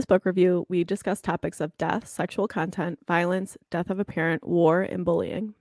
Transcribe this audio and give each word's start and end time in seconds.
This 0.00 0.06
book 0.06 0.24
review, 0.24 0.64
we 0.70 0.82
discuss 0.82 1.20
topics 1.20 1.60
of 1.60 1.76
death, 1.76 2.08
sexual 2.08 2.48
content, 2.48 2.98
violence, 3.06 3.58
death 3.68 3.90
of 3.90 4.00
a 4.00 4.04
parent, 4.06 4.48
war, 4.48 4.80
and 4.80 5.04
bullying. 5.04 5.52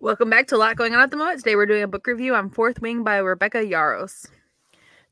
Welcome 0.00 0.28
back 0.28 0.48
to 0.48 0.56
a 0.56 0.58
lot 0.58 0.74
going 0.74 0.96
on 0.96 1.02
at 1.02 1.12
the 1.12 1.16
moment. 1.16 1.38
Today 1.38 1.54
we're 1.54 1.66
doing 1.66 1.84
a 1.84 1.86
book 1.86 2.04
review 2.08 2.34
on 2.34 2.50
Fourth 2.50 2.80
Wing 2.80 3.04
by 3.04 3.18
Rebecca 3.18 3.58
Yarros. 3.58 4.26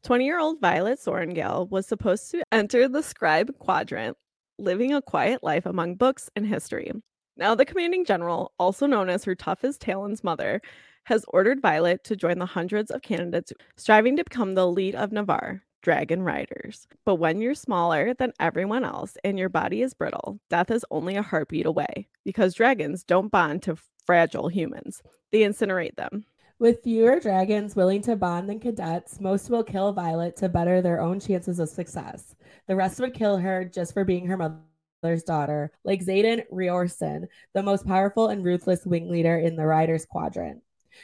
20 0.02 0.24
year 0.24 0.40
old 0.40 0.60
Violet 0.60 0.98
Sorrengail 0.98 1.70
was 1.70 1.86
supposed 1.86 2.32
to 2.32 2.42
enter 2.50 2.88
the 2.88 3.00
scribe 3.00 3.56
quadrant, 3.60 4.16
living 4.58 4.92
a 4.92 5.00
quiet 5.00 5.44
life 5.44 5.66
among 5.66 5.94
books 5.94 6.28
and 6.34 6.44
history. 6.44 6.90
Now, 7.36 7.54
the 7.54 7.64
commanding 7.64 8.04
general, 8.04 8.54
also 8.58 8.88
known 8.88 9.08
as 9.08 9.22
her 9.22 9.36
toughest 9.36 9.82
Talon's 9.82 10.24
mother, 10.24 10.60
has 11.04 11.24
ordered 11.28 11.62
Violet 11.62 12.02
to 12.02 12.16
join 12.16 12.40
the 12.40 12.46
hundreds 12.46 12.90
of 12.90 13.02
candidates 13.02 13.52
striving 13.76 14.16
to 14.16 14.24
become 14.24 14.56
the 14.56 14.62
elite 14.62 14.96
of 14.96 15.12
Navarre, 15.12 15.62
dragon 15.84 16.22
riders. 16.22 16.88
But 17.04 17.16
when 17.16 17.40
you're 17.40 17.54
smaller 17.54 18.14
than 18.14 18.32
everyone 18.40 18.84
else 18.84 19.18
and 19.22 19.38
your 19.38 19.50
body 19.50 19.82
is 19.82 19.92
brittle, 19.92 20.40
death 20.48 20.70
is 20.70 20.84
only 20.90 21.14
a 21.14 21.22
heartbeat 21.22 21.66
away 21.66 22.08
because 22.24 22.54
dragons 22.54 23.04
don't 23.04 23.30
bond 23.30 23.62
to 23.64 23.76
fragile 24.06 24.48
humans, 24.48 25.02
they 25.30 25.40
incinerate 25.40 25.94
them. 25.96 26.24
With 26.58 26.82
fewer 26.82 27.20
dragons 27.20 27.76
willing 27.76 28.00
to 28.02 28.16
bond 28.16 28.48
than 28.48 28.60
cadets, 28.60 29.20
most 29.20 29.50
will 29.50 29.62
kill 29.62 29.92
Violet 29.92 30.36
to 30.36 30.48
better 30.48 30.80
their 30.80 31.02
own 31.02 31.20
chances 31.20 31.58
of 31.58 31.68
success. 31.68 32.34
The 32.66 32.76
rest 32.76 32.98
would 33.00 33.12
kill 33.12 33.36
her 33.36 33.64
just 33.64 33.92
for 33.92 34.04
being 34.04 34.26
her 34.26 34.38
mother's 34.38 35.24
daughter, 35.24 35.70
like 35.84 36.02
Xaden 36.02 36.44
Riorson, 36.50 37.26
the 37.52 37.62
most 37.62 37.86
powerful 37.86 38.28
and 38.28 38.42
ruthless 38.42 38.86
wing 38.86 39.10
leader 39.10 39.36
in 39.36 39.56
the 39.56 39.66
Riders 39.66 40.06
Quadrant. 40.06 40.62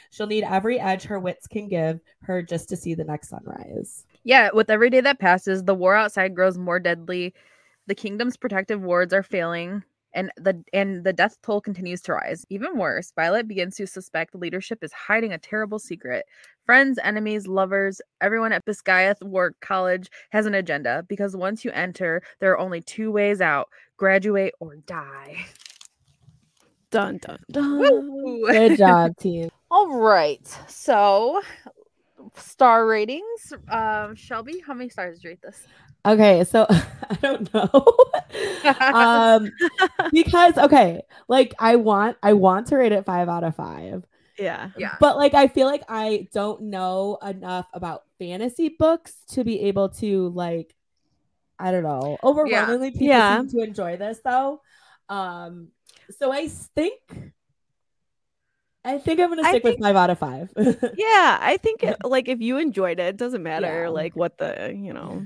She'll 0.09 0.27
need 0.27 0.43
every 0.43 0.79
edge 0.79 1.03
her 1.03 1.19
wits 1.19 1.47
can 1.47 1.67
give 1.67 1.99
her 2.21 2.41
just 2.41 2.69
to 2.69 2.77
see 2.77 2.93
the 2.93 3.03
next 3.03 3.29
sunrise. 3.29 4.05
Yeah, 4.23 4.49
with 4.53 4.69
every 4.69 4.89
day 4.89 5.01
that 5.01 5.19
passes, 5.19 5.63
the 5.63 5.73
war 5.73 5.95
outside 5.95 6.35
grows 6.35 6.57
more 6.57 6.79
deadly. 6.79 7.33
The 7.87 7.95
kingdom's 7.95 8.37
protective 8.37 8.81
wards 8.81 9.13
are 9.13 9.23
failing, 9.23 9.83
and 10.13 10.31
the 10.37 10.63
and 10.73 11.03
the 11.03 11.13
death 11.13 11.37
toll 11.41 11.59
continues 11.61 12.01
to 12.03 12.13
rise. 12.13 12.45
Even 12.49 12.77
worse, 12.77 13.11
Violet 13.15 13.47
begins 13.47 13.75
to 13.77 13.87
suspect 13.87 14.31
the 14.31 14.37
leadership 14.37 14.83
is 14.83 14.93
hiding 14.93 15.33
a 15.33 15.39
terrible 15.39 15.79
secret. 15.79 16.25
Friends, 16.65 16.99
enemies, 17.03 17.47
lovers, 17.47 17.99
everyone 18.21 18.53
at 18.53 18.65
Basgiath 18.65 19.21
War 19.23 19.55
College 19.61 20.09
has 20.29 20.45
an 20.45 20.53
agenda 20.53 21.03
because 21.09 21.35
once 21.35 21.65
you 21.65 21.71
enter, 21.71 22.21
there 22.39 22.51
are 22.51 22.59
only 22.59 22.81
two 22.81 23.11
ways 23.11 23.41
out: 23.41 23.69
graduate 23.97 24.53
or 24.59 24.75
die. 24.85 25.45
Dun 26.91 27.17
dun 27.17 27.39
dun. 27.51 27.79
Woo! 27.79 28.47
Good 28.51 28.77
job, 28.77 29.17
team. 29.17 29.49
All 29.71 29.97
right. 29.97 30.45
So, 30.67 31.41
star 32.35 32.85
ratings. 32.85 33.53
Um, 33.69 34.15
Shelby, 34.15 34.63
how 34.65 34.73
many 34.73 34.89
stars 34.89 35.17
did 35.17 35.23
you 35.23 35.29
rate 35.31 35.41
this? 35.41 35.67
Okay, 36.05 36.43
so 36.43 36.65
I 36.69 37.17
don't 37.21 37.53
know. 37.53 37.85
um 38.93 39.51
because 40.11 40.57
okay, 40.57 41.01
like 41.27 41.53
I 41.59 41.75
want 41.75 42.17
I 42.23 42.33
want 42.33 42.67
to 42.67 42.77
rate 42.77 42.91
it 42.91 43.05
5 43.05 43.29
out 43.29 43.43
of 43.43 43.55
5. 43.55 44.05
Yeah. 44.39 44.69
yeah. 44.77 44.95
But 44.99 45.17
like 45.17 45.33
I 45.33 45.47
feel 45.47 45.67
like 45.67 45.83
I 45.87 46.27
don't 46.33 46.63
know 46.63 47.17
enough 47.23 47.67
about 47.73 48.03
fantasy 48.17 48.69
books 48.69 49.13
to 49.31 49.43
be 49.43 49.61
able 49.61 49.89
to 49.89 50.29
like 50.29 50.73
I 51.59 51.71
don't 51.71 51.83
know. 51.83 52.17
Overwhelmingly 52.23 52.91
people 52.91 53.07
Yeah. 53.07 53.39
seem 53.39 53.49
to 53.49 53.59
enjoy 53.61 53.97
this 53.97 54.19
though. 54.23 54.61
Um 55.09 55.67
so 56.17 56.31
I 56.31 56.47
think 56.47 57.33
I 58.83 58.97
think 58.97 59.19
I'm 59.19 59.29
gonna 59.29 59.43
stick 59.43 59.61
think- 59.63 59.77
with 59.79 59.85
five 59.85 59.95
out 59.95 60.09
of 60.09 60.17
five. 60.19 60.51
Yeah, 60.57 61.37
I 61.41 61.57
think 61.61 61.83
it, 61.83 61.97
like 62.03 62.27
if 62.27 62.41
you 62.41 62.57
enjoyed 62.57 62.99
it, 62.99 63.03
it 63.07 63.17
doesn't 63.17 63.43
matter 63.43 63.83
Yeah. 63.83 63.89
like 63.89 64.15
what 64.15 64.37
the, 64.37 64.73
you 64.75 64.91
know, 64.93 65.25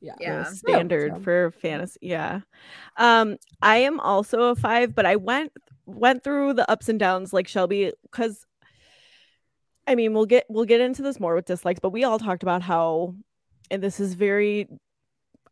yeah. 0.00 0.14
Yeah. 0.20 0.44
standard 0.44 1.12
so- 1.16 1.20
for 1.20 1.50
fantasy. 1.50 1.98
Yeah. 2.02 2.40
Um 2.96 3.36
I 3.60 3.78
am 3.78 3.98
also 4.00 4.50
a 4.50 4.54
5, 4.56 4.94
but 4.94 5.04
I 5.06 5.16
went 5.16 5.52
went 5.86 6.22
through 6.24 6.52
the 6.54 6.68
ups 6.70 6.88
and 6.88 6.98
downs 6.98 7.32
like 7.32 7.48
Shelby 7.48 7.92
cuz 8.12 8.44
I 9.88 9.94
mean, 9.94 10.14
we'll 10.14 10.26
get 10.26 10.44
we'll 10.48 10.64
get 10.64 10.80
into 10.80 11.02
this 11.02 11.20
more 11.20 11.34
with 11.34 11.44
dislikes, 11.46 11.80
but 11.80 11.90
we 11.90 12.04
all 12.04 12.18
talked 12.18 12.42
about 12.42 12.62
how 12.62 13.14
and 13.70 13.82
this 13.82 13.98
is 14.00 14.14
very 14.14 14.68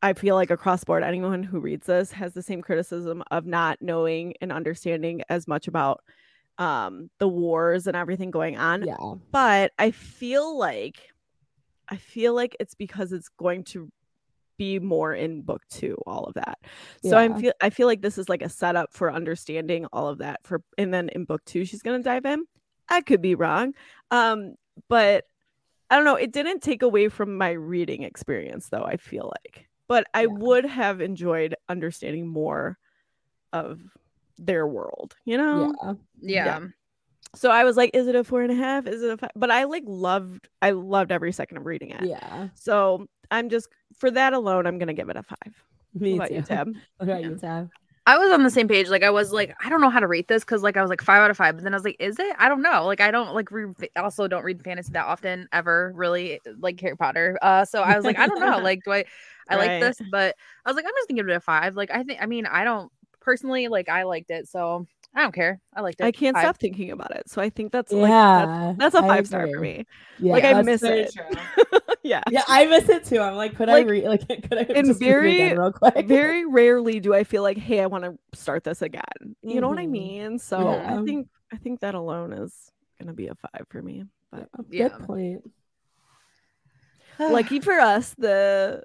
I 0.02 0.12
feel 0.12 0.34
like 0.34 0.50
across 0.50 0.80
the 0.80 0.86
board 0.86 1.02
anyone 1.02 1.42
who 1.42 1.58
reads 1.60 1.86
this 1.86 2.12
has 2.12 2.32
the 2.34 2.42
same 2.42 2.60
criticism 2.62 3.22
of 3.30 3.46
not 3.46 3.78
knowing 3.80 4.34
and 4.40 4.52
understanding 4.52 5.22
as 5.28 5.48
much 5.48 5.66
about 5.66 6.00
um 6.58 7.10
the 7.18 7.28
wars 7.28 7.86
and 7.86 7.96
everything 7.96 8.30
going 8.30 8.56
on 8.56 8.84
Yeah. 8.84 8.96
but 9.32 9.72
I 9.78 9.90
feel 9.90 10.56
like 10.58 10.98
I 11.88 11.96
feel 11.96 12.34
like 12.34 12.56
it's 12.60 12.74
because 12.74 13.12
it's 13.12 13.28
going 13.28 13.64
to 13.64 13.90
be 14.56 14.78
more 14.78 15.12
in 15.12 15.42
book 15.42 15.62
two, 15.68 15.96
all 16.06 16.24
of 16.24 16.34
that. 16.34 16.58
So 17.02 17.16
I'm 17.16 17.34
feel 17.40 17.52
I 17.60 17.70
feel 17.70 17.86
like 17.88 18.02
this 18.02 18.18
is 18.18 18.28
like 18.28 18.40
a 18.42 18.48
setup 18.48 18.92
for 18.92 19.12
understanding 19.12 19.86
all 19.92 20.08
of 20.08 20.18
that 20.18 20.40
for 20.44 20.62
and 20.78 20.94
then 20.94 21.08
in 21.10 21.24
book 21.24 21.44
two 21.44 21.64
she's 21.64 21.82
gonna 21.82 22.02
dive 22.02 22.24
in. 22.24 22.44
I 22.88 23.00
could 23.00 23.20
be 23.20 23.34
wrong. 23.34 23.74
Um, 24.12 24.54
but 24.88 25.24
I 25.90 25.96
don't 25.96 26.04
know, 26.04 26.14
it 26.16 26.32
didn't 26.32 26.60
take 26.62 26.82
away 26.82 27.08
from 27.08 27.36
my 27.36 27.50
reading 27.50 28.02
experience 28.04 28.68
though, 28.68 28.84
I 28.84 28.96
feel 28.96 29.32
like. 29.44 29.68
But 29.88 30.06
I 30.14 30.26
Yeah. 30.26 30.32
would 30.32 30.64
have 30.66 31.00
enjoyed 31.00 31.54
understanding 31.68 32.26
more 32.28 32.78
of 33.52 33.80
their 34.38 34.66
world, 34.66 35.14
you 35.24 35.36
know? 35.36 35.72
Yeah. 35.82 35.92
yeah. 36.20 36.44
yeah. 36.60 36.66
So 37.36 37.50
I 37.50 37.64
was 37.64 37.76
like, 37.76 37.90
is 37.94 38.06
it 38.06 38.14
a 38.14 38.22
four 38.22 38.42
and 38.42 38.52
a 38.52 38.54
half? 38.54 38.86
Is 38.86 39.02
it 39.02 39.10
a 39.10 39.16
five? 39.16 39.30
But 39.34 39.50
I 39.50 39.64
like 39.64 39.82
loved, 39.86 40.48
I 40.62 40.70
loved 40.70 41.10
every 41.10 41.32
second 41.32 41.56
of 41.58 41.66
reading 41.66 41.90
it. 41.90 42.04
Yeah. 42.04 42.48
So 42.54 43.06
I'm 43.30 43.48
just 43.48 43.68
for 43.98 44.10
that 44.12 44.32
alone, 44.32 44.66
I'm 44.66 44.78
gonna 44.78 44.94
give 44.94 45.08
it 45.08 45.16
a 45.16 45.22
five. 45.22 45.64
Me 45.94 46.12
what 46.12 46.16
about 46.16 46.28
too. 46.28 46.34
you, 46.36 46.42
Tab? 46.42 46.68
What 46.98 47.08
about 47.08 47.22
Yeah. 47.22 47.28
you, 47.30 47.36
Tab? 47.36 47.70
I 48.06 48.18
was 48.18 48.30
on 48.32 48.42
the 48.42 48.50
same 48.50 48.68
page. 48.68 48.88
Like 48.90 49.02
I 49.02 49.08
was 49.10 49.32
like, 49.32 49.56
I 49.64 49.70
don't 49.70 49.80
know 49.80 49.88
how 49.88 49.98
to 49.98 50.06
rate 50.06 50.28
this 50.28 50.44
because 50.44 50.62
like 50.62 50.76
I 50.76 50.82
was 50.82 50.90
like 50.90 51.00
five 51.00 51.22
out 51.22 51.30
of 51.30 51.38
five, 51.38 51.54
but 51.56 51.64
then 51.64 51.72
I 51.72 51.76
was 51.76 51.84
like, 51.84 51.96
is 51.98 52.18
it? 52.18 52.36
I 52.38 52.48
don't 52.50 52.60
know. 52.60 52.84
Like 52.84 53.00
I 53.00 53.10
don't 53.10 53.34
like 53.34 53.50
read. 53.50 53.74
Also, 53.96 54.28
don't 54.28 54.44
read 54.44 54.62
fantasy 54.62 54.92
that 54.92 55.06
often 55.06 55.48
ever. 55.52 55.90
Really, 55.96 56.38
like 56.60 56.78
Harry 56.82 56.96
Potter. 56.96 57.38
Uh, 57.40 57.64
so 57.64 57.80
I 57.82 57.96
was 57.96 58.04
like, 58.04 58.18
I 58.18 58.26
don't 58.26 58.40
know. 58.40 58.58
Like, 58.62 58.80
do 58.84 58.92
I? 58.92 59.04
I 59.48 59.56
Right. 59.56 59.68
like 59.68 59.80
this, 59.80 60.06
but 60.10 60.36
I 60.66 60.70
was 60.70 60.76
like, 60.76 60.84
I'm 60.84 60.92
just 60.98 61.08
gonna 61.08 61.18
give 61.20 61.28
it 61.30 61.34
a 61.36 61.40
five. 61.40 61.76
Like 61.76 61.90
I 61.90 62.02
think. 62.02 62.20
I 62.22 62.26
mean, 62.26 62.44
I 62.46 62.62
don't 62.64 62.92
personally 63.24 63.66
like. 63.68 63.88
I 63.88 64.04
liked 64.04 64.30
it, 64.30 64.46
so 64.48 64.86
I 65.14 65.22
don't 65.22 65.34
care. 65.34 65.60
I 65.74 65.80
liked 65.80 66.00
it. 66.00 66.04
I 66.04 66.12
can't 66.12 66.36
Five. 66.36 66.42
stop 66.44 66.58
thinking 66.58 66.90
about 66.90 67.10
it. 67.16 67.28
So 67.28 67.40
I 67.42 67.48
think 67.50 67.72
that's 67.72 67.90
like 67.92 68.08
Yeah. 68.10 68.74
that's, 68.78 68.94
that's 68.94 68.94
a 69.04 69.06
I 69.06 69.08
five 69.16 69.26
star 69.26 69.48
for 69.48 69.58
me. 69.60 69.86
Yeah, 70.18 70.32
Like, 70.32 70.44
I 70.44 70.60
miss 70.62 70.80
very 70.82 71.02
it. 71.02 71.14
yeah. 72.02 72.22
Yeah, 72.30 72.42
I 72.48 72.66
miss 72.66 72.88
it 72.88 73.04
too. 73.04 73.20
I'm 73.20 73.34
like, 73.36 73.56
could 73.56 73.68
Like, 73.68 73.86
I 73.86 73.88
read? 73.88 74.04
Like, 74.04 74.26
could 74.28 74.58
I 74.58 74.66
and 74.74 74.86
just 74.86 75.00
read 75.00 75.06
it 75.08 75.10
very- 75.10 75.34
again 75.40 75.58
real 75.58 75.72
quick? 75.72 76.06
Very 76.06 76.44
rarely 76.44 77.00
do 77.00 77.14
I 77.14 77.24
feel 77.24 77.42
like, 77.42 77.58
hey, 77.58 77.80
I 77.80 77.86
want 77.86 78.04
to 78.04 78.18
start 78.38 78.64
this 78.64 78.82
again. 78.82 79.02
You 79.42 79.60
know 79.60 79.68
what 79.68 79.78
I 79.78 79.86
Mhm. 79.86 79.90
mean? 79.90 80.38
So 80.38 80.58
Yeah. 80.72 80.98
I 81.00 81.04
think 81.04 81.28
I 81.52 81.56
think 81.56 81.80
that 81.80 81.94
alone 81.94 82.32
is 82.32 82.70
gonna 83.00 83.12
be 83.14 83.28
a 83.28 83.34
five 83.36 83.66
for 83.70 83.80
me. 83.82 84.04
But 84.32 84.48
Yeah. 84.70 84.88
Good 84.88 85.06
point. 85.06 85.50
lucky 87.20 87.60
for 87.60 87.74
us, 87.78 88.14
the 88.18 88.82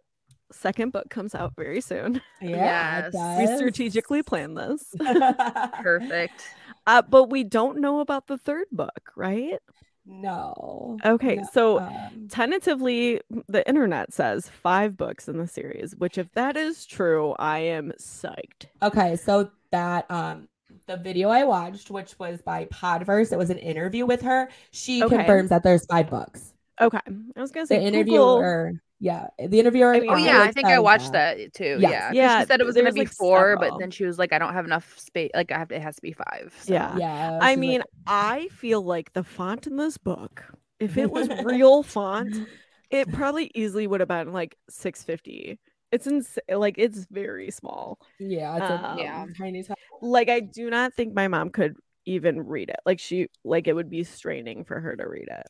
second 0.52 0.92
book 0.92 1.10
comes 1.10 1.36
out 1.36 1.54
very 1.56 1.82
soon. 1.82 2.22
Yeah, 2.42 3.02
Yes. 3.12 3.32
We 3.36 3.48
strategically 3.48 4.24
planned 4.24 4.58
this. 4.58 4.96
Perfect. 5.82 6.58
Uh, 6.88 7.02
but 7.02 7.30
we 7.30 7.44
don't 7.44 7.80
know 7.80 8.00
about 8.00 8.28
the 8.28 8.38
third 8.38 8.68
book, 8.72 9.12
right? 9.16 9.60
no. 10.06 11.02
Okay, 11.06 11.42
No, 11.42 11.44
so 11.44 11.82
um, 11.88 12.30
tentatively, 12.30 13.22
the 13.48 13.68
internet 13.68 14.14
says 14.14 14.50
five 14.50 14.98
books 14.98 15.28
in 15.30 15.38
the 15.38 15.48
series, 15.48 15.96
which, 15.96 16.18
if 16.18 16.32
that 16.34 16.58
is 16.58 16.86
true, 16.86 17.36
I 17.40 17.60
am 17.60 17.94
psyched. 18.00 18.66
okay, 18.82 19.16
so 19.16 19.52
that 19.72 20.10
um 20.12 20.48
the 20.86 20.98
video 20.98 21.30
I 21.30 21.44
watched, 21.46 21.90
which 21.92 22.18
was 22.20 22.42
by 22.42 22.66
Podverse, 22.66 23.32
it 23.32 23.38
was 23.38 23.50
an 23.50 23.58
interview 23.60 24.06
with 24.06 24.22
her. 24.22 24.50
She 24.72 25.04
Okay. 25.04 25.06
confirms 25.06 25.50
that 25.50 25.64
there's 25.64 25.86
five 25.86 26.10
books. 26.10 26.54
Okay, 26.82 27.00
I 27.36 27.42
was 27.42 27.52
gonna 27.52 27.68
say 27.68 27.78
The 27.78 27.82
say 27.82 28.04
interviewer, 28.04 28.74
yeah, 29.00 29.28
the 29.40 29.60
interviewer. 29.60 29.94
I 29.94 30.00
mean, 30.00 30.10
Oh 30.10 30.18
yeah, 30.18 30.42
I 30.42 30.52
think 30.52 30.70
I 30.70 30.80
watched 30.80 31.12
that, 31.14 31.54
too. 31.54 31.80
Yeah, 31.82 31.94
Yeah, 32.00 32.16
'cause 32.16 32.18
Yeah, 32.18 32.36
She 32.36 32.44
said 32.44 32.60
it 32.62 32.66
was 32.66 32.76
gonna 32.76 32.92
there's, 32.92 32.94
be 32.94 33.06
like, 33.06 33.12
four, 33.18 33.58
several. 33.58 33.58
but 33.58 33.78
then 33.78 33.92
she 33.92 34.06
was 34.06 34.18
like, 34.20 34.34
I 34.34 34.40
don't 34.40 34.54
have 34.54 34.66
enough 34.66 34.98
space. 35.00 35.32
Like 35.34 35.52
I 35.52 35.60
have 35.60 35.70
to, 35.70 35.76
it 35.76 35.82
has 35.82 35.96
to 35.98 36.02
be 36.02 36.14
five. 36.14 36.56
So. 36.60 36.78
Yeah. 36.78 36.92
Yeah, 36.92 37.42
I 37.42 37.56
mean, 37.56 37.84
like, 37.84 37.90
I 38.06 38.50
feel 38.52 38.82
like 38.84 39.14
the 39.14 39.24
font 39.24 39.66
in 39.68 39.78
this 39.78 39.98
book, 39.98 40.44
if 40.80 40.98
it 40.98 41.10
was 41.10 41.30
real 41.40 41.84
font, 41.84 42.42
it 42.90 43.12
probably 43.12 43.52
easily 43.56 43.88
would 43.88 44.02
have 44.02 44.10
been 44.10 44.34
like 44.34 44.58
650. 44.70 45.60
It's 45.92 46.06
ins- 46.08 46.38
like 46.50 46.76
it's 46.78 47.06
very 47.12 47.50
small. 47.52 48.00
Yeah, 48.20 48.58
it's 48.58 48.70
a 48.70 48.74
Um, 48.76 48.98
Yeah. 48.98 49.26
tiny 49.38 49.64
time. 49.64 49.76
Like 50.02 50.30
I 50.30 50.42
do 50.42 50.70
not 50.70 50.94
think 50.96 51.14
my 51.16 51.28
mom 51.30 51.50
could 51.52 51.76
even 52.06 52.42
read 52.48 52.70
it. 52.70 52.78
Like 52.86 53.00
she 53.00 53.30
like 53.44 53.68
it 53.68 53.74
would 53.74 53.90
be 53.90 54.04
straining 54.04 54.66
for 54.66 54.80
her 54.80 54.96
to 54.98 55.08
read 55.08 55.30
it. 55.30 55.48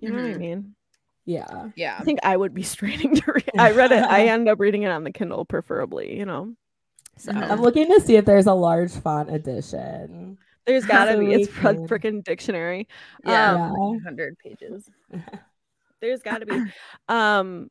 You 0.00 0.10
know 0.10 0.16
what 0.16 0.26
I 0.26 0.34
Mhm. 0.34 0.36
mean? 0.36 0.75
Yeah. 1.26 1.70
Yeah. 1.76 1.96
I 1.98 2.04
think 2.04 2.20
I 2.22 2.36
would 2.36 2.54
be 2.54 2.62
straining 2.74 3.16
to 3.16 3.32
read. 3.32 3.50
I 3.58 3.72
read 3.72 3.92
it. 3.92 4.02
I 4.02 4.26
end 4.28 4.48
up 4.48 4.58
reading 4.60 4.82
it 4.84 4.90
on 4.90 5.04
the 5.04 5.10
Kindle, 5.12 5.44
preferably. 5.44 6.16
You 6.16 6.24
know. 6.24 6.54
So 7.18 7.32
Mhm. 7.32 7.50
I'm 7.50 7.60
looking 7.60 7.86
to 7.88 8.00
see 8.00 8.16
if 8.16 8.24
there's 8.24 8.46
a 8.46 8.54
large 8.54 8.92
font 8.92 9.30
edition. 9.34 10.38
there's 10.66 10.84
gotta 10.86 11.18
be. 11.18 11.32
It's 11.32 11.52
So 11.62 11.70
a 11.70 11.74
freaking 11.88 12.22
dictionary. 12.24 12.88
Yeah. 13.24 13.52
Um, 13.52 13.56
Yeah. 13.58 13.70
100 13.70 14.38
pages. 14.38 14.88
There's 16.00 16.22
got 16.22 16.38
to 16.38 16.46
be. 16.46 16.62
Um, 17.08 17.70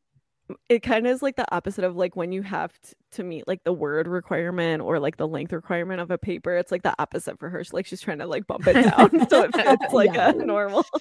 it 0.68 0.80
kind 0.80 1.06
of 1.06 1.12
is 1.12 1.22
like 1.22 1.34
the 1.36 1.52
opposite 1.54 1.82
of 1.84 1.96
like 1.96 2.14
when 2.14 2.30
you 2.30 2.42
have 2.42 2.72
t- 2.80 2.92
to 3.12 3.24
meet 3.24 3.48
like 3.48 3.64
the 3.64 3.72
word 3.72 4.06
requirement 4.06 4.80
or 4.82 5.00
like 5.00 5.16
the 5.16 5.26
length 5.26 5.52
requirement 5.52 6.00
of 6.00 6.10
a 6.10 6.18
paper. 6.18 6.56
It's 6.56 6.70
like 6.70 6.82
the 6.82 6.94
opposite 7.00 7.38
for 7.38 7.48
her. 7.50 7.64
She's 7.64 7.72
like 7.72 7.86
she's 7.86 8.00
trying 8.00 8.18
to 8.18 8.26
like 8.26 8.46
bump 8.46 8.66
it 8.66 8.74
down 8.74 9.26
so 9.28 9.42
it 9.42 9.54
fits 9.56 9.92
like 9.92 10.14
Yeah. 10.14 10.30
a 10.30 10.32
normal. 10.34 10.84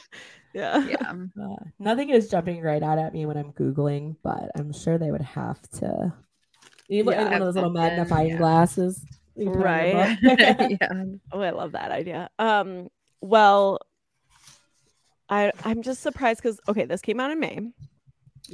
Yeah. 0.53 0.88
Yeah. 0.88 1.12
Uh, 1.42 1.56
nothing 1.80 2.09
is 2.12 2.30
jumping 2.30 2.62
right 2.62 2.81
out 2.81 2.97
at 2.97 3.12
me 3.13 3.25
when 3.25 3.36
I'm 3.36 3.51
googling, 3.51 4.15
but 4.24 4.50
I'm 4.57 4.71
sure 4.71 4.97
they 4.97 5.12
would 5.12 5.21
have 5.21 5.62
to. 5.80 6.13
You 6.88 7.03
look 7.03 7.13
Yeah, 7.15 7.25
one 7.25 7.33
of 7.33 7.39
those 7.42 7.56
little 7.56 7.71
magnifying 7.71 8.30
yeah. 8.30 8.38
glasses. 8.38 9.03
you 9.36 9.47
put 9.51 9.57
on 9.57 9.62
your 9.62 9.63
Right. 9.63 10.18
yeah. 10.80 11.03
Oh, 11.33 11.42
I 11.42 11.50
love 11.50 11.74
that 11.74 11.92
idea. 11.92 12.30
Um, 12.39 12.88
well, 13.19 13.80
I 15.30 15.51
I'm 15.63 15.81
just 15.81 16.01
surprised 16.01 16.42
because 16.42 16.59
okay, 16.69 16.86
this 16.86 17.01
came 17.01 17.19
out 17.19 17.31
in 17.31 17.39
May 17.39 17.59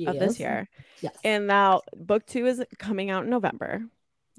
of 0.08 0.20
this 0.20 0.40
year, 0.40 0.68
Yes. 1.02 1.16
and 1.24 1.48
now 1.48 1.82
book 1.96 2.26
two 2.26 2.46
is 2.46 2.64
coming 2.80 3.10
out 3.10 3.24
in 3.26 3.30
November. 3.30 3.84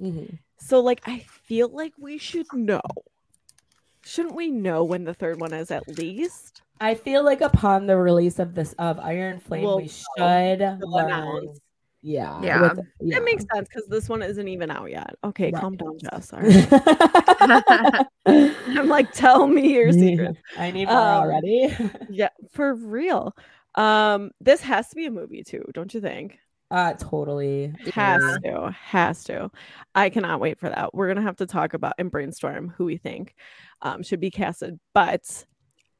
Mhm. 0.01 0.39
So 0.59 0.81
like 0.81 1.01
I 1.07 1.21
feel 1.21 1.69
like 1.69 1.93
we 1.99 2.19
should 2.19 2.47
know. 2.53 2.81
Shouldn't 4.05 4.35
we 4.35 4.51
know 4.51 4.83
when 4.85 5.05
the 5.05 5.15
third 5.15 5.41
one 5.41 5.53
is 5.53 5.71
at 5.71 5.87
least? 5.99 6.63
I 6.81 6.95
feel 6.97 7.25
like 7.25 7.41
upon 7.41 7.87
the 7.87 7.97
release 7.97 8.39
of 8.41 8.55
this 8.55 8.73
of 8.79 8.99
Iron 8.99 9.39
Flame, 9.39 9.63
We'll 9.63 9.77
we 9.77 9.89
should 9.89 10.05
learn. 10.19 11.49
Yeah. 12.05 12.41
Yeah. 12.43 12.61
with- 12.75 12.81
yeah. 13.01 13.19
That 13.19 13.25
makes 13.25 13.45
sense 13.55 13.69
because 13.69 13.87
this 13.89 14.09
one 14.09 14.23
isn't 14.23 14.49
even 14.49 14.73
out 14.73 14.91
yet. 14.91 15.15
Okay, 15.23 15.53
Right. 15.53 15.61
calm 15.61 15.77
down, 15.77 15.99
Jess. 16.01 16.33
All 16.33 16.41
right. 16.41 18.07
I'm 18.27 18.89
like, 18.89 19.13
tell 19.13 19.47
me 19.47 19.73
your 19.75 19.93
secret. 19.93 20.37
I 20.59 20.73
need 20.73 20.87
more 20.87 20.97
Um, 20.97 21.23
already. 21.23 21.73
Yeah, 22.11 22.31
for 22.51 22.75
real. 22.75 23.37
Um, 23.75 24.31
this 24.41 24.61
has 24.63 24.89
to 24.91 24.97
be 24.97 25.07
a 25.07 25.11
movie 25.11 25.43
too, 25.43 25.65
don't 25.73 25.93
you 25.95 26.01
think? 26.01 26.39
uh 26.71 26.95
totally. 26.95 27.71
Has 27.93 28.23
Yeah. 28.43 28.51
to, 28.51 28.71
has 28.71 29.25
to. 29.25 29.51
I 29.95 30.09
cannot 30.09 30.41
wait 30.41 30.59
for 30.59 30.71
that. 30.71 30.95
We're 30.95 31.09
gonna 31.09 31.21
have 31.21 31.37
to 31.37 31.47
talk 31.47 31.75
about 31.75 31.93
and 31.99 32.11
brainstorm 32.11 32.71
who 32.79 32.87
we 32.87 32.97
think 32.97 33.35
um, 33.83 34.03
should 34.03 34.21
be 34.21 34.31
casted. 34.31 34.81
But 34.95 35.45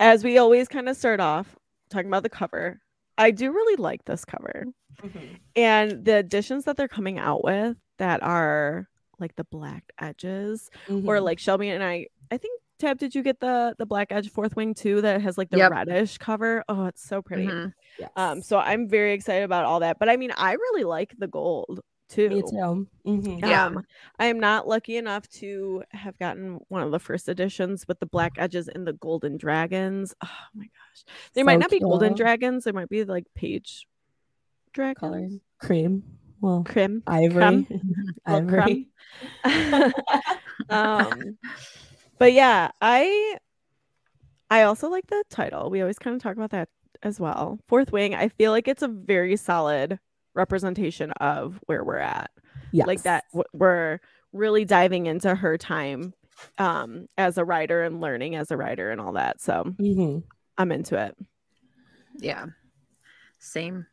as 0.01 0.25
we 0.25 0.39
always 0.39 0.69
kind 0.69 0.89
of 0.89 0.97
start 0.97 1.21
off 1.21 1.55
talking 1.91 2.07
about 2.09 2.23
the 2.23 2.31
cover, 2.31 2.81
I 3.19 3.33
do 3.33 3.53
really 3.53 3.77
like 3.77 4.05
this 4.07 4.25
cover 4.25 4.65
Mhm. 5.03 5.41
and 5.57 6.05
the 6.07 6.17
additions 6.17 6.65
that 6.65 6.79
they're 6.79 6.89
coming 6.89 7.19
out 7.19 7.45
with 7.45 7.77
that 7.99 8.23
are 8.23 8.89
like 9.19 9.37
the 9.37 9.45
black 9.45 9.85
edges 10.01 10.71
or 10.89 11.17
Mhm. 11.19 11.23
like 11.23 11.39
Shelby 11.39 11.69
and 11.69 11.85
I. 11.85 12.07
I 12.31 12.39
think 12.39 12.62
Tab, 12.83 12.99
did 12.99 13.15
you 13.15 13.23
get 13.23 13.39
the 13.39 13.77
the 13.79 13.87
black 13.87 14.09
edge 14.11 14.29
fourth 14.29 14.57
wing 14.57 14.75
too 14.75 15.01
that 15.03 15.21
has 15.21 15.39
like 15.39 15.51
the 15.51 15.57
Yep. 15.59 15.71
reddish 15.71 16.19
cover? 16.19 16.65
Oh, 16.69 16.87
it's 16.87 17.01
so 17.01 17.23
pretty. 17.23 17.47
Mhm. 17.47 17.73
Yes. 17.97 18.11
Um, 18.17 18.43
so 18.43 18.59
I'm 18.59 18.89
very 18.89 19.13
excited 19.13 19.45
about 19.45 19.65
all 19.65 19.79
that. 19.81 20.01
But 20.01 20.09
I 20.09 20.17
mean, 20.17 20.33
I 20.37 20.55
really 20.55 20.83
like 20.83 21.15
the 21.17 21.29
gold 21.29 21.79
too. 22.09 22.29
me 22.29 22.43
too. 22.43 22.89
Mhm. 23.07 23.41
Yeah. 23.41 23.67
Um, 23.67 23.85
I 24.19 24.27
am 24.27 24.41
not 24.41 24.67
lucky 24.67 24.97
enough 24.97 25.29
to 25.35 25.85
have 25.91 26.19
gotten 26.19 26.59
one 26.69 26.83
of 26.83 26.91
the 26.91 26.99
first 26.99 27.29
editions 27.29 27.87
with 27.87 28.01
the 28.01 28.07
black 28.07 28.33
edges 28.37 28.67
and 28.67 28.85
the 28.85 28.95
golden 28.95 29.37
dragons. 29.37 30.13
Oh 30.21 30.29
my 30.53 30.65
gosh, 30.65 31.05
they 31.35 31.45
might 31.45 31.55
So 31.55 31.59
not 31.61 31.71
be 31.71 31.79
golden 31.79 32.15
dragons. 32.17 32.65
They 32.65 32.73
might 32.73 32.89
be 32.89 33.05
like 33.05 33.27
page 33.37 33.87
dragons, 34.73 34.99
Color 34.99 35.29
cream. 35.61 36.03
Well, 36.41 36.65
crim. 36.67 37.05
ivory. 37.07 37.31
Crumb. 37.41 37.67
ivory. 38.27 38.89
um, 40.69 41.39
but 42.23 42.33
yeah, 42.33 42.71
I 42.81 43.37
I 44.51 44.63
also 44.63 44.89
like 44.89 45.07
the 45.09 45.23
title. 45.31 45.71
We 45.71 45.81
always 45.81 45.99
kind 45.99 46.15
of 46.17 46.23
talk 46.23 46.37
about 46.37 46.51
that 46.51 46.69
as 47.03 47.19
well. 47.19 47.59
Fourth 47.69 47.91
Wing. 47.93 48.15
I 48.15 48.29
feel 48.29 48.51
like 48.53 48.69
it's 48.69 48.83
a 48.83 48.89
very 48.89 49.37
solid 49.37 49.99
representation 50.35 51.11
of 51.13 51.59
where 51.67 51.85
we're 51.85 51.99
at. 51.99 52.31
yes. 52.73 52.87
like 52.87 53.03
that 53.03 53.25
w- 53.33 53.45
we're 53.53 53.99
really 54.33 54.65
diving 54.65 55.07
into 55.07 55.35
her 55.35 55.59
time 55.59 56.15
um 56.59 57.07
as 57.19 57.37
a 57.37 57.45
writer 57.45 57.83
and 57.83 58.01
learning 58.01 58.35
as 58.35 58.51
a 58.51 58.57
writer 58.57 58.91
and 58.91 58.99
all 59.01 59.13
that 59.13 59.41
so 59.43 59.65
Mhm. 59.79 60.23
i'm 60.57 60.73
into 60.73 60.97
it 60.97 61.15
Yeah. 62.19 62.47
Same. 63.39 63.87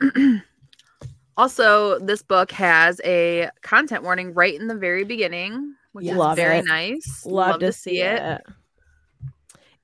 also, 1.36 1.98
this 2.00 2.22
book 2.22 2.50
has 2.52 3.00
a 3.04 3.50
content 3.62 4.02
warning 4.02 4.34
right 4.34 4.58
in 4.58 4.66
the 4.66 4.74
very 4.74 5.04
beginning, 5.04 5.74
which 5.92 6.06
Yes. 6.06 6.18
is 6.30 6.36
very 6.36 6.58
it. 6.58 6.64
nice. 6.66 7.22
love, 7.26 7.60
to 7.60 7.72
see 7.72 8.00
it, 8.00 8.40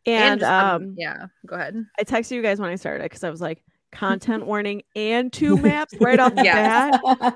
and, 0.06 0.40
just, 0.40 0.50
um 0.50 0.94
yeah, 0.96 1.26
go 1.46 1.56
ahead. 1.56 1.84
i 1.98 2.04
texted 2.04 2.32
you 2.32 2.42
guys 2.42 2.60
when 2.60 2.70
i 2.70 2.76
started 2.76 3.02
because 3.04 3.24
i 3.24 3.30
was 3.30 3.40
like 3.40 3.62
content 3.92 4.46
warning 4.52 4.82
and 4.94 5.32
two 5.32 5.56
maps 5.56 5.94
right 6.00 6.18
off 6.20 6.34
the 6.34 6.44
Yes. 6.44 7.00
bat 7.02 7.34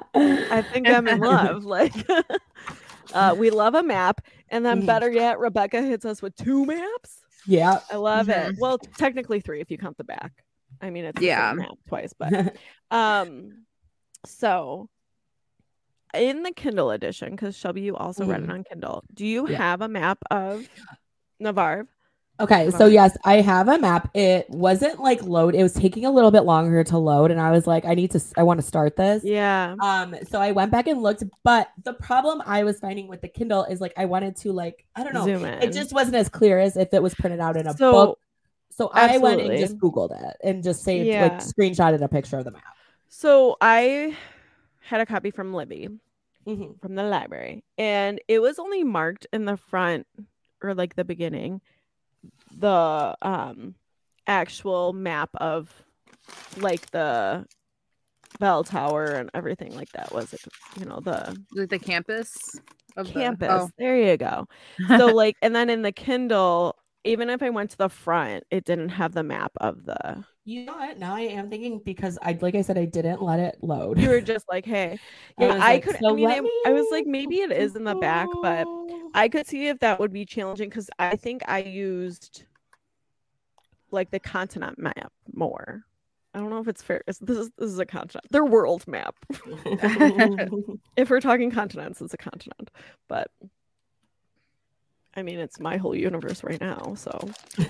i 0.50 0.62
think 0.62 0.88
i'm 0.88 1.08
in 1.08 1.19
love 1.20 1.64
like 1.76 1.94
uh 3.12 3.34
we 3.37 3.50
love 3.50 3.75
a 3.75 3.82
map 3.82 4.20
and 4.50 4.64
then 4.64 4.82
Mhm. 4.82 4.87
better 4.87 5.11
yet 5.11 5.38
rebecca 5.38 5.82
hits 5.82 6.05
us 6.05 6.22
with 6.22 6.34
two 6.37 6.64
maps 6.67 7.20
yeah. 7.46 7.81
i 7.90 7.96
love 7.96 8.28
it 8.28 8.52
Mhm. 8.52 8.56
well 8.61 8.78
technically 8.99 9.40
three 9.40 9.61
if 9.61 9.70
you 9.70 9.78
count 9.78 9.96
the 9.96 10.05
back 10.05 10.32
i 10.81 10.90
mean 10.90 11.05
it's 11.05 11.17
the 11.19 11.26
same 11.26 11.28
Yeah. 11.28 11.52
map 11.55 11.70
twice 11.88 12.12
but 12.19 12.56
Um, 12.90 13.64
so 14.26 14.89
in 16.14 16.43
the 16.43 16.52
Kindle 16.52 16.90
edition, 16.90 17.31
because 17.31 17.56
Shelby, 17.56 17.82
you 17.82 17.96
also 17.96 18.24
read 18.24 18.43
it 18.43 18.48
Mhm. 18.48 18.52
on 18.52 18.64
Kindle. 18.64 19.05
Do 19.14 19.26
you 19.26 19.48
Yeah. 19.48 19.56
have 19.58 19.81
a 19.81 19.88
map 19.88 20.19
of 20.31 20.69
Navarre? 21.38 21.86
Okay, 22.38 22.70
so 22.70 22.86
yes, 22.86 23.14
I 23.22 23.43
have 23.43 23.69
a 23.69 23.79
map. 23.79 24.08
It 24.14 24.48
wasn't 24.48 24.98
like 24.98 25.22
load. 25.22 25.55
It 25.55 25.62
was 25.62 25.74
taking 25.74 26.06
a 26.06 26.10
little 26.10 26.31
bit 26.31 26.40
longer 26.44 26.82
to 26.84 26.96
load, 26.96 27.31
and 27.31 27.38
I 27.38 27.50
was 27.50 27.67
like, 27.67 27.84
I 27.84 27.93
need 27.94 28.12
to. 28.12 28.20
I 28.34 28.44
want 28.44 28.58
to 28.60 28.67
start 28.67 28.96
this. 28.96 29.22
Yeah. 29.24 29.74
Um, 29.79 30.14
so 30.31 30.40
I 30.40 30.52
went 30.52 30.72
back 30.72 30.86
and 30.86 31.02
looked, 31.02 31.22
but 31.44 31.69
the 31.84 31.93
problem 31.93 32.40
I 32.46 32.64
was 32.64 32.81
finding 32.81 33.08
with 33.08 33.20
the 33.20 33.29
Kindle 33.29 33.64
is 33.64 33.79
like 33.82 33.93
I 33.98 34.06
wanted 34.06 34.36
to 34.36 34.52
like 34.52 34.86
I 34.96 35.05
don't 35.05 35.12
know. 35.12 35.24
Zoom 35.24 35.44
in. 35.44 35.62
It 35.62 35.74
just 35.74 35.93
wasn't 35.93 36.17
as 36.17 36.31
clear 36.31 36.58
as 36.58 36.79
if 36.79 36.94
it 36.94 37.02
was 37.02 37.14
printed 37.14 37.40
out 37.40 37.58
in 37.58 37.67
a 37.67 37.76
So, 37.76 37.93
book. 37.93 38.19
So 38.70 38.90
I 38.94 39.19
went 39.19 39.43
and 39.43 39.58
just 39.58 39.76
Googled 39.76 40.19
it 40.19 40.36
and 40.43 40.62
just 40.62 40.82
saved 40.82 41.08
Yeah. 41.08 41.24
like 41.24 41.38
screenshotted 41.40 42.00
a 42.00 42.08
picture 42.08 42.38
of 42.38 42.44
the 42.44 42.52
map. 42.52 42.62
So 43.10 43.58
I 43.60 44.17
had 44.81 45.01
a 45.01 45.06
copy 45.06 45.31
from 45.31 45.53
Libby 45.55 45.89
Mhm. 46.46 46.81
from 46.81 46.94
the 46.94 47.03
library, 47.05 47.63
and 47.79 48.20
it 48.29 48.41
was 48.41 48.58
only 48.58 48.82
marked 48.84 49.27
in 49.32 49.44
the 49.44 49.56
front 49.56 50.06
or 50.63 50.75
like 50.75 50.94
the 50.96 51.05
beginning, 51.05 51.60
the 52.56 53.17
um 53.22 53.75
actual 54.27 54.93
map 54.93 55.31
of 55.34 55.72
like 56.58 56.91
the 56.91 57.46
bell 58.39 58.63
tower 58.65 59.06
and 59.06 59.31
everything 59.34 59.75
like 59.75 59.91
that 59.93 60.13
was 60.13 60.32
it 60.32 60.41
you 60.79 60.84
know 60.87 61.01
the 61.01 61.37
Like 61.53 61.69
the 61.69 61.79
campus 61.79 62.39
of 62.96 63.06
the- 63.06 63.13
campus. 63.13 63.49
oh. 63.51 63.70
There 63.79 63.96
you 63.96 64.17
go. 64.17 64.46
So 64.89 65.06
like 65.08 65.37
and 65.43 65.55
then 65.55 65.69
in 65.70 65.82
the 65.82 65.93
Kindle, 65.93 66.77
even 67.05 67.29
if 67.31 67.43
I 67.43 67.51
went 67.51 67.70
to 67.72 67.77
the 67.79 67.89
front, 67.89 68.44
it 68.51 68.65
didn't 68.65 68.91
have 68.91 69.13
the 69.13 69.22
map 69.22 69.53
of 69.58 69.84
the 69.84 70.25
You 70.44 70.65
know 70.65 70.73
what? 70.73 70.99
Now 70.99 71.15
I 71.15 71.20
am 71.20 71.51
thinking 71.51 71.81
because 71.85 72.19
I 72.23 72.37
like 72.41 72.55
I 72.55 72.63
said 72.63 72.79
I 72.79 72.87
didn't 72.87 73.23
let 73.23 73.39
it 73.41 73.59
load. 73.63 73.99
you 73.99 74.09
were 74.09 74.20
just 74.23 74.49
like, 74.49 74.65
hey. 74.65 74.99
I 75.39 75.43
Yeah, 75.43 75.55
was 75.55 75.63
I, 75.63 75.73
like, 75.75 75.85
could 75.85 75.97
"So 75.97 76.11
I 76.11 76.15
mean 76.15 76.29
let 76.29 76.39
it- 76.39 76.53
I 76.67 76.73
was 76.73 76.87
like 76.91 77.06
maybe 77.06 77.37
it 77.41 77.53
is 77.53 77.77
in 77.77 77.85
the 77.85 77.94
back, 77.94 78.31
but 78.41 78.67
I 79.15 79.29
could 79.29 79.47
see 79.47 79.69
if 79.69 79.79
that 79.81 80.01
would 80.01 80.13
be 80.13 80.25
challenging 80.25 80.69
because 80.69 80.89
I 80.99 81.17
think 81.17 81.43
I 81.47 81.59
used 81.59 82.44
like 83.91 84.11
the 84.11 84.20
continent 84.20 84.79
map 84.79 85.13
more. 85.32 85.82
I 86.32 86.39
don't 86.39 86.51
know 86.51 86.61
if 86.61 86.69
it's 86.69 86.82
fair. 86.82 87.03
This 87.06 87.20
is 87.20 87.51
this 87.59 87.70
is 87.70 87.79
a 87.79 87.87
continent. 87.87 88.27
Their 88.31 88.44
world 88.44 88.87
map. 88.87 89.17
if 90.97 91.11
we're 91.11 91.20
talking 91.20 91.51
continents, 91.51 92.01
it's 92.01 92.15
a 92.15 92.19
continent. 92.19 92.70
But 93.09 93.29
I 95.20 95.22
mean, 95.22 95.39
it's 95.39 95.60
my 95.60 95.77
whole 95.77 95.94
universe 95.94 96.43
right 96.43 96.60
now. 96.60 96.94
So 96.96 97.10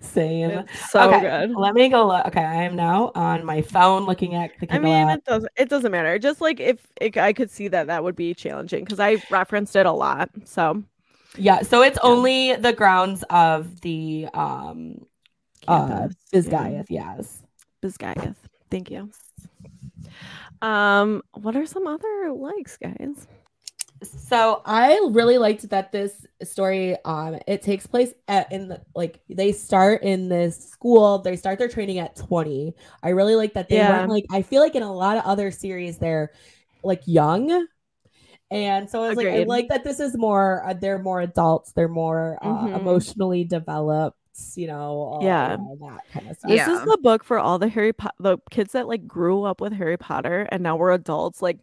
Same. 0.00 0.50
it's 0.50 0.90
so 0.90 1.00
Okay, 1.02 1.20
good. 1.20 1.54
Let 1.56 1.74
me 1.74 1.88
go 1.90 2.06
look. 2.06 2.24
Okay, 2.26 2.42
I 2.42 2.62
am 2.64 2.74
now 2.74 3.12
on 3.14 3.44
my 3.44 3.60
phone 3.62 4.04
looking 4.06 4.34
at 4.34 4.58
the 4.58 4.66
camera. 4.66 4.90
I 4.90 4.94
mean, 5.04 5.08
app. 5.10 5.18
it 5.18 5.24
doesn't. 5.24 5.52
It 5.56 5.68
doesn't 5.68 5.92
matter. 5.92 6.18
Just 6.18 6.40
like 6.40 6.58
if 6.60 6.78
it, 7.00 7.16
I 7.18 7.32
could 7.34 7.50
see 7.50 7.68
that 7.68 7.86
that 7.88 8.02
would 8.02 8.16
be 8.16 8.32
challenging 8.34 8.84
because 8.84 8.98
I 9.00 9.22
referenced 9.28 9.76
it 9.76 9.84
a 9.86 9.92
lot. 9.92 10.30
So 10.44 10.82
Yeah, 11.36 11.60
so 11.62 11.82
it's 11.82 11.98
Yeah. 12.02 12.02
only 12.02 12.56
the 12.56 12.72
grounds 12.72 13.22
of 13.30 13.80
the 13.82 14.26
um 14.34 15.04
uh 15.68 16.08
Campus. 16.08 16.16
Basgiath, 16.32 16.86
yes. 16.90 17.42
Basgiath. 17.82 18.36
Thank 18.70 18.90
you. 18.90 19.10
Um, 20.62 21.22
what 21.34 21.54
are 21.56 21.66
some 21.66 21.86
other 21.86 22.32
likes, 22.32 22.78
guys? 22.78 23.26
So 24.02 24.60
I 24.66 25.08
really 25.12 25.38
liked 25.38 25.68
that 25.70 25.90
this 25.92 26.26
story 26.42 26.96
um 27.04 27.38
it 27.46 27.62
takes 27.62 27.86
place 27.86 28.12
at 28.28 28.50
in 28.52 28.68
the 28.68 28.82
like 28.94 29.20
they 29.30 29.52
start 29.52 30.02
in 30.02 30.28
this 30.28 30.68
school, 30.68 31.20
they 31.20 31.36
start 31.36 31.58
their 31.58 31.68
training 31.68 31.98
at 31.98 32.14
20. 32.16 32.74
I 33.02 33.10
really 33.10 33.34
like 33.34 33.54
that 33.54 33.68
they 33.70 33.76
Yeah. 33.76 33.90
weren't 33.90 34.08
like 34.10 34.26
I 34.30 34.42
feel 34.42 34.60
like 34.62 34.74
in 34.74 34.82
a 34.82 34.92
lot 34.92 35.16
of 35.16 35.24
other 35.24 35.50
series 35.50 35.98
they're 35.98 36.32
like 36.82 37.02
young. 37.06 37.66
And 38.50 38.90
so 38.90 39.02
I 39.02 39.08
was 39.08 39.16
like 39.16 39.28
I 39.28 39.44
like 39.44 39.68
that 39.68 39.84
this 39.84 40.00
is 40.00 40.16
more 40.16 40.64
uh, 40.66 40.74
they're 40.74 40.98
more 40.98 41.20
adults, 41.22 41.72
they're 41.72 41.88
more 41.88 42.38
uh, 42.42 42.68
Mhm. 42.68 42.76
emotionally 42.76 43.44
developed, 43.44 44.18
you 44.56 44.66
know, 44.66 44.90
all, 45.00 45.22
Yeah. 45.24 45.56
all 45.56 45.76
that 45.88 46.02
kind 46.12 46.28
of 46.30 46.36
stuff. 46.36 46.50
This 46.50 46.66
Yeah. 46.66 46.74
is 46.74 46.82
the 46.82 46.98
book 47.02 47.24
for 47.24 47.38
all 47.38 47.58
the 47.58 47.68
Harry 47.68 47.92
Potter, 47.92 48.14
the 48.20 48.38
kids 48.50 48.72
that 48.72 48.86
like 48.88 49.06
grew 49.06 49.44
up 49.44 49.60
with 49.60 49.72
Harry 49.72 49.96
Potter 49.96 50.46
and 50.52 50.62
now 50.62 50.76
we're 50.76 50.92
adults. 50.92 51.40
Like, 51.42 51.58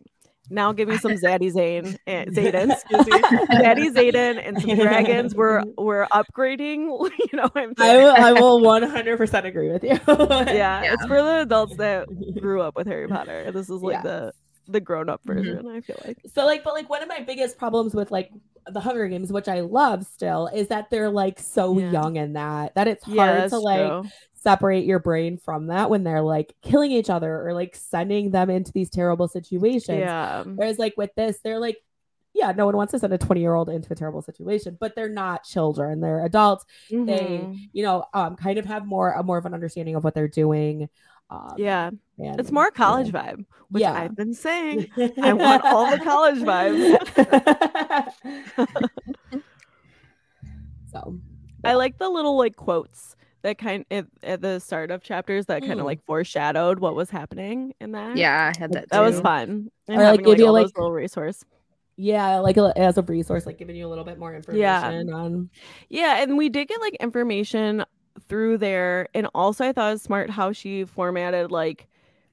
now 0.52 0.72
give 0.74 0.88
me 0.90 0.98
some 0.98 1.14
Zaddy 1.14 1.50
Zane, 1.52 1.98
and 2.06 2.30
Xaden, 2.36 2.72
excuse 2.72 3.06
me, 3.08 3.20
Zaddy 3.20 3.92
Xaden, 3.94 4.42
and 4.48 4.62
some 4.62 4.76
dragons. 4.78 5.34
We're 5.34 5.64
we're 5.78 6.06
upgrading. 6.08 6.86
You 7.32 7.38
know 7.38 7.50
I'm 7.56 7.74
I 7.80 7.98
will, 7.98 8.12
I 8.16 8.32
will 8.34 8.62
100% 8.62 9.46
agree 9.46 9.72
with 9.72 9.84
you. 9.84 10.00
yeah, 10.08 10.52
Yeah. 10.84 10.94
it's 10.94 11.06
for 11.06 11.22
the 11.22 11.42
adults 11.42 11.76
that 11.78 12.08
grew 12.40 12.62
up 12.62 12.76
with 12.76 12.88
Harry 12.88 13.08
Potter. 13.08 13.52
This 13.52 13.70
is 13.70 13.82
like 13.82 13.96
Yeah. 13.96 14.02
the 14.04 14.34
the 14.68 14.80
grown 14.80 15.10
up 15.10 15.22
Mhm. 15.24 15.34
version. 15.36 15.68
I 15.68 15.82
feel 15.82 15.98
like. 16.06 16.18
So 16.34 16.46
like, 16.46 16.64
but 16.64 16.74
like 16.74 16.90
one 16.90 17.02
of 17.02 17.10
my 17.10 17.20
biggest 17.22 17.58
problems 17.58 17.94
with 17.96 18.12
like 18.12 18.30
the 18.72 18.80
Hunger 18.80 19.08
Games, 19.08 19.32
which 19.34 19.48
I 19.50 19.62
love 19.62 20.06
still, 20.06 20.48
is 20.54 20.68
that 20.68 20.90
they're 20.92 21.10
like 21.10 21.40
so 21.40 21.78
Yeah. 21.78 21.92
young 21.92 22.16
in 22.16 22.34
that 22.34 22.76
that 22.76 22.88
it's 22.88 23.04
hard 23.04 23.50
to 23.50 23.60
like 23.60 23.80
true. 23.88 24.04
Separate 24.44 24.86
your 24.86 24.98
brain 25.00 25.38
from 25.38 25.68
that 25.68 25.90
when 25.90 26.04
they're 26.04 26.22
like 26.22 26.56
killing 26.64 26.92
each 26.92 27.10
other 27.12 27.48
or 27.48 27.54
like 27.54 27.76
sending 27.76 28.32
them 28.32 28.50
into 28.50 28.72
these 28.72 28.90
terrible 28.90 29.28
situations. 29.28 30.00
Yeah. 30.00 30.44
Whereas 30.44 30.80
like 30.80 30.96
with 30.98 31.14
this, 31.16 31.40
they're 31.44 31.60
like, 31.60 31.78
yeah, 32.34 32.52
no 32.52 32.66
one 32.66 32.76
wants 32.76 32.92
to 32.92 33.00
send 33.00 33.14
a 33.14 33.18
20 33.20 33.40
year 33.40 33.54
old 33.54 33.70
into 33.70 33.92
a 33.94 33.96
terrible 33.96 34.22
situation, 34.24 34.78
but 34.80 34.96
they're 34.96 35.10
not 35.10 35.44
children. 35.44 36.00
They're 36.00 36.26
adults. 36.26 36.66
Mhm. 36.92 37.70
You 37.72 37.84
know, 37.84 38.06
um, 38.16 38.36
kind 38.36 38.58
of 38.58 38.66
have 38.66 38.86
more 38.86 39.12
a 39.12 39.22
more 39.22 39.38
of 39.38 39.46
an 39.46 39.54
understanding 39.54 39.96
of 39.96 40.04
what 40.04 40.16
they're 40.16 40.28
doing. 40.28 40.90
Um, 41.30 41.54
Yeah, 41.58 41.92
and, 42.18 42.40
it's 42.40 42.52
more 42.52 42.72
college 42.72 43.14
yeah. 43.14 43.34
vibe, 43.34 43.46
which 43.70 43.82
Yeah. 43.82 43.94
I've 43.94 44.16
been 44.16 44.34
saying. 44.34 44.88
I 45.22 45.34
want 45.34 45.64
all 45.66 45.92
the 45.92 46.00
college 46.00 46.40
vibes. 46.40 46.98
so 50.92 51.20
I 51.64 51.74
like 51.76 52.00
the 52.00 52.10
little 52.10 52.38
like 52.38 52.56
quotes 52.56 53.16
that 53.44 53.58
kind 53.58 53.86
at, 53.92 54.06
at 54.24 54.42
the 54.42 54.60
start 54.60 54.92
of 54.92 55.02
chapters 55.04 55.48
that 55.48 55.62
kind 55.62 55.74
of 55.80 55.80
Mm. 55.80 55.86
like 55.86 56.06
foreshadowed 56.06 56.80
what 56.80 56.96
was 56.96 57.10
happening 57.10 57.74
in 57.82 57.92
that. 57.94 58.16
Yeah, 58.18 58.52
I 58.56 58.60
had 58.60 58.74
that. 58.74 58.90
that 58.90 59.00
was 59.02 59.20
fun. 59.22 59.70
And 59.88 59.98
Or, 59.98 60.04
like, 60.04 60.06
having, 60.20 60.26
give 60.26 60.40
you, 60.40 60.48
all 60.48 60.54
like- 60.54 60.68
little 60.78 60.92
resource. 60.92 61.44
yeah, 61.98 62.38
like 62.40 62.58
as 62.58 62.98
a 62.98 63.02
resource, 63.02 63.46
like 63.46 63.58
giving 63.58 63.76
you 63.76 63.88
a 63.88 63.90
little 63.90 64.04
bit 64.04 64.18
more 64.20 64.34
information 64.36 64.62
Yeah. 64.62 65.14
on 65.14 65.50
Yeah, 65.90 66.22
and 66.22 66.38
we 66.38 66.50
did 66.50 66.68
get 66.68 66.80
like 66.82 66.96
information 66.96 67.84
through 68.28 68.58
there, 68.60 69.08
and 69.14 69.28
also 69.34 69.66
I 69.66 69.72
thought 69.74 69.90
it 69.90 69.94
was 69.94 70.02
smart 70.02 70.30
how 70.30 70.52
she 70.52 70.84
formatted 70.86 71.52
like 71.52 71.88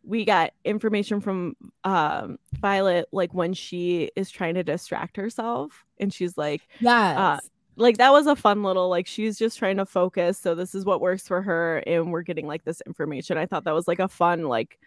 we 0.04 0.24
got 0.24 0.52
information 0.64 1.20
from 1.20 1.54
um 1.84 2.38
Violet 2.60 3.08
like 3.12 3.34
when 3.34 3.52
she 3.52 4.10
is 4.16 4.30
trying 4.30 4.54
to 4.54 4.62
distract 4.64 5.16
herself, 5.16 5.84
and 5.98 6.12
she's 6.12 6.36
like. 6.38 6.62
yes. 6.80 7.48
Like 7.78 7.98
that 7.98 8.12
was 8.12 8.26
a 8.26 8.36
fun 8.36 8.62
little 8.62 8.88
like 8.88 9.06
she's 9.06 9.38
just 9.38 9.58
trying 9.58 9.76
to 9.76 9.86
focus 9.86 10.38
so 10.38 10.54
this 10.54 10.74
is 10.74 10.84
what 10.84 11.00
works 11.00 11.26
for 11.26 11.40
her 11.42 11.78
and 11.86 12.12
we're 12.12 12.22
getting 12.22 12.46
like 12.46 12.64
this 12.64 12.82
information 12.86 13.38
i 13.38 13.46
thought 13.46 13.64
that 13.64 13.74
was 13.74 13.88
like 13.88 14.00
a 14.00 14.08
fun 14.08 14.42
like 14.44 14.78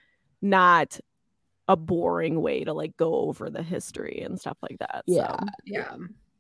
not 0.42 1.00
a 1.68 1.76
boring 1.76 2.42
way 2.42 2.64
to 2.64 2.74
like 2.74 2.96
go 2.98 3.14
over 3.16 3.50
the 3.50 3.64
history 3.64 4.22
and 4.26 4.40
stuff 4.40 4.58
like 4.62 4.78
that 4.80 5.04
so, 5.08 5.16
yeah, 5.16 5.36
Yeah. 5.66 5.96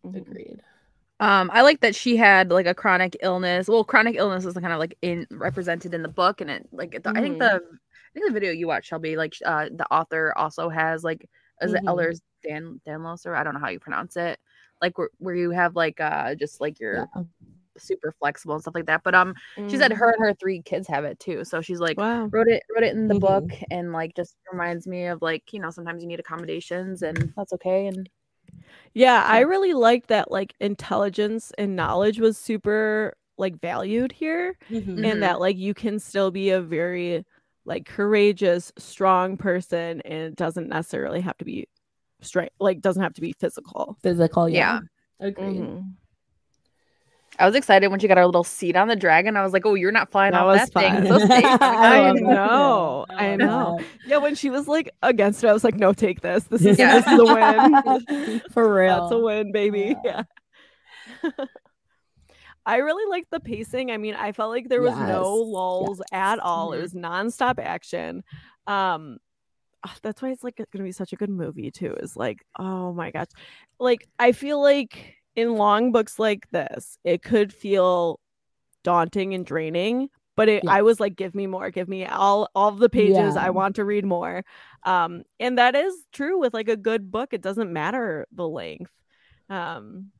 mhm. 0.05 0.17
agreed. 0.17 0.61
Um, 1.19 1.51
I 1.53 1.61
like 1.61 1.81
that 1.81 1.93
she 1.95 2.17
had 2.17 2.49
like 2.49 2.65
a 2.65 2.73
chronic 2.73 3.15
illness. 3.21 3.67
Well, 3.67 3.83
chronic 3.83 4.15
illness 4.15 4.43
is 4.43 4.55
kind 4.55 4.73
of 4.73 4.79
like 4.79 4.97
in 5.03 5.27
represented 5.29 5.93
in 5.93 6.01
the 6.01 6.09
book, 6.09 6.41
and 6.41 6.49
it 6.49 6.67
like 6.71 7.03
the, 7.03 7.11
I 7.15 7.21
think 7.21 7.37
the 7.37 7.61
I 7.61 8.13
think 8.13 8.25
the 8.25 8.33
video 8.33 8.51
you 8.51 8.65
watched, 8.65 8.87
Shelby, 8.87 9.15
like 9.15 9.35
uh, 9.45 9.65
the 9.71 9.85
author 9.93 10.33
also 10.35 10.67
has 10.67 11.03
like 11.03 11.29
is 11.61 11.73
it 11.75 11.83
Mhm. 11.83 11.89
Ehlers 11.93 12.21
Dan 12.43 12.81
Danlos 12.87 13.27
or 13.27 13.35
I 13.35 13.43
don't 13.43 13.53
know 13.53 13.59
how 13.59 13.69
you 13.69 13.79
pronounce 13.79 14.17
it, 14.17 14.39
like 14.81 14.97
where, 14.97 15.09
where 15.19 15.35
you 15.35 15.51
have 15.51 15.75
like 15.75 15.99
uh 15.99 16.35
just 16.35 16.61
like 16.61 16.79
you're 16.79 17.07
Yeah. 17.15 17.23
super 17.77 18.11
flexible 18.19 18.55
and 18.55 18.61
stuff 18.63 18.75
like 18.75 18.87
that. 18.87 19.03
But 19.03 19.15
um, 19.15 19.33
she 19.67 19.77
said 19.77 19.91
Mm. 19.91 19.97
her 19.97 20.11
and 20.13 20.25
her 20.25 20.33
three 20.35 20.61
kids 20.63 20.87
have 20.89 21.05
it 21.05 21.19
too, 21.19 21.45
so 21.45 21.61
she's 21.61 21.79
like 21.81 21.97
wow 21.97 22.31
wrote 22.31 22.47
it 22.49 22.63
wrote 22.75 22.83
it 22.85 22.93
in 22.95 23.07
the 23.09 23.15
Mhm. 23.15 23.21
book 23.21 23.51
and 23.71 23.93
like 23.93 24.15
just 24.15 24.35
reminds 24.51 24.87
me 24.87 25.05
of 25.07 25.21
like 25.21 25.43
you 25.53 25.59
know 25.61 25.69
sometimes 25.71 26.01
you 26.03 26.07
need 26.09 26.19
accommodations 26.19 27.01
and 27.03 27.33
that's 27.37 27.53
okay 27.53 27.87
and 27.87 28.09
yeah 28.93 29.23
i 29.27 29.39
really 29.39 29.73
liked 29.73 30.07
that 30.07 30.31
like 30.31 30.53
intelligence 30.59 31.51
and 31.57 31.75
knowledge 31.75 32.19
was 32.19 32.37
super 32.37 33.13
like 33.37 33.59
valued 33.59 34.11
here 34.11 34.57
Mhm. 34.69 34.85
Mhm. 34.97 35.05
and 35.05 35.23
that 35.23 35.39
like 35.39 35.57
you 35.57 35.73
can 35.73 35.99
still 35.99 36.31
be 36.31 36.49
a 36.49 36.61
very 36.61 37.25
like 37.65 37.85
courageous 37.85 38.71
strong 38.77 39.37
person 39.37 40.01
and 40.01 40.13
it 40.23 40.35
doesn't 40.35 40.67
necessarily 40.69 41.21
have 41.21 41.37
to 41.37 41.45
be 41.45 41.67
straight 42.21 42.51
like 42.59 42.81
doesn't 42.81 43.01
have 43.03 43.13
to 43.13 43.21
be 43.21 43.33
physical 43.39 43.97
Physical, 44.03 44.47
yeah. 44.49 44.79
Yeah. 45.19 45.27
Agreed. 45.27 45.61
Mhm. 45.61 45.93
I 47.39 47.45
was 47.45 47.55
excited 47.55 47.87
when 47.87 47.99
she 47.99 48.07
got 48.07 48.17
her 48.17 48.25
little 48.25 48.43
seat 48.43 48.75
on 48.75 48.87
the 48.89 48.95
dragon. 48.95 49.37
I 49.37 49.41
was 49.43 49.53
like, 49.53 49.65
"Oh, 49.65 49.73
you're 49.73 49.91
not 49.91 50.11
flying 50.11 50.33
That 50.33 50.41
off 50.41 50.47
was 50.47 50.69
that 50.69 50.73
fun. 50.73 51.05
It's 51.07 51.27
so. 51.27 51.57
I 51.61 52.11
know. 52.11 53.05
I 53.09 53.35
know. 53.37 53.79
Yeah, 54.05 54.17
when 54.17 54.35
she 54.35 54.49
was 54.49 54.67
like 54.67 54.91
against 55.01 55.43
it, 55.43 55.47
I 55.47 55.53
was 55.53 55.63
like, 55.63 55.75
no, 55.75 55.93
take 55.93 56.19
this. 56.21 56.43
This 56.43 56.65
is 56.65 56.77
Yeah. 56.77 56.99
this 56.99 57.07
is 57.07 57.19
a 57.19 57.23
win. 57.23 58.41
For 58.51 58.71
real. 58.73 59.01
That's 59.01 59.13
a 59.13 59.19
win, 59.19 59.51
baby. 59.51 59.95
Yeah. 60.03 60.23
Yeah. 61.23 61.45
I 62.65 62.77
really 62.77 63.09
liked 63.09 63.31
the 63.31 63.39
pacing. 63.39 63.89
I 63.91 63.97
mean, 63.97 64.13
I 64.13 64.33
felt 64.33 64.51
like 64.51 64.69
there 64.69 64.81
was 64.81 64.95
no 64.95 65.37
Yes, 65.39 65.47
lulls 65.47 66.01
at 66.11 66.37
all. 66.39 66.73
It 66.73 66.77
Mhm. 66.77 66.81
was 66.81 66.93
nonstop 66.93 67.59
action. 67.59 68.23
Um 68.67 69.17
ah, 69.83 69.95
that's 70.01 70.21
why 70.21 70.29
it's 70.29 70.43
like 70.43 70.61
gonna 70.71 70.83
be 70.83 70.91
such 70.91 71.13
a 71.13 71.15
good 71.17 71.29
movie 71.29 71.71
too. 71.71 71.93
Is 71.99 72.15
like, 72.15 72.43
oh 72.57 72.93
my 72.93 73.11
gosh. 73.11 73.27
Like 73.79 74.07
I 74.19 74.31
feel 74.31 74.61
like 74.61 75.15
in 75.35 75.55
long 75.55 75.91
books 75.91 76.19
like 76.19 76.49
this, 76.51 76.97
it 77.03 77.23
could 77.23 77.53
feel 77.53 78.19
daunting 78.83 79.33
and 79.33 79.45
draining. 79.45 80.09
But 80.37 80.47
it, 80.49 80.63
Yeah. 80.63 80.71
I 80.71 80.81
was 80.81 80.99
like, 80.99 81.15
give 81.15 81.35
me 81.35 81.45
more, 81.45 81.69
give 81.71 81.89
me 81.89 82.05
all 82.05 82.49
all 82.55 82.69
of 82.69 82.79
the 82.79 82.89
pages. 82.89 83.35
Yeah. 83.35 83.45
I 83.45 83.49
want 83.49 83.75
to 83.75 83.85
read 83.85 84.05
more. 84.05 84.43
Um, 84.83 85.23
and 85.39 85.57
that 85.57 85.75
is 85.75 85.93
true 86.13 86.39
with 86.39 86.53
like 86.53 86.69
a 86.69 86.77
good 86.77 87.11
book. 87.11 87.33
It 87.33 87.41
doesn't 87.41 87.71
matter 87.71 88.27
the 88.31 88.47
length. 88.47 88.91
Um, 89.49 90.11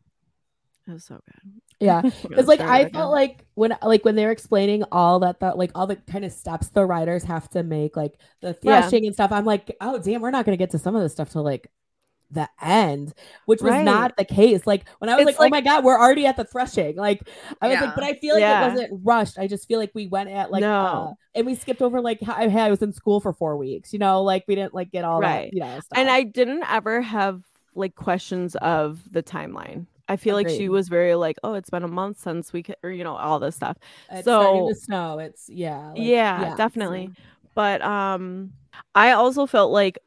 it 0.88 0.92
was 0.94 1.06
so 1.06 1.20
good. 1.26 1.62
Yeah. 1.80 2.02
It's 2.32 2.48
like 2.48 2.60
I 2.60 2.82
it 2.82 2.92
felt 2.94 3.06
again. 3.06 3.12
like 3.12 3.46
when 3.56 3.78
like 3.84 4.04
when 4.06 4.16
they're 4.16 4.32
explaining 4.32 4.84
all 4.92 5.20
that 5.20 5.40
the 5.40 5.52
like 5.52 5.72
all 5.76 5.88
the 5.88 5.96
kind 5.96 6.26
of 6.26 6.32
steps 6.32 6.70
the 6.70 6.86
writers 6.86 7.24
have 7.24 7.50
to 7.52 7.64
make, 7.64 7.96
like 7.96 8.14
the 8.42 8.58
Yeah. 8.62 8.82
threshing 8.82 9.06
and 9.06 9.14
stuff. 9.14 9.32
I'm 9.32 9.46
like, 9.46 9.76
oh 9.82 10.00
damn, 10.00 10.22
we're 10.22 10.32
not 10.32 10.46
gonna 10.46 10.58
get 10.58 10.72
to 10.72 10.80
some 10.80 10.96
of 10.96 11.02
this 11.04 11.14
stuff 11.14 11.30
till 11.32 11.44
like 11.44 11.70
the 12.34 12.48
end, 12.62 13.14
which 13.46 13.62
was 13.62 13.72
Right. 13.72 13.84
not 13.84 14.16
the 14.16 14.24
case. 14.26 14.66
Like 14.66 14.88
when 15.00 15.10
I 15.10 15.18
was 15.18 15.26
like, 15.26 15.38
like- 15.40 15.50
oh 15.50 15.56
my 15.56 15.62
god, 15.62 15.84
we're 15.84 16.00
already 16.00 16.26
at 16.26 16.38
the 16.38 16.46
threshing. 16.46 16.96
Like 16.96 17.22
I 17.62 17.68
was 17.68 17.74
Yeah. 17.76 17.86
like, 17.86 17.96
but 17.96 18.04
I 18.06 18.14
feel 18.14 18.36
like 18.36 18.42
Yeah. 18.42 18.66
it 18.68 18.72
wasn't 18.72 19.02
rushed. 19.04 19.38
I 19.40 19.48
just 19.48 19.68
feel 19.68 19.80
like 19.80 19.92
we 19.94 20.08
went 20.08 20.30
at 20.30 20.50
like 20.52 20.62
No. 20.62 20.74
uh, 20.74 21.14
and 21.36 21.46
we 21.46 21.56
skipped 21.56 21.82
over 21.82 22.00
like 22.02 22.22
how 22.22 22.36
hey, 22.50 22.62
I 22.62 22.70
was 22.70 22.82
in 22.82 22.94
school 22.94 23.20
for 23.20 23.34
four 23.34 23.58
weeks. 23.58 23.92
You 23.92 24.00
know, 24.00 24.24
like 24.24 24.46
we 24.48 24.56
didn't 24.56 24.74
like 24.74 24.92
get 24.92 25.04
all 25.04 25.20
Right. 25.20 25.52
that. 25.52 25.54
You 25.54 25.60
know, 25.62 25.80
stuff. 25.82 25.98
and 25.98 26.10
I 26.10 26.24
didn't 26.24 26.64
ever 26.70 27.02
have 27.02 27.44
like 27.76 27.96
questions 27.96 28.56
of 28.58 29.02
the 29.12 29.24
timeline. 29.24 29.88
I 30.12 30.18
feel 30.18 30.36
like 30.36 30.50
she 30.50 30.70
was 30.70 30.89
very 30.89 31.15
like, 31.15 31.38
oh, 31.44 31.53
it's 31.53 31.70
been 31.70 31.84
a 31.84 31.88
month 31.88 32.20
since 32.20 32.51
we, 32.51 32.63
could, 32.63 32.75
or 32.84 32.91
you 32.91 33.03
know, 33.03 33.15
all 33.15 33.39
this 33.39 33.56
stuff. 33.56 33.77
it's 34.10 34.24
starting 34.24 34.68
to 34.68 34.75
snow. 34.75 35.20
It's 35.20 35.50
yeah, 35.50 35.89
like, 35.89 35.98
yeah, 35.98 36.51
so- 36.51 36.58
definitely. 36.58 37.12
But 37.56 37.82
um, 37.82 38.53
I 38.96 39.12
also 39.12 39.46
felt 39.46 39.72
like 39.72 40.00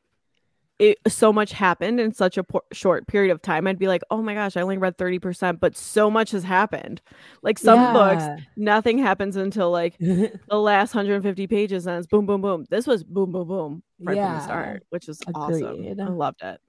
it 0.79 0.99
so 1.07 1.33
much 1.33 1.53
happened 1.53 2.01
in 2.01 2.13
such 2.13 2.37
a 2.37 2.43
por- 2.43 2.65
short 2.73 3.07
period 3.07 3.33
of 3.33 3.41
time. 3.41 3.67
I'd 3.67 3.79
be 3.79 3.87
like, 3.87 4.03
oh 4.11 4.21
my 4.23 4.35
gosh, 4.35 4.57
I 4.57 4.61
only 4.61 4.79
read 4.79 4.99
thirty 4.99 5.19
percent, 5.19 5.61
but 5.61 5.77
so 5.77 6.11
much 6.11 6.33
has 6.33 6.43
happened. 6.43 7.01
Like 7.43 7.59
some 7.59 7.93
books, 7.93 8.25
nothing 8.57 8.99
happens 8.99 9.37
until 9.37 9.71
like 9.71 9.97
the 9.99 10.41
last 10.51 10.95
150 10.95 11.47
pages, 11.47 11.87
and 11.87 11.99
it's 11.99 12.07
boom, 12.07 12.27
boom, 12.27 12.43
boom. 12.43 12.67
This 12.71 12.87
was 12.87 13.05
boom, 13.05 13.33
boom, 13.33 13.49
boom 13.49 13.83
right 14.01 14.17
from 14.17 14.33
the 14.35 14.41
start, 14.41 14.83
which 14.91 15.09
is 15.09 15.21
awesome. 15.35 15.63
Agreed. 15.63 16.01
I 16.01 16.09
loved 16.09 16.43
it. 16.43 16.61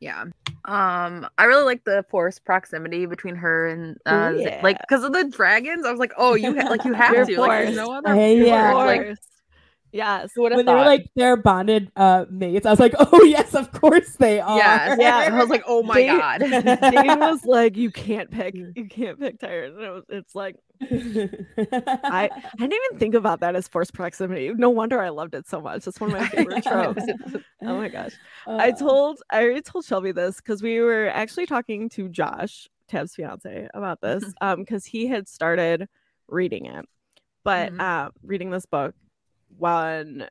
Yeah. 0.00 0.24
Um, 0.64 1.26
I 1.38 1.44
really 1.44 1.64
like 1.64 1.84
the 1.84 2.04
forced 2.10 2.44
proximity 2.44 3.06
between 3.06 3.36
her 3.36 3.68
and 3.68 3.98
uh, 4.06 4.32
Ooh, 4.34 4.40
yeah. 4.40 4.60
like 4.62 4.78
because 4.80 5.04
of 5.04 5.12
the 5.12 5.24
dragons. 5.24 5.86
I 5.86 5.90
was 5.90 6.00
like, 6.00 6.12
oh, 6.16 6.34
you 6.34 6.58
ha- 6.60 6.68
like 6.68 6.84
you 6.84 6.92
have 6.94 7.14
You're 7.14 7.24
to 7.26 7.40
like 7.40 7.64
there's 7.64 7.76
no 7.76 7.92
other. 7.92 8.14
Hey, 8.14 8.44
yeah. 8.46 8.72
Like, 8.74 9.02
Forced. 9.02 9.22
Yes. 9.92 10.30
Who 10.34 10.42
would 10.42 10.52
have 10.52 10.56
when 10.58 10.66
they 10.66 10.72
were 10.74 10.80
like 10.84 11.10
they're 11.16 11.36
bonded 11.36 11.90
uh 11.96 12.24
mates, 12.30 12.64
I 12.66 12.70
was 12.70 12.80
like, 12.80 12.94
oh 12.98 13.22
yes, 13.24 13.54
of 13.54 13.72
course 13.72 14.14
they 14.16 14.38
are. 14.40 14.56
yes, 14.56 14.98
Yeah. 15.00 15.16
I 15.32 15.38
was 15.40 15.48
like, 15.48 15.64
oh 15.66 15.82
my 15.82 15.94
They- 15.94 16.06
god. 16.06 16.38
Dain 16.40 17.18
was 17.20 17.44
like, 17.44 17.76
"You 17.76 17.90
can't 17.90 18.30
pick. 18.30 18.54
You 18.54 18.86
can't 18.88 19.18
pick 19.18 19.40
tires, 19.40 19.74
And 19.74 19.84
it 19.84 19.90
was, 19.90 20.04
it's 20.08 20.34
like 20.34 20.56
I 20.80 22.28
I 22.32 22.56
didn't 22.58 22.72
even 22.86 22.98
think 22.98 23.14
about 23.14 23.40
that 23.40 23.54
as 23.56 23.68
forced 23.68 23.92
proximity. 23.94 24.50
No 24.54 24.70
wonder 24.70 25.00
I 25.00 25.08
loved 25.10 25.34
it 25.34 25.46
so 25.46 25.60
much. 25.60 25.86
It's 25.86 26.00
one 26.00 26.12
of 26.12 26.20
my 26.20 26.26
favorite 26.28 26.62
tropes. 26.64 27.02
oh 27.62 27.76
my 27.76 27.88
gosh. 27.88 28.12
I 28.46 28.70
Uh, 28.70 28.76
told 28.76 29.20
I 29.30 29.42
already 29.42 29.62
told 29.62 29.84
Shelby 29.84 30.12
this 30.12 30.36
because 30.36 30.62
we 30.62 30.80
were 30.80 31.08
actually 31.08 31.46
talking 31.46 31.88
to 31.90 32.08
Josh, 32.08 32.68
Tab's 32.88 33.14
fiance, 33.14 33.68
about 33.74 34.00
this. 34.00 34.24
um, 34.40 34.60
because 34.60 34.84
he 34.84 35.06
had 35.06 35.28
started 35.28 35.88
reading 36.28 36.66
it, 36.66 36.86
but 37.44 37.72
Mhm. 37.72 37.80
um, 37.80 38.12
reading 38.22 38.50
this 38.50 38.66
book 38.66 38.94
one 39.56 40.28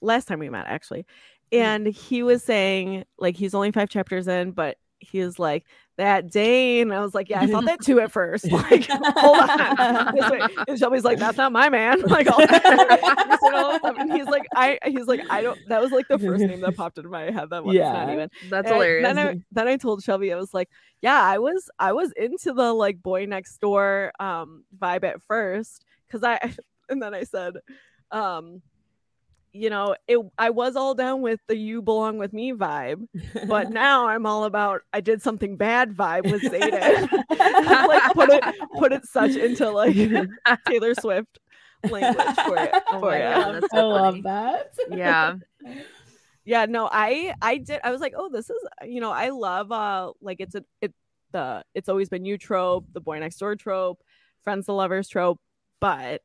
last 0.00 0.26
time 0.28 0.38
we 0.38 0.50
met 0.50 0.66
actually, 0.66 1.06
Mm. 1.52 1.58
and 1.60 1.86
he 1.86 2.22
was 2.22 2.42
saying 2.42 3.04
like 3.18 3.36
he's 3.36 3.54
only 3.54 3.70
five 3.70 3.88
chapters 3.88 4.26
in, 4.28 4.52
but 4.52 4.76
he 4.98 5.20
was 5.20 5.38
like 5.38 5.66
that 5.96 6.30
Dain. 6.30 6.90
I 6.90 7.00
was 7.00 7.14
like, 7.14 7.28
yeah, 7.28 7.40
I 7.42 7.46
thought 7.46 7.66
that 7.66 7.80
too 7.84 8.00
at 8.00 8.10
first. 8.10 8.46
Like, 8.50 8.86
hold 8.88 9.38
on. 9.38 10.14
This 10.14 10.30
way. 10.30 10.40
And 10.66 10.78
Shelby's 10.78 11.04
like, 11.04 11.18
that's 11.18 11.36
not 11.36 11.52
my 11.52 11.68
man. 11.68 12.00
Like, 12.08 12.26
all 12.28 12.40
He 12.40 12.46
said 12.46 13.54
all 13.54 13.78
that 13.78 13.94
and 13.98 14.12
he's 14.12 14.26
like, 14.26 14.44
I, 14.56 14.78
he's 14.86 15.06
like, 15.06 15.20
I 15.30 15.42
don't. 15.42 15.58
That 15.68 15.80
was 15.82 15.92
like 15.92 16.08
the 16.08 16.18
first 16.18 16.42
name 16.44 16.60
that 16.62 16.74
popped 16.76 16.96
into 16.98 17.10
my 17.10 17.30
head. 17.30 17.50
That 17.50 17.64
was 17.64 17.74
not 17.76 18.08
Yeah. 18.08 18.12
even. 18.12 18.30
That's 18.50 18.66
And 18.66 18.74
hilarious. 18.74 19.06
Then 19.06 19.18
I, 19.18 19.34
then 19.52 19.68
I 19.68 19.76
told 19.76 20.02
Shelby, 20.02 20.32
I 20.32 20.36
was 20.36 20.52
like, 20.54 20.68
yeah, 21.02 21.22
I 21.22 21.38
was, 21.38 21.68
I 21.78 21.92
was 21.92 22.10
into 22.16 22.52
the 22.52 22.72
like 22.72 23.00
boy 23.02 23.26
next 23.26 23.58
door 23.58 24.10
um 24.18 24.64
vibe 24.76 25.04
at 25.04 25.22
first, 25.22 25.84
because 26.08 26.24
I, 26.24 26.40
and 26.88 27.00
then 27.02 27.14
I 27.14 27.24
said, 27.24 27.54
um, 28.14 28.62
you 29.52 29.70
know, 29.70 29.94
it, 30.08 30.18
I 30.36 30.50
was 30.50 30.74
all 30.74 30.94
down 30.94 31.20
with 31.22 31.40
the 31.46 31.56
you 31.56 31.80
belong 31.80 32.18
with 32.18 32.32
me 32.32 32.52
vibe, 32.52 33.06
but 33.46 33.70
now 33.72 34.06
I'm 34.08 34.26
all 34.26 34.44
about 34.44 34.82
I 34.92 35.00
did 35.00 35.22
something 35.22 35.56
bad 35.56 35.94
vibe 35.94 36.30
with 36.30 36.42
Xaden. 36.42 37.08
like 37.88 38.12
put 38.14 38.30
it 38.30 38.44
put 38.78 38.92
it 38.92 39.04
such 39.06 39.36
into 39.36 39.70
like 39.70 39.94
Taylor 40.66 40.94
Swift 40.94 41.38
language 41.88 42.36
for 42.46 42.56
it 42.58 42.74
Oh 42.90 43.00
for 43.00 43.10
my. 43.12 43.18
God, 43.20 43.54
that's 43.54 43.72
I 43.72 43.76
so 43.76 43.88
love 43.88 44.22
that. 44.24 44.72
yeah. 44.90 45.34
Yeah, 46.46 46.66
no, 46.66 46.88
I 46.92 47.34
I 47.40 47.58
did 47.58 47.80
I 47.84 47.90
was 47.92 48.00
like, 48.00 48.14
oh, 48.16 48.28
this 48.28 48.50
is 48.50 48.56
you 48.84 49.00
know, 49.00 49.10
I 49.12 49.30
love 49.30 49.70
uh 49.72 50.12
like 50.20 50.40
it's 50.40 50.54
a 50.54 50.64
it 50.80 50.92
the 51.32 51.64
it's 51.74 51.88
always 51.88 52.08
been 52.08 52.24
you 52.24 52.38
trope, 52.38 52.86
the 52.92 53.00
boy 53.00 53.18
next 53.20 53.38
door 53.38 53.56
trope, 53.56 54.02
friends 54.42 54.66
the 54.66 54.74
lovers 54.74 55.08
trope, 55.08 55.40
but 55.80 56.22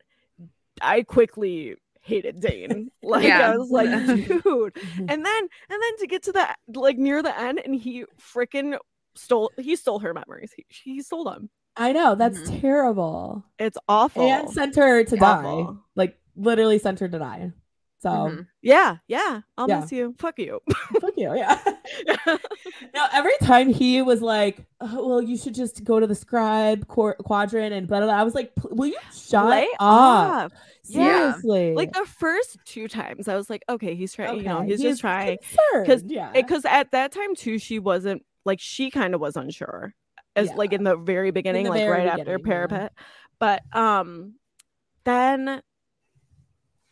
I 0.81 1.03
quickly 1.03 1.75
hated 2.01 2.39
Dain. 2.39 2.91
Like 3.03 3.23
Yeah. 3.25 3.51
I 3.51 3.57
was 3.57 3.69
like, 3.69 3.89
dude. 4.43 4.75
And 4.97 5.09
then 5.25 5.41
and 5.69 5.81
then 5.81 5.97
to 5.99 6.07
get 6.07 6.23
to 6.23 6.31
the 6.31 6.47
like 6.67 6.97
near 6.97 7.21
the 7.23 7.37
end 7.39 7.61
and 7.63 7.73
he 7.75 8.05
freaking 8.19 8.77
stole 9.15 9.51
he 9.57 9.75
stole 9.75 9.99
her 9.99 10.13
memories. 10.13 10.53
He, 10.55 10.65
he 10.69 11.01
stole 11.01 11.23
them. 11.25 11.49
I 11.75 11.91
know 11.93 12.15
that's 12.15 12.39
Mhm. 12.39 12.59
terrible. 12.61 13.45
It's 13.57 13.77
awful. 13.87 14.23
And 14.29 14.49
sent 14.49 14.75
her 14.75 15.03
to 15.03 15.15
die, 15.15 15.43
Awful. 15.45 15.79
like 15.95 16.19
literally 16.35 16.77
sent 16.79 16.99
her 16.99 17.07
to 17.07 17.19
die. 17.19 17.51
So 18.01 18.09
Mhm. 18.09 18.47
Yeah, 18.61 18.97
yeah. 19.07 19.41
I'll 19.57 19.67
Yeah. 19.67 19.81
miss 19.81 19.91
you. 19.91 20.15
Fuck 20.17 20.39
you. 20.39 20.61
fuck 21.01 21.13
you, 21.17 21.35
yeah. 21.35 21.59
now 22.93 23.07
every 23.11 23.33
time 23.41 23.67
he 23.69 24.01
was 24.01 24.21
like, 24.21 24.65
oh, 24.79 25.07
"Well, 25.07 25.21
you 25.21 25.35
should 25.37 25.53
just 25.53 25.83
go 25.83 25.99
to 25.99 26.07
the 26.07 26.15
scribe 26.15 26.87
qu- 26.87 27.13
quadrant 27.15 27.73
and 27.73 27.87
blah 27.87 27.97
blah,", 27.99 28.07
blah 28.07 28.15
I 28.15 28.23
was 28.23 28.35
like, 28.35 28.51
"Will 28.63 28.87
you 28.87 28.97
shut 29.13 29.47
Lay 29.47 29.63
up?" 29.63 29.81
off. 29.81 30.51
Yeah. 30.85 31.33
Seriously, 31.33 31.73
Like 31.75 31.91
the 31.93 32.05
first 32.05 32.57
two 32.65 32.87
times, 32.87 33.27
I 33.27 33.35
was 33.35 33.49
like, 33.49 33.63
okay, 33.69 33.93
he's 33.95 34.13
trying. 34.13 34.37
You 34.37 34.43
know, 34.43 34.57
Okay, 34.59 34.67
he's, 34.69 34.81
just 34.81 35.01
trying. 35.01 35.37
concerned, 35.75 36.09
yeah, 36.09 36.31
Because 36.33 36.65
at 36.65 36.91
that 36.91 37.11
time 37.11 37.35
too, 37.35 37.59
she 37.59 37.79
wasn't 37.79 38.25
like 38.45 38.59
she 38.59 38.89
kind 38.89 39.13
of 39.13 39.21
was 39.21 39.35
unsure, 39.35 39.93
as 40.35 40.51
like 40.53 40.71
in 40.73 40.83
the 40.83 40.95
very 40.95 41.31
beginning, 41.31 41.65
the 41.65 41.69
like 41.71 41.79
very 41.81 41.91
right 41.99 42.07
after 42.07 42.23
beginning, 42.23 42.39
yeah. 42.45 42.51
parapet. 42.51 42.93
But 43.39 43.61
um, 43.75 44.35
then 45.03 45.61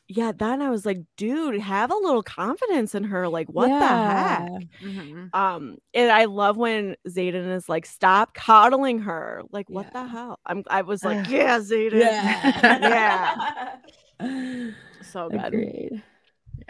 yeah, 0.08 0.32
then 0.32 0.62
I 0.62 0.70
was 0.70 0.86
like, 0.86 1.00
dude, 1.18 1.60
have 1.60 1.92
a 1.92 1.96
little 1.96 2.24
confidence 2.24 2.96
in 2.96 3.04
her. 3.06 3.28
Like, 3.28 3.48
what 3.50 3.68
the 3.68 3.86
heck? 3.86 4.50
Yeah. 4.50 4.60
Mhm. 4.82 5.36
Um, 5.36 5.78
and 5.94 6.12
I 6.12 6.26
love 6.26 6.58
when 6.58 6.96
Xaden 7.08 7.54
is 7.56 7.68
like, 7.68 7.86
stop 7.86 8.34
coddling 8.34 9.00
her. 9.00 9.44
Like, 9.52 9.70
what 9.70 9.92
the 9.92 10.06
hell? 10.08 10.40
I'm 10.46 10.64
I 10.68 10.82
was 10.84 11.04
like, 11.04 11.30
yeah, 11.30 11.60
Xaden. 11.60 12.00
Yeah. 12.00 13.76
So 15.02 15.30
good. 15.30 15.46
Agreed. 15.46 16.04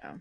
Yeah. 0.03 0.13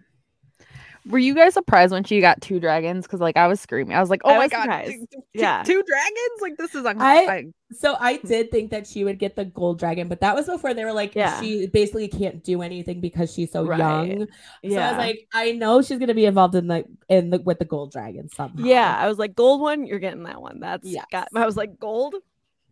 Were 1.08 1.18
you 1.18 1.34
guys 1.34 1.54
surprised 1.54 1.92
when 1.92 2.04
she 2.04 2.20
got 2.20 2.40
two 2.40 2.58
dragons? 2.60 3.06
Because 3.06 3.20
like 3.20 3.36
I 3.36 3.46
was 3.46 3.60
screaming. 3.60 3.96
I 3.96 4.00
was 4.00 4.10
like, 4.10 4.22
"Oh 4.24 4.34
I 4.34 4.38
my 4.38 4.48
god, 4.48 4.84
two- 4.86 5.06
two- 5.12 5.22
Yeah. 5.34 5.62
two 5.64 5.82
dragons! 5.82 6.40
Like 6.40 6.56
this 6.56 6.74
is 6.74 6.84
un- 6.84 7.00
I- 7.00 7.26
I- 7.26 7.44
So 7.72 7.96
I 8.00 8.16
did 8.18 8.50
think 8.50 8.70
that 8.70 8.86
she 8.86 9.04
would 9.04 9.18
get 9.18 9.36
the 9.36 9.44
gold 9.44 9.78
dragon, 9.78 10.08
but 10.08 10.20
that 10.20 10.34
was 10.34 10.46
before 10.46 10.74
they 10.74 10.84
were 10.84 10.92
like, 10.92 11.14
Yeah. 11.14 11.40
she 11.40 11.66
basically 11.68 12.08
can't 12.08 12.42
do 12.44 12.62
anything 12.62 13.00
because 13.00 13.32
she's 13.32 13.52
so 13.52 13.64
Right. 13.64 13.78
young. 13.78 14.20
So 14.20 14.26
Yeah. 14.62 14.88
I 14.88 14.90
was 14.92 14.98
like, 14.98 15.28
I 15.34 15.52
know 15.52 15.82
she's 15.82 15.98
gonna 15.98 16.14
be 16.14 16.26
involved 16.26 16.54
in 16.54 16.66
the 16.68 16.84
in 17.08 17.30
the 17.30 17.38
with 17.40 17.58
the 17.58 17.64
gold 17.64 17.92
dragon 17.92 18.28
somehow. 18.28 18.64
Yeah, 18.64 18.96
I 18.98 19.08
was 19.08 19.18
like, 19.18 19.34
gold 19.34 19.60
one, 19.60 19.86
you're 19.86 19.98
getting 20.00 20.22
that 20.24 20.40
one. 20.42 20.60
That's 20.60 20.86
Yes. 20.88 21.04
got. 21.12 21.28
I 21.34 21.44
was 21.46 21.56
like, 21.56 21.78
gold. 21.78 22.14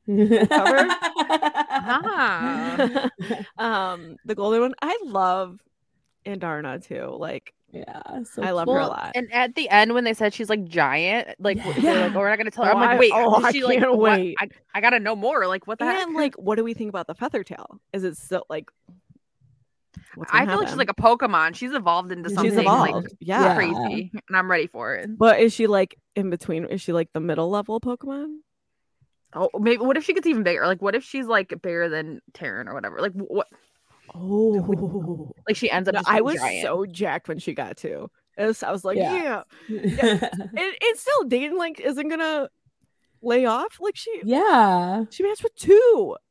Ah. 1.71 3.09
um, 3.59 4.17
the 4.25 4.35
golden 4.35 4.61
one. 4.61 4.75
I 4.83 4.99
love 5.05 5.61
Andarna 6.27 6.85
too. 6.85 7.17
Like, 7.19 7.53
yeah, 7.75 8.23
so 8.25 8.43
I 8.43 8.53
love 8.53 8.69
her 8.69 8.79
a 8.79 8.87
lot. 8.87 9.13
And 9.15 9.33
at 9.33 9.55
the 9.55 9.69
end, 9.69 9.93
when 9.95 10.05
they 10.05 10.15
said 10.15 10.33
she's 10.33 10.49
like 10.49 10.65
giant, 10.65 11.29
like 11.39 11.59
w- 11.59 11.81
they're 11.83 11.95
like, 11.95 12.13
Yeah. 12.13 12.17
"Oh, 12.17 12.19
we're 12.21 12.29
not 12.31 12.39
gonna 12.39 12.51
tell 12.51 12.65
her." 12.65 12.73
Oh, 12.73 12.77
I'm 12.79 12.89
like, 12.91 13.01
"Wait, 13.01 13.13
oh, 13.15 13.39
is 13.39 13.45
I 13.45 13.53
she 13.53 13.65
like 13.65 13.79
can't 13.81 13.91
what? 13.97 14.19
wait. 14.19 14.37
I, 14.41 14.49
I 14.75 14.81
gotta 14.81 15.01
know 15.01 15.17
more. 15.17 15.47
Like, 15.47 15.67
what 15.67 15.79
the 15.79 15.87
heck?" 15.87 16.09
like, 16.15 16.35
what 16.37 16.57
do 16.57 16.65
we 16.65 16.73
think 16.75 16.89
about 16.89 17.07
the 17.07 17.15
feather 17.15 17.43
tail? 17.43 17.81
Is 17.93 18.05
it 18.05 18.17
still 18.17 18.45
like? 18.49 18.69
what's 20.15 20.31
I 20.33 20.41
gonna 20.41 20.53
feel 20.53 20.59
like 20.61 20.69
she's 20.69 20.77
like 20.77 20.91
a 20.91 20.95
Pokemon. 20.95 21.55
She's 21.55 21.73
evolved 21.73 22.13
into 22.13 22.31
something 22.31 22.51
she's 22.51 22.57
like 22.57 22.91
evolved. 22.91 23.15
yeah. 23.21 23.55
crazy, 23.55 24.13
and 24.29 24.37
I'm 24.37 24.51
ready 24.51 24.67
for 24.67 24.95
it. 24.95 25.17
But 25.19 25.41
is 25.41 25.53
she 25.53 25.67
like 25.67 25.99
in 26.15 26.31
between? 26.31 26.65
Is 26.67 26.81
she 26.81 26.93
like 26.93 27.09
the 27.13 27.21
middle 27.21 27.51
level 27.51 27.81
Pokemon? 27.81 28.37
Oh, 29.37 29.51
maybe 29.59 29.79
what 29.83 29.97
if 29.97 30.05
she 30.05 30.15
gets 30.15 30.27
even 30.29 30.45
bigger? 30.45 30.65
Like, 30.67 30.81
what 30.81 30.95
if 30.95 31.03
she's 31.03 31.27
like 31.27 31.49
bigger 31.49 31.89
than 31.89 32.21
Tairn 32.35 32.69
or 32.69 32.75
whatever? 32.75 33.01
Like, 33.01 33.13
what? 33.13 33.49
Oh, 34.15 35.33
Like 35.49 35.57
she 35.57 35.71
ends 35.71 35.89
up. 35.89 35.95
No, 35.95 36.03
I 36.07 36.21
was 36.21 36.37
giant. 36.37 36.63
so 36.63 36.87
jacked 36.87 37.29
when 37.29 37.39
she 37.39 37.53
got 37.55 37.77
to. 37.79 38.09
Was- 38.39 38.63
I 38.63 38.71
was 38.73 38.85
like, 38.85 38.97
yeah. 38.97 39.43
Yeah. 39.69 40.29
It, 40.57 40.79
it's 40.81 41.01
still 41.03 41.25
Dayton 41.25 41.57
like 41.59 41.81
isn't 41.81 42.09
gonna 42.09 42.49
lay 43.23 43.47
off. 43.47 43.79
Like 43.81 43.97
she 43.97 44.21
yeah. 44.25 45.05
she 45.11 45.23
matched 45.23 45.43
with 45.43 45.55
two. 45.57 46.17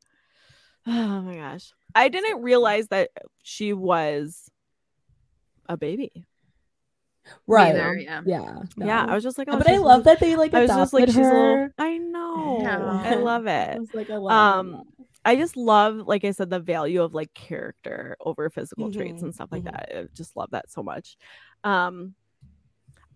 Oh 0.86 1.22
my 1.22 1.36
gosh. 1.36 1.72
I 1.94 2.08
didn't 2.08 2.42
realize 2.42 2.88
that 2.88 3.08
she 3.42 3.72
was 3.72 4.50
a 5.66 5.78
baby. 5.78 6.26
Right. 7.46 7.74
Neither, 7.74 7.96
yeah. 7.96 8.20
Yeah. 8.26 8.58
Yeah. 8.76 9.06
I 9.08 9.14
was 9.14 9.22
just 9.22 9.38
like, 9.38 9.48
oh, 9.50 9.56
but 9.56 9.66
I 9.70 9.78
love 9.78 10.00
a- 10.02 10.04
that 10.04 10.20
they 10.20 10.36
like 10.36 10.52
I 10.52 10.60
was 10.60 10.68
just 10.70 10.92
like, 10.92 11.06
she's 11.06 11.16
a 11.16 11.20
little. 11.22 11.68
I 11.78 11.96
know. 11.96 12.58
Yeah. 12.60 12.78
I 13.02 13.14
love 13.14 13.46
I 13.46 13.62
it. 13.62 13.80
was 13.80 13.94
like, 13.94 14.10
I 14.10 14.16
love 14.16 14.32
Um, 14.58 14.72
that. 14.72 14.82
I 15.24 15.36
just 15.36 15.56
love, 15.56 15.96
like 16.06 16.24
I 16.24 16.32
said, 16.32 16.50
the 16.50 16.60
value 16.60 17.02
of 17.02 17.14
like 17.14 17.32
character 17.34 18.16
over 18.20 18.50
physical 18.50 18.90
traits 18.90 19.22
Mhm, 19.22 19.22
and 19.22 19.34
stuff 19.34 19.50
like 19.52 19.64
mhm. 19.64 19.64
that. 19.64 19.90
I 19.94 20.04
just 20.14 20.36
love 20.36 20.50
that 20.52 20.70
so 20.70 20.82
much. 20.82 21.16
Um, 21.64 22.14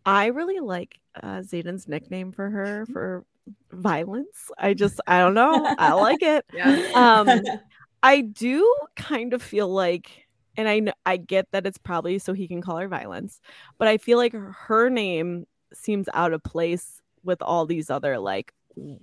I 0.05 0.27
really 0.27 0.61
like 0.61 0.99
uh, 1.23 1.38
Xaden's 1.40 1.88
nickname 1.88 2.33
for 2.33 2.49
her 2.51 2.87
for 2.92 3.25
violence. 3.73 4.51
I 4.59 4.75
just, 4.75 5.01
I 5.07 5.21
don't 5.21 5.35
know, 5.35 5.71
I 5.79 5.92
like 5.94 6.23
it. 6.23 6.47
Yeah. 6.53 6.77
Um, 6.94 7.49
I 8.03 8.23
do 8.23 8.75
kind 8.97 9.35
of 9.35 9.42
feel 9.42 9.68
like, 9.68 10.27
and 10.57 10.68
I 10.68 10.92
I 11.07 11.18
get 11.18 11.49
that 11.53 11.66
it's 11.66 11.79
probably 11.79 12.18
so 12.18 12.33
he 12.35 12.49
can 12.49 12.62
call 12.62 12.79
her 12.79 12.88
violence, 12.88 13.40
but 13.79 13.88
I 13.88 13.99
feel 13.99 14.18
like 14.18 14.35
her 14.35 14.90
name 14.90 15.47
seems 15.75 16.09
out 16.14 16.33
of 16.33 16.42
place 16.44 17.01
with 17.25 17.42
all 17.42 17.66
these 17.66 17.90
other 17.90 18.18
like 18.18 18.53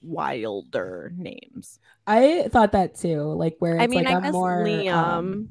wilder 0.01 1.11
names. 1.17 1.79
I 2.07 2.47
thought 2.49 2.71
that 2.73 2.95
too. 2.95 3.21
Like 3.21 3.55
where 3.59 3.75
it's 3.75 3.83
I 3.83 3.87
mean, 3.87 4.03
like 4.05 4.13
I 4.15 4.17
a 4.17 4.21
guess 4.21 4.33
more 4.33 4.63
Liam. 4.63 4.93
um, 4.93 5.49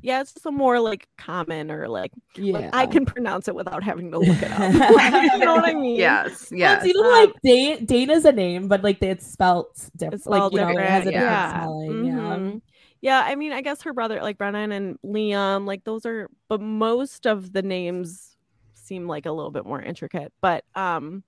yeah, 0.00 0.20
it's 0.20 0.32
just 0.32 0.46
a 0.46 0.50
more 0.50 0.80
like 0.80 1.06
common 1.16 1.70
or 1.70 1.86
like, 1.88 2.10
yeah. 2.34 2.54
like, 2.54 2.70
I 2.74 2.86
can 2.86 3.06
pronounce 3.06 3.46
it 3.46 3.54
without 3.54 3.84
having 3.84 4.10
to 4.10 4.18
look 4.18 4.42
it 4.42 4.50
up. 4.50 4.58
Like, 4.94 5.12
you 5.32 5.38
know 5.38 5.54
what 5.54 5.64
I 5.64 5.74
mean? 5.74 5.96
Yes. 5.96 6.50
Well, 6.50 6.58
Yes. 6.58 6.84
it's 6.84 6.90
even 6.90 7.04
Um, 7.06 7.12
like 7.12 7.32
Da- 7.44 7.84
Dana's 7.84 8.24
a 8.24 8.32
name, 8.32 8.66
but 8.66 8.82
like 8.82 9.00
it's 9.02 9.26
spelt 9.30 9.88
different. 9.96 10.14
It's 10.14 10.26
like 10.26 10.38
spelled 10.38 10.52
you 10.54 10.58
know, 10.60 10.64
it 10.68 10.72
different. 10.72 10.90
has 10.90 11.02
a 11.02 11.10
different 11.12 11.24
yeah. 11.30 11.60
spelling. 11.60 12.04
Yeah. 12.04 12.12
Mhm. 12.14 12.62
Yeah, 13.00 13.22
I 13.26 13.34
mean, 13.34 13.52
I 13.52 13.62
guess 13.62 13.82
her 13.82 13.92
brother, 13.92 14.20
like 14.22 14.38
Brennan 14.38 14.70
and 14.72 14.96
Liam, 15.04 15.66
like 15.66 15.82
those 15.84 16.06
are, 16.06 16.28
but 16.48 16.60
most 16.60 17.26
of 17.26 17.52
the 17.52 17.62
names 17.62 18.36
seem 18.74 19.08
like 19.08 19.26
a 19.26 19.32
little 19.32 19.50
bit 19.50 19.64
more 19.66 19.80
intricate. 19.82 20.32
But 20.40 20.64
um, 20.76 21.22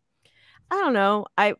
I 0.70 0.76
don't 0.76 0.92
know. 0.92 1.26
I 1.38 1.54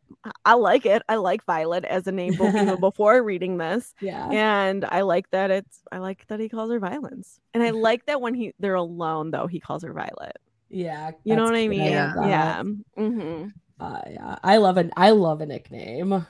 I 0.44 0.54
like 0.54 0.86
it. 0.86 1.02
I 1.08 1.16
like 1.16 1.44
Violet 1.44 1.84
as 1.84 2.06
a 2.06 2.12
name 2.12 2.36
even 2.56 2.80
before 2.80 3.22
reading 3.22 3.58
this. 3.58 3.94
Yeah. 4.00 4.28
And 4.30 4.84
I 4.84 5.02
like 5.02 5.30
that 5.30 5.50
it's 5.50 5.80
I 5.92 5.98
like 5.98 6.26
that 6.28 6.40
he 6.40 6.48
calls 6.48 6.70
her 6.70 6.80
Violence. 6.80 7.38
And 7.52 7.62
I 7.62 7.70
like 7.70 8.06
that 8.06 8.20
when 8.20 8.34
he 8.34 8.52
they're 8.58 8.74
alone 8.74 9.30
though, 9.30 9.46
he 9.46 9.60
calls 9.60 9.84
her 9.84 9.92
Violet. 9.92 10.36
Yeah. 10.68 11.12
You 11.24 11.36
know 11.36 11.44
what 11.44 11.54
I 11.54 11.68
mean? 11.68 11.82
Yeah. 11.92 12.06
love 12.06 12.14
that. 12.14 12.58
Yeah. 12.58 12.62
hmm 12.96 13.48
Uh, 13.80 14.00
yeah. 14.10 14.36
I 14.42 14.58
love 14.58 14.76
an 14.76 14.92
I 14.96 15.10
love 15.10 15.40
a 15.40 15.46
nickname. 15.46 16.26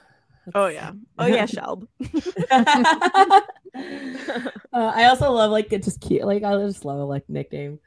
Oh 0.54 0.66
yeah. 0.68 0.92
Oh 1.18 1.26
yeah, 1.26 1.46
Shelb. 1.46 1.86
uh, 2.50 3.40
I 4.72 5.04
also 5.06 5.30
love 5.32 5.50
like 5.50 5.72
it's 5.72 5.86
just 5.86 6.00
cute. 6.00 6.24
Like 6.24 6.42
I 6.42 6.56
just 6.58 6.84
love 6.84 6.98
a 6.98 7.04
like 7.04 7.28
nickname. 7.28 7.80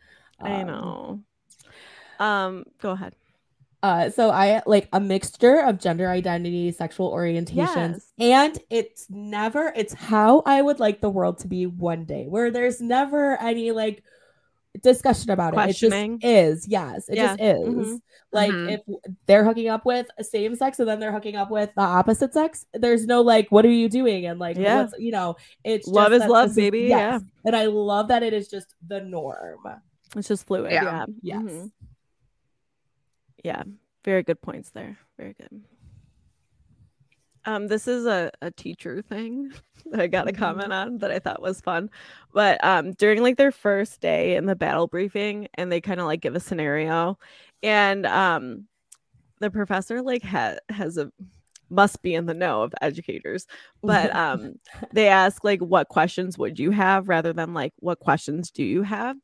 I 0.43 0.63
Um, 0.63 0.63
know. 0.63 1.23
Um, 2.19 2.65
go 2.79 2.91
ahead. 2.91 3.15
Uh, 3.87 4.09
so 4.09 4.29
I 4.31 4.61
like 4.65 4.89
a 4.91 4.99
mixture 4.99 5.61
of 5.61 5.79
gender 5.79 6.09
identity, 6.09 6.73
sexual 6.73 7.13
orientations, 7.13 7.55
Yes. 7.55 8.11
and 8.19 8.59
it's 8.69 9.07
never. 9.09 9.71
It's 9.77 9.93
how 9.93 10.43
I 10.45 10.61
would 10.61 10.81
like 10.81 10.99
the 10.99 11.09
world 11.09 11.37
to 11.39 11.47
be 11.47 11.67
one 11.67 12.03
day, 12.03 12.25
where 12.27 12.51
there's 12.51 12.81
never 12.81 13.39
any 13.41 13.71
like 13.71 14.03
discussion 14.83 15.31
about 15.31 15.53
it. 15.53 15.55
It 15.55 15.63
Questioning. 15.63 16.19
just 16.19 16.29
is. 16.29 16.67
Yes, 16.67 17.07
it 17.07 17.15
Yeah. 17.15 17.27
just 17.37 17.41
is. 17.41 17.67
Mhm. 17.69 18.01
Like 18.33 18.51
Mhm. 18.51 18.73
if 18.73 18.81
they're 19.25 19.45
hooking 19.45 19.69
up 19.69 19.85
with 19.85 20.07
a 20.19 20.23
same 20.23 20.55
sex 20.55 20.79
and 20.79 20.87
then 20.89 20.99
they're 20.99 21.13
hooking 21.13 21.37
up 21.37 21.49
with 21.49 21.69
the 21.75 21.81
opposite 21.81 22.33
sex, 22.33 22.65
there's 22.73 23.05
no 23.05 23.21
like, 23.21 23.49
what 23.53 23.63
are 23.65 23.71
you 23.71 23.87
doing? 23.87 24.25
And 24.25 24.37
like, 24.37 24.57
Yeah. 24.57 24.81
what's 24.81 24.99
you 24.99 25.11
know, 25.11 25.37
it's 25.63 25.87
Love 25.87 26.07
just 26.11 26.15
is 26.15 26.21
that 26.23 26.29
love, 26.29 26.49
this 26.49 26.55
baby, 26.57 26.81
yeah. 26.89 27.19
and 27.45 27.55
I 27.55 27.67
love 27.67 28.09
that 28.09 28.21
it 28.21 28.33
is 28.33 28.49
just 28.49 28.75
the 28.85 28.99
norm. 28.99 29.59
It's 30.15 30.27
just 30.27 30.45
fluid. 30.45 30.73
Yeah. 30.73 30.83
Yeah. 30.83 31.05
Yes. 31.21 31.41
Mhm. 31.43 31.71
Yeah. 33.47 33.63
Very 34.03 34.23
good 34.23 34.41
points 34.41 34.71
there. 34.71 34.97
Very 35.17 35.33
good. 35.39 35.63
Um, 37.45 37.67
this 37.69 37.87
is 37.87 38.05
a, 38.05 38.29
a 38.41 38.51
teacher 38.51 39.01
thing 39.01 39.53
that 39.91 40.01
I 40.01 40.07
got 40.07 40.27
a 40.27 40.33
Mhm. 40.33 40.37
comment 40.37 40.73
on 40.73 40.97
that 40.97 41.11
I 41.11 41.19
thought 41.19 41.41
was 41.41 41.61
fun. 41.61 41.89
But 42.33 42.61
um 42.63 42.91
during 42.91 43.21
like 43.21 43.37
their 43.37 43.53
first 43.53 44.01
day 44.01 44.35
in 44.35 44.47
the 44.47 44.55
battle 44.55 44.87
briefing 44.87 45.47
and 45.53 45.71
they 45.71 45.79
kind 45.79 46.01
of 46.01 46.07
like 46.07 46.19
give 46.19 46.35
a 46.35 46.41
scenario 46.41 47.17
and 47.63 48.05
um 48.05 48.67
the 49.39 49.49
professor 49.49 50.01
like 50.01 50.23
ha- 50.23 50.57
has 50.67 50.97
a 50.97 51.09
must 51.69 52.01
be 52.01 52.13
in 52.15 52.25
the 52.25 52.33
know 52.33 52.63
of 52.63 52.73
educators 52.81 53.45
but 53.81 54.13
um 54.25 54.55
they 54.93 55.07
ask 55.07 55.43
like 55.45 55.61
what 55.61 55.87
questions 55.89 56.37
would 56.37 56.59
you 56.59 56.71
have 56.71 57.07
rather 57.07 57.31
than 57.33 57.53
like 57.53 57.73
what 57.79 57.99
questions 57.99 58.51
do 58.51 58.63
you 58.63 58.83
have 58.83 59.15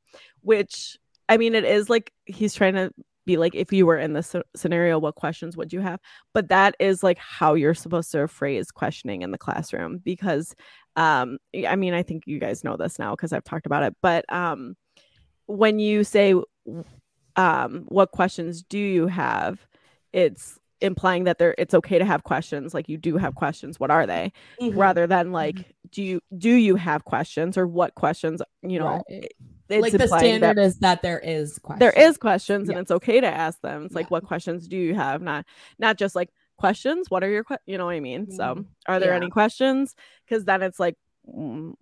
which 0.42 0.98
i 1.30 1.38
mean 1.38 1.56
it 1.56 1.64
is 1.66 1.90
like 1.90 2.12
he's 2.26 2.54
trying 2.54 2.76
to 2.76 2.92
be 3.26 3.38
like 3.38 3.56
if 3.56 3.72
you 3.72 3.86
were 3.86 3.98
in 3.98 4.14
this 4.14 4.36
scenario 4.56 5.00
what 5.00 5.16
questions 5.16 5.56
would 5.58 5.72
you 5.74 5.80
have 5.80 6.00
but 6.34 6.50
that 6.50 6.76
is 6.80 7.04
like 7.04 7.18
how 7.18 7.54
you're 7.54 7.74
supposed 7.74 8.12
to 8.12 8.28
phrase 8.28 8.72
questioning 8.72 9.22
in 9.22 9.32
the 9.32 9.38
classroom 9.38 10.00
because 10.04 10.56
um 10.96 11.38
i 11.68 11.76
mean 11.76 11.94
i 11.94 12.04
think 12.04 12.24
you 12.26 12.40
guys 12.40 12.64
know 12.64 12.76
this 12.78 13.00
now 13.00 13.16
because 13.16 13.34
i've 13.34 13.44
talked 13.44 13.66
about 13.66 13.84
it 13.84 13.96
but 14.02 14.26
um 14.34 14.76
when 15.48 15.80
you 15.80 16.04
say 16.04 16.34
um 17.36 17.86
what 17.88 18.12
questions 18.12 18.64
do 18.64 18.78
you 18.80 19.08
have 19.08 19.66
it's 20.12 20.60
implying 20.82 21.24
that 21.24 21.38
there 21.40 21.56
it's 21.58 21.74
okay 21.74 21.98
to 21.98 22.06
have 22.06 22.24
questions 22.24 22.74
like 22.74 22.90
you 22.90 22.98
do 22.98 23.18
have 23.18 23.36
questions 23.36 23.80
what 23.80 23.90
are 23.90 24.06
they 24.06 24.32
Mhm. 24.62 24.76
rather 24.78 25.08
than 25.08 25.32
like 25.32 25.74
do 25.92 26.04
you 26.04 26.20
do 26.38 26.52
you 26.52 26.76
have 26.76 27.06
questions 27.06 27.58
or 27.58 27.66
what 27.68 27.96
questions 27.96 28.42
you 28.62 28.80
know 28.80 29.02
Right. 29.10 29.32
Like 29.70 29.92
the 29.94 30.08
standard 30.08 30.58
is 30.60 30.78
that 30.80 31.02
there 31.02 31.20
is 31.20 31.58
questions. 31.60 31.80
there 31.80 32.08
is 32.10 32.18
questions 32.18 32.70
and 32.70 32.76
Yes. 32.78 32.82
it's 32.84 32.92
okay 32.92 33.22
to 33.22 33.28
ask 33.28 33.60
them 33.62 33.86
it's 33.86 33.96
like 33.96 34.06
Yeah. 34.06 34.10
what 34.10 34.24
questions 34.26 34.68
do 34.68 34.78
you 34.78 34.94
have 34.96 35.22
not 35.22 35.46
not 35.80 35.98
just 35.98 36.16
like 36.16 36.30
questions 36.58 37.10
what 37.10 37.24
are 37.24 37.30
your 37.30 37.44
que-? 37.44 37.58
you 37.66 37.78
know 37.78 37.86
what 37.86 37.96
i 37.96 38.00
mean 38.00 38.30
so 38.32 38.44
Mhm. 38.56 38.66
are 38.88 39.00
there 39.00 39.12
Yeah. 39.12 39.18
any 39.18 39.30
questions 39.30 39.96
because 40.26 40.46
then 40.46 40.62
it's 40.62 40.80
like 40.80 40.96
mm, 41.28 41.74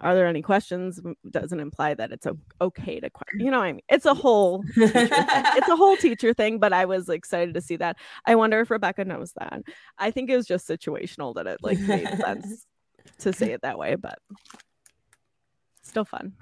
are 0.00 0.14
there 0.14 0.26
any 0.28 0.42
questions 0.42 1.00
doesn't 1.28 1.58
imply 1.58 1.92
that 1.94 2.12
it's 2.12 2.26
okay 2.60 3.00
to 3.00 3.10
que- 3.10 3.38
you 3.44 3.50
know 3.50 3.58
what 3.58 3.66
i 3.66 3.72
mean 3.72 3.82
it's 3.88 4.06
a 4.06 4.14
whole 4.14 4.62
it's 4.76 5.68
a 5.68 5.76
whole 5.76 5.96
teacher 6.06 6.32
thing 6.32 6.58
but 6.60 6.72
i 6.72 6.84
was 6.84 7.08
excited 7.08 7.52
to 7.54 7.60
see 7.60 7.76
that 7.76 7.96
i 8.24 8.34
wonder 8.36 8.60
if 8.60 8.70
rebecca 8.70 9.04
knows 9.04 9.32
that 9.38 9.60
i 9.98 10.10
think 10.12 10.30
it 10.30 10.36
was 10.36 10.46
just 10.46 10.68
situational 10.68 11.34
that 11.34 11.46
it 11.48 11.58
like 11.62 11.78
made 11.80 12.08
sense 12.18 12.64
to 13.18 13.32
say 13.32 13.50
it 13.52 13.60
that 13.62 13.76
way 13.78 13.96
but 13.96 14.18
still 15.82 16.04
fun 16.04 16.32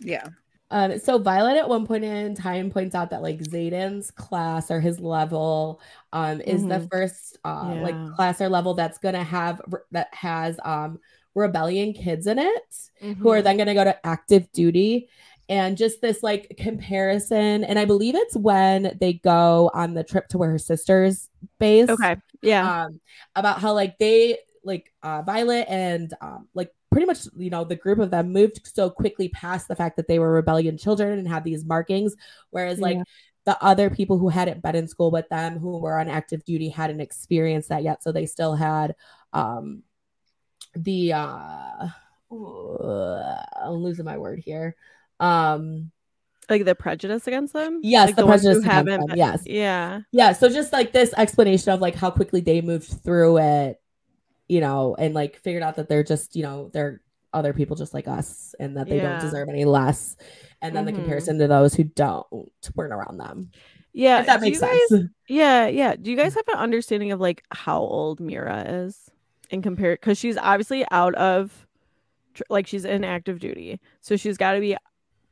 Yeah. 0.00 0.28
Um, 0.70 0.98
so 0.98 1.18
Violet 1.18 1.56
at 1.56 1.68
one 1.68 1.86
point 1.86 2.04
in 2.04 2.34
time 2.34 2.70
points 2.70 2.94
out 2.94 3.08
that 3.10 3.22
like 3.22 3.38
Xaden's 3.38 4.10
class 4.10 4.70
or 4.70 4.80
his 4.80 5.00
level 5.00 5.80
um 6.12 6.42
is 6.42 6.66
the 6.66 6.80
Mhm. 6.80 6.90
first 6.90 7.38
uh 7.44 7.74
like 7.80 7.94
class 8.16 8.40
or 8.40 8.48
level 8.50 8.74
that's 8.74 8.98
gonna 8.98 9.24
have 9.24 9.62
that 9.92 10.12
has 10.12 10.60
um 10.64 10.98
rebellion 11.34 11.92
kids 11.94 12.26
in 12.26 12.38
it 12.38 12.90
who 13.18 13.30
are 13.30 13.40
Mhm. 13.40 13.44
then 13.44 13.56
gonna 13.56 13.74
go 13.74 13.84
to 13.84 14.06
active 14.06 14.50
duty 14.52 15.08
and 15.48 15.78
just 15.78 16.02
this 16.02 16.22
like 16.22 16.54
comparison 16.58 17.64
and 17.64 17.78
I 17.78 17.86
believe 17.86 18.14
it's 18.14 18.36
when 18.36 18.94
they 19.00 19.14
go 19.14 19.70
on 19.72 19.94
the 19.94 20.04
trip 20.04 20.28
to 20.28 20.38
where 20.38 20.50
her 20.50 20.58
sister's 20.58 21.30
base 21.58 21.88
okay 21.88 22.16
yeah 22.42 22.84
um 22.84 23.00
about 23.36 23.60
how 23.60 23.72
like 23.72 23.96
they 23.98 24.38
like 24.64 24.92
uh 25.02 25.22
violet 25.22 25.66
and 25.68 26.12
um 26.20 26.48
like 26.54 26.74
pretty 26.90 27.06
much 27.06 27.26
you 27.36 27.50
know 27.50 27.64
the 27.64 27.76
group 27.76 27.98
of 27.98 28.10
them 28.10 28.32
moved 28.32 28.60
so 28.74 28.88
quickly 28.90 29.28
past 29.28 29.68
the 29.68 29.76
fact 29.76 29.96
that 29.96 30.08
they 30.08 30.18
were 30.18 30.32
rebellion 30.32 30.78
children 30.78 31.18
and 31.18 31.28
had 31.28 31.44
these 31.44 31.64
markings 31.64 32.14
whereas 32.50 32.78
like 32.80 32.96
Yeah. 32.96 33.02
the 33.44 33.62
other 33.62 33.90
people 33.90 34.18
who 34.18 34.28
hadn't 34.28 34.62
been 34.62 34.74
in 34.76 34.88
school 34.88 35.10
with 35.10 35.28
them 35.28 35.58
who 35.58 35.78
were 35.78 35.98
on 35.98 36.08
active 36.08 36.44
duty 36.44 36.68
hadn't 36.68 37.00
experienced 37.00 37.68
that 37.68 37.82
yet 37.82 38.02
so 38.02 38.10
they 38.12 38.26
still 38.26 38.54
had 38.54 38.94
um 39.32 39.82
the 40.74 41.12
uh 41.14 41.88
i'm 42.30 43.72
losing 43.72 44.04
my 44.04 44.18
word 44.18 44.38
here 44.38 44.74
um 45.20 45.90
like 46.50 46.64
the 46.64 46.74
prejudice 46.74 47.26
against 47.26 47.52
them 47.52 47.80
Yes, 47.82 48.06
like 48.08 48.16
the 48.16 48.22
who 48.22 48.28
prejudice 48.28 48.58
against 48.64 48.86
them, 48.86 49.00
yes. 49.14 49.42
yeah 49.46 50.00
yeah 50.12 50.32
so 50.32 50.48
just 50.48 50.72
like 50.72 50.92
this 50.92 51.12
explanation 51.16 51.72
of 51.72 51.80
like 51.80 51.94
how 51.94 52.10
quickly 52.10 52.40
they 52.40 52.60
moved 52.62 52.88
through 53.02 53.38
it 53.38 53.80
you 54.48 54.60
know 54.60 54.94
and 54.98 55.14
like 55.14 55.36
figured 55.38 55.62
out 55.62 55.76
that 55.76 55.88
they're 55.88 56.04
just 56.04 56.34
you 56.36 56.42
know 56.42 56.70
they're 56.72 57.00
other 57.32 57.52
people 57.52 57.76
just 57.76 57.92
like 57.94 58.08
us 58.08 58.54
and 58.58 58.76
that 58.76 58.88
they 58.88 58.96
Yeah. 58.96 59.10
don't 59.12 59.20
deserve 59.20 59.48
any 59.48 59.64
less 59.66 60.16
and 60.62 60.74
then 60.74 60.84
Mhm. 60.84 60.86
the 60.86 60.92
comparison 60.94 61.38
to 61.38 61.46
those 61.46 61.74
who 61.74 61.84
don't 61.84 62.26
weren't 62.74 62.92
around 62.92 63.18
them 63.18 63.50
yeah 63.92 64.20
if 64.20 64.26
that 64.26 64.40
makes 64.40 64.60
guys- 64.60 64.88
sense 64.88 65.10
yeah 65.28 65.66
yeah 65.66 65.94
do 65.96 66.10
you 66.10 66.16
guys 66.16 66.34
have 66.34 66.48
an 66.48 66.56
understanding 66.56 67.12
of 67.12 67.20
like 67.20 67.44
how 67.52 67.78
old 67.80 68.18
mira 68.20 68.64
is 68.66 69.10
in 69.50 69.60
compare 69.62 69.92
because 69.94 70.16
she's 70.18 70.38
obviously 70.38 70.84
out 70.90 71.14
of 71.16 71.66
like 72.48 72.66
she's 72.66 72.84
in 72.84 73.04
active 73.04 73.38
duty 73.40 73.80
so 74.00 74.16
she's 74.16 74.36
got 74.38 74.52
to 74.52 74.60
be 74.60 74.76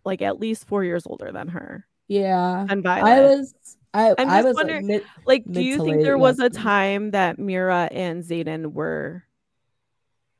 like 0.05 0.21
at 0.23 0.39
least 0.41 0.67
four 0.67 0.85
years 0.85 1.07
older 1.07 1.31
than 1.33 1.49
her 1.49 1.87
yeah 2.09 2.67
and 2.69 2.83
Violet. 2.83 3.09
i 3.11 3.21
was 3.21 3.55
i 3.97 4.15
I'm 4.19 4.29
i 4.29 4.43
just 4.43 4.55
wondering- 4.57 4.87
mid- 4.87 5.05
like 5.27 5.45
do 5.51 5.63
you 5.63 5.79
think 5.79 6.03
there 6.03 6.19
was 6.19 6.39
a 6.39 6.51
time 6.51 7.11
that 7.13 7.39
mira 7.39 7.89
and 7.91 8.23
xaden 8.23 8.73
were 8.73 9.25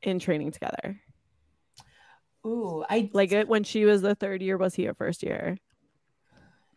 in 0.03 0.19
training 0.19 0.51
together 0.51 1.01
ooh 2.45 2.83
i 2.89 3.09
like 3.13 3.31
it 3.31 3.47
when 3.47 3.63
she 3.63 3.85
was 3.85 4.01
the 4.01 4.15
third 4.15 4.41
year 4.41 4.57
was 4.57 4.75
he 4.75 4.85
a 4.85 4.93
first 4.93 5.23
year 5.23 5.57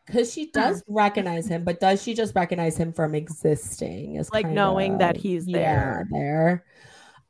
because 0.07 0.33
she 0.33 0.51
does 0.51 0.83
recognize 0.89 1.47
him 1.47 1.63
but 1.65 1.79
does 1.81 2.03
she 2.03 2.15
just 2.15 2.35
recognize 2.35 2.77
him 2.77 2.93
from 2.93 3.15
existing 3.15 4.17
is 4.17 4.31
Like, 4.33 4.47
knowing 4.47 4.99
that 4.99 5.17
he's 5.17 5.47
yeah, 5.47 6.03
there. 6.03 6.09
there 6.11 6.65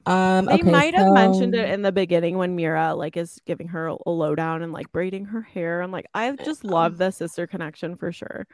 um 0.06 0.46
They 0.46 0.62
okay, 0.62 0.70
might 0.70 0.94
have 0.94 1.12
mentioned 1.12 1.54
it 1.54 1.68
in 1.70 1.82
the 1.82 1.92
beginning 1.92 2.38
when 2.38 2.56
Mira 2.56 2.94
like 2.94 3.18
is 3.18 3.38
giving 3.44 3.68
her 3.68 3.88
a 3.88 4.10
lowdown 4.10 4.62
and 4.62 4.72
like 4.72 4.90
braiding 4.92 5.26
her 5.26 5.42
hair. 5.42 5.82
I'm 5.82 5.90
like, 5.92 6.06
I 6.14 6.30
just 6.42 6.64
love 6.64 6.96
the 7.02 7.10
sister 7.10 7.46
connection 7.46 7.96
for 7.96 8.10
sure. 8.12 8.46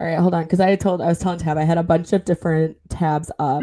All 0.00 0.06
right, 0.06 0.18
hold 0.18 0.34
on, 0.34 0.42
because 0.42 0.60
I 0.60 0.74
told 0.76 1.00
I 1.00 1.06
was 1.06 1.18
telling 1.18 1.38
Tab 1.38 1.56
I 1.56 1.62
had 1.64 1.78
a 1.78 1.82
bunch 1.82 2.12
of 2.12 2.24
different 2.24 2.76
tabs 2.88 3.30
up 3.38 3.62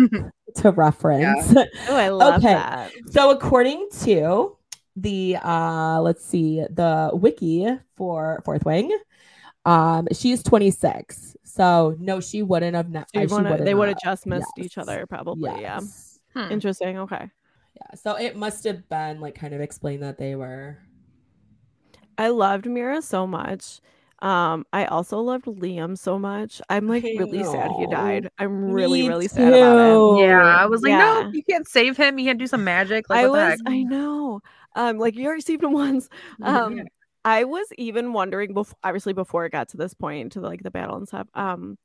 to 0.55 0.71
reference. 0.71 1.53
Oh, 1.89 1.95
I 1.95 2.09
love 2.09 2.35
Okay. 2.43 2.53
that. 2.53 2.91
so 3.09 3.31
according 3.31 3.87
to 4.03 4.55
the 4.95 5.37
uh 5.43 5.99
let's 6.01 6.25
see, 6.25 6.61
the 6.69 7.11
wiki 7.13 7.67
for 7.95 8.41
Fourth 8.45 8.65
Wing, 8.65 8.97
um, 9.65 10.07
she's 10.13 10.41
26. 10.43 11.35
So 11.43 11.95
no, 11.99 12.21
she 12.21 12.43
wouldn't 12.43 12.75
have 12.77 12.89
not. 12.89 13.07
She 13.13 13.19
she 13.21 13.27
wanna- 13.27 13.49
wouldn't 13.51 13.65
they 13.65 13.73
would 13.75 13.89
have 13.89 13.97
just 14.03 14.25
missed 14.25 14.47
each 14.57 14.77
other, 14.77 15.05
probably. 15.05 15.51
Yes. 15.59 16.19
Hmm. 16.33 16.39
Yeah. 16.39 16.49
Interesting. 16.49 16.97
Okay. 16.99 17.29
Yeah. 17.75 17.95
So 17.95 18.15
it 18.15 18.37
must 18.37 18.63
have 18.63 18.87
been 18.87 19.19
like 19.19 19.35
kind 19.35 19.53
of 19.53 19.59
explained 19.59 20.01
that 20.03 20.17
they 20.17 20.35
were 20.35 20.77
I 22.17 22.29
loved 22.29 22.65
Mira 22.67 23.01
so 23.01 23.27
much. 23.27 23.81
Um, 24.21 24.65
I 24.71 24.85
also 24.85 25.19
loved 25.19 25.45
Liam 25.45 25.97
so 25.97 26.19
much. 26.19 26.61
I'm 26.69 26.87
like 26.87 27.03
I 27.03 27.15
really 27.17 27.43
sad 27.43 27.71
he 27.71 27.87
died. 27.87 28.29
I'm 28.37 28.71
really, 28.71 29.01
Me 29.01 29.07
really 29.09 29.27
sad 29.27 29.53
about 29.53 29.77
it. 29.79 30.05
Yeah, 30.27 30.41
I 30.43 30.65
was 30.67 30.81
like, 30.83 30.91
Yeah. 30.91 30.97
no, 30.97 31.31
you 31.33 31.43
can't 31.43 31.67
save 31.67 31.97
him. 31.97 32.19
You 32.19 32.25
can't 32.25 32.39
do 32.39 32.47
some 32.47 32.63
magic. 32.63 33.09
Like, 33.09 33.19
I 33.19 33.27
what 33.27 33.33
the 33.33 33.45
was, 33.45 33.49
heck? 33.49 33.59
I 33.65 33.83
know. 33.83 34.41
Um, 34.75 34.97
like 34.99 35.15
you 35.15 35.25
already 35.25 35.41
saved 35.41 35.63
him 35.63 35.73
once. 35.73 36.07
Um, 36.41 36.77
Yeah. 36.77 36.83
I 37.23 37.43
was 37.43 37.67
even 37.77 38.13
wondering 38.13 38.53
before, 38.53 38.77
obviously, 38.83 39.13
before 39.13 39.45
it 39.45 39.51
got 39.51 39.69
to 39.69 39.77
this 39.77 39.93
point, 39.93 40.31
to 40.33 40.41
like 40.41 40.63
the 40.63 40.71
battle 40.71 40.97
and 40.97 41.07
stuff. 41.07 41.27
Um, 41.35 41.77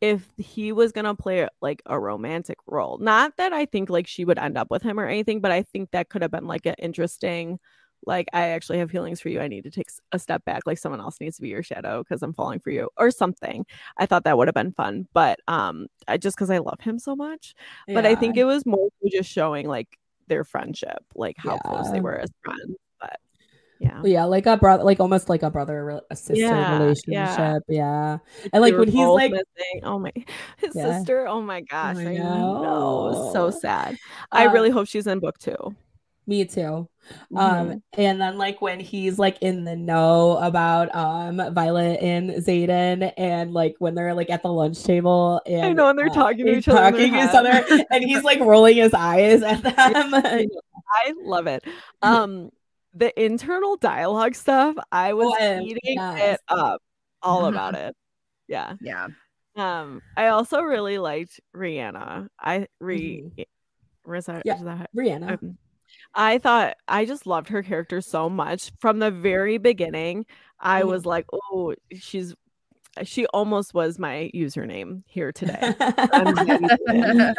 if 0.00 0.28
he 0.36 0.72
was 0.72 0.92
gonna 0.92 1.14
play 1.14 1.48
like 1.60 1.82
a 1.86 1.98
romantic 1.98 2.58
role. 2.66 2.98
Not 2.98 3.36
that 3.38 3.52
I 3.52 3.66
think 3.66 3.88
like 3.90 4.06
she 4.06 4.24
would 4.24 4.38
end 4.38 4.58
up 4.58 4.70
with 4.70 4.82
him 4.82 4.98
or 4.98 5.06
anything, 5.06 5.40
but 5.40 5.52
I 5.52 5.62
think 5.62 5.92
that 5.92 6.08
could 6.08 6.22
have 6.22 6.30
been 6.32 6.46
like 6.46 6.66
an 6.66 6.74
interesting 6.78 7.60
like 8.06 8.28
I 8.32 8.48
actually 8.48 8.78
have 8.78 8.90
feelings 8.90 9.20
for 9.20 9.28
you. 9.28 9.40
I 9.40 9.48
need 9.48 9.64
to 9.64 9.70
take 9.70 9.88
a 10.12 10.18
step 10.18 10.44
back. 10.44 10.62
Like 10.66 10.78
someone 10.78 11.00
else 11.00 11.20
needs 11.20 11.36
to 11.36 11.42
be 11.42 11.48
your 11.48 11.62
shadow 11.62 12.02
because 12.02 12.22
I'm 12.22 12.32
falling 12.34 12.60
for 12.60 12.70
you 12.70 12.88
or 12.96 13.10
something. 13.10 13.64
I 13.96 14.06
thought 14.06 14.24
that 14.24 14.36
would 14.36 14.48
have 14.48 14.54
been 14.54 14.72
fun, 14.72 15.06
but 15.12 15.40
um, 15.48 15.86
I 16.08 16.16
just 16.16 16.36
because 16.36 16.50
I 16.50 16.58
love 16.58 16.80
him 16.80 16.98
so 16.98 17.14
much. 17.14 17.54
But 17.86 18.06
I 18.06 18.14
think 18.14 18.36
it 18.36 18.44
was 18.44 18.66
more 18.66 18.88
just 19.10 19.30
showing 19.30 19.68
like 19.68 19.88
their 20.28 20.44
friendship, 20.44 21.04
like 21.14 21.36
how 21.38 21.58
close 21.58 21.90
they 21.92 22.00
were 22.00 22.18
as 22.18 22.30
friends. 22.42 22.76
But 23.00 23.18
yeah, 23.78 24.02
yeah, 24.04 24.24
like 24.24 24.46
a 24.46 24.56
brother, 24.56 24.84
like 24.84 25.00
almost 25.00 25.28
like 25.28 25.42
a 25.42 25.50
brother, 25.50 26.00
a 26.10 26.16
sister 26.16 26.34
Yeah, 26.36 26.66
yeah. 26.66 26.78
relationship. 26.78 27.62
Yeah, 27.68 28.18
and 28.52 28.62
like 28.62 28.76
when 28.76 28.88
he's 28.88 29.08
like, 29.08 29.30
missing. 29.30 29.80
Oh 29.82 29.98
my, 29.98 30.12
his 30.58 30.74
Yeah. 30.74 30.98
sister. 30.98 31.26
Oh 31.26 31.42
my 31.42 31.60
gosh, 31.62 31.96
I, 31.96 32.10
I 32.10 32.16
know. 32.16 33.30
So 33.32 33.46
know. 33.46 33.50
sad. 33.50 33.96
I 34.30 34.44
really 34.44 34.70
hope 34.70 34.88
she's 34.88 35.06
in 35.06 35.18
book 35.18 35.38
two. 35.38 35.76
Me 36.26 36.44
too. 36.44 36.88
Mhm. 37.32 37.36
Um, 37.38 37.82
and 37.94 38.20
then 38.20 38.38
like 38.38 38.62
when 38.62 38.78
he's 38.78 39.18
like 39.18 39.38
in 39.42 39.64
the 39.64 39.74
know 39.74 40.36
about 40.36 40.94
um 40.94 41.52
Violet 41.52 42.00
and 42.00 42.30
Xaden, 42.30 43.12
and 43.16 43.52
like 43.52 43.74
when 43.80 43.94
they're 43.96 44.14
like 44.14 44.30
at 44.30 44.42
the 44.42 44.52
lunch 44.52 44.82
table, 44.84 45.40
and 45.46 45.66
I 45.66 45.72
know, 45.72 45.88
and 45.88 45.98
they're 45.98 46.06
uh, 46.06 46.14
talking 46.14 46.46
to 46.46 46.56
each 46.58 46.68
other 46.68 46.78
talking 46.92 47.14
each 47.14 47.34
other, 47.34 47.84
and 47.90 48.04
he's 48.04 48.22
like 48.22 48.38
rolling 48.40 48.76
his 48.76 48.94
eyes 48.94 49.42
at 49.42 49.62
them. 49.62 49.74
I 50.14 51.12
love 51.22 51.46
it. 51.48 51.64
Um, 52.02 52.50
the 52.94 53.12
internal 53.20 53.76
dialogue 53.76 54.34
stuff, 54.36 54.76
I 54.92 55.14
was 55.14 55.34
Oh, 55.40 55.60
eating 55.60 55.78
yes. 55.96 56.34
it 56.34 56.40
up, 56.48 56.80
all 57.22 57.46
about 57.46 57.74
it. 57.74 57.96
Yeah. 58.46 58.74
Yeah. 58.80 59.08
Um, 59.56 60.02
I 60.16 60.28
also 60.28 60.60
really 60.60 60.98
liked 60.98 61.40
Rihanna. 61.56 62.28
I 62.38 62.68
re, 62.80 63.24
Riza, 64.04 64.32
Mm-hmm. 64.32 64.40
Yeah. 64.44 64.54
is 64.56 64.62
that- 64.64 64.90
Rihanna. 64.96 65.42
um, 65.42 65.58
I 66.14 66.38
thought 66.38 66.76
I 66.88 67.04
just 67.06 67.26
loved 67.26 67.48
her 67.48 67.62
character 67.62 68.00
so 68.00 68.28
much 68.28 68.70
from 68.80 68.98
the 68.98 69.10
very 69.10 69.58
beginning. 69.58 70.26
I 70.60 70.82
Mhm. 70.82 70.88
was 70.88 71.06
like, 71.06 71.26
oh, 71.32 71.74
she's 71.98 72.34
she 73.04 73.26
almost 73.28 73.74
was 73.74 73.98
my 73.98 74.30
username 74.34 75.02
here 75.06 75.32
today. 75.32 75.76
I'm 76.14 76.32
glad 76.32 76.60
you 76.60 76.70
did. 76.86 77.36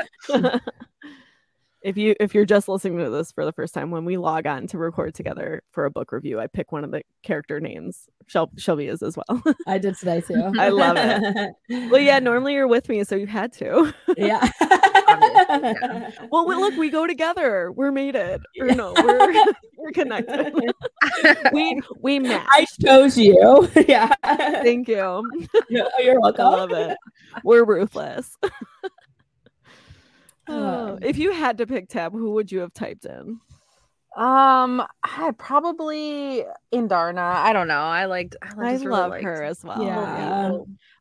If 1.83 1.97
you 1.97 2.15
if 2.19 2.33
you're 2.33 2.45
just 2.45 2.67
listening 2.67 2.97
to 2.99 3.09
this 3.09 3.31
for 3.31 3.45
the 3.45 3.51
first 3.51 3.73
time, 3.73 3.91
when 3.91 4.05
we 4.05 4.17
log 4.17 4.47
on 4.47 4.67
to 4.67 4.77
record 4.77 5.13
together 5.13 5.61
for 5.71 5.85
a 5.85 5.91
book 5.91 6.11
review, 6.11 6.39
I 6.39 6.47
pick 6.47 6.71
one 6.71 6.83
of 6.83 6.91
the 6.91 7.01
character 7.23 7.59
names. 7.59 8.07
Shel- 8.27 8.51
Shelby 8.57 8.87
is 8.87 9.03
as 9.03 9.17
well. 9.17 9.43
I 9.67 9.77
did 9.77 9.97
today 9.97 10.21
too. 10.21 10.51
I 10.57 10.69
love 10.69 10.95
it. 10.97 11.51
well, 11.91 11.99
yeah, 12.01 12.19
normally 12.19 12.53
you're 12.53 12.67
with 12.67 12.87
me, 12.87 13.03
so 13.03 13.15
you 13.15 13.27
had 13.27 13.51
to. 13.53 13.93
yeah. 14.17 14.49
yeah. 14.61 16.09
well, 16.31 16.47
we, 16.47 16.55
look, 16.55 16.75
we 16.77 16.89
go 16.89 17.05
together. 17.05 17.71
We're 17.71 17.91
mated. 17.91 18.41
Or 18.59 18.67
Yeah. 18.67 18.73
no, 18.75 18.93
we're 18.97 19.43
we're 19.77 19.91
connected. 19.91 20.53
we 21.51 21.81
we 21.99 22.19
match. 22.19 22.47
I 22.49 22.65
chose 22.81 23.17
you. 23.17 23.69
yeah. 23.87 24.13
Thank 24.23 24.87
you. 24.87 25.23
You're 25.69 25.89
you're 25.99 26.23
I 26.23 26.29
love 26.29 26.71
it. 26.71 26.97
We're 27.43 27.65
ruthless. 27.65 28.37
Oh, 30.47 30.53
Uh, 30.53 30.97
if 31.01 31.17
you 31.17 31.31
had 31.31 31.57
to 31.59 31.67
pick 31.67 31.89
tab, 31.89 32.13
who 32.13 32.31
would 32.31 32.51
you 32.51 32.59
have 32.59 32.73
typed 32.73 33.05
in? 33.05 33.39
Um, 34.15 34.83
I 35.03 35.31
probably 35.37 36.43
Andarna. 36.71 37.21
I 37.21 37.51
don't 37.53 37.67
know. 37.67 37.79
I 37.81 38.05
liked. 38.05 38.35
I, 38.43 38.47
I 38.47 38.49
just 38.73 38.85
really 38.85 38.87
love 38.87 39.09
liked- 39.11 39.23
her 39.23 39.43
as 39.43 39.63
well. 39.63 39.83
Yeah. 39.83 40.51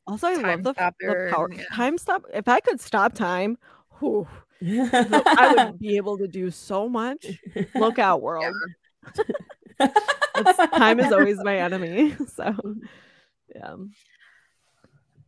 Also, 0.07 0.29
I 0.29 0.35
love 0.35 0.63
the, 0.63 0.73
the 0.73 0.75
stopper 0.75 1.29
power 1.31 1.51
yeah. 1.53 1.65
time 1.73 1.99
stop. 1.99 2.25
If 2.33 2.49
I 2.49 2.61
could 2.61 2.81
stop 2.81 3.13
time, 3.15 3.59
whew, 3.99 4.27
I 4.63 5.55
would 5.59 5.79
be 5.79 5.97
able 5.97 6.17
to 6.19 6.27
do 6.27 6.51
so 6.51 6.89
much. 6.89 7.27
Look 7.75 7.99
out, 7.99 8.23
world. 8.29 8.55
It's- 9.79 10.71
time 10.71 10.99
is 10.99 11.13
always 11.13 11.37
my 11.45 11.57
enemy. 11.59 12.17
So, 12.35 12.55
yeah. 13.55 13.75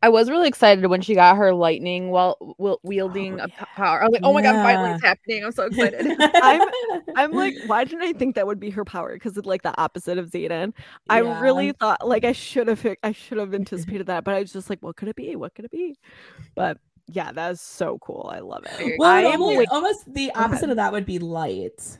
I 0.05 0.09
was 0.11 0.29
really 0.29 0.49
excited 0.49 0.85
when 0.87 1.01
she 1.01 1.15
got 1.15 1.37
her 1.39 1.55
lightning 1.55 2.11
while 2.11 2.37
while 2.59 2.79
wielding 2.83 3.41
Oh, 3.41 3.45
a 3.45 3.49
p- 3.49 3.55
power. 3.75 4.03
I 4.03 4.05
was 4.05 4.13
like, 4.13 4.21
oh 4.23 4.33
my 4.35 4.43
god, 4.43 4.53
finally 4.63 4.91
it's 4.91 5.03
happening. 5.03 5.45
I'm 5.45 5.53
so 5.53 5.65
excited. 5.65 6.07
I'm 7.17 7.33
like, 7.33 7.55
why 7.67 7.85
didn't 7.85 8.03
I 8.03 8.13
think 8.13 8.35
that 8.35 8.47
would 8.47 8.61
be 8.61 8.69
her 8.71 8.85
power? 8.85 9.15
Because 9.15 9.37
it's 9.39 9.47
like 9.47 9.63
the 9.63 9.75
opposite 9.81 10.19
of 10.19 10.31
Xaden. 10.31 10.75
I 11.09 11.23
Yeah. 11.23 11.41
really 11.41 11.73
thought 11.73 12.07
like 12.07 12.25
I 12.25 12.33
should 12.33 12.69
have 12.69 12.87
I 13.03 13.13
should 13.13 13.39
have 13.39 13.55
anticipated 13.55 14.07
that, 14.09 14.25
but 14.25 14.35
I 14.35 14.41
was 14.41 14.53
just 14.53 14.69
like, 14.69 14.81
what 14.83 14.97
could 14.97 15.09
it 15.09 15.17
be? 15.17 15.37
What 15.37 15.55
could 15.55 15.65
it 15.65 15.71
be? 15.71 15.97
But 16.55 16.77
yeah, 17.07 17.33
that 17.33 17.53
is 17.53 17.61
so 17.63 17.99
cool. 18.03 18.31
I 18.31 18.41
love 18.41 18.65
it. 18.79 18.97
Well, 18.99 19.11
I 19.11 19.21
am 19.23 19.41
normally, 19.41 19.59
wait- 19.59 19.69
almost 19.71 20.13
the 20.13 20.33
opposite 20.35 20.69
of 20.71 20.77
that 20.77 20.93
would 20.93 21.07
be 21.07 21.19
light. 21.19 21.99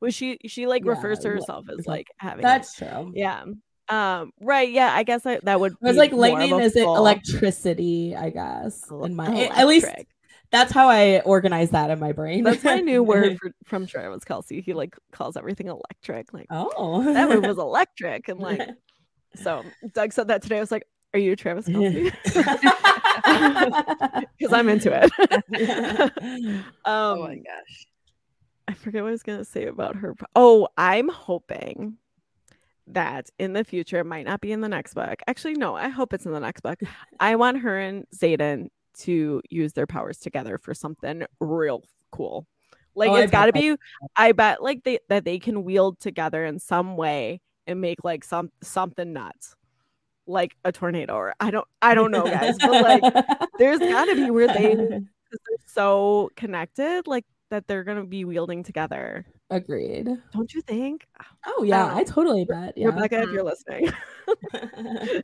was 0.00 0.14
she 0.14 0.38
she 0.46 0.66
like 0.66 0.84
Yeah, 0.84 0.92
refers 0.92 1.18
to 1.20 1.28
herself 1.28 1.66
as 1.70 1.86
like- 1.86 1.86
like 1.86 2.06
having 2.18 2.42
That's 2.42 2.74
true. 2.74 3.12
yeah. 3.14 3.44
Um 3.88 4.32
right, 4.40 4.70
yeah, 4.70 4.92
I 4.94 5.02
guess 5.02 5.24
I, 5.26 5.40
that 5.44 5.60
would 5.60 5.72
It 5.72 5.78
was 5.80 5.92
be 5.92 5.98
like 5.98 6.12
lightning 6.12 6.58
is 6.60 6.76
it 6.76 6.82
electricity, 6.82 8.14
I 8.14 8.30
guess. 8.30 8.84
ele- 8.90 9.04
In 9.04 9.16
my 9.16 9.46
at 9.54 9.66
least 9.66 9.86
that's 10.50 10.72
how 10.72 10.88
I 10.88 11.20
organize 11.20 11.70
that 11.70 11.90
in 11.90 11.98
my 11.98 12.12
brain. 12.12 12.44
That's 12.44 12.64
my 12.64 12.80
new 12.80 13.02
word 13.12 13.38
for, 13.38 13.50
from 13.64 13.86
Travis 13.86 14.24
Kelce. 14.24 14.62
He 14.62 14.74
like 14.74 14.96
calls 15.12 15.36
everything 15.36 15.68
electric. 15.68 16.32
Like 16.32 16.46
Oh. 16.50 17.02
that 17.12 17.28
one 17.28 17.42
was 17.42 17.58
electric 17.68 18.28
and 18.28 18.40
like 18.40 18.60
So 19.36 19.62
Doug 19.92 20.12
said 20.12 20.28
that 20.28 20.42
today. 20.42 20.56
I 20.56 20.60
was 20.60 20.70
like, 20.70 20.84
"Are 21.14 21.20
you 21.20 21.36
Travis 21.36 21.66
Kelce?" 21.68 22.12
Because 24.38 24.52
I'm 24.52 24.68
into 24.68 24.90
it. 24.92 25.10
um, 26.84 26.84
oh 26.84 27.22
my 27.26 27.36
gosh. 27.36 27.86
I 28.68 28.74
forget 28.74 29.02
what 29.02 29.08
I 29.08 29.12
was 29.12 29.22
gonna 29.22 29.44
say 29.44 29.66
about 29.66 29.96
her. 29.96 30.14
Oh, 30.36 30.68
I'm 30.76 31.08
hoping 31.08 31.96
that 32.92 33.30
in 33.38 33.52
the 33.52 33.64
future, 33.64 34.04
might 34.04 34.26
not 34.26 34.40
be 34.40 34.52
in 34.52 34.60
the 34.60 34.68
next 34.68 34.94
book. 34.94 35.20
Actually, 35.26 35.54
no, 35.54 35.76
I 35.76 35.88
hope 35.88 36.12
it's 36.12 36.26
in 36.26 36.32
the 36.32 36.40
next 36.40 36.62
book. 36.62 36.80
I 37.20 37.36
want 37.36 37.60
her 37.60 37.78
and 37.78 38.06
Xaden 38.14 38.68
to 39.00 39.42
use 39.48 39.72
their 39.72 39.86
powers 39.86 40.18
together 40.18 40.58
for 40.58 40.74
something 40.74 41.24
real 41.40 41.84
cool. 42.10 42.46
Like 42.94 43.10
Oh, 43.10 43.16
it's 43.16 43.30
got 43.30 43.46
to 43.46 43.52
be. 43.52 43.76
I 44.16 44.32
bet 44.32 44.62
like 44.62 44.82
they 44.82 44.98
that 45.08 45.24
they 45.24 45.38
can 45.38 45.64
wield 45.64 46.00
together 46.00 46.44
in 46.44 46.58
some 46.58 46.96
way 46.96 47.40
and 47.66 47.80
make 47.80 48.02
like 48.02 48.24
some 48.24 48.50
something 48.62 49.12
nuts, 49.12 49.54
like 50.26 50.56
a 50.64 50.72
tornado 50.72 51.14
or 51.14 51.34
I 51.38 51.50
don't 51.52 51.68
I 51.80 51.94
don't 51.94 52.10
know, 52.10 52.24
guys, 52.24 52.56
but 52.58 53.02
like 53.02 53.26
there's 53.58 53.78
got 53.78 54.06
to 54.06 54.16
be 54.16 54.30
where 54.30 54.48
they 54.48 54.74
they're 54.74 55.00
so 55.66 56.30
connected, 56.34 57.06
like 57.06 57.24
that 57.50 57.66
they're 57.66 57.84
gonna 57.84 58.04
be 58.04 58.24
wielding 58.24 58.62
together. 58.62 59.26
agreed. 59.50 60.08
Don't 60.32 60.52
you 60.54 60.60
think, 60.62 61.06
Oh 61.46 61.62
yeah, 61.64 61.86
know. 61.88 61.96
I 61.96 62.04
totally 62.04 62.44
bet. 62.44 62.76
Yeah. 62.76 62.86
Rebecca? 62.88 63.22
If 63.22 63.30
you're 63.30 63.42
listening, 63.44 63.90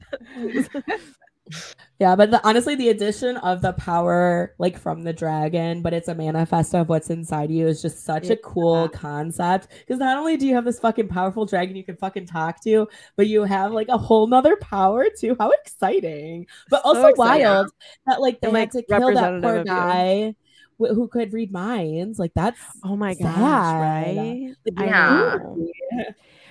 yeah, 2.01 2.17
but 2.17 2.31
the, 2.31 2.41
honestly, 2.49 2.75
the 2.75 2.89
addition 2.89 3.37
of 3.37 3.61
the 3.61 3.75
power, 3.75 4.55
like 4.59 4.79
from 4.79 5.03
the 5.03 5.13
dragon, 5.13 5.83
but 5.83 5.93
it's 5.93 6.09
a 6.09 6.15
manifesto 6.15 6.81
of 6.81 6.89
what's 6.89 7.11
inside 7.11 7.51
you, 7.51 7.67
is 7.67 7.83
just 7.83 8.03
such 8.05 8.31
a 8.31 8.37
cool 8.37 8.89
concept. 8.89 9.69
Because 9.81 9.99
not 9.99 10.17
only 10.17 10.39
do 10.39 10.47
you 10.47 10.55
have 10.55 10.65
this 10.65 10.79
fucking 10.81 11.09
powerful 11.09 11.45
dragon 11.45 11.77
you 11.77 11.85
can 11.85 11.97
fucking 11.99 12.25
talk 12.27 12.63
to, 12.65 12.89
but 13.17 13.27
you 13.27 13.45
have 13.45 13.73
like 13.73 13.89
a 13.89 13.99
whole 13.99 14.27
nother 14.27 14.57
power 14.57 15.07
too. 15.21 15.37
How 15.39 15.51
exciting! 15.51 16.47
But 16.71 16.83
So 16.83 16.89
also 16.89 17.07
exciting. 17.09 17.45
wild 17.47 17.71
that 18.07 18.23
like 18.23 18.41
they 18.41 18.49
And, 18.49 18.57
had 18.57 18.75
like, 18.75 18.87
to 18.87 18.95
kill 18.99 19.13
that 19.15 19.43
poor 19.43 19.65
guy. 19.65 20.15
you. 20.15 20.35
Guy 20.79 20.87
wh- 20.89 20.95
who 20.95 21.09
could 21.09 21.33
read 21.33 21.53
minds. 21.53 22.19
Like 22.19 22.33
that's 22.35 22.61
oh 22.85 22.97
my 22.97 23.15
gosh, 23.15 23.75
right? 23.81 24.55
I 24.77 24.85
Yeah. 24.87 25.37
know. 25.39 25.69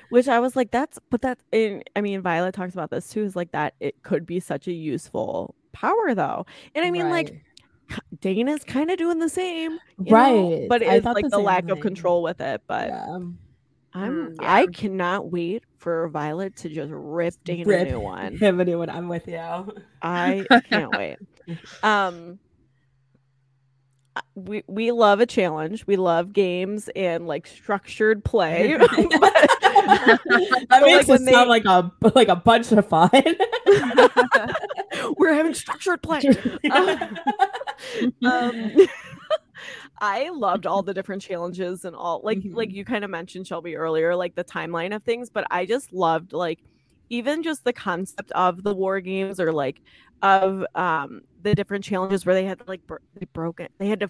Which 0.10 0.28
I 0.28 0.40
was 0.40 0.56
like, 0.56 0.72
that's 0.72 1.00
but 1.10 1.22
that's 1.22 1.44
in 1.52 1.84
I 1.96 2.02
mean, 2.02 2.22
Violet 2.22 2.54
talks 2.54 2.74
about 2.74 2.92
this 2.92 3.10
too, 3.10 3.24
is 3.24 3.36
like 3.36 3.52
that 3.52 3.74
it 3.80 4.02
could 4.04 4.26
be 4.26 4.40
such 4.40 4.68
a 4.68 4.72
useful 4.74 5.56
power 5.72 6.14
though. 6.14 6.46
And 6.76 6.86
I 6.86 6.92
mean, 6.92 7.10
like 7.10 7.34
Dana's 8.22 8.64
kind 8.64 8.92
of 8.92 8.98
doing 8.98 9.20
the 9.20 9.30
same, 9.30 9.80
you 10.04 10.06
know, 10.06 10.12
Right. 10.12 10.70
But 10.70 10.82
it's 10.84 11.06
like 11.06 11.24
the 11.24 11.30
the 11.30 11.38
same 11.38 11.46
lack 11.46 11.70
of 11.70 11.80
control 11.80 12.22
with 12.24 12.42
it. 12.42 12.62
But 12.68 12.88
yeah. 12.90 13.20
I'm 13.96 14.32
Mm, 14.32 14.36
I 14.40 14.68
cannot 14.68 15.32
wait 15.32 15.64
for 15.78 16.08
Violet 16.10 16.56
to 16.58 16.70
just 16.70 16.92
rip 16.92 17.36
Dana 17.44 17.66
Rip 17.66 17.88
a 17.88 17.92
new 17.92 18.00
one. 18.00 18.38
him 18.38 18.60
a 18.60 18.66
new 18.66 18.80
one. 18.80 18.90
I'm 18.90 19.08
with 19.08 19.28
you. 19.28 19.74
I 20.02 20.46
can't 20.70 20.92
wait. 20.92 21.18
Um 21.84 22.40
we 24.36 24.64
we 24.68 24.92
love 24.92 25.20
a 25.20 25.26
challenge. 25.26 25.88
We 25.88 25.96
love 25.96 26.34
games 26.34 26.90
and 26.96 27.28
like 27.28 27.48
structured 27.48 28.24
play. 28.24 28.78
But- 28.88 29.50
that 30.70 30.82
makes 30.84 31.08
like, 31.08 31.22
it 31.22 31.30
sound 31.30 31.50
like 31.50 31.66
a 31.66 31.92
like 32.16 32.28
a 32.28 32.36
bunch 32.36 32.72
of 32.72 32.88
fun. 32.88 33.10
we're 35.18 35.34
having 35.34 35.54
structured 35.54 36.02
play. 36.02 36.22
um, 38.26 38.72
I 40.00 40.30
loved 40.30 40.66
all 40.66 40.84
the 40.84 40.94
different 40.94 41.22
challenges 41.22 41.86
and 41.86 41.96
all 41.96 42.22
like 42.24 42.40
like 42.46 42.70
Mhm. 42.70 42.74
you 42.74 42.86
kind 42.86 43.04
of 43.04 43.10
mentioned 43.10 43.48
Shelby 43.48 43.76
earlier, 43.76 44.16
like 44.16 44.36
the 44.36 44.44
timeline 44.44 44.96
of 44.96 45.04
things, 45.04 45.30
but 45.30 45.46
I 45.50 45.66
just 45.66 45.94
loved 45.94 46.34
like 46.34 46.60
even 47.10 47.44
just 47.44 47.64
the 47.64 47.74
concept 47.74 48.32
of 48.32 48.64
the 48.64 48.74
war 48.74 49.00
games 49.00 49.40
or 49.40 49.52
like 49.54 49.82
of 50.24 50.66
um 50.74 51.22
the 51.44 51.54
different 51.54 51.84
challenges 51.84 52.26
where 52.26 52.34
they 52.34 52.46
had 52.46 52.68
like 52.68 52.86
bro- 52.88 52.98
they 53.20 53.28
broke 53.34 53.60
it. 53.60 53.72
They 53.78 53.88
had 53.90 54.00
to 54.00 54.10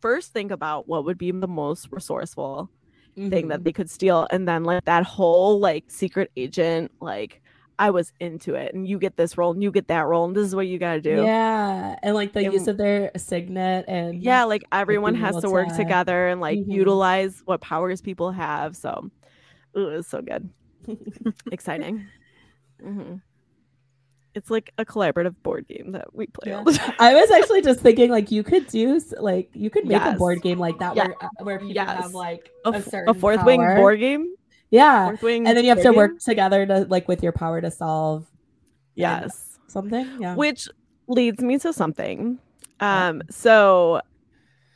first 0.00 0.32
think 0.32 0.50
about 0.50 0.88
what 0.88 1.04
would 1.04 1.18
be 1.18 1.30
the 1.30 1.46
most 1.46 1.88
resourceful 1.92 2.68
thing 3.14 3.48
that 3.48 3.60
Mhm. 3.60 3.64
they 3.64 3.72
could 3.72 3.90
steal 3.90 4.26
and 4.30 4.48
then 4.48 4.64
like 4.64 4.84
that 4.86 5.04
whole 5.04 5.60
like 5.60 5.84
secret 5.88 6.30
agent 6.36 6.90
like 7.00 7.42
I 7.78 7.90
was 7.90 8.12
into 8.20 8.54
it 8.54 8.74
and 8.74 8.86
you 8.88 8.98
get 8.98 9.16
this 9.16 9.36
role 9.38 9.52
and 9.52 9.62
you 9.62 9.70
get 9.70 9.88
that 9.88 10.06
role 10.06 10.24
and 10.26 10.34
this 10.36 10.46
is 10.46 10.54
what 10.54 10.66
you 10.66 10.78
got 10.78 10.94
to 10.94 11.00
do. 11.00 11.22
Yeah, 11.22 11.96
and 12.02 12.14
like 12.14 12.32
the 12.32 12.40
And- 12.44 12.52
use 12.52 12.66
of 12.68 12.76
their 12.78 13.10
signet 13.16 13.84
and 13.88 14.22
Yeah, 14.22 14.44
like 14.44 14.62
everyone 14.72 15.14
has 15.16 15.36
to 15.42 15.50
work 15.50 15.68
to- 15.68 15.76
together 15.76 16.28
and 16.28 16.40
like 16.40 16.58
Mhm. 16.60 16.72
utilize 16.72 17.42
what 17.46 17.60
powers 17.60 18.00
people 18.00 18.30
have. 18.32 18.76
So 18.76 19.10
ooh, 19.76 19.88
it 19.88 19.96
was 19.96 20.06
so 20.06 20.22
good. 20.22 20.48
Exciting. 21.52 22.06
hmm 22.82 23.16
It's 24.40 24.50
like 24.50 24.72
a 24.78 24.86
collaborative 24.86 25.34
board 25.42 25.68
game 25.68 25.92
that 25.92 26.14
we 26.14 26.26
play 26.28 26.52
all 26.54 26.64
the 26.64 26.72
time. 26.72 26.94
I 26.98 27.12
was 27.14 27.30
actually 27.30 27.60
just 27.60 27.80
thinking 27.80 28.10
like 28.10 28.30
you 28.30 28.42
could 28.42 28.66
do 28.68 28.98
like 29.18 29.50
you 29.52 29.68
could 29.68 29.84
make 29.86 30.00
a 30.00 30.12
board 30.14 30.40
game 30.40 30.58
like 30.58 30.78
that 30.78 30.96
Yeah. 30.96 31.08
where 31.08 31.16
uh, 31.22 31.28
where 31.42 31.58
people 31.58 31.74
Yes. 31.74 32.02
have 32.04 32.14
like 32.14 32.50
A, 32.64 32.70
a, 32.70 32.76
f- 32.76 32.84
certain 32.88 33.10
a 33.10 33.12
fourth 33.14 33.44
wing 33.44 33.60
board 33.60 34.00
game. 34.00 34.34
Yeah, 34.70 35.08
Fourth 35.08 35.22
wing 35.22 35.46
and 35.46 35.54
then 35.58 35.64
you 35.64 35.70
have 35.74 35.82
to 35.82 35.92
work 35.92 36.12
game? 36.12 36.18
together 36.20 36.64
to 36.64 36.86
like 36.88 37.06
with 37.06 37.22
your 37.22 37.32
power 37.32 37.60
to 37.60 37.70
solve 37.70 38.26
Yes. 38.94 39.58
something. 39.66 40.08
Yeah. 40.18 40.34
Which 40.36 40.68
leads 41.06 41.42
me 41.42 41.58
to 41.58 41.72
something. 41.74 42.38
Yeah. 42.80 43.08
Um, 43.08 43.22
so 43.30 44.00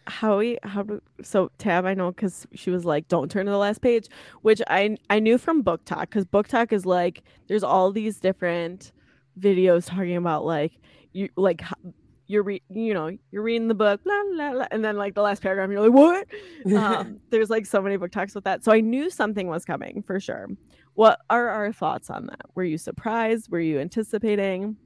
how 0.07 0.37
we 0.37 0.59
how 0.63 0.83
do 0.83 1.01
so 1.23 1.51
tab 1.57 1.87
I 1.87 1.95
know 1.95 2.11
because 2.13 2.47
she 2.55 2.69
was 2.71 2.85
like, 2.85 3.09
don't 3.09 3.31
turn 3.31 3.47
to 3.47 3.51
the 3.53 3.57
last 3.57 3.81
page, 3.81 4.09
which 4.43 4.61
I 4.69 4.99
I 5.09 5.21
knew 5.21 5.39
from 5.39 5.65
BookTok 5.65 6.03
because 6.03 6.27
BookTok 6.27 6.71
is 6.73 6.85
like 6.85 7.23
there's 7.49 7.65
all 7.65 7.91
these 7.93 8.21
different 8.21 8.93
videos 9.39 9.87
talking 9.87 10.17
about 10.17 10.45
like 10.45 10.73
you 11.13 11.29
like 11.37 11.63
you're 12.27 12.43
re- 12.43 12.63
you 12.71 12.95
know 12.95 13.11
you're 13.31 13.43
reading 13.43 13.69
the 13.69 13.75
book 13.75 14.01
la, 14.05 14.15
la, 14.33 14.51
la, 14.51 14.67
and 14.71 14.85
then 14.85 14.97
like 14.97 15.15
the 15.15 15.23
last 15.23 15.43
paragraph 15.43 15.71
you're 15.71 15.89
like 15.89 15.93
what 15.93 16.27
um, 16.77 17.21
there's 17.31 17.51
like 17.51 17.67
so 17.67 17.81
many 17.81 17.99
BookToks 17.99 18.35
with 18.35 18.45
that 18.45 18.65
so 18.65 18.73
i 18.73 18.81
knew 18.81 19.11
something 19.11 19.49
was 19.49 19.65
coming 19.65 20.03
for 20.03 20.19
sure 20.19 20.49
what 20.95 21.21
are 21.31 21.49
our 21.49 21.73
thoughts 21.73 22.11
on 22.11 22.27
that 22.27 22.43
were 22.55 22.65
you 22.65 22.79
surprised 22.79 23.51
were 23.51 23.61
you 23.61 23.79
anticipating 23.79 24.77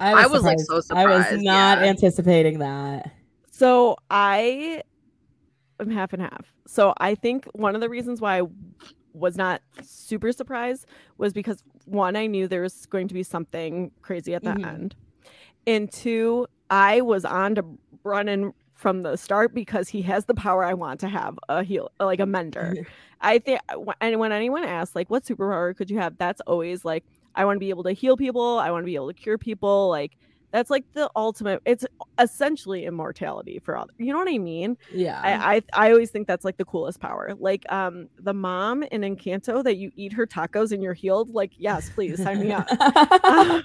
I 0.00 0.26
was, 0.26 0.42
like, 0.44 0.60
so 0.60 0.80
surprised. 0.80 1.08
I 1.08 1.32
was 1.32 1.42
not 1.42 1.80
yeah. 1.80 1.88
anticipating 1.88 2.60
that. 2.60 3.10
So 3.50 3.96
I 4.10 4.82
am 5.80 5.90
half 5.90 6.12
and 6.12 6.22
half. 6.22 6.52
So 6.66 6.94
I 6.98 7.14
think 7.14 7.46
one 7.52 7.74
of 7.74 7.80
the 7.80 7.88
reasons 7.88 8.20
why 8.20 8.40
I 8.40 8.42
was 9.12 9.36
not 9.36 9.60
super 9.82 10.30
surprised 10.32 10.86
was 11.16 11.32
because 11.32 11.62
one, 11.90 12.16
I 12.16 12.26
knew 12.26 12.48
there 12.48 12.62
was 12.62 12.86
going 12.86 13.08
to 13.08 13.14
be 13.14 13.22
something 13.22 13.90
crazy 14.02 14.34
at 14.34 14.44
the 14.44 14.50
Mhm. 14.50 14.66
end. 14.66 14.96
And 15.66 15.90
two, 15.92 16.46
I 16.70 17.00
was 17.00 17.24
on 17.24 17.54
to 17.56 17.62
Brennan 18.02 18.52
from 18.74 19.02
the 19.02 19.16
start 19.16 19.54
because 19.54 19.88
he 19.88 20.02
has 20.02 20.26
the 20.26 20.34
power 20.34 20.64
I 20.64 20.74
want 20.74 21.00
to 21.00 21.08
have 21.08 21.38
a 21.48 21.62
heal 21.64 21.90
like 21.98 22.20
a 22.20 22.26
mender. 22.26 22.74
I 23.20 23.38
think 23.40 23.60
and 24.00 24.20
when 24.20 24.30
anyone 24.32 24.64
asks 24.64 24.94
like 24.94 25.10
what 25.10 25.24
superpower 25.24 25.76
could 25.76 25.90
you 25.90 25.98
have, 25.98 26.16
that's 26.18 26.40
always 26.42 26.84
like 26.84 27.04
I 27.34 27.44
want 27.44 27.56
to 27.56 27.60
be 27.60 27.70
able 27.70 27.82
to 27.84 27.92
heal 27.92 28.16
people, 28.16 28.58
I 28.58 28.70
want 28.70 28.82
to 28.82 28.86
be 28.86 28.94
able 28.94 29.08
to 29.08 29.14
cure 29.14 29.38
people, 29.38 29.88
like 29.88 30.16
that's 30.50 30.70
like 30.70 30.84
the 30.94 31.10
ultimate 31.14 31.60
it's 31.64 31.84
essentially 32.18 32.86
immortality 32.86 33.58
for 33.58 33.76
all. 33.76 33.86
you 33.98 34.12
know 34.12 34.18
what 34.18 34.28
I 34.28 34.38
mean? 34.38 34.76
Yeah. 34.92 35.20
I, 35.22 35.56
I 35.56 35.62
I 35.88 35.90
always 35.90 36.10
think 36.10 36.26
that's 36.26 36.44
like 36.44 36.56
the 36.56 36.64
coolest 36.64 37.00
power. 37.00 37.34
Like 37.38 37.70
um 37.70 38.08
the 38.18 38.32
mom 38.32 38.82
in 38.84 39.02
Encanto 39.02 39.62
that 39.64 39.76
you 39.76 39.90
eat 39.94 40.12
her 40.14 40.26
tacos 40.26 40.72
and 40.72 40.82
you're 40.82 40.94
healed, 40.94 41.30
like 41.30 41.52
yes, 41.56 41.90
please 41.90 42.22
sign 42.22 42.40
me 42.40 42.52
up. 42.52 42.68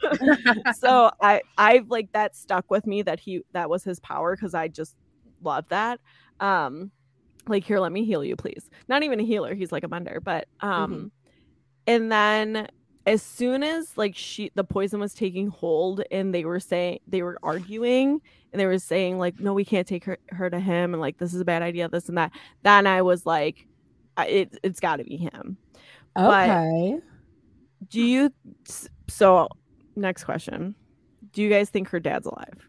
so 0.76 1.12
I 1.22 1.41
I've 1.58 1.89
like 1.89 2.12
that 2.12 2.36
stuck 2.36 2.69
with 2.69 2.86
me 2.86 3.02
that 3.04 3.19
he 3.19 3.41
that 3.54 3.69
was 3.69 3.84
his 3.84 4.00
power 4.00 4.36
because 4.36 4.54
I 4.54 4.67
just 4.67 4.96
love 5.41 5.65
that. 5.69 6.00
Um 6.39 6.91
like 7.48 7.65
here, 7.65 7.80
let 7.80 7.91
me 7.91 8.06
heal 8.06 8.24
you, 8.24 8.36
please. 8.36 8.69
Not 8.88 9.04
even 9.04 9.19
a 9.19 9.24
healer, 9.24 9.54
he's 9.54 9.72
like 9.72 9.84
a 9.84 9.88
mender, 9.88 10.19
but 10.22 10.48
um 10.60 11.12
and 11.88 12.12
then 12.12 12.67
as 13.06 13.22
soon 13.22 13.63
as 13.63 13.98
like 13.98 14.16
she 14.16 14.52
the 14.56 14.63
poison 14.63 15.00
was 15.00 15.13
taking 15.13 15.48
hold 15.48 16.02
and 16.12 16.34
they 16.34 16.46
were 16.46 16.60
saying 16.60 17.00
they 17.08 17.22
were 17.22 17.38
arguing 17.44 18.22
and 18.52 18.60
they 18.60 18.66
were 18.66 18.80
saying 18.80 19.18
like 19.20 19.39
no 19.39 19.54
we 19.54 19.66
can't 19.66 19.88
take 19.88 20.06
her, 20.06 20.18
her 20.30 20.50
to 20.50 20.60
him 20.60 20.94
and 20.94 21.02
like 21.02 21.18
this 21.18 21.34
is 21.34 21.42
a 21.42 21.46
bad 21.46 21.62
idea 21.62 21.88
this 21.89 22.08
and 22.08 22.18
that 22.18 22.32
then 22.63 22.88
i 22.88 23.02
was 23.02 23.26
like 23.26 23.68
I- 24.16 24.28
it, 24.28 24.58
it's 24.63 24.80
got 24.80 24.98
to 24.98 25.04
be 25.04 25.18
him 25.18 25.58
but- 26.16 26.50
okay. 26.50 27.00
do 27.89 28.02
you 28.02 28.32
so 29.10 29.50
next 29.96 30.24
question 30.24 30.76
do 31.34 31.42
you 31.42 31.50
guys 31.50 31.70
think 31.70 31.89
her 31.89 32.00
dad's 32.00 32.26
alive 32.28 32.68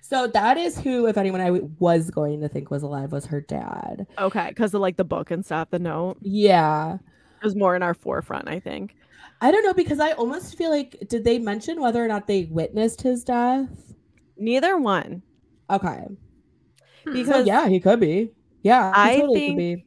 So 0.00 0.28
that 0.28 0.56
is 0.56 0.78
who, 0.78 1.06
if 1.06 1.18
anyone 1.18 1.40
I 1.40 1.50
was 1.80 2.10
going 2.10 2.40
to 2.40 2.48
think 2.48 2.70
was 2.70 2.84
alive, 2.84 3.10
was 3.10 3.26
her 3.26 3.40
dad. 3.40 4.06
okay 4.18 4.48
because 4.48 4.72
of 4.74 4.80
like 4.80 4.96
the 4.96 5.04
book 5.04 5.30
and 5.30 5.44
stuff 5.44 5.70
the 5.70 5.78
note 5.78 6.16
Yeah. 6.22 6.94
it 6.94 7.44
was 7.44 7.54
more 7.56 7.76
in 7.76 7.82
our 7.82 7.94
forefront 7.94 8.48
i 8.48 8.58
think 8.60 8.94
I 9.40 9.50
don't 9.50 9.64
know 9.64 9.74
because 9.74 10.00
I 10.00 10.12
almost 10.12 10.56
feel 10.56 10.70
like 10.70 10.96
did 11.08 11.24
they 11.24 11.38
mention 11.38 11.80
whether 11.80 12.02
or 12.04 12.08
not 12.08 12.26
they 12.26 12.44
witnessed 12.50 13.02
his 13.02 13.24
death? 13.24 13.68
neither 14.38 14.76
one 14.78 15.22
Okay. 15.70 16.06
Hmm. 17.04 17.10
So 17.10 17.12
because 17.12 17.46
yeah, 17.46 17.68
he 17.68 17.80
could 17.80 17.98
be. 18.00 18.30
Yeah, 18.62 18.92
he 18.94 19.10
I 19.16 19.20
totally 19.20 19.40
think- 19.40 19.52
could 19.52 19.58
be. 19.58 19.84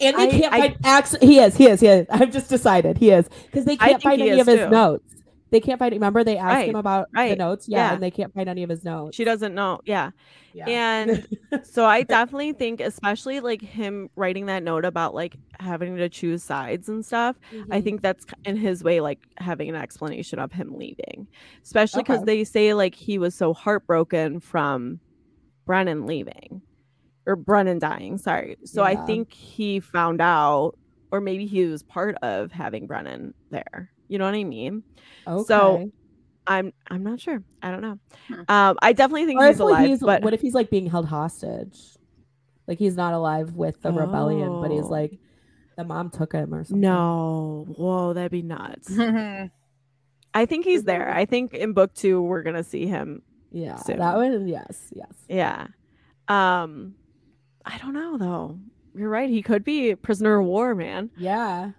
And 0.00 0.16
they 0.16 0.22
I- 0.28 0.30
can't 0.40 0.54
I- 0.54 0.60
find 0.60 0.76
actually 0.84 1.26
he 1.26 1.38
is, 1.38 1.56
he 1.56 1.66
is, 1.68 1.80
he 1.80 1.86
is. 1.88 2.06
I've 2.10 2.30
just 2.32 2.48
decided 2.50 2.98
he 2.98 3.10
is. 3.10 3.28
Because 3.46 3.64
they 3.64 3.76
can't 3.76 4.02
find 4.02 4.20
any 4.20 4.30
is 4.30 4.40
of 4.40 4.46
his 4.46 4.70
notes. 4.70 5.14
They 5.52 5.60
can't 5.60 5.78
find 5.78 5.92
remember 5.92 6.24
they 6.24 6.36
asked 6.38 6.54
Right, 6.56 6.68
him 6.70 6.74
about 6.76 7.06
the 7.14 7.36
notes? 7.36 7.68
Yeah, 7.68 7.78
yeah. 7.88 7.92
and 7.94 8.02
they 8.02 8.10
can't 8.10 8.34
find 8.34 8.48
any 8.48 8.64
of 8.64 8.70
his 8.70 8.82
notes. 8.82 9.14
she 9.16 9.22
doesn't 9.24 9.54
know 9.54 9.80
yeah 9.84 10.10
Yeah. 10.54 10.68
and 10.68 11.26
so 11.62 11.84
i 11.84 12.02
definitely 12.02 12.52
think 12.62 12.80
especially 12.80 13.38
like 13.40 13.62
him 13.62 14.08
writing 14.16 14.46
that 14.46 14.62
note 14.64 14.84
about 14.84 15.14
like 15.14 15.36
having 15.60 15.96
to 15.96 16.08
choose 16.08 16.42
sides 16.42 16.88
and 16.88 17.04
stuff 17.06 17.36
i 17.70 17.80
Mhm. 17.80 17.84
think 17.84 18.02
that's 18.02 18.24
in 18.44 18.56
his 18.56 18.82
way 18.82 19.00
like 19.00 19.20
having 19.36 19.68
an 19.68 19.76
explanation 19.76 20.38
of 20.40 20.50
him 20.52 20.74
leaving 20.76 21.28
especially 21.64 22.02
because 22.02 22.22
Okay. 22.22 22.26
they 22.38 22.44
say 22.44 22.74
like 22.74 22.94
he 22.94 23.18
was 23.18 23.34
so 23.34 23.52
heartbroken 23.54 24.40
from 24.40 25.00
brennan 25.66 26.06
leaving 26.06 26.62
or 27.26 27.36
brennan 27.36 27.78
dying 27.78 28.18
sorry 28.18 28.56
so 28.64 28.82
i 28.82 28.96
think 28.96 29.32
he 29.32 29.80
found 29.80 30.20
out 30.20 30.72
or 31.12 31.20
maybe 31.20 31.46
he 31.46 31.66
was 31.66 31.82
part 31.82 32.16
of 32.22 32.50
having 32.50 32.86
brennan 32.86 33.32
there 33.50 33.90
you 34.12 34.18
know 34.18 34.24
what 34.26 34.34
i 34.34 34.44
mean 34.44 34.82
okay. 35.26 35.44
so, 35.46 35.90
i'm 36.46 36.72
i'm 36.90 37.02
not 37.02 37.18
sure 37.20 37.42
i 37.62 37.70
don't 37.70 37.80
know 37.82 37.98
Hmm. 38.28 38.42
um 38.48 38.76
i 38.82 38.92
definitely 38.92 39.26
think 39.26 39.40
or 39.40 39.46
he's 39.48 39.58
alive 39.60 39.88
he's 39.88 40.00
but 40.00 40.22
what 40.22 40.34
if 40.34 40.40
he's 40.40 40.54
like 40.54 40.70
being 40.70 40.86
held 40.86 41.06
hostage? 41.06 41.78
Like 42.68 42.78
he's 42.78 42.94
not 42.96 43.12
alive 43.12 43.54
with 43.54 43.82
the 43.82 43.90
rebellion, 43.92 44.60
but 44.62 44.70
he's 44.70 44.84
Oh. 44.84 44.88
like 44.88 45.18
the 45.76 45.84
mom 45.84 46.10
took 46.10 46.32
him 46.32 46.54
or 46.54 46.62
something. 46.64 46.80
no 46.80 47.66
whoa 47.76 48.12
that'd 48.12 48.30
be 48.30 48.42
nuts 48.42 48.88
i 50.34 50.46
think 50.46 50.64
he's 50.64 50.84
there 50.84 51.12
i 51.12 51.24
think 51.24 51.54
in 51.54 51.72
book 51.72 51.92
two 51.94 52.20
we're 52.22 52.42
gonna 52.42 52.62
see 52.64 52.86
him 52.86 53.22
Yeah, 53.50 53.76
soon. 53.76 53.98
that 53.98 54.16
would 54.16 54.48
yes, 54.48 54.92
yes. 54.94 55.12
Yeah. 55.28 55.66
Um 56.28 56.94
I 57.64 57.78
don't 57.78 57.94
know 57.94 58.16
though. 58.18 58.58
You're 58.94 59.08
right. 59.08 59.28
He 59.30 59.40
could 59.42 59.64
be 59.64 59.90
a 59.90 59.96
prisoner 59.96 60.38
of 60.40 60.46
war, 60.46 60.74
man. 60.74 61.10
Yeah. 61.16 61.70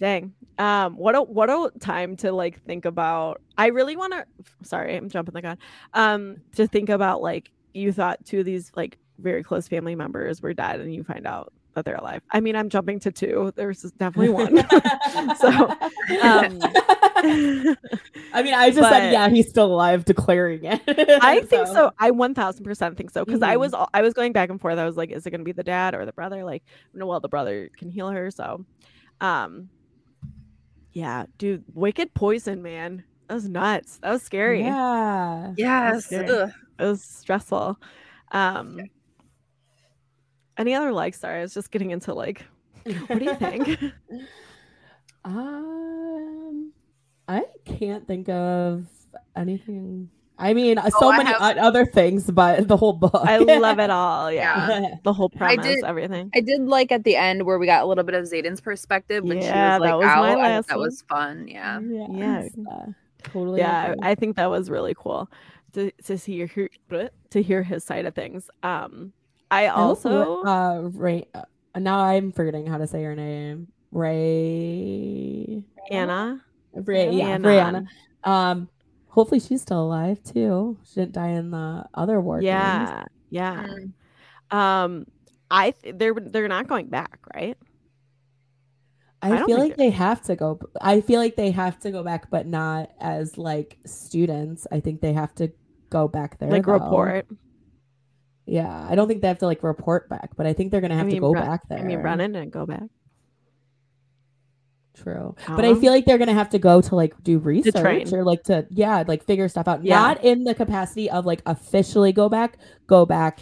Dang. 0.00 0.32
Um 0.58 0.96
what 0.96 1.14
a 1.14 1.22
what 1.22 1.50
a 1.50 1.70
time 1.80 2.16
to 2.18 2.32
like 2.32 2.62
think 2.64 2.84
about. 2.84 3.40
I 3.56 3.66
really 3.68 3.96
want 3.96 4.12
to 4.12 4.24
sorry, 4.62 4.96
I'm 4.96 5.08
jumping 5.08 5.34
the 5.34 5.42
gun. 5.42 5.58
Um 5.94 6.36
to 6.56 6.66
think 6.66 6.88
about 6.88 7.20
like 7.22 7.50
you 7.74 7.92
thought 7.92 8.24
two 8.24 8.40
of 8.40 8.44
these 8.44 8.70
like 8.76 8.98
very 9.18 9.42
close 9.42 9.66
family 9.68 9.94
members 9.96 10.40
were 10.40 10.54
dead 10.54 10.80
and 10.80 10.94
you 10.94 11.02
find 11.04 11.26
out 11.26 11.52
that 11.74 11.84
they're 11.84 11.96
alive. 11.96 12.22
I 12.30 12.40
mean, 12.40 12.56
I'm 12.56 12.68
jumping 12.70 12.98
to 13.00 13.12
two. 13.12 13.52
There's 13.56 13.82
definitely 13.98 14.30
one. 14.30 14.56
So, 15.38 15.48
um, 16.22 16.58
I 18.32 18.42
mean, 18.42 18.54
I 18.54 18.68
just 18.70 18.80
but- 18.80 18.90
said, 18.90 19.12
yeah, 19.12 19.28
he's 19.28 19.48
still 19.48 19.66
alive, 19.72 20.04
declaring 20.04 20.64
it. 20.64 20.80
I 21.22 21.40
think 21.42 21.66
so. 21.68 21.92
I 21.98 22.10
one 22.10 22.34
thousand 22.34 22.64
percent 22.64 22.96
think 22.96 23.10
so 23.10 23.24
because 23.24 23.42
I 23.42 23.56
Mhm. 23.56 23.60
was 23.60 23.74
I 23.94 24.02
was 24.02 24.14
going 24.14 24.32
back 24.32 24.50
and 24.50 24.60
forth. 24.60 24.78
I 24.78 24.84
was 24.84 24.96
like, 24.96 25.10
is 25.10 25.26
it 25.26 25.30
going 25.30 25.40
to 25.40 25.44
be 25.44 25.52
the 25.52 25.62
dad 25.64 25.94
or 25.94 26.06
the 26.06 26.12
brother? 26.12 26.44
Like, 26.44 26.62
no, 26.94 27.06
well, 27.06 27.20
the 27.20 27.28
brother 27.28 27.70
can 27.76 27.90
heal 27.90 28.08
her. 28.08 28.30
So, 28.30 28.64
um, 29.20 29.68
yeah, 30.98 31.26
dude, 31.38 31.62
wicked 31.74 32.12
poison, 32.12 32.60
man. 32.60 33.04
That 33.28 33.34
was 33.34 33.48
nuts. 33.48 33.98
That 34.02 34.10
was 34.10 34.22
scary. 34.22 34.62
Yeah. 34.62 35.54
yes. 35.56 36.06
scary. 36.06 36.28
Ugh. 36.28 36.50
It 36.76 36.82
was 36.82 37.04
stressful. 37.04 37.78
Um, 38.32 38.80
any 40.56 40.74
other 40.74 40.92
likes? 40.92 41.20
Sorry, 41.20 41.38
I 41.38 41.42
was 41.42 41.54
just 41.54 41.70
getting 41.70 41.92
into 41.92 42.14
like, 42.14 42.44
what 43.06 43.20
do 43.20 43.24
you 43.24 43.34
think? 43.36 43.80
um, 45.24 46.72
I 47.28 47.44
can't 47.64 48.04
think 48.04 48.28
of 48.28 48.84
anything 49.36 50.10
I 50.40 50.54
mean, 50.54 50.78
uh, 50.78 50.88
so 50.90 51.10
I 51.10 51.16
many 51.18 51.30
have- 51.30 51.56
other 51.58 51.84
things, 51.84 52.30
but 52.30 52.68
the 52.68 52.76
whole 52.76 52.92
book. 52.92 53.10
I 53.14 53.38
love 53.38 53.78
it 53.80 53.90
all. 53.90 54.30
Yeah. 54.30 54.68
Yeah. 54.80 54.94
The 55.02 55.12
whole 55.12 55.30
I 55.34 55.38
premise, 55.56 55.66
did- 55.66 55.84
everything. 55.84 56.30
I 56.34 56.40
did 56.40 56.62
like 56.62 56.92
at 56.92 57.04
the 57.04 57.16
end 57.16 57.44
where 57.44 57.58
we 57.58 57.66
got 57.66 57.82
a 57.82 57.86
little 57.86 58.04
bit 58.04 58.14
of 58.14 58.24
Xaden's 58.24 58.60
perspective 58.60 59.24
when 59.24 59.40
she 59.40 59.46
Yeah, 59.46 59.78
was 59.78 59.80
like 59.80 59.90
that 59.90 59.96
was 59.98 60.04
my 60.06 60.12
out. 60.12 60.24
I 60.24 60.34
last 60.36 60.68
that 60.68 60.78
was 60.78 61.02
fun. 61.02 61.48
Yeah. 61.48 61.80
Yeah. 61.80 62.06
Yes, 62.10 62.50
uh, 62.70 62.86
totally. 63.24 63.60
yeah, 63.60 63.92
agree. 63.92 64.08
I 64.08 64.14
think 64.14 64.36
that 64.36 64.48
was 64.50 64.70
really 64.70 64.94
cool 64.96 65.28
to 65.72 65.90
to 66.04 66.16
hear 66.16 66.46
hear- 66.46 66.70
bleh, 66.90 67.10
to 67.30 67.42
hear 67.42 67.62
his 67.62 67.82
side 67.84 68.06
of 68.06 68.14
things. 68.14 68.48
Um, 68.62 69.12
I 69.50 69.64
I 69.64 69.66
hope 69.68 69.78
also 69.78 70.42
Ra- 70.44 70.50
uh, 70.76 70.80
Ray. 70.94 71.26
Uh, 71.34 71.42
now 71.80 71.98
I'm 72.00 72.30
forgetting 72.32 72.66
how 72.66 72.78
to 72.78 72.86
say 72.86 73.02
her 73.02 73.16
name. 73.16 73.68
Ray. 73.92 75.64
Anna. 75.90 76.42
Ray. 76.74 77.10
Yeah, 77.12 77.24
Anna. 77.28 77.48
Brianna. 77.48 77.86
Um, 78.24 78.68
hopefully 79.18 79.40
she's 79.40 79.60
still 79.60 79.82
alive 79.82 80.22
too. 80.22 80.78
She 80.84 81.00
didn't 81.00 81.14
die 81.14 81.30
in 81.30 81.50
the 81.50 81.84
other 81.92 82.20
war. 82.20 82.36
games. 82.36 82.46
Yeah, 82.46 83.04
yeah. 83.30 83.66
Mm. 83.66 84.56
Um, 84.56 85.06
I 85.50 85.72
th- 85.72 85.96
they're 85.98 86.14
they're 86.14 86.46
not 86.46 86.68
going 86.68 86.86
back, 86.86 87.18
right? 87.34 87.58
I 89.20 89.42
I, 89.42 89.44
feel 89.44 89.58
like 89.58 89.76
they 89.76 89.90
have 89.90 90.22
to 90.22 90.36
go. 90.36 90.60
I 90.80 91.00
feel 91.00 91.18
like 91.18 91.34
they 91.34 91.50
have 91.50 91.80
to 91.80 91.90
go 91.90 92.04
back, 92.04 92.30
but 92.30 92.46
not 92.46 92.90
as 93.00 93.36
like 93.36 93.78
students. 93.84 94.68
I 94.70 94.78
think 94.78 95.00
they 95.00 95.14
have 95.14 95.34
to 95.36 95.50
go 95.90 96.06
back 96.06 96.38
there. 96.38 96.48
like 96.48 96.66
though. 96.66 96.74
report. 96.74 97.26
Yeah, 98.46 98.86
I 98.88 98.94
don't 98.94 99.08
think 99.08 99.20
they 99.20 99.28
have 99.28 99.40
to 99.40 99.46
like 99.46 99.64
report 99.64 100.08
back, 100.08 100.30
but 100.36 100.46
I 100.46 100.52
think 100.52 100.70
they're 100.70 100.80
gonna 100.80 100.94
have 100.94 101.06
mean, 101.06 101.16
to 101.16 101.20
go 101.20 101.32
Ren- 101.32 101.44
back 101.44 101.68
there. 101.68 101.80
I 101.80 101.82
mean, 101.82 101.98
run 101.98 102.20
in 102.20 102.36
and 102.36 102.52
go 102.52 102.66
back. 102.66 102.84
True, 105.02 105.36
I 105.46 105.56
but 105.56 105.64
I 105.64 105.68
um, 105.70 105.80
feel 105.80 105.92
like 105.92 106.04
they're 106.06 106.18
gonna 106.18 106.34
have 106.34 106.50
to 106.50 106.58
go 106.58 106.80
to 106.80 106.94
like 106.96 107.14
do 107.22 107.38
research 107.38 108.12
or 108.12 108.24
like 108.24 108.42
to 108.44 108.66
yeah, 108.70 109.04
like 109.06 109.24
figure 109.24 109.48
stuff 109.48 109.68
out. 109.68 109.84
Yeah. 109.84 109.96
Not 110.00 110.24
in 110.24 110.44
the 110.44 110.54
capacity 110.54 111.08
of 111.10 111.24
like 111.24 111.40
officially 111.46 112.12
go 112.12 112.28
back, 112.28 112.58
go 112.86 113.06
back. 113.06 113.38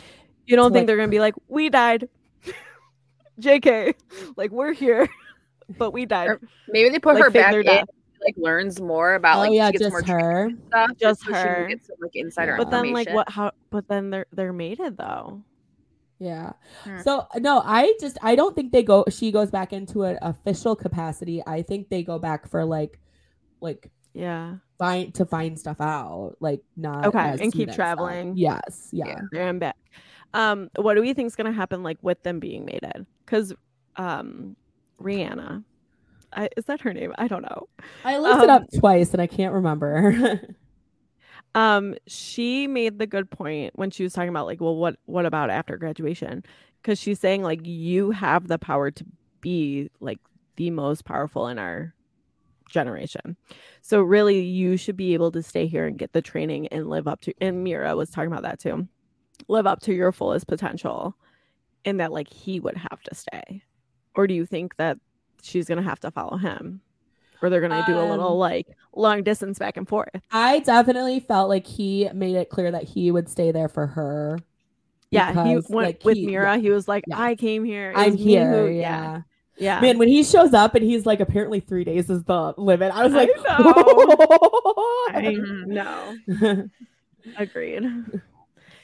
You 0.46 0.56
don't 0.56 0.70
to, 0.70 0.74
think 0.74 0.82
like- 0.82 0.86
they're 0.88 0.96
gonna 0.96 1.08
be 1.08 1.20
like, 1.20 1.34
we 1.48 1.70
died, 1.70 2.08
Jk, 3.40 3.94
like 4.36 4.50
we're 4.50 4.72
here, 4.72 5.08
but 5.78 5.92
we 5.92 6.06
died. 6.06 6.28
Or 6.28 6.40
Maybe 6.68 6.90
they 6.90 6.98
put 6.98 7.14
Like, 7.14 7.24
her 7.24 7.30
back 7.30 7.52
in, 7.54 7.58
figured 7.60 7.68
out. 7.80 7.88
like 8.24 8.34
learns 8.36 8.80
more 8.80 9.14
about 9.14 9.38
oh 9.38 9.40
like 9.40 9.52
yeah, 9.52 9.68
she 9.68 9.72
gets 9.72 9.84
just 9.84 9.92
more 9.92 10.02
her. 10.20 10.50
stuff. 10.68 10.90
Just 11.00 11.20
so 11.20 11.26
she 11.26 11.32
can 11.32 11.46
her. 11.46 11.66
get 11.68 11.84
some 11.86 11.96
like 12.00 12.16
insider 12.16 12.56
But 12.56 12.70
then, 12.70 12.92
like, 12.92 13.10
what? 13.10 13.28
How? 13.30 13.52
But 13.70 13.88
then 13.88 14.10
they're 14.10 14.26
they're 14.32 14.52
mated 14.52 14.96
though. 14.96 15.42
Yeah. 16.18 16.52
Hmm. 16.84 16.98
So 17.00 17.26
no, 17.36 17.60
I 17.64 17.94
just 18.00 18.16
I 18.22 18.36
don't 18.36 18.54
think 18.54 18.72
they 18.72 18.82
go. 18.82 19.04
She 19.10 19.30
goes 19.30 19.50
back 19.50 19.72
into 19.72 20.02
an 20.04 20.18
official 20.22 20.74
capacity. 20.74 21.42
I 21.46 21.62
think 21.62 21.88
they 21.88 22.02
go 22.02 22.18
back 22.18 22.48
for 22.48 22.64
like, 22.64 22.98
like 23.60 23.90
Yeah, 24.14 24.56
find 24.78 25.12
to 25.14 25.26
find 25.26 25.58
stuff 25.58 25.80
out. 25.80 26.36
Like 26.40 26.62
not 26.76 27.06
Okay, 27.06 27.36
and 27.40 27.52
keep 27.52 27.72
traveling. 27.72 28.34
Yes. 28.36 28.88
Yeah. 28.92 29.08
Yeah. 29.08 29.20
they're 29.30 29.48
in 29.48 29.58
back. 29.58 29.76
Um, 30.34 30.70
what 30.76 30.94
do 30.94 31.00
we 31.02 31.12
think 31.14 31.26
is 31.26 31.36
gonna 31.36 31.52
happen 31.52 31.82
like 31.82 31.98
with 32.02 32.22
them 32.22 32.40
being 32.40 32.64
mated? 32.64 33.06
Because, 33.24 33.52
um, 33.96 34.56
Rihanna, 35.00 35.64
I, 36.32 36.48
is 36.56 36.64
that 36.66 36.80
her 36.80 36.92
name? 36.92 37.14
I 37.18 37.28
don't 37.28 37.42
know. 37.42 37.68
I 38.04 38.18
looked 38.18 38.42
it 38.42 38.50
Um, 38.50 38.62
up 38.62 38.64
twice 38.78 39.12
and 39.12 39.20
I 39.22 39.26
can't 39.26 39.52
remember. 39.54 40.40
um 41.56 41.96
she 42.06 42.68
made 42.68 42.98
the 42.98 43.06
good 43.06 43.30
point 43.30 43.72
when 43.76 43.90
she 43.90 44.04
was 44.04 44.12
talking 44.12 44.28
about 44.28 44.46
like 44.46 44.60
well 44.60 44.76
what 44.76 44.96
what 45.06 45.26
about 45.26 45.50
after 45.50 45.76
graduation? 45.76 46.44
Because 46.82 47.00
she's 47.00 47.18
saying 47.18 47.42
like 47.42 47.66
you 47.66 48.12
have 48.12 48.46
the 48.46 48.58
power 48.58 48.92
to 48.92 49.04
be 49.40 49.90
like 50.00 50.20
the 50.56 50.70
most 50.70 51.04
powerful 51.04 51.48
in 51.48 51.58
our 51.58 51.94
generation. 52.68 53.36
So 53.80 54.02
really 54.02 54.40
you 54.40 54.76
should 54.76 54.96
be 54.96 55.14
able 55.14 55.32
to 55.32 55.42
stay 55.42 55.66
here 55.66 55.86
and 55.86 55.98
get 55.98 56.12
the 56.12 56.22
training 56.22 56.68
and 56.68 56.88
live 56.90 57.08
up 57.08 57.22
to 57.22 57.34
and 57.40 57.64
mira 57.64 57.96
was 57.96 58.10
talking 58.10 58.30
about 58.30 58.42
that 58.42 58.60
too 58.60 58.86
live 59.48 59.66
up 59.66 59.80
to 59.80 59.94
your 59.94 60.12
fullest 60.12 60.46
potential 60.46 61.16
and 61.84 62.00
that 62.00 62.12
like 62.12 62.28
he 62.32 62.60
would 62.60 62.76
have 62.76 63.00
to 63.02 63.14
stay. 63.14 63.62
Or 64.14 64.26
do 64.26 64.34
you 64.34 64.46
think 64.46 64.76
that 64.76 64.98
she's 65.42 65.66
gonna 65.66 65.82
have 65.82 66.00
to 66.00 66.10
follow 66.10 66.36
him 66.36 66.80
or 67.42 67.50
they're 67.50 67.60
gonna 67.60 67.84
do 67.86 67.98
a 67.98 68.06
little 68.08 68.32
Um, 68.32 68.38
like 68.38 68.66
long 68.94 69.22
distance 69.22 69.58
back 69.58 69.76
and 69.76 69.86
forth 69.88 70.08
I 70.30 70.60
definitely 70.60 71.20
felt 71.20 71.48
like 71.48 71.66
he 71.66 72.08
made 72.14 72.36
it 72.36 72.48
clear 72.50 72.70
that 72.70 72.84
he 72.84 73.10
would 73.10 73.28
stay 73.28 73.52
there 73.52 73.68
for 73.68 73.86
her. 73.86 74.38
Yeah, 75.10 75.44
he 75.46 75.54
went 75.54 75.70
like, 75.70 76.04
with 76.04 76.16
he- 76.16 76.26
Mira. 76.26 76.58
He 76.58 76.70
was 76.70 76.88
like, 76.88 77.04
yeah. 77.06 77.20
"I 77.20 77.34
came 77.36 77.64
here. 77.64 77.92
I'm 77.94 78.16
here. 78.16 78.66
who-" 78.66 78.72
yeah. 78.72 79.22
yeah, 79.56 79.80
Man, 79.80 79.98
when 79.98 80.08
he 80.08 80.22
shows 80.24 80.52
up 80.52 80.74
and 80.74 80.84
he's 80.84 81.06
like, 81.06 81.20
apparently 81.20 81.60
three 81.60 81.84
days 81.84 82.10
is 82.10 82.24
the 82.24 82.52
limit. 82.58 82.92
I 82.92 83.04
was 83.04 83.12
like, 83.14 83.30
I 83.48 85.36
Mhm. 85.38 85.66
know. 85.66 86.68
Agreed. 87.38 87.84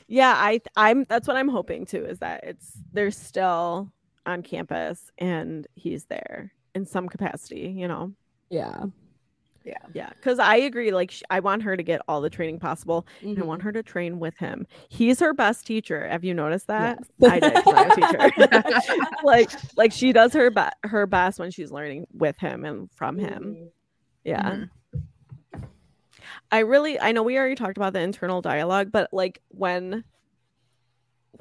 Yeah, 0.09 0.35
I 0.37 0.61
I'm 0.77 1.05
that's 1.09 1.27
what 1.27 1.37
I'm 1.37 1.49
hoping 1.49 1.87
too 1.87 2.05
is 2.05 2.19
that 2.19 2.45
it's 2.45 2.73
they're 2.93 3.11
still 3.11 3.91
on 4.27 4.43
campus 4.43 5.11
and 5.19 5.67
he's 5.75 6.05
there 6.05 6.53
in 6.75 6.87
some 6.87 7.09
capacity, 7.09 7.75
you 7.77 7.89
know. 7.89 8.13
Yeah. 8.53 8.85
Yeah, 9.65 9.75
Yeah. 9.95 10.09
because 10.17 10.41
I 10.41 10.57
agree. 10.57 10.91
Like, 10.91 11.13
sh- 11.13 11.23
I 11.31 11.39
want 11.39 11.63
her 11.63 11.77
to 11.77 11.83
get 11.85 12.01
all 12.09 12.21
the 12.21 12.29
training 12.29 12.59
possible, 12.59 13.07
and 13.21 13.39
I 13.39 13.43
Mhm. 13.43 13.47
want 13.47 13.63
her 13.63 13.71
to 13.71 13.81
train 13.81 14.19
with 14.19 14.37
him. 14.37 14.67
He's 14.89 15.21
her 15.21 15.33
best 15.33 15.65
teacher. 15.65 16.09
Have 16.09 16.25
you 16.25 16.35
noticed 16.35 16.67
that? 16.67 16.99
Yes. 17.21 17.31
I 17.33 17.39
did. 17.39 17.57
I'm 17.69 17.91
a 17.93 17.95
teacher. 17.95 19.07
like, 19.23 19.51
like 19.77 19.93
she 19.93 20.13
does 20.13 20.33
her 20.33 20.51
be- 20.51 20.63
her 20.89 21.07
best 21.07 21.39
when 21.39 21.53
she's 21.53 21.71
learning 21.71 22.07
with 22.13 22.37
him 22.39 22.65
and 22.65 22.91
from 22.93 23.19
him. 23.19 23.55
Mhm. 23.57 23.69
Yeah. 24.25 24.65
Mhm. 25.53 25.63
I 26.51 26.59
really 26.61 26.99
I 27.01 27.13
know 27.13 27.23
we 27.23 27.39
already 27.39 27.55
talked 27.55 27.77
about 27.77 27.93
the 27.93 28.01
internal 28.01 28.43
dialogue, 28.43 28.91
but 28.93 29.11
like 29.13 29.43
when 29.49 30.03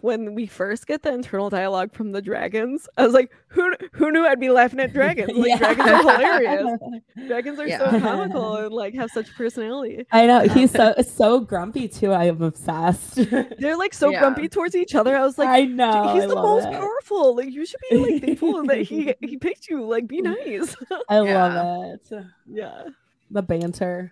when 0.02 0.34
we 0.36 0.46
first 0.46 0.88
get 0.88 1.04
the 1.04 1.14
internal 1.14 1.50
dialogue 1.50 1.94
from 1.94 2.12
the 2.12 2.22
dragons, 2.22 2.88
I 2.98 3.06
was 3.06 3.14
like, 3.14 3.32
who 3.48 3.74
who 3.94 4.12
knew 4.12 4.26
I'd 4.26 4.40
be 4.40 4.50
laughing 4.50 4.80
at 4.80 4.94
dragons? 4.94 5.32
Like 5.36 5.50
Yeah. 5.50 5.58
dragons 5.58 5.90
are 5.90 5.98
hilarious. 5.98 6.80
Dragons 7.28 7.60
are 7.60 7.70
so 7.70 8.00
comical 8.00 8.56
and 8.58 8.74
like 8.74 8.94
have 8.96 9.12
such 9.12 9.34
personality. 9.36 10.06
I 10.12 10.26
know 10.28 10.42
he's 10.48 10.72
so 10.72 10.94
so 11.08 11.40
grumpy 11.40 11.88
too. 11.88 12.12
I 12.12 12.26
am 12.26 12.42
obsessed. 12.42 13.16
They're 13.60 13.78
like 13.78 13.94
so 13.94 14.10
Yeah. 14.10 14.20
grumpy 14.20 14.48
towards 14.50 14.76
each 14.76 14.96
other. 14.96 15.16
I 15.16 15.24
was 15.24 15.38
like, 15.38 15.50
I 15.50 15.66
know. 15.66 16.14
he's 16.14 16.24
I 16.24 16.28
the 16.28 16.36
most 16.36 16.68
it. 16.68 16.72
powerful. 16.74 17.36
Like 17.36 17.52
you 17.52 17.66
should 17.66 17.80
be 17.90 17.98
like 17.98 18.22
thankful 18.24 18.64
that 18.66 18.82
he 18.82 19.14
he 19.22 19.38
picked 19.38 19.68
you. 19.70 19.84
Like 19.86 20.08
be 20.08 20.22
mm. 20.22 20.36
nice. 20.36 20.76
I 21.10 21.22
Yeah. 21.22 21.46
love 21.48 22.00
it. 22.12 22.26
yeah. 22.48 22.84
The 23.30 23.42
banter. 23.42 24.12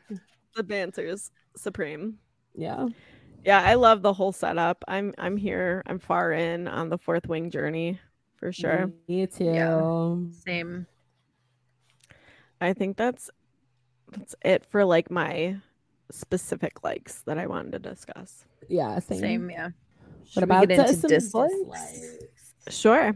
The 0.56 0.64
banter 0.64 1.02
is 1.06 1.32
supreme. 1.56 2.20
Yeah. 2.56 2.88
Yeah, 3.46 3.62
I 3.62 3.76
love 3.76 4.02
the 4.02 4.14
whole 4.14 4.32
setup. 4.32 4.84
I'm 4.88 5.14
I'm 5.18 5.38
here. 5.38 5.84
I'm 5.88 6.00
far 6.00 6.32
in 6.32 6.68
on 6.68 6.90
the 6.90 6.98
fourth 6.98 7.28
wing 7.28 7.50
journey 7.50 8.00
for 8.36 8.52
sure. 8.52 8.92
Me 9.08 9.28
too. 9.28 9.46
Yeah. 9.46 10.16
Same. 10.46 10.86
I 12.62 12.74
think 12.74 12.98
that's 12.98 13.30
that's 14.12 14.36
it 14.44 14.66
for 14.66 14.84
like 14.86 15.10
my 15.10 15.58
specific 16.12 16.84
likes 16.84 17.22
that 17.22 17.38
I 17.38 17.48
wanted 17.48 17.72
to 17.74 17.80
discuss. 17.80 18.46
Yeah. 18.68 19.00
Same. 19.00 19.20
Same. 19.20 19.50
Yeah. 19.50 19.66
What 19.66 19.74
Should 20.30 20.44
about 20.44 20.62
we 20.62 20.76
get 20.76 20.80
into 20.80 20.94
some 20.96 21.10
dislikes? 21.10 21.54
dislikes? 21.54 22.18
Sure. 22.70 23.16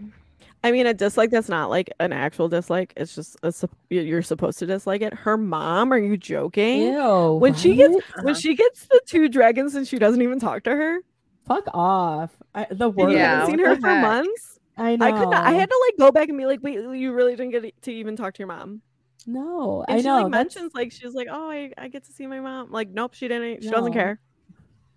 I 0.66 0.72
mean, 0.72 0.88
a 0.88 0.94
dislike 0.94 1.30
that's 1.30 1.50
not 1.50 1.70
like 1.70 1.92
an 2.00 2.14
actual 2.14 2.48
dislike. 2.48 2.94
It's 2.96 3.14
just 3.16 3.36
a, 3.44 3.52
sup- 3.52 3.76
you- 3.90 4.02
you're 4.02 4.22
supposed 4.22 4.60
to 4.60 4.66
dislike 4.66 5.02
it. 5.02 5.14
Her 5.14 5.36
mom? 5.38 5.92
Are 5.92 5.98
you 5.98 6.16
joking? 6.18 6.84
Ew. 6.94 7.34
When 7.34 7.54
she 7.54 7.76
gets 7.76 7.96
when 8.22 8.34
she 8.36 8.56
gets 8.56 8.86
the 8.88 9.02
two 9.06 9.28
dragons 9.28 9.76
and 9.76 9.86
she 9.88 10.00
doesn't 10.00 10.22
even 10.22 10.40
talk 10.40 10.64
to 10.64 10.72
her. 10.72 11.00
fuck 11.48 11.66
off. 11.74 12.32
I, 12.56 12.68
the 12.72 12.88
And 12.88 12.96
word. 12.96 13.12
you 13.12 13.18
haven't 13.18 13.48
seen 13.48 13.60
her 13.60 13.76
the 13.76 13.82
for 13.82 13.88
heck? 13.90 14.02
months. 14.02 14.60
I 14.78 14.96
know. 14.96 15.06
I 15.06 15.12
could 15.12 15.30
not. 15.30 15.46
I 15.46 15.52
had 15.52 15.70
to 15.70 15.80
like 15.88 15.98
go 16.00 16.12
back 16.12 16.30
and 16.30 16.38
be 16.38 16.46
like, 16.46 16.60
wait, 16.64 16.76
you 16.80 17.12
really 17.14 17.36
didn't 17.36 17.52
get 17.52 17.82
to 17.84 17.92
even 17.92 18.16
talk 18.16 18.34
to 18.36 18.40
your 18.40 18.48
mom. 18.48 18.82
No, 19.28 19.84
And 19.88 19.98
I 19.98 20.02
she 20.02 20.08
know. 20.08 20.22
like 20.24 20.32
that's- 20.32 20.56
mentions 20.56 20.74
like 20.74 20.92
she's 20.92 21.14
like, 21.14 21.28
oh, 21.30 21.50
I, 21.52 21.72
I 21.78 21.88
get 21.90 22.06
to 22.06 22.12
see 22.12 22.26
my 22.28 22.40
mom. 22.40 22.72
Like, 22.72 22.90
nope, 22.90 23.14
she 23.14 23.28
didn't. 23.28 23.64
She 23.64 23.70
doesn't 23.70 23.94
care. 23.94 24.20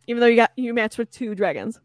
Even 0.06 0.20
though 0.20 0.26
you 0.26 0.36
got 0.36 0.52
you 0.56 0.72
matched 0.74 0.98
with 0.98 1.10
two 1.10 1.34
dragons, 1.34 1.80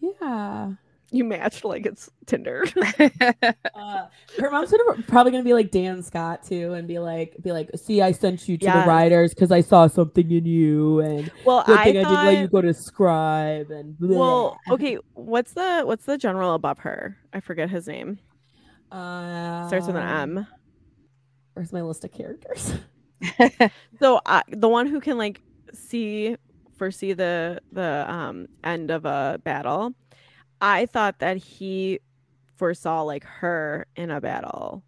Yeah. 0.00 0.72
You 1.12 1.24
matched 1.24 1.64
like 1.64 1.86
it's 1.86 2.08
Tinder. 2.26 2.64
Uh, 3.74 4.06
her 4.38 4.50
mom's 4.50 4.70
gonna, 4.70 5.02
probably 5.08 5.32
gonna 5.32 5.42
be 5.44 5.54
like 5.54 5.70
Dan 5.70 6.02
Scott 6.02 6.42
too, 6.44 6.74
and 6.74 6.86
be 6.86 6.98
like, 6.98 7.34
be 7.42 7.50
like, 7.50 7.70
see, 7.76 8.02
I 8.02 8.12
sent 8.12 8.48
you 8.48 8.58
to 8.58 8.64
Yes. 8.66 8.84
the 8.84 8.88
riders 8.88 9.34
because 9.34 9.50
I 9.50 9.60
saw 9.62 9.86
something 9.86 10.30
in 10.30 10.44
you, 10.44 11.00
and 11.00 11.30
well, 11.44 11.64
good 11.66 11.78
I 11.78 11.84
thing 11.84 11.96
I, 11.96 12.02
didn't 12.02 12.24
let 12.26 12.38
you 12.40 12.48
go 12.48 12.60
to 12.60 12.74
scribe, 12.74 13.70
and 13.70 13.96
well, 13.98 14.58
okay. 14.70 14.98
What's 15.14 15.54
the 15.54 15.82
what's 15.84 16.04
the 16.04 16.18
general 16.18 16.54
above 16.54 16.78
her? 16.80 17.16
I 17.32 17.40
forget 17.40 17.70
his 17.70 17.86
name. 17.88 18.18
Uh, 18.92 19.66
Starts 19.68 19.86
with 19.86 19.96
an 19.96 20.02
M. 20.36 20.46
Where's 21.54 21.72
my 21.72 21.82
list 21.82 22.04
of 22.04 22.12
characters? 22.12 22.74
So 24.00 24.20
I, 24.24 24.42
the 24.48 24.68
one 24.68 24.86
who 24.86 25.00
can 25.00 25.18
like 25.18 25.42
see 25.72 26.36
foresee 26.76 27.12
the 27.12 27.60
the 27.72 28.04
um 28.08 28.46
end 28.64 28.90
of 28.90 29.04
a 29.04 29.40
battle. 29.44 29.94
I 30.60 30.86
thought 30.86 31.18
that 31.20 31.36
he 31.36 32.00
foresaw 32.56 33.02
like 33.02 33.24
her 33.24 33.86
in 33.96 34.10
a 34.10 34.20
battle, 34.20 34.82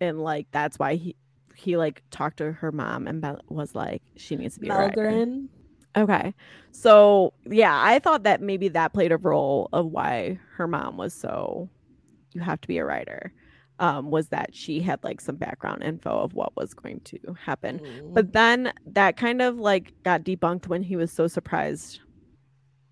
and 0.00 0.20
like 0.20 0.46
that's 0.50 0.78
why 0.78 0.94
he 0.94 1.16
he 1.54 1.76
like 1.76 2.02
talked 2.10 2.38
to 2.38 2.52
her 2.52 2.72
mom 2.72 3.06
and 3.06 3.24
was 3.48 3.74
like 3.74 4.02
she 4.16 4.36
needs 4.36 4.54
to 4.54 4.60
be 4.60 4.68
a 4.68 4.74
rider. 4.74 5.02
Melgren. 5.02 5.48
Okay. 5.96 6.34
So, 6.70 7.32
yeah, 7.46 7.82
I 7.82 7.98
thought 7.98 8.22
that 8.22 8.40
maybe 8.40 8.68
that 8.68 8.92
played 8.92 9.12
a 9.12 9.16
role 9.16 9.68
of 9.72 9.86
why 9.86 10.38
her 10.54 10.66
mom 10.68 10.96
was 10.96 11.12
so 11.12 11.68
you 12.32 12.40
have 12.40 12.60
to 12.60 12.68
be 12.68 12.78
a 12.78 12.84
rider. 12.84 13.32
Um, 13.80 14.10
was 14.10 14.28
that 14.28 14.54
she 14.54 14.80
had 14.80 15.02
like 15.02 15.22
some 15.22 15.36
background 15.36 15.82
info 15.82 16.10
of 16.10 16.34
what 16.34 16.54
was 16.54 16.74
going 16.74 17.00
to 17.00 17.18
happen. 17.42 17.78
Mm. 17.78 18.12
But 18.12 18.34
then 18.34 18.74
that 18.84 19.16
kind 19.16 19.40
of 19.40 19.58
like 19.58 19.94
got 20.02 20.22
debunked 20.22 20.66
when 20.68 20.82
he 20.82 20.96
was 20.96 21.10
so 21.10 21.26
surprised 21.26 22.00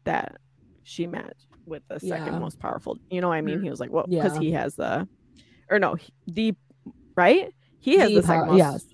that 0.05 0.39
she 0.85 1.07
met 1.07 1.37
with 1.69 1.83
the 1.89 2.01
second 2.01 2.33
Yeah. 2.35 2.39
most 2.39 2.59
powerful. 2.59 2.99
You 3.11 3.21
know 3.21 3.29
what 3.29 3.35
I 3.35 3.41
mean? 3.43 3.59
Mhm. 3.61 3.65
He 3.65 3.71
was 3.71 3.81
like, 3.81 3.91
well, 3.93 4.07
because 4.09 4.35
Yeah. 4.35 4.41
he 4.41 4.53
has 4.53 4.75
the, 4.77 5.07
or 5.71 5.79
no, 5.79 5.97
the, 6.27 6.55
right? 7.17 7.53
He 7.81 7.97
has 7.99 8.09
The 8.09 8.17
the 8.17 8.23
second 8.23 8.47
power- 8.47 8.47
most. 8.53 8.59
yes. 8.59 8.87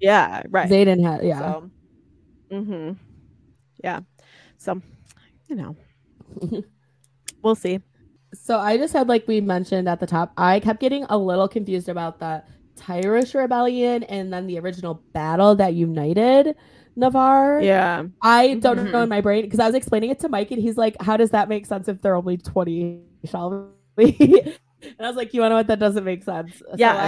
Yeah, 0.00 0.42
right. 0.50 0.68
They 0.68 0.84
didn't 0.84 1.04
have, 1.04 1.22
yeah. 1.22 1.38
So, 1.38 1.70
mm-hmm. 2.50 2.92
Yeah. 3.84 4.00
So, 4.58 4.80
you 5.48 5.56
know, 5.56 5.76
we'll 7.42 7.54
see. 7.54 7.80
So 8.34 8.58
I 8.58 8.76
just 8.78 8.92
had 8.92 9.08
like 9.08 9.28
we 9.28 9.40
mentioned 9.40 9.88
at 9.88 10.00
the 10.00 10.06
top, 10.06 10.32
I 10.36 10.60
kept 10.60 10.80
getting 10.80 11.04
a 11.04 11.16
little 11.18 11.48
confused 11.48 11.88
about 11.88 12.18
the 12.18 12.42
Tyrrish 12.76 13.34
rebellion 13.34 14.02
and 14.04 14.32
then 14.32 14.46
the 14.46 14.58
original 14.58 15.02
battle 15.12 15.54
that 15.56 15.74
united 15.74 16.56
Navarre. 16.96 17.60
Yeah. 17.62 18.04
I 18.22 18.54
don't 18.54 18.76
know 18.90 19.00
Mhm. 19.00 19.02
in 19.04 19.08
my 19.08 19.20
brain 19.20 19.42
because 19.44 19.60
I 19.60 19.66
was 19.66 19.74
explaining 19.74 20.10
it 20.10 20.18
to 20.20 20.28
Mike 20.28 20.50
and 20.50 20.60
he's 20.60 20.76
like, 20.76 20.96
How 21.00 21.16
does 21.16 21.30
that 21.30 21.48
make 21.48 21.66
sense 21.66 21.88
if 21.88 22.00
they're 22.02 22.16
only 22.16 22.36
20 22.36 23.00
Shelby? 23.24 23.66
and 23.98 25.00
I 25.00 25.06
was 25.06 25.16
like, 25.16 25.32
You 25.34 25.40
wanna 25.40 25.50
know 25.50 25.56
what 25.56 25.66
that 25.68 25.78
doesn't 25.78 26.04
make 26.04 26.22
sense. 26.24 26.58
So 26.58 26.66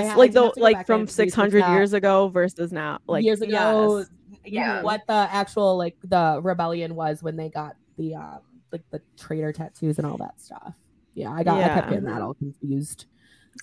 ha- 0.09 0.15
like 0.17 0.31
did 0.33 0.37
the 0.41 0.45
have 0.45 0.55
to 0.55 0.61
go 0.61 0.63
like 0.65 0.87
from 0.87 1.01
and 1.01 1.11
six 1.11 1.27
research 1.29 1.35
hundred 1.37 1.63
that 1.65 1.73
years 1.73 1.93
ago 1.93 2.29
versus 2.29 2.73
now. 2.73 2.99
Like 3.07 3.25
years 3.25 3.41
ago. 3.43 3.99
yes. 3.99 4.11
Yeah, 4.47 4.77
Yeah. 4.77 4.83
what 4.83 5.01
the 5.07 5.13
actual 5.31 5.77
like 5.77 5.97
the 6.05 6.41
rebellion 6.43 6.95
was 6.95 7.23
when 7.23 7.37
they 7.37 7.49
got 7.49 7.77
the 7.97 8.15
um 8.17 8.39
like 8.73 8.83
the 8.91 9.01
traitor 9.17 9.53
tattoos 9.53 9.99
and 9.99 10.07
all 10.07 10.17
that 10.19 10.41
stuff. 10.41 10.75
Yeah, 11.15 11.31
I 11.33 11.45
got 11.45 11.59
I 11.63 11.69
kept 11.69 11.89
getting 11.91 12.05
that 12.07 12.21
all 12.23 12.35
confused. 12.35 13.07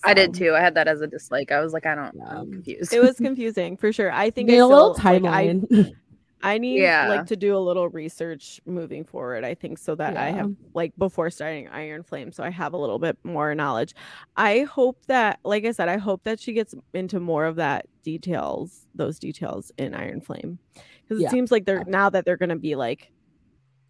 I 0.02 0.14
did 0.14 0.32
too. 0.32 0.54
I 0.54 0.60
had 0.60 0.74
that 0.76 0.88
as 0.88 1.02
a 1.02 1.06
dislike. 1.06 1.52
I 1.52 1.60
was 1.60 1.74
like, 1.74 1.84
I 1.84 1.94
don't, 1.94 2.14
know, 2.16 2.24
I'm 2.24 2.48
Yeah. 2.48 2.54
confused. 2.54 2.94
It 2.94 3.02
was 3.02 3.16
confusing 3.18 3.76
for 3.76 3.92
sure. 3.92 4.10
I 4.10 4.30
think 4.30 4.48
I 4.48 4.52
Need 4.54 4.58
a 4.60 4.66
little 4.66 4.94
still, 4.94 5.20
like, 5.20 5.24
I, 5.24 5.48
timeline. 5.48 5.94
I 6.42 6.58
need 6.58 6.80
Yeah. 6.80 7.08
like 7.08 7.26
to 7.26 7.36
do 7.36 7.56
a 7.56 7.58
little 7.58 7.88
research 7.88 8.60
moving 8.66 9.04
forward. 9.04 9.44
I 9.44 9.54
think 9.54 9.78
so 9.78 9.94
that 9.94 10.16
I 10.16 10.30
have 10.32 10.50
like 10.74 10.92
before 10.98 11.30
starting 11.30 11.68
Iron 11.68 12.02
Flame, 12.02 12.32
so 12.32 12.42
I 12.42 12.50
have 12.50 12.72
a 12.72 12.76
little 12.76 12.98
bit 12.98 13.16
more 13.24 13.54
knowledge. 13.54 13.94
I 14.36 14.60
hope 14.60 14.98
that, 15.06 15.38
like 15.44 15.64
I 15.64 15.70
said, 15.72 15.88
I 15.88 15.98
hope 15.98 16.24
that 16.24 16.40
she 16.40 16.52
gets 16.52 16.74
into 16.94 17.20
more 17.20 17.44
of 17.44 17.56
that 17.56 17.86
details, 18.02 18.86
those 18.94 19.18
details 19.18 19.70
in 19.78 19.94
Iron 19.94 20.20
Flame, 20.20 20.58
because 20.74 21.20
it 21.20 21.24
Yeah. 21.24 21.30
seems 21.30 21.52
like 21.52 21.64
they're 21.64 21.84
now 21.86 22.10
that 22.10 22.24
they're 22.24 22.36
gonna 22.36 22.56
be 22.56 22.74
like 22.74 23.12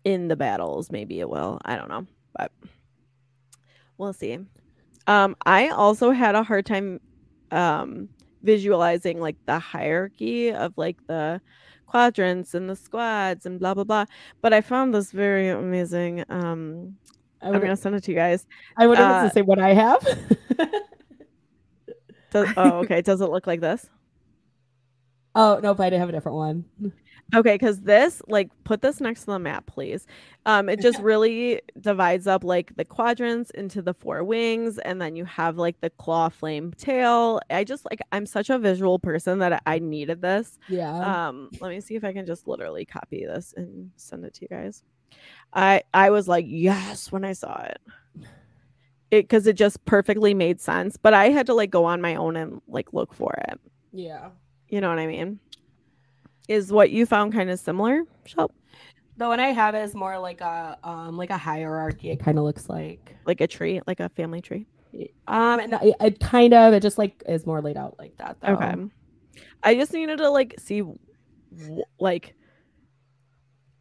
in 0.05 0.29
the 0.29 0.37
battles. 0.37 0.91
Maybe 0.91 1.21
it 1.21 1.31
will. 1.31 1.59
I 1.65 1.77
don't 1.77 1.89
know, 1.89 2.07
but 2.37 2.53
we'll 3.99 4.13
see. 4.13 4.39
Um, 5.07 5.37
I 5.47 5.69
also 5.69 6.11
had 6.11 6.35
a 6.35 6.43
hard 6.43 6.67
time 6.67 7.01
um 7.51 8.09
visualizing 8.43 9.21
like 9.21 9.37
the 9.47 9.59
hierarchy 9.59 10.53
of 10.53 10.73
like 10.77 10.97
the 11.07 11.41
quadrants 11.93 12.55
and 12.55 12.71
the 12.71 12.75
squads 12.75 13.45
and 13.45 13.61
blah 13.61 13.75
blah 13.75 13.85
blah. 13.85 14.07
But 14.41 14.55
I 14.55 14.63
found 14.63 14.95
this 14.95 15.13
very 15.13 15.51
amazing. 15.51 16.25
Um, 16.31 16.97
I 17.43 17.49
I'm 17.49 17.61
gonna 17.61 17.77
send 17.77 17.95
it 17.95 18.05
to 18.05 18.11
you 18.11 18.17
guys. 18.17 18.47
I 18.79 18.87
would 18.87 18.99
uh, 18.99 19.25
to 19.25 19.31
say 19.31 19.43
what 19.43 19.59
I 19.59 19.75
have. 19.75 20.01
Does, 22.31 22.49
oh, 22.57 22.79
okay. 22.83 23.03
Does 23.03 23.21
it 23.21 23.31
look 23.31 23.47
like 23.47 23.61
this? 23.61 23.87
oh 25.35 25.61
nope, 25.63 25.81
I 25.81 25.91
did 25.91 25.99
have 25.99 26.09
a 26.09 26.13
different 26.13 26.37
one. 26.37 26.65
Okay, 27.35 27.55
because 27.55 27.81
this, 27.81 28.21
like, 28.29 28.51
put 28.65 28.83
this 28.83 29.01
next 29.01 29.21
to 29.21 29.27
the 29.27 29.39
map, 29.39 29.67
please. 29.67 30.07
Um, 30.45 30.69
it 30.69 30.81
just 30.81 30.99
really 31.01 31.63
divides 31.81 32.27
up 32.27 32.45
like 32.45 32.77
the 32.77 32.85
quadrants 32.85 33.51
into 33.53 33.81
the 33.81 33.95
four 33.95 34.23
wings, 34.23 34.79
and 34.79 35.01
then 35.01 35.17
you 35.17 35.25
have 35.25 35.57
like 35.57 35.81
the 35.81 35.91
claw 35.91 36.29
flame 36.29 36.73
tail. 36.77 37.41
I 37.49 37.65
just 37.65 37.85
like 37.91 38.01
I'm 38.13 38.27
such 38.27 38.51
a 38.51 38.59
visual 38.59 38.99
person 38.99 39.39
that 39.39 39.63
I 39.67 39.79
needed 39.79 40.21
this. 40.21 40.59
Yeah. 40.69 41.29
Um, 41.29 41.49
let 41.61 41.71
me 41.71 41.81
see 41.81 41.95
if 41.95 42.05
I 42.05 42.13
can 42.13 42.27
just 42.27 42.47
literally 42.47 42.85
copy 42.85 43.25
this 43.25 43.55
and 43.57 43.91
send 43.97 44.25
it 44.25 44.35
to 44.35 44.43
you 44.43 44.49
guys. 44.49 44.83
I 45.55 45.83
I 45.95 46.11
was 46.11 46.29
like, 46.29 46.45
yes, 46.49 47.11
when 47.13 47.25
I 47.25 47.33
saw 47.33 47.63
it. 47.63 47.79
It 49.11 49.25
because 49.25 49.47
it 49.47 49.55
just 49.57 49.85
perfectly 49.85 50.35
made 50.35 50.61
sense. 50.61 50.97
But 50.97 51.15
I 51.15 51.29
had 51.31 51.47
to 51.47 51.55
like 51.55 51.71
go 51.71 51.85
on 51.85 52.01
my 52.01 52.15
own 52.17 52.37
and 52.37 52.61
like 52.67 52.93
look 52.93 53.15
for 53.15 53.35
it. 53.49 53.61
yeah. 53.93 54.31
You 54.69 54.81
know 54.81 54.89
what 54.89 54.99
I 54.99 55.07
mean? 55.07 55.39
Is 56.53 56.73
what 56.73 56.91
you 56.91 57.07
found 57.07 57.33
kind 57.33 57.49
of 57.51 57.59
similar? 57.59 58.03
The 59.17 59.27
one 59.29 59.41
I 59.41 59.49
have 59.49 59.75
is 59.75 59.95
more 59.95 60.19
like 60.19 60.41
a 60.41 60.77
um 60.85 61.17
like 61.17 61.31
a 61.31 61.37
hierarchy. 61.39 62.11
It 62.11 62.21
kind 62.21 62.39
of 62.39 62.45
looks 62.45 62.69
like 62.69 63.15
Like 63.27 63.41
a 63.41 63.47
tree, 63.47 63.81
like 63.87 64.01
a 64.01 64.09
family 64.11 64.41
tree. 64.41 64.67
um 65.29 65.61
and 65.61 65.73
it, 65.75 65.95
it 66.01 66.21
kind 66.21 66.53
of 66.55 66.75
it 66.75 66.81
just 66.81 66.99
like 66.99 67.23
is 67.27 67.47
more 67.47 67.61
laid 67.63 67.77
out 67.77 67.97
like 67.99 68.17
that. 68.19 68.37
Though. 68.41 68.55
Okay. 68.55 68.75
I 69.63 69.75
just 69.75 69.93
needed 69.93 70.19
to 70.19 70.29
like 70.31 70.55
see 70.59 70.83
like 71.99 72.35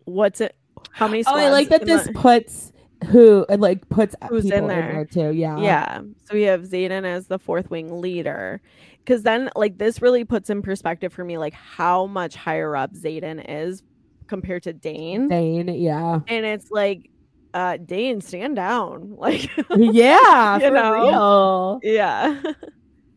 what's 0.06 0.42
it 0.42 0.56
how 0.92 1.08
many 1.08 1.24
Oh, 1.28 1.36
I 1.36 1.50
like 1.50 1.70
that 1.70 1.86
this 1.86 2.06
the- 2.08 2.14
puts 2.14 2.72
who 3.08 3.46
it 3.50 3.60
like 3.60 3.88
puts 3.90 4.16
Who's 4.30 4.46
in 4.46 4.52
people 4.52 4.70
in 4.70 4.76
there. 4.76 4.92
there, 4.94 5.06
too. 5.32 5.36
Yeah. 5.38 5.58
yeah 5.60 6.02
so 6.26 6.34
we 6.36 6.44
have 6.44 6.62
xaden 6.62 7.04
as 7.04 7.28
the 7.28 7.40
fourth 7.40 7.70
wing 7.72 8.00
leader 8.00 8.62
because 9.04 9.24
then 9.24 9.50
like 9.56 9.78
this 9.78 10.02
really 10.02 10.24
puts 10.24 10.50
in 10.50 10.62
perspective 10.62 11.12
for 11.14 11.24
me 11.26 11.38
like 11.38 11.54
how 11.54 12.06
much 12.08 12.36
higher 12.36 12.76
up 12.76 12.94
xaden 12.94 13.44
is 13.48 13.84
compared 14.28 14.64
to 14.64 14.74
dain 14.74 15.28
Dain. 15.28 15.68
Yeah. 15.68 16.20
and 16.28 16.46
it's 16.46 16.72
like 16.72 17.10
uh 17.54 17.78
dain 17.78 18.22
stand 18.22 18.56
down 18.56 19.16
like 19.18 19.50
yeah. 19.76 20.56
You 20.60 20.68
for 20.68 20.72
know. 20.72 20.94
real. 20.94 21.94
yeah 21.94 22.42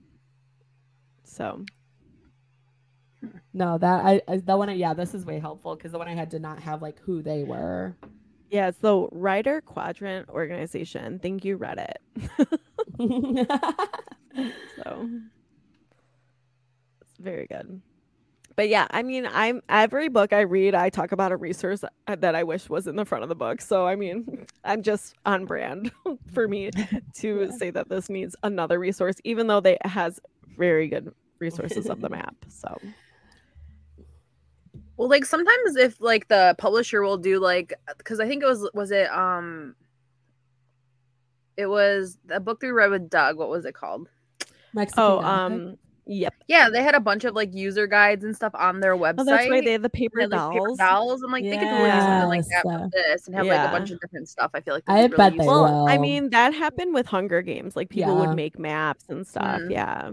so 1.24 1.64
No, 3.52 3.78
that 3.78 4.04
I, 4.04 4.20
I 4.26 4.36
the 4.38 4.56
one. 4.56 4.68
I, 4.68 4.72
yeah, 4.74 4.94
this 4.94 5.14
is 5.14 5.24
way 5.24 5.38
helpful 5.38 5.76
because 5.76 5.92
the 5.92 5.98
one 5.98 6.08
I 6.08 6.14
had 6.14 6.28
did 6.28 6.42
not 6.42 6.58
have 6.60 6.82
like 6.82 6.98
who 7.00 7.22
they 7.22 7.44
were. 7.44 7.94
yeah 8.50 8.68
it's 8.68 8.78
the 8.78 9.06
rider 9.12 9.60
quadrant 9.60 10.28
organization 10.30 11.18
thank 11.20 11.44
you 11.44 11.56
reddit 11.58 11.98
so 14.76 15.08
very 17.24 17.46
good 17.46 17.80
but 18.56 18.68
yeah 18.68 18.86
i 18.90 19.02
mean 19.02 19.26
i'm 19.32 19.60
every 19.68 20.08
book 20.08 20.32
i 20.32 20.40
read 20.40 20.74
i 20.74 20.88
talk 20.88 21.10
about 21.12 21.32
a 21.32 21.36
resource 21.36 21.82
that 22.06 22.34
i 22.34 22.42
wish 22.44 22.68
was 22.68 22.86
in 22.86 22.94
the 22.96 23.04
front 23.04 23.22
of 23.24 23.28
the 23.28 23.34
book 23.34 23.60
so 23.60 23.86
i 23.86 23.96
mean 23.96 24.46
i'm 24.64 24.82
just 24.82 25.14
on 25.26 25.44
brand 25.46 25.90
for 26.32 26.46
me 26.46 26.70
to 27.14 27.40
Yeah. 27.50 27.56
say 27.56 27.70
that 27.70 27.88
this 27.88 28.08
needs 28.08 28.36
another 28.42 28.78
resource 28.78 29.16
even 29.24 29.46
though 29.48 29.60
they 29.60 29.78
has 29.84 30.20
very 30.56 30.86
good 30.88 31.12
resources 31.40 31.86
of 31.88 32.00
the 32.00 32.08
map 32.18 32.36
so 32.48 32.76
Well, 34.96 35.08
like 35.08 35.24
sometimes 35.24 35.74
if 35.76 36.00
like 36.00 36.28
the 36.28 36.54
publisher 36.58 37.02
will 37.02 37.16
do 37.18 37.40
like 37.40 37.74
because 37.98 38.20
I 38.20 38.28
think 38.28 38.44
it 38.44 38.46
was 38.46 38.70
was 38.74 38.92
it 38.92 39.10
um 39.10 39.74
it 41.56 41.66
was 41.66 42.16
a 42.30 42.38
book 42.38 42.62
we 42.62 42.70
read 42.70 42.90
with 42.90 43.10
Doug. 43.10 43.36
What 43.36 43.48
was 43.48 43.64
it 43.64 43.74
called? 43.74 44.08
Mexican 44.72 45.02
oh 45.02 45.20
Gothic. 45.20 45.28
um 45.28 45.78
yep 46.06 46.34
Yeah, 46.48 46.68
they 46.70 46.82
had 46.82 46.94
a 46.94 47.00
bunch 47.00 47.24
of 47.24 47.34
like 47.34 47.54
user 47.54 47.86
guides 47.86 48.24
and 48.24 48.34
stuff 48.34 48.52
on 48.54 48.80
their 48.80 48.96
website. 48.96 49.14
oh 49.18 49.24
that's 49.24 49.48
right 49.50 49.64
they 49.64 49.72
have 49.72 49.82
the 49.82 49.88
paper 49.90 50.16
They 50.18 50.22
had, 50.24 50.30
like, 50.32 50.50
paper 50.52 50.66
dolls 50.66 50.78
dolls. 50.78 51.22
I'm 51.22 51.30
like, 51.32 51.44
they 51.44 51.56
could 51.58 51.68
totally 51.68 51.90
do 51.90 52.00
something 52.00 52.28
like 52.28 52.44
that 52.46 52.64
with 52.82 52.92
this 52.92 53.26
and 53.26 53.36
have 53.36 53.46
like 53.46 53.68
a 53.68 53.72
bunch 53.72 53.90
of 53.90 54.00
different 54.00 54.28
stuff. 54.28 54.50
I 54.54 54.60
feel 54.60 54.74
like 54.74 54.84
I 54.86 54.96
that'd 55.02 55.16
bet 55.16 55.18
really 55.32 55.38
they 55.38 55.44
useful. 55.44 55.62
well 55.62 55.88
i 55.88 55.96
mean 55.98 56.30
that 56.30 56.52
happened 56.54 56.94
with 56.94 57.06
hunger 57.06 57.42
games 57.42 57.76
like 57.76 57.88
people 57.88 58.14
Yeah. 58.20 58.26
would 58.26 58.36
make 58.36 58.58
maps 58.58 59.04
and 59.08 59.26
stuff 59.26 59.60
Mhm. 59.62 59.70
yeah 59.70 60.10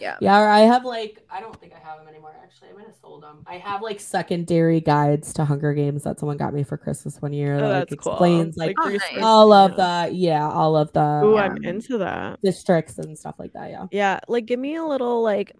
Yeah. 0.00 0.16
Yeah, 0.20 0.40
or 0.40 0.48
I 0.48 0.60
have 0.60 0.84
like 0.84 1.22
I 1.30 1.40
don't 1.40 1.54
think 1.60 1.72
I 1.74 1.78
have 1.86 1.98
them 1.98 2.08
anymore. 2.08 2.32
Actually, 2.42 2.70
I 2.70 2.72
might 2.72 2.86
have 2.86 2.96
sold 3.00 3.22
them. 3.22 3.44
I 3.46 3.54
have 3.58 3.82
like 3.82 4.00
secondary 4.00 4.80
guides 4.80 5.32
to 5.34 5.44
Hunger 5.44 5.74
Games 5.74 6.04
that 6.04 6.18
someone 6.18 6.36
got 6.38 6.54
me 6.54 6.62
for 6.62 6.76
Christmas 6.78 7.20
one 7.20 7.32
year. 7.32 7.56
oh 7.56 7.60
that, 7.60 7.68
like, 7.68 7.88
that's 7.90 8.02
cool 8.02 8.12
explains 8.14 8.56
like 8.56 8.76
Oh, 8.80 8.88
resource- 8.88 9.10
nice. 9.14 9.22
all 9.24 9.52
of 9.52 9.72
yeah. 9.76 10.06
the 10.08 10.14
yeah, 10.14 10.48
all 10.50 10.76
of 10.76 10.92
the 10.92 11.20
Ooh, 11.24 11.38
um, 11.38 11.52
i'm 11.52 11.64
into 11.64 11.98
that 11.98 12.40
districts 12.42 12.98
and 12.98 13.18
stuff 13.18 13.34
like 13.38 13.52
that. 13.52 13.70
Yeah. 13.70 13.86
Yeah, 13.92 14.20
like 14.28 14.46
give 14.46 14.58
me 14.58 14.76
a 14.76 14.84
little 14.84 15.22
like 15.22 15.52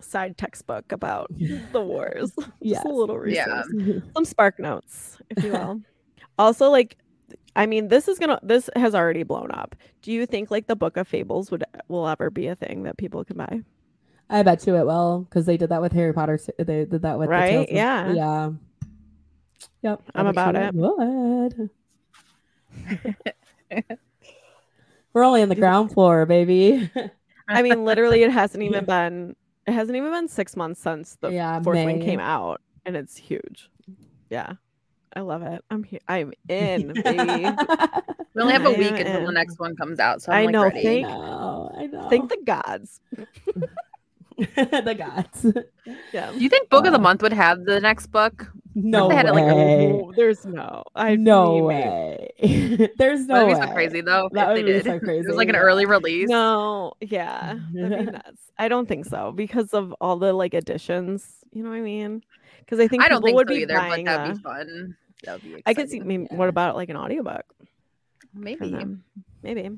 side 0.00 0.36
textbook 0.36 0.92
about 0.92 1.28
the 1.72 1.80
wars. 1.80 2.32
Yes. 2.60 2.82
Just 2.84 2.86
a 2.86 2.92
little 2.92 3.26
Yeah. 3.28 3.62
Some 4.14 4.24
spark 4.24 4.58
notes, 4.58 5.18
if 5.30 5.42
you 5.42 5.52
will. 5.52 5.80
also, 6.38 6.68
like 6.70 6.96
I 7.56 7.66
mean, 7.66 7.88
this 7.88 8.06
is 8.06 8.18
gonna 8.20 8.38
this 8.42 8.70
has 8.76 8.94
already 8.94 9.24
blown 9.24 9.50
up. 9.50 9.74
Do 10.02 10.12
you 10.12 10.26
think 10.26 10.50
like 10.50 10.66
the 10.68 10.76
book 10.76 10.96
of 10.96 11.08
fables 11.08 11.50
would 11.50 11.64
will 11.88 12.06
ever 12.06 12.30
be 12.30 12.46
a 12.46 12.54
thing 12.54 12.84
that 12.84 12.96
people 12.98 13.24
can 13.24 13.36
buy? 13.38 13.62
I 14.30 14.42
bet 14.42 14.66
you 14.66 14.76
it 14.76 14.84
will 14.86 15.20
because 15.28 15.46
they 15.46 15.56
did 15.56 15.70
that 15.70 15.80
with 15.80 15.92
Harry 15.92 16.12
Potter. 16.12 16.38
They 16.58 16.84
did 16.84 17.02
that 17.02 17.18
with 17.18 17.28
the 17.28 17.32
Right? 17.32 17.68
Of- 17.68 17.70
Yeah. 17.74 18.12
yeah. 18.12 18.50
Yep. 19.82 20.02
I 20.14 20.20
I'm 20.20 20.26
about 20.26 20.54
it. 20.56 20.74
would. 20.74 21.70
We're 25.12 25.24
only 25.24 25.42
on 25.42 25.48
the 25.48 25.54
ground 25.54 25.92
floor, 25.92 26.26
baby. 26.26 26.90
I 27.48 27.62
mean, 27.62 27.84
literally 27.84 28.22
it 28.22 28.30
hasn't 28.30 28.62
even 28.62 28.84
been 28.86 29.34
it 29.66 29.72
hasn't 29.72 29.96
even 29.96 30.10
been 30.12 30.28
six 30.28 30.56
months 30.56 30.80
since 30.80 31.16
the 31.20 31.30
Yeah, 31.30 31.60
fourth 31.62 31.76
wing 31.76 31.98
May. 31.98 32.04
came 32.04 32.20
out 32.20 32.60
and 32.86 32.96
it's 32.96 33.16
huge. 33.16 33.70
Yeah. 34.30 34.52
I 35.16 35.20
love 35.20 35.42
it. 35.42 35.64
I'm 35.70 35.82
here. 35.84 36.00
I'm 36.06 36.32
in, 36.48 36.92
baby. 36.92 37.48
We 38.34 38.42
only 38.42 38.52
have 38.52 38.66
a 38.66 38.70
week 38.72 38.92
am 38.92 38.96
until 38.98 39.26
the 39.26 39.32
next 39.32 39.58
one 39.58 39.74
comes 39.74 39.98
out, 39.98 40.20
so 40.22 40.30
I'm 40.30 40.38
I 40.38 40.44
like 40.44 40.52
know, 40.52 40.62
ready. 40.64 40.78
I 40.80 40.82
thank- 40.82 41.08
know. 41.08 41.74
I 41.76 41.86
know. 41.86 42.08
Thank 42.10 42.28
the 42.28 42.38
gods. 42.44 43.00
the 44.56 44.94
gods. 44.96 45.46
Yeah. 46.12 46.30
Do 46.32 46.38
you 46.38 46.48
think 46.48 46.70
Book 46.70 46.86
of 46.86 46.92
the 46.92 46.98
Uh, 46.98 47.02
Month 47.02 47.22
would 47.22 47.32
have 47.32 47.64
the 47.64 47.80
next 47.80 48.06
book? 48.08 48.46
No 48.74 49.08
they 49.08 49.16
had 49.16 49.26
it, 49.26 49.32
like, 49.34 49.42
a 49.50 49.54
way. 49.54 50.08
There's 50.14 50.46
no. 50.46 50.84
I 50.94 51.16
no 51.16 51.54
mean, 51.56 51.64
way. 51.64 52.30
There's 52.98 53.26
no. 53.26 53.34
that 53.34 53.40
no 53.40 53.46
would 53.46 53.54
be 53.54 53.60
way. 53.60 53.66
so 53.66 53.72
crazy 53.72 54.00
though. 54.00 54.28
That 54.32 54.48
would 54.48 54.64
be 54.64 54.72
did. 54.72 54.84
so 54.84 54.92
It 54.94 55.02
crazy, 55.02 55.26
was 55.26 55.36
like 55.36 55.48
an 55.48 55.56
early 55.56 55.86
release. 55.86 56.28
No, 56.28 56.92
yeah, 57.00 57.58
that'd 57.74 58.06
be 58.06 58.12
nuts. 58.12 58.42
I 58.56 58.68
don't 58.68 58.86
think 58.86 59.06
so 59.06 59.32
because 59.32 59.74
of 59.74 59.92
all 60.00 60.16
the 60.16 60.32
like 60.32 60.54
additions. 60.54 61.26
You 61.52 61.64
know 61.64 61.70
what 61.70 61.76
I 61.76 61.80
mean? 61.80 62.22
Because 62.60 62.78
I 62.78 62.86
think 62.86 63.02
I 63.02 63.08
don't 63.08 63.22
think 63.22 63.34
would 63.36 63.48
so 63.48 63.54
be 63.54 63.62
either, 63.62 63.74
but 63.74 64.04
that'd 64.04 64.30
the- 64.36 64.38
be 64.38 64.42
fun. 64.42 64.96
That 65.24 65.32
would 65.32 65.42
be. 65.42 65.62
I 65.66 65.74
could 65.74 65.88
see. 65.90 65.96
exciting. 65.96 66.06
Maybe, 66.06 66.28
Yeah. 66.30 66.36
What 66.36 66.48
about 66.48 66.76
like 66.76 66.88
an 66.90 66.96
audiobook? 66.96 67.42
for 68.32 68.38
maybe. 68.38 68.86
Maybe. 69.42 69.70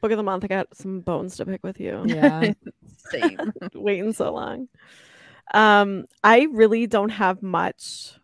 Book 0.00 0.12
of 0.12 0.16
the 0.16 0.22
month. 0.22 0.44
I 0.44 0.48
got 0.48 0.76
some 0.76 1.00
bones 1.00 1.36
to 1.36 1.46
pick 1.46 1.62
with 1.64 1.80
you. 1.80 2.02
Yeah. 2.06 2.52
Same. 3.10 3.52
waiting 3.74 4.12
so 4.12 4.32
long. 4.32 4.68
Um, 5.54 6.06
I 6.24 6.48
really 6.50 6.86
don't 6.86 7.10
have 7.10 7.42
much 7.42 8.14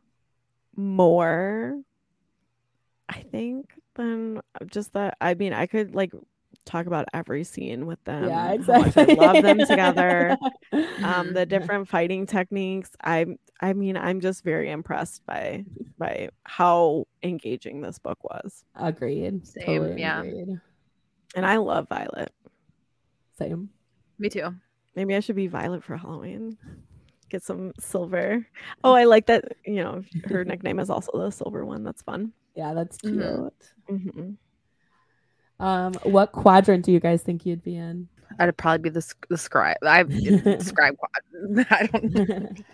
more. 0.77 1.81
I 3.09 3.20
think 3.23 3.70
than 3.95 4.41
just 4.66 4.93
that. 4.95 5.16
I 5.20 5.35
mean, 5.35 5.53
I 5.53 5.66
could 5.66 5.95
like 5.95 6.12
talk 6.64 6.87
about 6.87 7.07
every 7.12 7.45
scene 7.45 7.87
with 7.87 8.03
them. 8.05 8.29
yeah, 8.29 8.53
exactly. 8.53 9.18
I 9.18 9.33
love 9.33 9.43
them 9.43 9.59
together. 9.59 10.37
Um, 11.03 11.35
the 11.35 11.45
different 11.45 11.89
fighting 11.89 12.27
techniques. 12.27 12.91
I'm. 13.03 13.37
I 13.61 13.73
mean, 13.73 13.97
I'm 13.97 14.20
just 14.20 14.45
very 14.45 14.70
impressed 14.70 15.27
by 15.27 15.64
by 15.99 16.29
how 16.45 17.07
engaging 17.25 17.81
this 17.81 17.99
book 17.99 18.18
was, 18.23 18.64
Agreed. 18.77 19.45
Same, 19.47 19.66
Totally 19.66 20.01
yeah. 20.01 20.23
agreed. 20.23 20.61
And 21.35 21.47
I 21.47 21.57
love 21.57 21.89
Violet. 21.89 22.30
Same. 23.39 23.70
Me 24.18 24.28
too. 24.28 24.55
Maybe 24.95 25.14
I 25.14 25.20
should 25.20 25.37
be 25.37 25.47
Violet 25.47 25.83
for 25.83 25.97
Halloween. 25.97 26.59
Get 27.30 27.43
some 27.43 27.72
silver. 27.80 28.47
Oh, 28.85 28.93
I 28.93 29.05
like 29.05 29.26
that. 29.26 29.57
You 29.64 29.83
know, 29.83 30.03
her 30.24 30.45
nickname 30.51 30.78
is 30.78 30.91
also 30.91 31.12
the 31.18 31.30
silver 31.30 31.64
one. 31.64 31.83
That's 31.83 32.03
fun. 32.03 32.33
Yeah, 32.55 32.74
that's 32.74 32.99
cute. 32.99 33.14
Mhm. 33.89 33.89
hmm 33.89 34.30
Um, 35.64 35.95
what 36.03 36.33
quadrant 36.33 36.85
do 36.85 36.93
you 36.93 37.01
guys 37.01 37.22
think 37.22 37.47
you'd 37.47 37.62
be 37.62 37.76
in? 37.76 38.09
I'd 38.39 38.55
probably 38.57 38.83
be 38.83 38.91
the 38.91 39.14
the 39.28 39.39
scribe. 39.39 39.78
I 39.83 40.03
scribe 40.61 40.97
quad. 40.99 41.66
I 41.70 41.87
don't. 41.93 42.64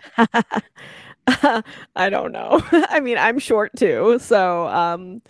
I 1.95 2.09
don't 2.09 2.31
know. 2.31 2.61
I 2.71 2.99
mean, 2.99 3.17
I'm 3.17 3.39
short 3.39 3.71
too, 3.77 4.17
so 4.21 4.67
um 4.67 5.21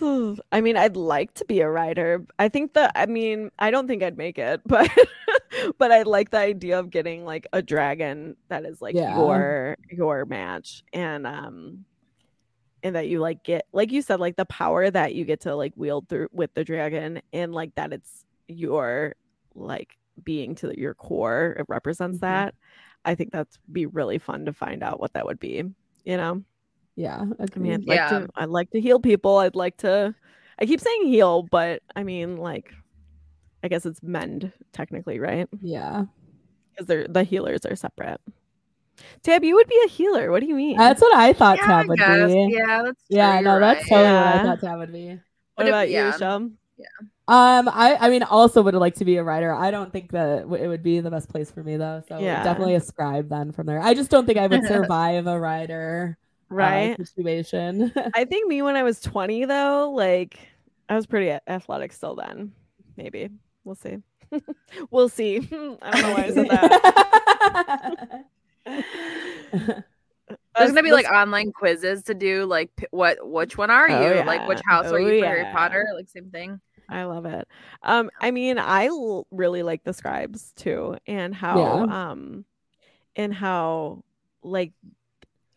I 0.52 0.60
mean, 0.60 0.76
I'd 0.76 0.96
like 0.96 1.34
to 1.34 1.44
be 1.44 1.60
a 1.60 1.70
rider. 1.70 2.24
I 2.38 2.48
think 2.48 2.74
that 2.74 2.92
I 2.94 3.06
mean, 3.06 3.50
I 3.58 3.70
don't 3.70 3.86
think 3.86 4.02
I'd 4.02 4.16
make 4.18 4.38
it, 4.38 4.60
but 4.66 4.90
but 5.78 5.92
I 5.92 6.02
like 6.02 6.30
the 6.30 6.38
idea 6.38 6.78
of 6.78 6.90
getting 6.90 7.24
like 7.24 7.46
a 7.52 7.62
dragon 7.62 8.36
that 8.48 8.64
is 8.64 8.80
like 8.82 8.94
Yeah. 8.94 9.16
your 9.16 9.76
your 9.90 10.24
match 10.26 10.82
and 10.92 11.26
um 11.26 11.84
and 12.82 12.94
that 12.94 13.08
you 13.08 13.20
like 13.20 13.42
get 13.42 13.66
like 13.72 13.90
you 13.90 14.02
said 14.02 14.20
like 14.20 14.36
the 14.36 14.44
power 14.44 14.90
that 14.90 15.14
you 15.14 15.24
get 15.24 15.40
to 15.40 15.54
like 15.56 15.72
wield 15.76 16.08
through 16.08 16.28
with 16.32 16.52
the 16.54 16.64
dragon 16.64 17.20
and 17.32 17.54
like 17.54 17.74
that 17.74 17.92
it's 17.92 18.24
your 18.48 19.14
like 19.54 19.96
being 20.22 20.54
to 20.56 20.78
your 20.78 20.94
core 20.94 21.56
it 21.58 21.64
represents 21.68 22.18
Mhm. 22.18 22.20
that 22.20 22.54
i 23.04 23.14
think 23.14 23.32
that's 23.32 23.58
be 23.72 23.86
really 23.86 24.18
fun 24.18 24.44
to 24.44 24.52
find 24.52 24.82
out 24.82 25.00
what 25.00 25.12
that 25.14 25.26
would 25.26 25.40
be 25.40 25.64
you 26.04 26.16
know 26.16 26.42
Yeah, 26.96 27.24
I 27.38 27.58
mean, 27.58 27.72
I'd 27.74 27.86
like 27.86 27.96
Yeah. 27.96 28.08
to 28.20 28.28
i'd 28.36 28.48
like 28.48 28.70
to 28.70 28.80
heal 28.80 28.98
people 28.98 29.36
i'd 29.38 29.54
like 29.54 29.76
to 29.78 30.14
i 30.58 30.64
keep 30.64 30.80
saying 30.80 31.06
heal 31.06 31.42
but 31.42 31.82
i 31.94 32.02
mean 32.02 32.38
like 32.38 32.72
i 33.62 33.68
guess 33.68 33.84
it's 33.84 34.02
mend 34.02 34.50
technically 34.72 35.18
right 35.20 35.46
yeah, 35.60 36.04
because 36.70 36.86
they're 36.86 37.06
the 37.06 37.22
healers 37.22 37.66
are 37.66 37.76
separate 37.76 38.20
tab 39.22 39.44
you 39.44 39.54
would 39.56 39.68
be 39.68 39.78
a 39.84 39.88
healer 39.88 40.30
what 40.30 40.40
do 40.40 40.46
you 40.46 40.54
mean 40.54 40.76
that's 40.78 41.02
what 41.02 41.14
I 41.14 41.34
thought 41.34 41.58
Yeah, 41.58 41.66
Tab 41.66 41.88
would 41.88 41.98
be. 41.98 42.54
Yeah, 42.56 42.82
that's 42.84 43.02
Yeah, 43.10 43.40
no, 43.40 43.60
that's 43.60 43.80
right. 43.82 43.88
totally 43.90 44.14
what 44.14 44.34
I 44.36 44.42
thought 44.42 44.60
Tab 44.60 44.78
would 44.78 44.92
be. 44.92 45.08
what 45.08 45.20
But 45.56 45.66
if- 45.66 45.70
about 45.72 45.90
yeah. 45.90 46.12
you 46.12 46.18
Shum? 46.18 46.58
Yeah. 46.78 46.86
Um, 47.28 47.68
I 47.68 47.96
I 48.00 48.08
mean, 48.10 48.22
also 48.22 48.62
would 48.62 48.74
like 48.74 48.94
to 48.96 49.04
be 49.04 49.16
a 49.16 49.24
rider. 49.24 49.52
I 49.52 49.70
don't 49.70 49.92
think 49.92 50.12
that 50.12 50.42
w- 50.42 50.62
it 50.62 50.68
would 50.68 50.82
be 50.82 51.00
the 51.00 51.10
best 51.10 51.28
place 51.28 51.50
for 51.50 51.62
me 51.62 51.76
though. 51.76 52.02
So 52.08 52.18
Yeah. 52.18 52.42
definitely 52.44 52.74
a 52.76 52.80
scribe 52.80 53.28
then 53.28 53.50
from 53.52 53.66
there. 53.66 53.80
I 53.82 53.94
just 53.94 54.10
don't 54.10 54.26
think 54.26 54.38
I 54.38 54.46
would 54.46 54.64
survive 54.66 55.26
a 55.26 55.38
rider 55.38 56.16
uh, 56.50 56.54
right 56.54 56.96
situation. 56.96 57.92
I 58.14 58.24
think 58.24 58.48
me 58.48 58.62
when 58.62 58.76
I 58.76 58.82
was 58.82 59.00
20 59.00 59.44
though, 59.46 59.90
like 59.94 60.38
I 60.88 60.94
was 60.94 61.06
pretty 61.06 61.36
athletic 61.46 61.92
still 61.92 62.14
then. 62.16 62.52
Maybe. 62.96 63.28
We'll 63.64 63.74
see. 63.74 63.98
we'll 64.90 65.08
see. 65.08 65.38
I 65.82 65.90
don't 65.90 66.02
know 66.02 66.12
why 66.12 66.24
I 66.24 66.30
said 66.32 66.48
that. 66.48 68.24
There's 70.56 70.70
gonna 70.70 70.82
be 70.82 70.92
like 70.92 71.06
online 71.06 71.52
quizzes 71.52 72.02
to 72.04 72.14
do, 72.14 72.46
like 72.46 72.74
p- 72.76 72.86
what, 72.90 73.18
which 73.28 73.58
one 73.58 73.70
are 73.70 73.88
you? 73.88 73.94
Oh, 73.94 74.24
Like 74.26 74.48
which 74.48 74.58
yeah. 74.66 74.74
house 74.74 74.86
are 74.86 74.98
Oh, 74.98 75.06
you 75.06 75.20
for 75.20 75.26
Harry. 75.26 75.44
Potter? 75.52 75.86
Like 75.94 76.08
same 76.08 76.30
thing. 76.30 76.60
I 76.88 77.04
love 77.04 77.26
it. 77.26 77.46
Um, 77.82 78.10
I 78.20 78.30
mean, 78.30 78.58
I 78.58 78.86
l- 78.86 79.26
really 79.30 79.62
like 79.62 79.84
the 79.84 79.92
scribes 79.92 80.52
too, 80.56 80.96
and 81.06 81.34
how 81.34 81.58
um, 81.82 82.44
and 83.16 83.34
how 83.34 84.02
like 84.42 84.72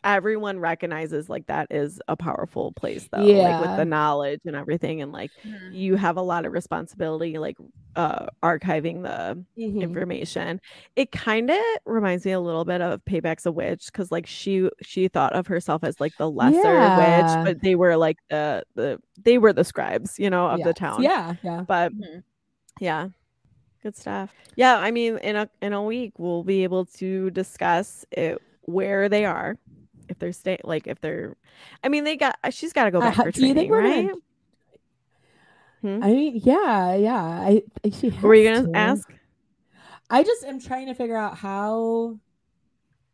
everyone 0.04 0.58
recognizes 0.60 1.28
like 1.28 1.46
that 1.46 1.68
is 1.70 2.00
a 2.08 2.16
powerful 2.16 2.72
place 2.72 3.08
though, 3.12 3.34
like 3.36 3.58
with 3.58 3.74
the 3.74 3.84
knowledge 3.84 4.40
and 4.44 4.56
everything, 4.56 5.00
and 5.02 5.12
like 5.12 5.32
you 5.68 5.96
have 5.96 6.16
a 6.16 6.22
lot 6.22 6.46
of 6.46 6.52
responsibility, 6.52 7.38
like 7.38 7.56
uh, 7.96 8.26
archiving 8.42 9.02
the 9.02 9.44
Mhm. 9.56 9.80
information. 9.80 10.60
It 10.96 11.10
kind 11.12 11.50
of 11.50 11.58
reminds 11.86 12.24
me 12.26 12.32
a 12.32 12.40
little 12.40 12.64
bit 12.64 12.80
of 12.82 13.04
Payback's 13.06 13.46
a 13.46 13.52
Witch 13.52 13.86
because 13.86 14.10
like 14.12 14.26
she 14.26 14.68
she 14.82 15.08
thought 15.08 15.32
of 15.34 15.46
herself 15.46 15.82
as 15.84 15.98
like 16.00 16.16
the 16.18 16.30
lesser 16.30 16.88
Yeah. 16.88 16.90
witch, 16.90 17.36
but 17.44 17.62
they 17.62 17.74
were 17.76 17.96
like 17.96 18.18
the 18.30 18.64
the 18.74 19.00
they 19.22 19.38
were 19.38 19.52
the 19.52 19.64
scribes, 19.64 20.18
you 20.18 20.30
know, 20.30 20.46
of 20.48 20.62
the 20.62 20.74
town. 20.74 21.02
Yeah, 21.02 21.34
yeah. 21.42 21.64
But 21.66 21.92
Mhm. 21.92 22.22
yeah. 22.80 23.08
Good 23.82 23.96
stuff. 23.96 24.34
Yeah, 24.56 24.78
I 24.78 24.90
mean 24.90 25.18
in 25.18 25.36
a 25.36 25.48
in 25.62 25.72
a 25.72 25.82
week 25.82 26.12
we'll 26.18 26.44
be 26.44 26.64
able 26.64 26.86
to 26.86 27.30
discuss 27.30 28.04
it, 28.12 28.38
where 28.62 29.08
they 29.08 29.24
are. 29.24 29.56
If 30.10 30.18
they're 30.18 30.32
staying 30.32 30.60
like 30.64 30.86
if 30.86 31.00
they're 31.00 31.36
I 31.82 31.88
mean 31.88 32.04
they 32.04 32.16
got 32.16 32.36
she's 32.50 32.72
got 32.74 32.84
to 32.84 32.90
go 32.90 32.98
Uh, 32.98 33.02
back 33.02 33.14
how- 33.14 33.22
for 33.24 33.32
training, 33.32 33.70
right? 33.70 34.06
gonna- 34.08 34.20
Hmm? 35.82 36.04
I 36.04 36.08
mean, 36.12 36.40
yeah, 36.44 36.94
yeah. 36.94 37.22
I, 37.22 37.62
I 37.82 37.88
she 37.90 38.10
Were 38.10 38.34
you 38.34 38.50
going 38.50 38.70
to 38.70 38.78
ask? 38.78 39.10
I 40.10 40.22
just 40.22 40.44
am 40.44 40.60
trying 40.60 40.88
to 40.88 40.94
figure 40.94 41.16
out 41.16 41.38
how, 41.38 42.18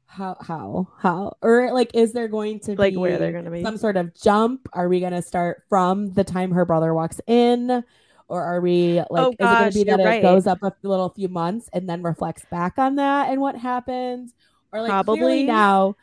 how, 0.07 0.37
how, 0.41 0.89
how, 0.99 1.37
or 1.43 1.73
like, 1.73 1.93
is 1.95 2.13
there 2.13 2.27
going 2.27 2.59
to 2.61 2.75
Like 2.75 2.95
be 2.95 2.97
where 2.97 3.19
they're 3.19 3.41
to 3.41 3.51
be? 3.53 3.63
some 3.63 3.77
sort 3.77 3.97
of 3.97 4.13
jump? 4.21 4.69
Are 4.73 4.89
we 4.89 4.99
going 4.99 5.13
to 5.13 5.23
start 5.23 5.63
from 5.69 6.13
the 6.15 6.25
time 6.25 6.51
her 6.51 6.65
brother 6.65 6.93
walks 6.93 7.21
in? 7.29 7.85
Or 8.29 8.43
are 8.43 8.61
we 8.61 8.95
like, 8.97 9.07
Oh, 9.13 9.33
gosh, 9.39 9.69
is 9.69 9.77
it 9.77 9.85
gonna 9.85 9.85
be 9.85 9.91
that 9.91 9.99
you're 10.01 10.09
it 10.09 10.11
right. 10.11 10.23
goes 10.23 10.49
up 10.49 10.61
a 10.65 10.73
little 10.83 11.11
few 11.11 11.29
months 11.29 11.69
and 11.73 11.89
then 11.89 12.03
reflects 12.03 12.45
back 12.51 12.79
on 12.79 12.97
that 12.97 13.31
and 13.31 13.41
what 13.41 13.57
happens? 13.57 14.35
Or 14.73 14.81
like, 14.83 14.91
Probably. 14.91 15.45
now 15.45 15.95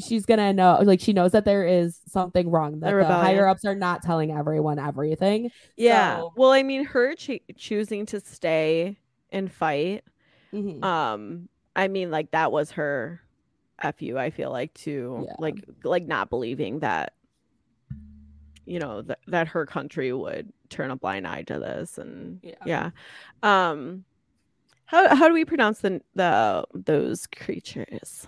she's 0.00 0.26
to 0.38 0.52
know, 0.52 0.78
like, 0.82 1.00
she 1.00 1.12
knows 1.12 1.32
that 1.32 1.44
there 1.44 1.66
is 1.66 2.00
something 2.06 2.50
wrong, 2.50 2.80
that 2.80 2.92
the 2.92 3.04
higher 3.06 3.46
ups 3.46 3.64
are 3.64 3.74
not 3.74 4.02
telling 4.02 4.30
everyone 4.32 4.78
everything. 4.78 5.50
Yeah. 5.76 6.18
So- 6.18 6.32
Well, 6.36 6.50
I 6.50 6.62
mean, 6.62 6.84
her 6.84 7.14
choo- 7.14 7.38
choosing 7.56 8.06
to 8.06 8.20
stay 8.20 8.98
and 9.30 9.50
fight. 9.52 10.04
Mhm. 10.52 10.82
Um, 10.82 11.48
I 11.76 11.88
mean, 11.88 12.10
like 12.10 12.32
that 12.32 12.50
was 12.50 12.72
her 12.72 13.20
fu. 13.96 14.18
I 14.18 14.30
feel 14.30 14.50
like 14.50 14.74
to 14.74 15.24
Yeah. 15.26 15.34
like 15.38 15.64
like 15.84 16.06
not 16.06 16.28
believing 16.28 16.80
that 16.80 17.14
you 18.66 18.78
know 18.78 19.02
that 19.02 19.20
that 19.28 19.48
her 19.48 19.64
country 19.66 20.12
would 20.12 20.52
turn 20.68 20.90
a 20.90 20.96
blind 20.96 21.26
eye 21.26 21.42
to 21.42 21.58
this 21.58 21.96
and 21.98 22.40
Yeah. 22.42 22.54
yeah. 22.66 22.90
Um, 23.42 24.04
how 24.86 25.14
how 25.14 25.28
do 25.28 25.34
we 25.34 25.44
pronounce 25.44 25.80
the 25.80 26.02
the 26.14 26.64
those 26.74 27.26
creatures? 27.28 28.26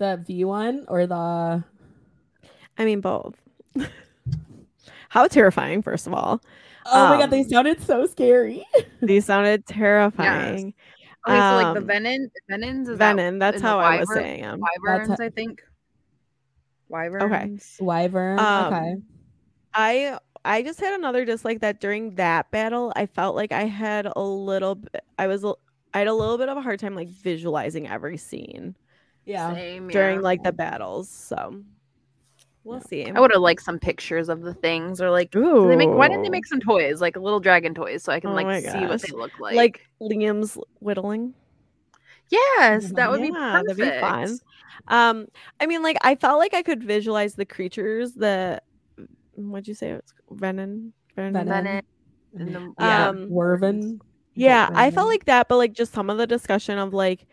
The 0.00 0.16
V 0.26 0.44
one 0.46 0.86
or 0.88 1.06
the 1.06 1.62
I 2.78 2.84
mean, 2.86 3.00
both. 3.02 3.34
how 5.10 5.26
terrifying! 5.28 5.82
First 5.82 6.06
of 6.06 6.14
all, 6.14 6.40
Oh 6.86 7.08
my 7.10 7.18
god, 7.20 7.30
they 7.30 7.40
Um, 7.42 7.48
sounded 7.50 7.82
so 7.82 8.06
scary. 8.06 8.64
these 9.02 9.26
sounded 9.26 9.66
terrifying. 9.66 10.72
Okay, 11.28 11.36
so 11.38 11.56
like 11.56 11.74
the 11.74 11.80
Um, 11.82 11.86
venom, 11.86 12.30
venons, 12.50 12.88
is 12.88 12.98
that 12.98 13.14
Venom. 13.16 13.38
That's 13.38 13.60
how 13.60 13.78
I 13.78 13.98
was 14.00 14.08
wyvern- 14.08 14.24
saying 14.24 14.42
them. 14.42 14.60
Wyverns, 14.82 15.20
I 15.20 15.28
think. 15.28 15.60
Wyverns. 16.88 17.76
Wyvern. 17.78 18.38
Um, 18.38 18.72
okay. 18.74 18.94
I 19.74 20.18
I 20.44 20.62
just 20.62 20.80
had 20.80 20.94
another 20.94 21.26
dislike 21.26 21.60
that 21.60 21.80
during 21.80 22.14
that 22.14 22.50
battle, 22.50 22.92
I 22.96 23.04
felt 23.06 23.36
like 23.36 23.52
I 23.52 23.64
had 23.64 24.08
a 24.16 24.22
little 24.22 24.76
bit. 24.76 25.02
I 25.18 25.26
was 25.26 25.44
I 25.92 25.98
had 25.98 26.08
a 26.08 26.14
little 26.14 26.38
bit 26.38 26.48
of 26.48 26.56
a 26.56 26.62
hard 26.62 26.80
time 26.80 26.94
like 26.94 27.08
visualizing 27.08 27.86
every 27.86 28.16
scene 28.16 28.74
Yeah. 29.30 29.54
Same, 29.54 29.88
during 29.88 30.16
yeah. 30.16 30.22
like 30.22 30.42
the 30.42 30.52
battles. 30.52 31.08
So 31.08 31.62
we'll 32.64 32.78
Yeah. 32.78 32.82
see. 32.88 33.10
I 33.10 33.20
would 33.20 33.32
have 33.32 33.40
liked 33.40 33.62
some 33.62 33.78
pictures 33.78 34.28
of 34.28 34.42
the 34.42 34.54
things, 34.54 35.00
or 35.00 35.10
like, 35.10 35.30
do 35.30 35.66
they 35.68 35.76
make. 35.76 35.88
Why 35.88 36.08
didn't 36.08 36.22
they 36.24 36.28
make 36.30 36.46
some 36.46 36.60
toys, 36.60 37.00
like 37.00 37.16
little 37.16 37.40
dragon 37.40 37.74
toys, 37.74 38.02
so 38.02 38.12
I 38.12 38.20
can 38.20 38.30
Oh 38.30 38.34
like 38.34 38.46
my 38.46 38.60
see 38.60 38.86
what 38.86 39.00
they 39.02 39.12
look 39.12 39.32
like? 39.40 39.54
like 39.56 39.86
Liam's 40.00 40.58
whittling? 40.80 41.34
yes, 42.28 42.92
that 42.92 43.10
would 43.10 43.20
be 43.22 43.28
Yeah, 43.28 43.62
that'd 43.64 43.76
perfect. 43.76 43.96
be 43.96 44.00
fun. 44.00 44.38
Um, 44.88 45.26
I 45.58 45.66
mean, 45.66 45.82
like 45.82 45.96
I 46.02 46.14
felt 46.14 46.38
like 46.38 46.54
I 46.54 46.62
could 46.62 46.82
visualize 46.82 47.34
the 47.34 47.44
creatures. 47.44 48.14
The 48.14 48.60
what'd 49.34 49.68
you 49.68 49.74
say? 49.74 49.90
It's 49.90 50.12
Venom. 50.30 50.92
Venom. 51.16 51.32
Venom. 51.32 51.54
Venom 51.54 51.84
and 52.34 52.54
the, 52.54 52.74
yeah, 52.78 53.08
Um, 53.08 53.28
Werven. 53.30 54.00
Yeah, 54.34 54.70
I 54.72 54.90
felt 54.90 55.08
like 55.08 55.24
that, 55.26 55.48
but 55.48 55.56
like 55.56 55.72
just 55.72 55.92
some 55.92 56.08
of 56.08 56.18
the 56.18 56.26
discussion 56.26 56.78
of 56.78 56.94
like 56.94 57.26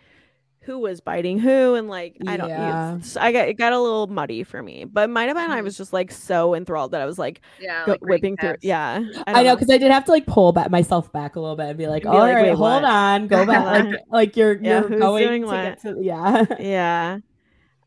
who 0.68 0.78
was 0.78 0.99
biting 1.01 1.39
who 1.39 1.74
and 1.76 1.88
like 1.88 2.18
I 2.28 2.38
don't 2.38 2.49
Yeah. 2.49 2.91
it's- 2.97 3.15
I 3.18 3.32
got 3.32 3.47
it 3.47 3.53
got 3.55 3.74
a 3.74 3.80
little 3.80 4.05
muddy 4.07 4.43
for 4.43 4.61
me. 4.61 4.84
But 4.84 5.05
it 5.05 5.11
might 5.13 5.30
have 5.30 5.36
been 5.38 5.49
I 5.49 5.61
Mhm. 5.61 5.63
was 5.63 5.78
just 5.78 5.93
like 5.93 6.11
so 6.11 6.53
enthralled 6.53 6.91
that 6.91 7.01
I 7.01 7.05
was 7.05 7.18
like, 7.18 7.41
yeah, 7.59 7.86
go, 7.86 7.93
like 7.93 8.01
whipping 8.01 8.36
through. 8.38 8.49
recaps. 8.49 8.57
Yeah. 8.63 9.01
I, 9.26 9.34
don't 9.34 9.45
know 9.45 9.55
because 9.55 9.70
I 9.72 9.78
did 9.80 9.89
have 9.91 10.03
to 10.05 10.11
like 10.11 10.26
pull 10.28 10.51
back 10.51 10.70
myself 10.70 11.11
back 11.13 11.38
a 11.38 11.39
little 11.39 11.55
bit 11.55 11.70
and 11.70 11.78
be 11.78 11.88
like, 11.88 12.03
Be 12.03 12.09
all 12.09 12.20
like, 12.20 12.36
right, 12.36 12.41
"Wait, 12.43 12.49
hold 12.49 12.59
what?" 12.59 12.84
on, 12.84 13.28
go 13.28 13.45
back. 13.45 13.86
like, 13.86 13.95
like 14.11 14.38
you're 14.38 14.55
Yeah, 14.61 14.82
you're 14.82 14.89
who's 14.89 14.99
going 14.99 15.28
doing 15.28 15.41
to 15.43 15.47
what? 15.47 15.63
get 15.63 15.82
to 15.82 15.95
yeah. 16.01 16.45
Yeah. 16.59 17.18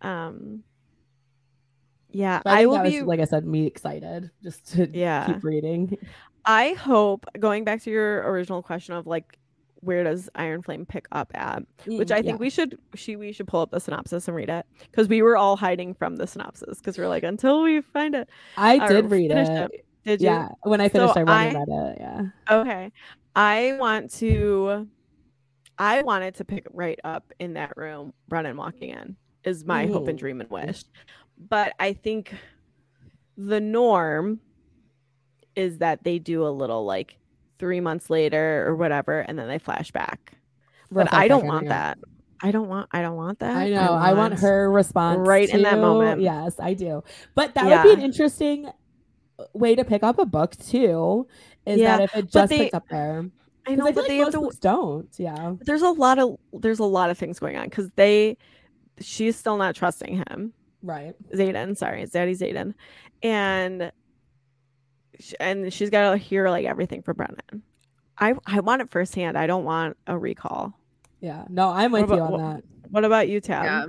Um 0.02 0.64
yeah, 2.12 2.40
But 2.42 2.54
I, 2.54 2.62
I, 2.62 2.66
will 2.66 2.74
that 2.74 2.84
was, 2.84 2.92
be 2.92 3.02
like 3.02 3.20
I 3.20 3.24
said, 3.24 3.44
me 3.46 3.66
excited 3.66 4.30
just 4.42 4.72
to 4.72 4.88
Yeah. 4.92 5.26
keep 5.26 5.44
reading. 5.44 5.96
I 6.44 6.72
hope 6.72 7.26
going 7.38 7.64
back 7.64 7.82
to 7.82 7.90
your 7.90 8.22
original 8.30 8.62
question 8.62 8.94
of 8.94 9.06
like 9.06 9.38
where 9.82 10.04
does 10.04 10.28
Iron 10.34 10.62
Flame 10.62 10.84
pick 10.86 11.06
up 11.12 11.30
at? 11.34 11.62
Which 11.86 12.08
Mm, 12.08 12.14
I 12.14 12.22
think 12.22 12.38
we 12.40 12.50
should 12.50 12.78
she 12.94 13.16
we 13.16 13.32
should 13.32 13.46
pull 13.48 13.60
up 13.60 13.70
the 13.70 13.80
synopsis 13.80 14.28
and 14.28 14.36
read 14.36 14.50
it 14.50 14.66
because 14.90 15.08
we 15.08 15.22
were 15.22 15.36
all 15.36 15.56
hiding 15.56 15.94
from 15.94 16.16
the 16.16 16.26
synopsis 16.26 16.78
because 16.78 16.98
we're 16.98 17.08
like 17.08 17.22
until 17.22 17.62
we 17.62 17.80
find 17.80 18.14
it. 18.14 18.28
I 18.56 18.86
did 18.88 19.10
read 19.10 19.30
it. 19.30 19.48
it. 19.48 19.86
Did 20.04 20.20
you? 20.22 20.28
Yeah, 20.28 20.48
when 20.62 20.80
I 20.80 20.88
finished, 20.88 21.14
So 21.14 21.20
I 21.20 21.24
went 21.24 21.56
and 21.56 21.72
I- 21.72 21.76
read 21.76 21.92
it. 21.92 21.98
Yeah. 22.00 22.22
Okay. 22.50 22.92
I 23.36 23.76
want 23.78 24.12
to 24.14 24.88
I 25.78 26.02
wanted 26.02 26.34
to 26.36 26.44
pick 26.44 26.66
right 26.72 26.98
up 27.04 27.32
in 27.38 27.54
that 27.54 27.76
room, 27.76 28.12
Brennan 28.28 28.56
walking 28.56 28.90
in 28.90 29.16
is 29.44 29.64
my 29.64 29.86
hope 29.86 30.08
and 30.08 30.18
dream 30.18 30.40
and 30.42 30.50
wish. 30.50 30.84
But 31.48 31.72
I 31.80 31.94
think 31.94 32.34
the 33.38 33.60
norm 33.60 34.40
is 35.56 35.78
that 35.78 36.04
they 36.04 36.18
do 36.18 36.46
a 36.46 36.50
little 36.50 36.84
like 36.84 37.16
three 37.60 37.78
months 37.80 38.10
later 38.10 38.66
or 38.66 38.74
whatever, 38.74 39.20
and 39.20 39.38
then 39.38 39.46
they 39.46 39.58
flash 39.60 39.92
back. 39.92 40.32
But 40.90 41.14
I 41.14 41.28
don't 41.28 41.46
want 41.46 41.68
that. 41.68 41.98
I 42.42 42.50
don't 42.50 42.68
want 42.68 42.88
I 42.90 43.02
don't 43.02 43.16
want 43.16 43.38
that. 43.40 43.54
I 43.56 43.68
know. 43.68 43.92
I 43.92 44.14
want 44.14 44.40
her 44.40 44.68
response 44.72 45.20
right 45.28 45.48
in 45.48 45.62
that 45.62 45.78
moment. 45.78 46.20
Yes, 46.22 46.58
I 46.58 46.74
do. 46.74 47.04
But 47.36 47.54
that 47.54 47.66
would 47.66 47.82
be 47.84 47.92
an 47.92 48.00
interesting 48.04 48.68
way 49.52 49.74
to 49.76 49.84
pick 49.84 50.02
up 50.02 50.18
a 50.18 50.24
book 50.26 50.56
too. 50.56 51.28
Is 51.66 51.78
Yeah, 51.78 51.98
that 51.98 52.02
if 52.04 52.16
it 52.16 52.30
just 52.32 52.50
they- 52.50 52.58
picks 52.58 52.74
up 52.74 52.88
there? 52.90 53.26
I 53.66 53.74
know, 53.74 53.86
I 53.86 53.92
but 53.92 54.04
like 54.04 54.08
they 54.08 54.18
most 54.24 54.32
to 54.32 54.58
don't. 54.60 55.08
Yeah. 55.18 55.52
there's 55.60 55.82
a 55.82 55.90
lot 55.90 56.18
of 56.18 56.38
there's 56.54 56.78
a 56.78 56.84
lot 56.84 57.10
of 57.10 57.18
things 57.18 57.38
going 57.38 57.56
on 57.58 57.64
because 57.66 57.90
they 57.94 58.38
she's 59.00 59.36
still 59.36 59.58
not 59.58 59.74
trusting 59.76 60.16
him. 60.16 60.54
Right. 60.82 61.14
Xaden, 61.34 61.76
sorry, 61.76 62.02
it's 62.02 62.12
Daddy 62.12 62.34
Xaden, 62.34 62.72
and 63.22 63.92
and 65.40 65.72
she's 65.72 65.90
got 65.90 66.10
to 66.12 66.16
hear 66.16 66.48
like 66.50 66.66
everything 66.66 67.02
from 67.02 67.16
Brennan. 67.16 67.62
I 68.18 68.34
I 68.46 68.60
want 68.60 68.82
it 68.82 68.90
firsthand. 68.90 69.36
I 69.38 69.46
don't 69.46 69.64
want 69.64 69.96
a 70.06 70.16
recall. 70.18 70.74
Yeah. 71.20 71.44
No, 71.48 71.68
I'm 71.70 71.92
What 71.92 72.02
with 72.08 72.16
you 72.18 72.22
on 72.24 72.32
what- 72.32 72.40
that. 72.40 72.62
What 72.90 73.04
about 73.04 73.28
you, 73.28 73.40
Tab? 73.40 73.64
yeah, 73.64 73.86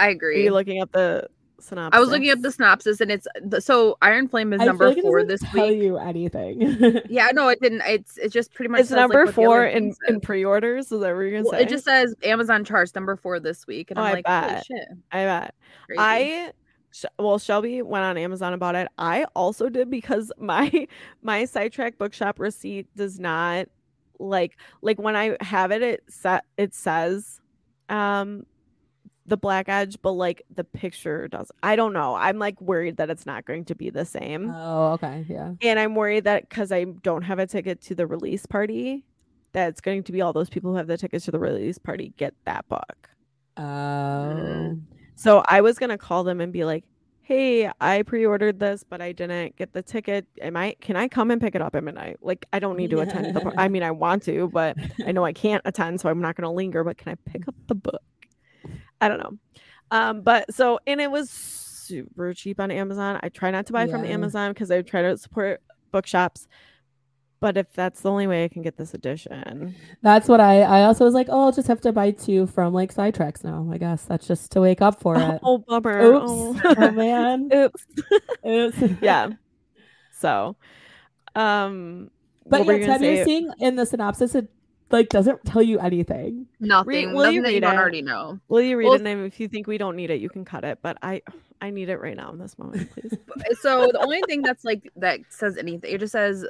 I 0.00 0.06
Are 0.08 0.10
agree. 0.10 0.42
you 0.42 0.50
looking 0.52 0.82
up 0.82 0.90
the 0.90 1.28
synopsis? 1.60 1.96
I 1.96 2.00
was 2.00 2.08
looking 2.10 2.30
up 2.30 2.40
the 2.40 2.50
synopsis, 2.50 3.00
and 3.00 3.12
it's 3.12 3.28
the, 3.40 3.60
so 3.60 3.96
Iron 4.02 4.26
Flame 4.26 4.52
is 4.52 4.60
I 4.60 4.64
feel 4.64 4.70
number 4.72 4.88
like 4.88 5.00
four 5.02 5.22
doesn't 5.22 5.28
this 5.28 5.52
tell 5.52 5.68
week. 5.68 5.80
you 5.82 5.98
anything. 5.98 7.00
Yeah, 7.08 7.28
no, 7.32 7.46
it 7.48 7.60
didn't. 7.60 7.82
It's 7.86 8.18
it 8.18 8.32
just 8.32 8.52
pretty 8.52 8.70
much 8.70 8.80
It's 8.80 8.88
says, 8.88 8.96
like, 8.96 9.02
number 9.02 9.24
what 9.26 9.34
the 9.34 9.40
other 9.40 9.46
four 9.46 9.64
in 9.66 9.92
thing 9.92 9.96
in 10.08 10.20
pre-orders. 10.20 10.86
Is 10.86 10.90
that 10.90 10.96
what 10.98 11.06
you're 11.20 11.30
gonna 11.30 11.42
Well, 11.44 11.52
say? 11.52 11.62
it 11.62 11.68
just 11.68 11.84
says 11.84 12.12
Amazon 12.24 12.64
charts 12.64 12.92
number 12.96 13.14
four 13.14 13.38
this 13.38 13.66
week, 13.68 13.90
and 13.92 14.00
Oh, 14.00 14.02
I'm 14.02 14.08
I 14.08 14.12
like, 14.14 14.26
holy 14.26 14.40
bet. 14.54 14.66
shit, 14.66 14.88
I 15.12 15.24
bet. 15.24 15.54
crazy. 15.86 15.98
I 16.00 16.48
Sh- 16.48 16.52
well, 17.18 17.38
Shelby 17.38 17.82
went 17.82 18.04
on 18.04 18.16
Amazon 18.16 18.52
and 18.52 18.60
bought 18.60 18.74
it. 18.74 18.88
I 18.98 19.24
also 19.34 19.68
did 19.68 19.90
because 19.90 20.32
my 20.38 20.86
my 21.22 21.44
sidetrack 21.44 21.98
bookshop 21.98 22.38
receipt 22.38 22.94
does 22.96 23.18
not 23.18 23.66
like 24.18 24.56
like 24.82 24.98
when 24.98 25.16
I 25.16 25.36
have 25.40 25.70
it. 25.70 25.82
It 25.82 26.04
set 26.08 26.44
it 26.56 26.74
says 26.74 27.40
um 27.88 28.46
the 29.26 29.36
black 29.36 29.68
edge, 29.68 29.96
but 30.02 30.12
like 30.12 30.42
the 30.54 30.64
picture 30.64 31.28
does. 31.28 31.52
I 31.62 31.76
don't 31.76 31.92
know. 31.92 32.16
I'm 32.16 32.38
like 32.38 32.60
worried 32.60 32.96
that 32.96 33.10
it's 33.10 33.26
not 33.26 33.44
going 33.44 33.64
to 33.66 33.74
be 33.74 33.88
the 33.88 34.04
same, 34.04 34.50
oh, 34.50 34.92
okay. 34.94 35.24
Yeah. 35.28 35.52
and 35.62 35.78
I'm 35.78 35.94
worried 35.94 36.24
that 36.24 36.48
because 36.48 36.72
I 36.72 36.84
don't 36.84 37.22
have 37.22 37.38
a 37.38 37.46
ticket 37.46 37.80
to 37.82 37.94
the 37.94 38.06
release 38.06 38.44
party, 38.44 39.04
that 39.52 39.68
it's 39.68 39.80
going 39.80 40.02
to 40.02 40.12
be 40.12 40.20
all 40.20 40.32
those 40.32 40.50
people 40.50 40.72
who 40.72 40.76
have 40.78 40.88
the 40.88 40.98
tickets 40.98 41.26
to 41.26 41.30
the 41.30 41.38
release 41.38 41.78
party 41.78 42.12
get 42.16 42.34
that 42.44 42.68
book. 42.68 43.08
Oh. 43.56 44.76
So 45.20 45.42
I 45.46 45.60
was 45.60 45.78
gonna 45.78 45.98
call 45.98 46.24
them 46.24 46.40
and 46.40 46.50
be 46.50 46.64
like, 46.64 46.82
"Hey, 47.20 47.70
I 47.78 48.02
pre-ordered 48.04 48.58
this, 48.58 48.84
but 48.88 49.02
I 49.02 49.12
didn't 49.12 49.54
get 49.54 49.74
the 49.74 49.82
ticket. 49.82 50.26
Am 50.40 50.56
I? 50.56 50.76
Can 50.80 50.96
I 50.96 51.08
come 51.08 51.30
and 51.30 51.38
pick 51.38 51.54
it 51.54 51.60
up 51.60 51.74
at 51.74 51.84
midnight? 51.84 52.16
Like, 52.22 52.46
I 52.54 52.58
don't 52.58 52.78
need 52.78 52.88
to 52.88 53.00
attend 53.00 53.36
the. 53.36 53.40
par- 53.42 53.52
I 53.58 53.68
mean, 53.68 53.82
I 53.82 53.90
want 53.90 54.22
to, 54.22 54.48
but 54.48 54.78
I 55.06 55.12
know 55.12 55.22
I 55.22 55.34
can't 55.34 55.60
attend, 55.66 56.00
so 56.00 56.08
I'm 56.08 56.22
not 56.22 56.36
gonna 56.36 56.50
linger. 56.50 56.84
But 56.84 56.96
can 56.96 57.12
I 57.12 57.16
pick 57.30 57.46
up 57.46 57.54
the 57.66 57.74
book? 57.74 58.00
I 59.02 59.08
don't 59.08 59.18
know. 59.18 59.38
Um, 59.90 60.22
but 60.22 60.54
so 60.54 60.78
and 60.86 61.02
it 61.02 61.10
was 61.10 61.28
super 61.28 62.32
cheap 62.32 62.58
on 62.58 62.70
Amazon. 62.70 63.20
I 63.22 63.28
try 63.28 63.50
not 63.50 63.66
to 63.66 63.74
buy 63.74 63.88
from 63.88 64.06
Amazon 64.06 64.52
because 64.52 64.70
I 64.70 64.80
try 64.80 65.02
to 65.02 65.18
support 65.18 65.60
bookshops. 65.92 66.48
But 67.40 67.56
if 67.56 67.72
that's 67.72 68.02
the 68.02 68.10
only 68.10 68.26
way 68.26 68.44
I 68.44 68.48
can 68.48 68.60
get 68.60 68.76
this 68.76 68.92
edition, 68.92 69.74
That's 70.02 70.28
what 70.28 70.40
I. 70.40 70.60
I 70.60 70.82
also 70.82 71.04
was 71.06 71.14
like, 71.14 71.28
oh, 71.30 71.44
I'll 71.44 71.52
just 71.52 71.68
have 71.68 71.80
to 71.82 71.92
buy 71.92 72.10
two 72.10 72.46
from 72.46 72.74
like 72.74 72.94
sidetracks 72.94 73.42
now. 73.42 73.66
I 73.72 73.78
guess 73.78 74.04
that's 74.04 74.26
just 74.26 74.52
to 74.52 74.60
wake 74.60 74.82
up 74.82 75.00
for 75.00 75.16
it. 75.18 75.40
oh 75.42 75.58
bummer. 75.58 76.00
Oops. 76.02 76.24
Oh. 76.28 76.60
oh 76.78 76.90
man. 76.90 77.48
Oops. 77.54 77.86
Oops. 78.46 78.78
yeah. 79.00 79.30
So, 80.12 80.56
um, 81.34 82.10
But 82.46 82.60
what 82.60 82.66
were 82.66 82.72
yeah, 82.74 82.78
you 82.78 82.86
Ted, 82.86 83.00
you're 83.16 83.24
seeing 83.24 83.50
in 83.58 83.76
the 83.76 83.86
synopsis, 83.86 84.34
it 84.34 84.48
like 84.90 85.08
doesn't 85.08 85.42
tell 85.46 85.62
you 85.62 85.78
anything. 85.78 86.46
nothing. 86.60 87.14
will 87.14 87.30
you 87.30 87.40
nothing 87.40 87.42
that 87.42 87.48
you 87.50 87.54
read 87.56 87.60
don't 87.60 87.74
it? 87.74 87.78
already 87.78 88.02
know. 88.02 88.38
Will 88.48 88.60
you 88.60 88.76
read 88.76 88.84
Well, 88.84 88.94
it? 88.96 89.06
And 89.06 89.24
if 89.26 89.40
you 89.40 89.48
think 89.48 89.66
we 89.66 89.78
don't 89.78 89.96
need 89.96 90.10
it, 90.10 90.20
you 90.20 90.28
can 90.28 90.44
cut 90.44 90.64
it. 90.64 90.80
But 90.82 90.98
I, 91.00 91.22
I 91.62 91.70
need 91.70 91.88
it 91.88 91.96
right 92.00 92.16
now 92.16 92.32
in 92.32 92.38
this 92.38 92.58
moment, 92.58 92.90
please. 92.92 93.14
So 93.62 93.88
the 93.92 94.00
only 94.00 94.20
thing 94.26 94.42
that's 94.42 94.64
like 94.64 94.90
that 94.96 95.20
says 95.30 95.56
anything, 95.56 95.90
it 95.94 95.98
just 96.00 96.12
says, 96.12 96.44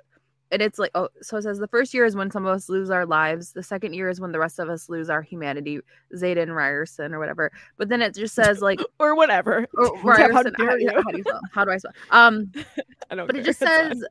and 0.52 0.60
it's 0.60 0.78
like, 0.78 0.90
oh, 0.94 1.08
so 1.22 1.36
it 1.36 1.42
says 1.42 1.58
the 1.58 1.68
first 1.68 1.94
year 1.94 2.04
is 2.04 2.16
when 2.16 2.30
some 2.30 2.44
of 2.44 2.54
us 2.54 2.68
lose 2.68 2.90
our 2.90 3.06
lives. 3.06 3.52
The 3.52 3.62
second 3.62 3.94
year 3.94 4.08
is 4.08 4.20
when 4.20 4.32
the 4.32 4.38
rest 4.38 4.58
of 4.58 4.68
us 4.68 4.88
lose 4.88 5.08
our 5.08 5.22
humanity. 5.22 5.80
Xaden 6.14 6.54
Ryerson 6.54 7.14
or 7.14 7.18
whatever. 7.18 7.52
But 7.76 7.88
then 7.88 8.02
it 8.02 8.14
just 8.14 8.34
says 8.34 8.60
like, 8.60 8.80
or 8.98 9.14
whatever. 9.14 9.66
or 9.74 9.94
Ryerson. 10.02 10.54
how 10.58 10.66
How, 10.66 11.02
how 11.02 11.10
do 11.10 11.16
you 11.16 11.22
spell? 11.22 11.40
How 11.52 11.64
do 11.64 11.70
I 11.70 11.76
spell? 11.76 11.92
Um, 12.10 12.52
I 12.56 13.14
don't 13.14 13.18
know. 13.18 13.26
but 13.26 13.36
it 13.36 13.44
just 13.44 13.62
it's 13.62 13.70
fine. 13.70 13.90
says 13.92 14.04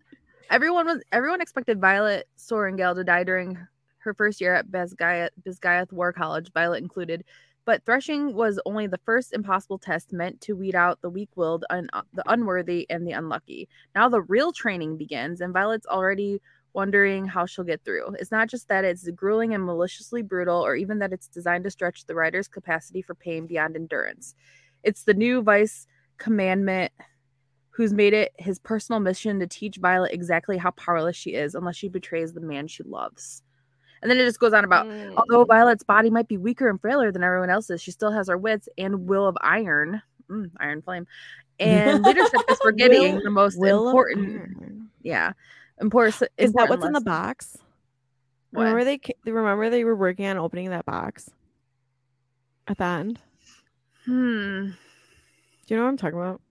everyone 0.49 0.85
was 0.85 1.01
everyone 1.11 1.41
expected 1.41 1.81
Violet 1.81 2.27
Sorrengail 2.37 2.95
to 2.95 3.03
die 3.03 3.23
during 3.23 3.57
her 3.99 4.13
first 4.13 4.39
year 4.39 4.55
at 4.55 4.67
Basgiath 4.67 5.91
War 5.91 6.13
College, 6.13 6.51
Violet 6.53 6.81
included. 6.81 7.25
But 7.65 7.85
threshing 7.85 8.33
was 8.33 8.59
only 8.65 8.87
the 8.87 8.99
first 9.05 9.33
impossible 9.33 9.77
test 9.77 10.11
meant 10.11 10.41
to 10.41 10.55
weed 10.55 10.75
out 10.75 11.01
the 11.01 11.09
weak-willed, 11.09 11.65
un- 11.69 11.89
uh, 11.93 12.01
the 12.13 12.23
unworthy, 12.31 12.89
and 12.89 13.05
the 13.05 13.11
unlucky. 13.11 13.69
Now 13.93 14.09
the 14.09 14.21
real 14.21 14.51
training 14.51 14.97
begins, 14.97 15.41
and 15.41 15.53
Violet's 15.53 15.85
already 15.85 16.41
wondering 16.73 17.25
how 17.25 17.45
she'll 17.45 17.65
get 17.65 17.83
through. 17.83 18.15
It's 18.19 18.31
not 18.31 18.49
just 18.49 18.67
that 18.69 18.85
it's 18.85 19.09
grueling 19.11 19.53
and 19.53 19.65
maliciously 19.65 20.21
brutal, 20.21 20.65
or 20.65 20.75
even 20.75 20.99
that 20.99 21.13
it's 21.13 21.27
designed 21.27 21.63
to 21.65 21.71
stretch 21.71 22.05
the 22.05 22.15
rider's 22.15 22.47
capacity 22.47 23.01
for 23.01 23.15
pain 23.15 23.47
beyond 23.47 23.75
endurance. 23.75 24.35
It's 24.83 25.03
the 25.03 25.13
new 25.13 25.41
vice 25.41 25.87
commandant 26.17 26.91
who's 27.71 27.93
made 27.93 28.13
it 28.13 28.33
his 28.37 28.59
personal 28.59 28.99
mission 28.99 29.39
to 29.39 29.47
teach 29.47 29.77
Violet 29.77 30.11
exactly 30.11 30.57
how 30.57 30.71
powerless 30.71 31.15
she 31.15 31.31
is 31.31 31.55
unless 31.55 31.75
she 31.75 31.87
betrays 31.87 32.33
the 32.33 32.41
man 32.41 32.67
she 32.67 32.83
loves. 32.83 33.41
And 34.01 34.09
then 34.09 34.17
it 34.19 34.25
just 34.25 34.39
goes 34.39 34.53
on 34.53 34.63
about 34.63 34.85
Mm. 34.87 35.13
although 35.17 35.43
Violet's 35.45 35.83
body 35.83 36.09
might 36.09 36.27
be 36.27 36.37
weaker 36.37 36.69
and 36.69 36.79
frailer 36.79 37.11
than 37.11 37.23
everyone 37.23 37.49
else's, 37.49 37.81
she 37.81 37.91
still 37.91 38.11
has 38.11 38.27
her 38.29 38.37
wits 38.37 38.69
and 38.77 39.07
will 39.07 39.27
of 39.27 39.37
iron, 39.41 40.01
mm, 40.29 40.49
iron 40.57 40.81
flame, 40.81 41.05
and 41.59 42.03
leadership 42.03 42.41
is 42.49 42.57
forgetting 42.63 43.15
Will- 43.15 43.23
the 43.23 43.29
most 43.29 43.55
important. 43.55 44.83
Yeah, 45.01 45.33
important. 45.81 46.29
Is 46.37 46.53
that 46.53 46.69
what's 46.69 46.85
in 46.85 46.93
the 46.93 47.01
box? 47.01 47.57
What? 48.51 48.63
Remember 48.63 48.83
they 48.83 48.99
remember 49.31 49.69
they 49.69 49.83
were 49.83 49.95
working 49.95 50.25
on 50.25 50.37
opening 50.37 50.69
that 50.71 50.85
box 50.85 51.29
at 52.67 52.77
the 52.77 52.83
end. 52.83 53.19
Hmm. 54.05 54.69
Do 55.67 55.75
you 55.75 55.77
know 55.77 55.83
what 55.83 55.89
I'm 55.89 55.97
talking 55.97 56.17
about? 56.17 56.41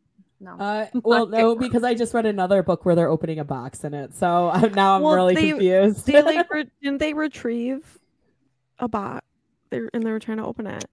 No. 0.40 0.52
Uh, 0.56 0.86
well, 1.04 1.26
no, 1.26 1.56
because 1.56 1.82
I 1.84 1.94
just 1.94 2.14
read 2.14 2.26
another 2.26 2.62
book 2.62 2.84
where 2.84 2.94
they're 2.94 3.08
opening 3.10 3.38
a 3.38 3.44
box 3.44 3.82
in 3.84 3.92
it, 3.94 4.14
so 4.14 4.50
I'm, 4.50 4.72
now 4.72 4.96
I'm 4.96 5.02
Well, 5.02 5.14
really 5.14 5.34
they- 5.34 5.48
confused. 5.50 6.06
They 6.06 6.22
like 6.22 6.48
re- 6.52 6.70
didn't 6.82 6.98
they 6.98 7.12
retrieve 7.14 7.98
a 8.78 8.88
box. 8.88 9.24
They 9.70 9.80
and 9.92 10.02
they 10.04 10.10
were 10.10 10.20
trying 10.20 10.38
to 10.38 10.44
open 10.46 10.66
it. 10.66 10.84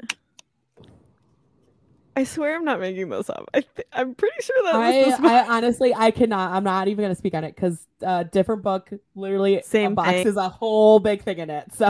I 2.17 2.23
swear 2.23 2.55
I'm 2.55 2.63
not 2.63 2.79
making 2.79 3.09
this 3.09 3.29
up. 3.29 3.49
I 3.53 3.59
th- 3.59 3.87
I'm 3.91 4.15
pretty 4.15 4.41
sure 4.41 4.55
that 4.63 4.77
was 4.77 5.19
I. 5.19 5.39
I 5.41 5.47
honestly 5.57 5.93
I 5.93 6.11
cannot. 6.11 6.51
I'm 6.53 6.63
not 6.63 6.87
even 6.87 7.03
gonna 7.03 7.13
speak 7.15 7.33
on 7.33 7.43
it 7.43 7.53
because 7.55 7.85
uh, 8.05 8.23
different 8.23 8.63
book, 8.63 8.89
literally 9.15 9.61
Same 9.65 9.91
a 9.91 9.95
box 9.95 10.09
thing. 10.11 10.27
is 10.27 10.37
a 10.37 10.47
whole 10.47 10.99
big 10.99 11.23
thing 11.23 11.39
in 11.39 11.49
it. 11.49 11.65
So 11.73 11.85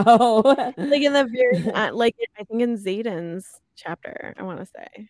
like 0.76 1.00
in 1.02 1.12
the 1.12 1.24
very 1.32 1.92
like 1.92 2.16
I 2.38 2.42
think 2.44 2.60
in 2.60 2.76
Xaden's 2.76 3.60
chapter. 3.76 4.34
I 4.36 4.42
want 4.42 4.58
to 4.58 4.66
say. 4.66 5.08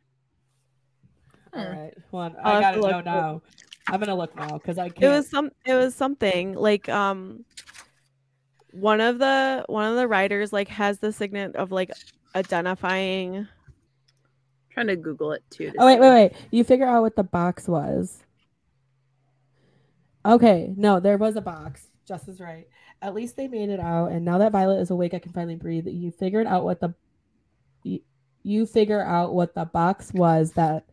All 1.57 1.70
right, 1.70 1.94
one. 2.11 2.36
I'll 2.42 2.57
I 2.57 2.61
gotta 2.61 2.80
know 2.80 3.00
now. 3.00 3.42
I'm 3.88 4.00
gonna 4.00 4.16
look 4.16 4.34
now 4.36 4.59
because 4.59 4.78
I 4.78 4.88
can't. 4.88 5.04
it 5.04 5.09
was 5.09 5.28
some 5.28 5.50
it 5.64 5.74
was 5.74 5.94
something 5.94 6.54
like 6.54 6.88
um 6.88 7.44
one 8.72 9.00
of 9.00 9.18
the 9.18 9.64
one 9.68 9.90
of 9.90 9.96
the 9.96 10.09
riders 10.09 10.52
like 10.52 10.68
has 10.68 10.98
the 10.98 11.12
signet 11.12 11.57
of 11.57 11.72
like 11.72 11.90
identifying 12.34 13.46
trying 14.76 14.88
to 14.88 14.96
Google 14.96 15.32
it 15.32 15.42
too. 15.50 15.70
to 15.70 15.76
Oh 15.78 15.86
wait, 15.86 15.98
wait, 16.00 16.11
wait! 16.11 16.32
You 16.50 16.62
figure 16.62 16.86
out 16.86 17.02
what 17.02 17.16
the 17.16 17.24
box 17.24 17.66
was. 17.66 18.22
Okay, 20.24 20.74
no, 20.76 21.00
there 21.00 21.16
was 21.16 21.36
a 21.36 21.40
box. 21.40 21.88
Jess 22.07 22.28
is 22.28 22.40
right. 22.40 22.66
At 23.00 23.14
least 23.14 23.36
they 23.36 23.48
made 23.48 23.70
it 23.70 23.80
out, 23.80 24.12
and 24.12 24.24
now 24.24 24.38
that 24.38 24.52
Violet 24.52 24.80
is 24.80 24.90
awake, 24.90 25.14
I 25.14 25.18
can 25.18 25.32
finally 25.32 25.57
breathe. 25.57 25.86
You 25.86 26.11
figured 26.11 26.46
out 26.46 26.64
what 26.64 26.80
the 26.80 26.94
you, 27.84 28.00
you 28.42 28.66
figure 28.66 29.02
out 29.02 29.34
what 29.34 29.54
the 29.54 29.64
box 29.64 30.12
was 30.12 30.52
that 30.52 30.84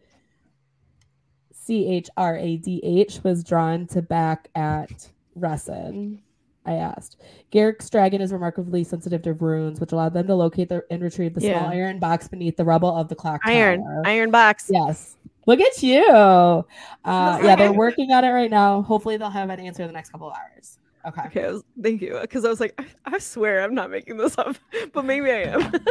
C 1.65 1.87
H 1.87 2.09
R 2.17 2.35
A 2.37 2.57
D 2.57 2.81
H 2.83 3.23
was 3.23 3.43
drawn 3.43 3.87
to 3.87 4.01
back 4.01 4.49
at 4.55 5.09
Resson. 5.39 6.19
I 6.65 6.73
asked. 6.73 7.21
Garrick's 7.51 7.89
dragon 7.89 8.21
is 8.21 8.31
remarkably 8.31 8.83
sensitive 8.83 9.21
to 9.23 9.33
runes, 9.33 9.79
which 9.79 9.91
allowed 9.91 10.13
them 10.13 10.27
to 10.27 10.35
locate 10.35 10.69
the, 10.69 10.83
and 10.89 11.01
retrieve 11.01 11.33
the 11.33 11.41
small 11.41 11.67
iron 11.67 11.99
box 11.99 12.27
beneath 12.27 12.55
the 12.55 12.63
rubble 12.63 12.95
of 12.95 13.09
the 13.09 13.15
clock 13.15 13.41
iron 13.43 13.83
tower. 13.83 14.01
iron 14.05 14.31
box. 14.31 14.69
Yes. 14.71 15.17
Look 15.45 15.59
at 15.59 15.83
you. 15.83 16.05
Uh, 16.05 16.65
yeah, 17.03 17.55
they're 17.57 17.73
working 17.73 18.11
on 18.11 18.23
it 18.23 18.29
right 18.29 18.49
now. 18.49 18.81
Hopefully, 18.81 19.17
they'll 19.17 19.29
have 19.29 19.49
an 19.49 19.59
answer 19.59 19.83
in 19.83 19.87
the 19.87 19.93
next 19.93 20.11
couple 20.11 20.29
of 20.29 20.35
hours. 20.37 20.79
Okay. 21.05 21.21
Okay, 21.27 21.51
was, 21.51 21.63
thank 21.81 22.01
you. 22.01 22.17
Because 22.21 22.45
I 22.45 22.49
was 22.49 22.61
like, 22.61 22.73
I, 22.79 23.15
I 23.15 23.17
swear 23.17 23.61
I'm 23.61 23.75
not 23.75 23.91
making 23.91 24.15
this 24.17 24.37
up, 24.37 24.55
but 24.93 25.03
maybe 25.03 25.31
I 25.31 25.43
am. 25.43 25.71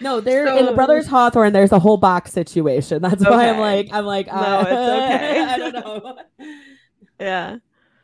No, 0.00 0.20
they're 0.20 0.46
in 0.56 0.66
the 0.66 0.72
Brothers 0.72 1.06
Hawthorne. 1.06 1.52
There's 1.52 1.72
a 1.72 1.78
whole 1.78 1.96
box 1.98 2.32
situation. 2.32 3.02
That's 3.02 3.24
why 3.24 3.48
I'm 3.50 3.58
like, 3.58 3.88
I'm 3.92 4.06
like, 4.06 4.26
No, 4.28 4.32
uh, 4.32 4.64
it's 4.66 4.70
okay. 4.72 5.40
I 5.40 5.58
don't 5.58 5.72
know. 5.74 6.18
yeah. 7.20 7.56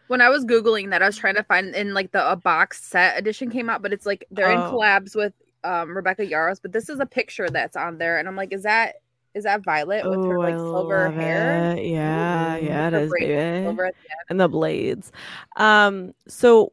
When 0.09 0.21
I 0.21 0.29
was 0.29 0.45
googling 0.45 0.91
that, 0.91 1.03
I 1.03 1.07
was 1.07 1.17
trying 1.17 1.35
to 1.35 1.43
find 1.43 1.75
in 1.75 1.93
like 1.95 2.13
the 2.13 2.31
a 2.31 2.37
box 2.37 2.85
set 2.85 3.19
edition 3.19 3.51
came 3.51 3.69
out, 3.69 3.83
but 3.83 3.93
it's 3.93 4.07
like 4.07 4.25
they're 4.31 4.51
in 4.53 4.59
Oh. 4.59 4.73
collabs 4.73 5.17
with 5.17 5.33
um 5.65 5.97
Rebecca 5.97 6.25
Yarros. 6.27 6.61
But 6.63 6.73
this 6.73 6.89
is 6.89 7.01
a 7.01 7.07
picture 7.07 7.49
that's 7.49 7.77
on 7.77 7.99
there, 7.99 8.19
and 8.19 8.29
I'm 8.29 8.37
like, 8.37 8.53
is 8.53 8.63
that 8.63 8.97
is 9.35 9.45
that 9.45 9.65
Violet 9.65 10.09
with 10.09 10.25
her 10.25 10.39
like 10.39 10.55
I 10.55 10.59
silver 10.59 11.11
hair? 11.11 11.73
it. 11.77 11.87
Yeah, 11.87 12.57
Ooh. 12.57 12.65
yeah, 12.65 12.87
it 12.87 12.93
Her 12.93 12.99
is, 13.01 13.11
braid 13.11 13.29
baby. 13.29 13.65
Silver 13.65 13.85
at 13.87 13.95
the 13.95 14.11
end. 14.13 14.21
And 14.31 14.41
the 14.41 14.49
blades. 14.49 15.13
Um, 15.57 16.13
so 16.29 16.73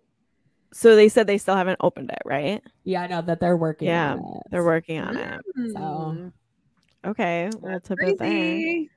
so 0.73 0.95
they 0.95 1.07
said 1.09 1.27
they 1.27 1.37
still 1.37 1.55
haven't 1.55 1.77
opened 1.81 2.09
it, 2.11 2.19
right? 2.25 2.61
Yeah, 2.83 3.03
I 3.03 3.07
know 3.07 3.21
that 3.21 3.39
they're 3.39 3.55
working. 3.57 3.87
Yeah, 3.87 4.13
on 4.13 4.19
it. 4.19 4.41
They're 4.51 4.63
working 4.65 4.99
on 4.99 5.15
it. 5.17 5.39
So- 5.73 5.79
Mm, 5.79 6.33
Okay, 7.05 7.49
that's 7.61 7.89
a 7.91 7.95
bit 7.97 8.17
there. 8.17 8.29
Crazy. 8.29 8.89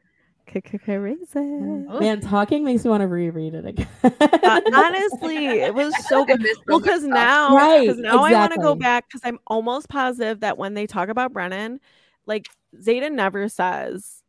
Crazy. 0.79 1.27
Oh. 1.37 1.99
Man, 1.99 2.21
talking 2.21 2.63
makes 2.65 2.85
me 2.85 2.91
want 2.91 3.01
to 3.01 3.09
reread 3.09 3.55
it 3.55 3.67
again. 3.67 3.89
Uh, 4.05 4.61
honestly, 4.75 5.37
it 5.59 5.75
was 5.75 5.93
so 6.07 6.25
feel 6.25 6.27
like 6.27 6.31
I 6.31 6.37
good. 6.37 6.57
Well, 6.69 6.79
because 6.79 7.03
now, 7.03 7.57
Right, 7.57 7.81
because 7.81 7.99
now 7.99 8.23
I 8.23 8.33
want 8.33 8.53
to 8.53 8.61
go 8.61 8.75
back 8.77 9.09
because 9.09 9.23
I'm 9.25 9.41
almost 9.49 9.89
positive 9.89 10.41
that 10.41 10.57
when 10.57 10.75
they 10.75 10.87
talk 10.87 11.09
about 11.09 11.33
Brennan, 11.33 11.81
like 12.27 12.47
Xaden 12.81 13.13
never 13.15 13.49
says 13.49 14.23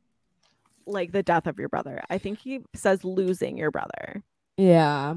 like 0.87 1.11
the 1.11 1.21
death 1.21 1.45
of 1.45 1.59
your 1.59 1.69
brother. 1.69 2.01
I 2.09 2.17
think 2.17 2.39
he 2.39 2.61
says 2.73 3.03
losing 3.03 3.57
your 3.57 3.69
brother. 3.69 4.23
yeah. 4.57 5.13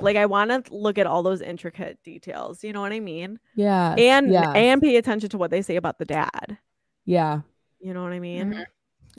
Like 0.00 0.16
I 0.16 0.26
want 0.26 0.50
to 0.66 0.74
look 0.74 0.98
at 0.98 1.06
all 1.06 1.22
those 1.22 1.40
intricate 1.40 1.98
details. 2.02 2.64
You 2.64 2.72
know 2.72 2.80
what 2.80 2.92
I 2.92 3.00
mean? 3.00 3.38
Yeah. 3.54 3.94
And 3.96 4.32
yeah. 4.32 4.50
and 4.52 4.80
pay 4.82 4.96
attention 4.96 5.28
to 5.30 5.38
what 5.38 5.50
they 5.50 5.62
say 5.62 5.76
about 5.76 5.98
the 5.98 6.04
dad. 6.04 6.58
yeah. 7.04 7.40
You 7.80 7.92
know 7.94 8.02
what 8.04 8.12
I 8.12 8.20
mean? 8.20 8.64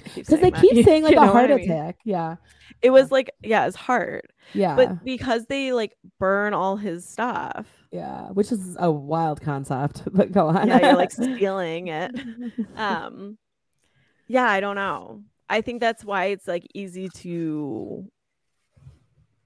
I 0.06 0.10
keep 0.10 0.26
Because 0.26 0.40
they 0.40 0.50
that. 0.50 0.62
keep 0.62 0.86
saying 0.86 1.04
like 1.08 1.14
You 1.14 1.20
a 1.20 1.22
know 1.22 1.34
what 1.34 1.34
heart 1.34 1.52
I 1.52 1.56
mean? 1.56 1.70
attack. 1.72 1.98
Yeah. 2.06 2.38
It 2.82 2.90
was 2.92 3.12
like 3.12 3.30
yeah, 3.44 3.66
his 3.66 3.76
heart. 3.76 4.26
Yeah. 4.54 4.76
But 4.76 5.04
because 5.04 5.46
they 5.48 5.74
like 5.74 5.94
burn 6.20 6.54
all 6.54 6.78
his 6.78 7.08
stuff. 7.08 7.68
yeah. 7.92 8.28
Which 8.30 8.52
is 8.52 8.76
a 8.80 8.92
wild 8.92 9.42
concept. 9.42 10.04
But 10.14 10.32
go 10.32 10.48
on. 10.48 10.68
Yeah, 10.68 10.80
you're 10.82 10.96
like 10.96 11.12
stealing 11.20 11.88
it. 11.88 12.12
um 12.76 13.38
yeah 14.28 14.46
i 14.50 14.62
don't 14.62 14.76
know 14.78 15.22
i 15.50 15.60
think 15.62 15.82
that's 15.82 16.04
why 16.06 16.26
it's 16.28 16.48
like 16.48 16.66
easy 16.74 17.10
to 17.10 18.10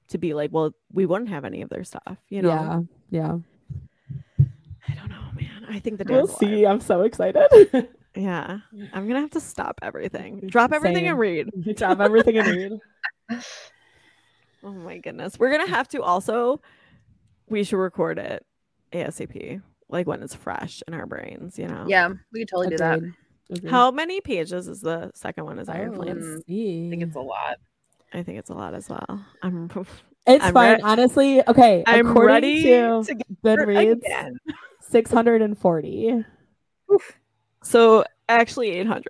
to 0.09 0.17
be 0.17 0.33
like 0.33 0.51
well 0.53 0.71
we 0.93 1.05
wouldn't 1.05 1.29
have 1.29 1.45
any 1.45 1.61
of 1.61 1.69
their 1.69 1.83
stuff 1.83 2.17
you 2.29 2.41
know 2.41 2.49
Yeah. 2.49 2.79
Yeah. 3.09 3.37
i 4.87 4.93
don't 4.95 5.09
know 5.09 5.21
man 5.35 5.65
i 5.69 5.79
think 5.79 5.97
the 5.97 6.05
We'll 6.07 6.27
see. 6.27 6.63
alive. 6.63 6.73
I'm 6.75 6.81
so 6.81 7.01
excited. 7.01 7.89
yeah 8.15 8.59
i'm 8.93 9.07
gonna 9.07 9.21
have 9.21 9.31
to 9.31 9.39
stop 9.41 9.79
everything 9.81 10.41
drop 10.47 10.71
everything 10.71 11.03
Same. 11.03 11.11
and 11.11 11.19
read 11.19 11.75
Drop 11.75 11.99
everything 11.99 12.37
and 12.37 12.47
read. 12.47 13.39
oh 14.63 14.71
my 14.71 14.97
goodness 14.97 15.37
we're 15.37 15.51
gonna 15.51 15.69
have 15.69 15.87
to 15.89 16.01
also 16.01 16.61
we 17.49 17.63
should 17.63 17.77
record 17.77 18.17
it 18.19 18.45
asap 18.93 19.61
like 19.89 20.07
when 20.07 20.21
it's 20.23 20.33
fresh 20.35 20.81
in 20.87 20.93
our 20.93 21.05
brains 21.05 21.57
you 21.59 21.67
know 21.67 21.85
Yeah, 21.87 22.09
we 22.33 22.39
could 22.41 22.49
totally 22.49 22.69
do 22.69 22.77
that. 22.77 22.97
Agreed. 22.97 23.13
Agreed. 23.49 23.69
how 23.71 23.91
many 23.91 24.19
pages 24.21 24.67
is 24.67 24.81
the 24.81 25.11
second 25.15 25.45
one 25.45 25.59
is 25.59 25.69
iron 25.69 25.91
Oh, 25.93 25.95
flames 26.01 26.41
I 26.49 26.89
think 26.89 27.03
it's 27.03 27.15
a 27.15 27.19
lot. 27.21 27.57
I 28.13 28.23
think 28.23 28.37
it's 28.39 28.49
a 28.49 28.53
lot 28.53 28.73
as 28.73 28.89
well 28.89 29.25
i'm 29.41 29.69
It's 30.29 30.43
I'm 30.43 30.53
fine. 30.53 30.75
re- 30.75 30.81
honestly, 30.83 31.41
okay. 31.47 31.83
i'm 31.87 32.07
according 32.07 32.27
ready 32.33 32.63
to 32.63 33.03
to 33.05 33.15
get 33.15 33.41
Goodreads, 33.43 34.01
again. 34.05 34.37
640. 34.81 36.25
So 37.63 38.03
actually 38.29 38.71
800. 38.71 39.05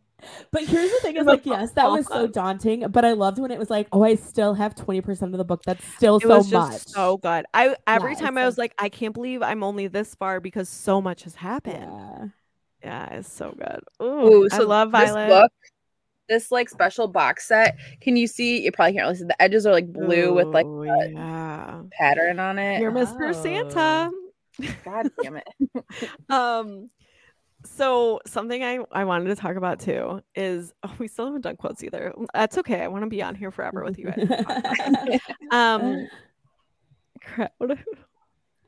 but 0.51 0.63
here's 0.63 0.91
the 0.91 0.99
thing 1.01 1.17
is 1.17 1.25
like 1.25 1.45
yes 1.45 1.71
that 1.73 1.89
was 1.89 2.07
so 2.07 2.25
daunting 2.27 2.87
but 2.89 3.03
i 3.05 3.11
loved 3.13 3.37
when 3.39 3.51
it 3.51 3.59
was 3.59 3.69
like 3.69 3.87
oh 3.91 4.03
i 4.03 4.15
still 4.15 4.53
have 4.53 4.73
20% 4.75 5.21
of 5.21 5.31
the 5.33 5.43
book 5.45 5.61
that's 5.65 5.85
still 5.95 6.17
It 6.17 6.21
so 6.23 6.37
was 6.37 6.49
just 6.49 6.71
much 6.71 6.87
so 6.87 7.17
good. 7.17 7.45
I 7.53 7.75
every 7.85 8.13
Yeah, 8.13 8.19
time 8.19 8.37
I 8.37 8.45
was 8.45 8.57
like- 8.57 8.71
like, 8.79 8.85
I 8.85 8.89
can't 8.89 9.13
believe 9.13 9.41
I'm 9.41 9.61
only 9.63 9.87
this 9.87 10.15
far 10.15 10.39
because 10.39 10.69
so 10.69 11.01
much 11.01 11.23
has 11.23 11.35
happened. 11.35 11.83
yeah 11.91 12.25
Yeah, 12.83 13.13
it's 13.15 13.31
so 13.31 13.53
good. 13.57 13.81
Ooh, 14.01 14.27
Ooh, 14.43 14.47
I 14.51 14.57
so 14.57 14.67
love 14.67 14.91
this 14.91 15.11
Violet. 15.11 15.27
book, 15.29 15.51
this 16.27 16.51
like 16.51 16.69
special 16.69 17.07
box 17.07 17.47
set. 17.47 17.77
Can 18.01 18.15
you 18.15 18.27
see? 18.27 18.63
You 18.63 18.71
probably 18.71 18.93
can't 18.93 19.05
really 19.05 19.15
see. 19.15 19.25
The 19.25 19.41
edges 19.41 19.65
are 19.65 19.73
like 19.73 19.91
blue 19.91 20.33
with 20.33 20.47
like 20.47 20.65
a 20.65 21.11
yeah. 21.11 21.81
pattern 21.91 22.39
on 22.39 22.59
it. 22.59 22.81
You're 22.81 22.91
Mr. 22.91 23.33
Santa. 23.33 24.11
God 24.83 25.11
damn 25.21 25.37
it! 25.37 25.47
Um 26.29 26.89
so 27.65 28.19
something 28.25 28.63
I, 28.63 28.79
I 28.91 29.03
wanted 29.03 29.29
to 29.29 29.35
talk 29.35 29.55
about 29.55 29.79
too 29.79 30.21
is 30.35 30.73
oh, 30.83 30.93
we 30.99 31.07
still 31.07 31.25
haven't 31.25 31.41
done 31.41 31.57
quotes 31.57 31.83
either. 31.83 32.13
That's 32.33 32.57
okay. 32.59 32.81
I 32.81 32.87
want 32.87 33.03
to 33.03 33.09
be 33.09 33.21
on 33.21 33.35
here 33.35 33.51
forever 33.51 33.83
with 33.83 33.97
you 33.97 34.11
guys. 34.11 35.19
um 35.51 36.07
crap, 37.21 37.53
what 37.57 37.71
I, 37.71 37.77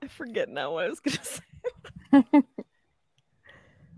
I 0.03 0.07
forget 0.07 0.49
now 0.49 0.73
what 0.73 0.85
I 0.85 0.89
was 0.89 0.99
gonna 0.99 1.17
say. 1.23 2.43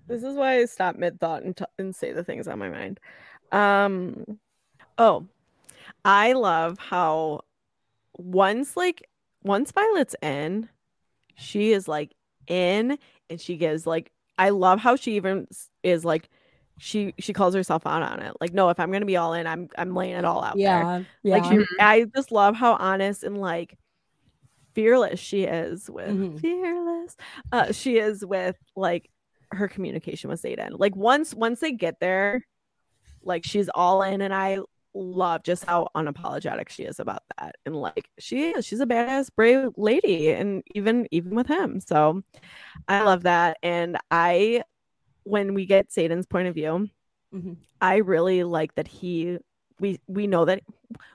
this 0.08 0.24
is 0.24 0.36
why 0.36 0.58
I 0.58 0.66
stop 0.66 0.96
mid 0.96 1.20
thought 1.20 1.44
and, 1.44 1.56
t- 1.56 1.66
and 1.78 1.96
say 1.96 2.12
the 2.12 2.24
things 2.24 2.48
on 2.48 2.60
my 2.60 2.70
mind. 2.70 3.00
Um, 3.52 4.26
oh, 4.98 5.28
I 6.06 6.34
love 6.34 6.78
how 6.80 7.42
once 8.18 8.78
like 8.78 9.08
once 9.44 9.72
Violet's 9.72 10.16
in, 10.22 10.70
she 11.36 11.74
is 11.74 11.88
like 11.88 12.14
in, 12.48 12.98
and 13.30 13.42
she 13.42 13.58
gives 13.58 13.88
like 13.88 14.12
I 14.38 14.50
love 14.50 14.80
how 14.80 14.96
she 14.96 15.16
even 15.16 15.48
is 15.84 16.06
like 16.06 16.30
she 16.80 17.14
she 17.20 17.34
calls 17.34 17.56
herself 17.56 17.86
out 17.88 18.04
on 18.04 18.22
it. 18.22 18.34
Like, 18.42 18.54
no, 18.54 18.70
if 18.70 18.80
I'm 18.80 18.92
gonna 18.92 19.06
be 19.06 19.18
all 19.18 19.34
in, 19.34 19.48
I'm 19.48 19.70
I'm 19.78 19.96
laying 19.96 20.16
it 20.16 20.26
all 20.26 20.44
out 20.44 20.62
there. 20.64 20.88
yeah 20.88 21.00
yeah 21.24 21.36
Like 21.36 21.46
she, 21.46 21.60
I 21.80 22.06
just 22.16 22.32
love 22.32 22.56
how 22.56 22.76
honest 22.76 23.24
and 23.24 23.38
like 23.40 23.78
fearless 24.76 25.20
she 25.20 25.44
is 25.44 25.90
with 25.90 26.10
Mhm. 26.12 26.40
fearless. 26.40 27.16
Uh, 27.52 27.72
she 27.72 27.98
is 27.98 28.26
with 28.26 28.56
like 28.76 29.10
her 29.52 29.68
communication 29.68 30.30
with 30.30 30.42
Xaden. 30.42 30.80
Like 30.80 30.96
once 30.96 31.34
once 31.34 31.60
they 31.60 31.72
get 31.72 32.00
there, 32.00 32.46
like 33.24 33.44
she's 33.46 33.70
all 33.76 34.02
in, 34.04 34.22
and 34.22 34.34
I 34.34 34.60
love 34.94 35.44
just 35.44 35.66
how 35.66 35.88
unapologetic 35.96 36.70
she 36.70 36.84
is 36.84 37.00
about 37.00 37.24
that. 37.40 37.56
And 37.66 37.76
like 37.76 38.10
she 38.20 38.52
is, 38.52 38.66
she's 38.66 38.82
a 38.82 38.86
badass, 38.86 39.30
brave 39.36 39.70
lady, 39.78 40.32
and 40.32 40.64
even 40.76 41.08
even 41.12 41.36
with 41.36 41.48
him. 41.48 41.80
So 41.82 42.24
I 42.88 43.04
love 43.04 43.24
that, 43.24 43.58
and 43.64 43.98
I 44.12 44.64
when 45.24 45.54
we 45.54 45.66
get 45.66 45.90
Xaden's 45.90 46.28
point 46.28 46.48
of 46.50 46.56
view. 46.56 46.90
Mhm. 47.34 47.58
I 47.80 47.98
really 47.98 48.44
like 48.44 48.76
that 48.76 48.88
he 48.88 49.38
we 49.80 50.00
we 50.08 50.28
know 50.28 50.46
that 50.46 50.62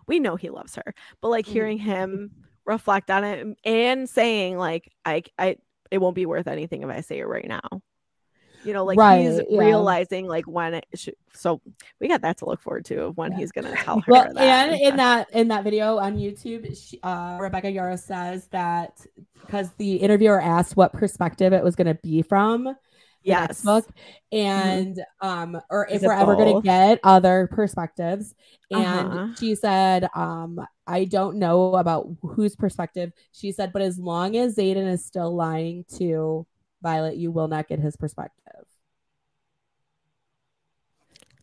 we 0.06 0.20
know 0.20 0.36
he 0.36 0.50
loves 0.50 0.76
her, 0.76 0.94
but 1.20 1.28
like 1.28 1.46
Mhm. 1.46 1.52
hearing 1.52 1.78
him 1.78 2.30
reflect 2.66 3.10
on 3.10 3.24
it 3.24 3.58
and 3.64 4.08
saying 4.08 4.58
like 4.58 4.92
I 5.04 5.22
I 5.38 5.56
it 5.90 5.98
won't 5.98 6.16
be 6.16 6.26
worth 6.26 6.48
anything 6.48 6.82
if 6.82 6.90
I 6.90 7.00
say 7.02 7.18
it 7.20 7.28
right 7.28 7.46
now. 7.48 7.82
You 8.66 8.72
know, 8.74 8.84
like 8.84 8.98
he's 9.20 9.40
yeah. 9.48 9.60
realizing 9.60 10.26
like 10.26 10.46
when 10.46 10.74
it 10.74 10.86
should. 10.94 11.14
So 11.32 11.60
we 12.00 12.08
got 12.08 12.22
that 12.22 12.38
to 12.38 12.46
look 12.46 12.60
forward 12.60 12.84
to 12.86 13.04
of 13.04 13.16
when 13.16 13.32
Yeah. 13.32 13.38
he's 13.38 13.52
gonna 13.52 13.74
tell 13.76 14.00
her. 14.00 14.12
Well, 14.12 14.34
that 14.34 14.42
and 14.42 14.80
in 14.80 14.96
that 14.96 15.30
in 15.32 15.48
that 15.48 15.64
video 15.64 15.98
on 15.98 16.16
YouTube, 16.16 16.76
she, 16.76 16.98
uh, 17.02 17.38
Rebecca 17.40 17.68
Yarros 17.68 18.00
says 18.00 18.48
that 18.48 19.06
because 19.40 19.70
the 19.78 19.96
interviewer 19.96 20.40
asked 20.40 20.76
what 20.76 20.92
perspective 20.92 21.52
it 21.52 21.62
was 21.62 21.76
going 21.76 21.86
to 21.86 21.94
be 22.02 22.20
from 22.22 22.74
yes, 23.22 23.62
book, 23.62 23.86
and 24.32 25.00
um, 25.20 25.60
or 25.70 25.86
Is 25.86 26.02
if 26.02 26.06
we're 26.06 26.12
ever 26.14 26.36
going 26.36 26.56
to 26.56 26.62
get 26.62 27.00
other 27.04 27.48
perspectives, 27.52 28.34
and 28.70 28.84
Uh-huh. 29.08 29.28
she 29.38 29.54
said, 29.54 30.08
um, 30.14 30.60
I 30.86 31.04
don't 31.04 31.36
know 31.36 31.74
about 31.74 32.08
whose 32.22 32.56
perspective. 32.56 33.12
She 33.32 33.52
said, 33.52 33.72
but 33.72 33.82
as 33.82 33.98
long 33.98 34.36
as 34.36 34.56
Xaden 34.56 34.88
is 34.88 35.04
still 35.04 35.34
lying 35.34 35.84
to 35.96 36.46
Violet, 36.86 37.16
you 37.16 37.32
will 37.32 37.48
not 37.48 37.66
get 37.66 37.80
his 37.80 37.96
perspective. 37.96 38.64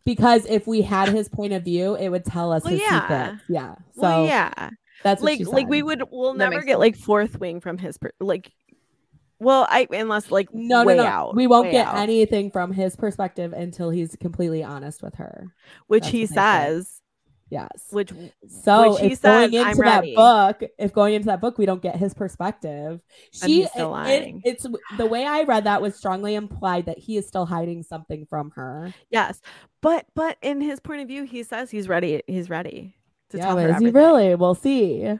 Because 0.06 0.46
if 0.46 0.66
we 0.66 0.80
had 0.80 1.10
his 1.10 1.28
point 1.28 1.52
of 1.52 1.64
view, 1.64 1.96
it 1.96 2.08
would 2.08 2.24
tell 2.24 2.50
us 2.50 2.64
Well, 2.64 2.72
his 2.72 2.80
yeah. 2.80 3.00
secrets. 3.02 3.44
Yeah. 3.48 3.74
So 3.94 4.00
well, 4.02 4.26
yeah, 4.26 4.70
that's 5.02 5.22
like 5.22 5.40
like 5.46 5.68
we 5.68 5.82
would 5.82 6.02
we'll 6.10 6.32
That 6.32 6.50
never 6.50 6.62
get 6.62 6.78
like 6.78 6.96
fourth 6.96 7.38
wing 7.38 7.60
from 7.60 7.76
his 7.76 7.98
per- 7.98 8.12
like. 8.20 8.50
Well, 9.38 9.66
I 9.68 9.86
unless 9.90 10.30
like 10.30 10.48
No, 10.54 10.84
way 10.84 10.96
no, 10.96 11.02
no. 11.02 11.08
out, 11.08 11.34
we 11.36 11.46
won't 11.46 11.70
get 11.70 11.88
out, 11.88 11.96
anything 11.96 12.50
from 12.50 12.72
his 12.72 12.96
perspective 12.96 13.52
until 13.52 13.90
he's 13.90 14.16
completely 14.16 14.62
honest 14.62 15.02
with 15.02 15.16
her. 15.16 15.48
which 15.88 16.04
that's 16.04 16.12
he 16.12 16.26
says, 16.26 17.02
Yes. 17.50 17.68
which 17.90 18.10
So 18.48 18.92
which 18.92 19.00
he 19.00 19.06
if 19.12 19.22
going 19.22 19.52
into 19.52 19.82
that 19.82 20.04
book, 20.14 20.62
if 20.78 20.92
going 20.92 21.14
into 21.14 21.26
that 21.26 21.40
book, 21.40 21.58
we 21.58 21.66
don't 21.66 21.82
get 21.82 21.96
his 21.96 22.14
perspective. 22.14 23.00
She, 23.32 23.66
still 23.66 23.86
it- 23.86 23.88
it- 23.88 23.90
lying. 23.90 24.42
it's 24.44 24.66
the 24.96 25.06
way 25.06 25.26
I 25.26 25.42
read 25.42 25.64
that 25.64 25.82
was 25.82 25.94
strongly 25.94 26.34
implied 26.34 26.86
that 26.86 26.98
he 26.98 27.16
is 27.16 27.26
still 27.28 27.46
hiding 27.46 27.82
something 27.82 28.26
from 28.26 28.50
her. 28.52 28.92
yes, 29.10 29.40
but 29.82 30.06
but 30.14 30.38
in 30.42 30.60
his 30.60 30.80
point 30.80 31.02
of 31.02 31.08
view, 31.08 31.24
he 31.24 31.42
says 31.42 31.70
he's 31.70 31.88
ready. 31.88 32.22
He's 32.26 32.48
ready 32.50 32.96
to 33.30 33.36
yeah, 33.38 33.44
tell 33.46 33.58
her 33.58 33.68
is 33.68 33.78
he 33.78 33.90
really? 33.90 34.34
We'll 34.34 34.54
see. 34.54 35.18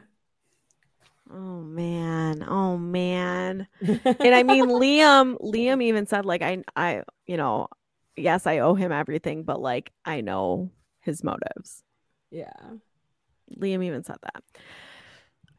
Oh 1.31 1.61
man, 1.61 2.43
oh 2.47 2.77
man. 2.77 3.67
and 3.81 4.35
I 4.35 4.43
mean 4.43 4.65
Liam 4.81 5.37
Liam 5.41 5.81
even 5.81 6.05
said 6.05 6.25
like 6.25 6.41
I 6.41 6.63
I 6.75 7.03
you 7.25 7.37
know 7.37 7.67
yes 8.15 8.45
I 8.45 8.59
owe 8.59 8.75
him 8.75 8.91
everything 8.91 9.43
but 9.43 9.59
like 9.61 9.91
I 10.05 10.21
know 10.21 10.69
his 11.01 11.23
motives. 11.23 11.83
Yeah. 12.35 12.51
Liam 13.57 13.83
even 13.83 14.03
said 14.03 14.17
that. 14.21 14.43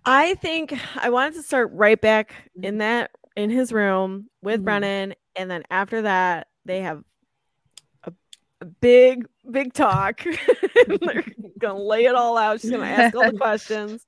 I 0.04 0.34
think 0.34 0.74
I 0.96 1.10
wanted 1.10 1.34
to 1.34 1.42
start 1.42 1.70
right 1.72 2.00
back 2.00 2.34
in 2.62 2.78
that 2.78 3.10
in 3.36 3.50
his 3.50 3.72
room 3.72 4.28
with 4.42 4.60
Mhm. 4.60 4.64
Brennan 4.64 5.14
and 5.36 5.50
then 5.50 5.62
after 5.70 6.02
that 6.02 6.48
they 6.64 6.80
have 6.80 7.02
a, 8.04 8.12
a 8.60 8.64
big 8.64 9.26
big 9.50 9.72
talk. 9.72 10.22
They're 11.00 11.24
gonna 11.58 11.78
lay 11.82 12.04
it 12.04 12.14
all 12.14 12.36
out. 12.36 12.60
She's 12.60 12.70
gonna 12.70 12.84
ask 12.86 13.14
all 13.16 13.30
the 13.30 13.36
questions. 13.38 14.06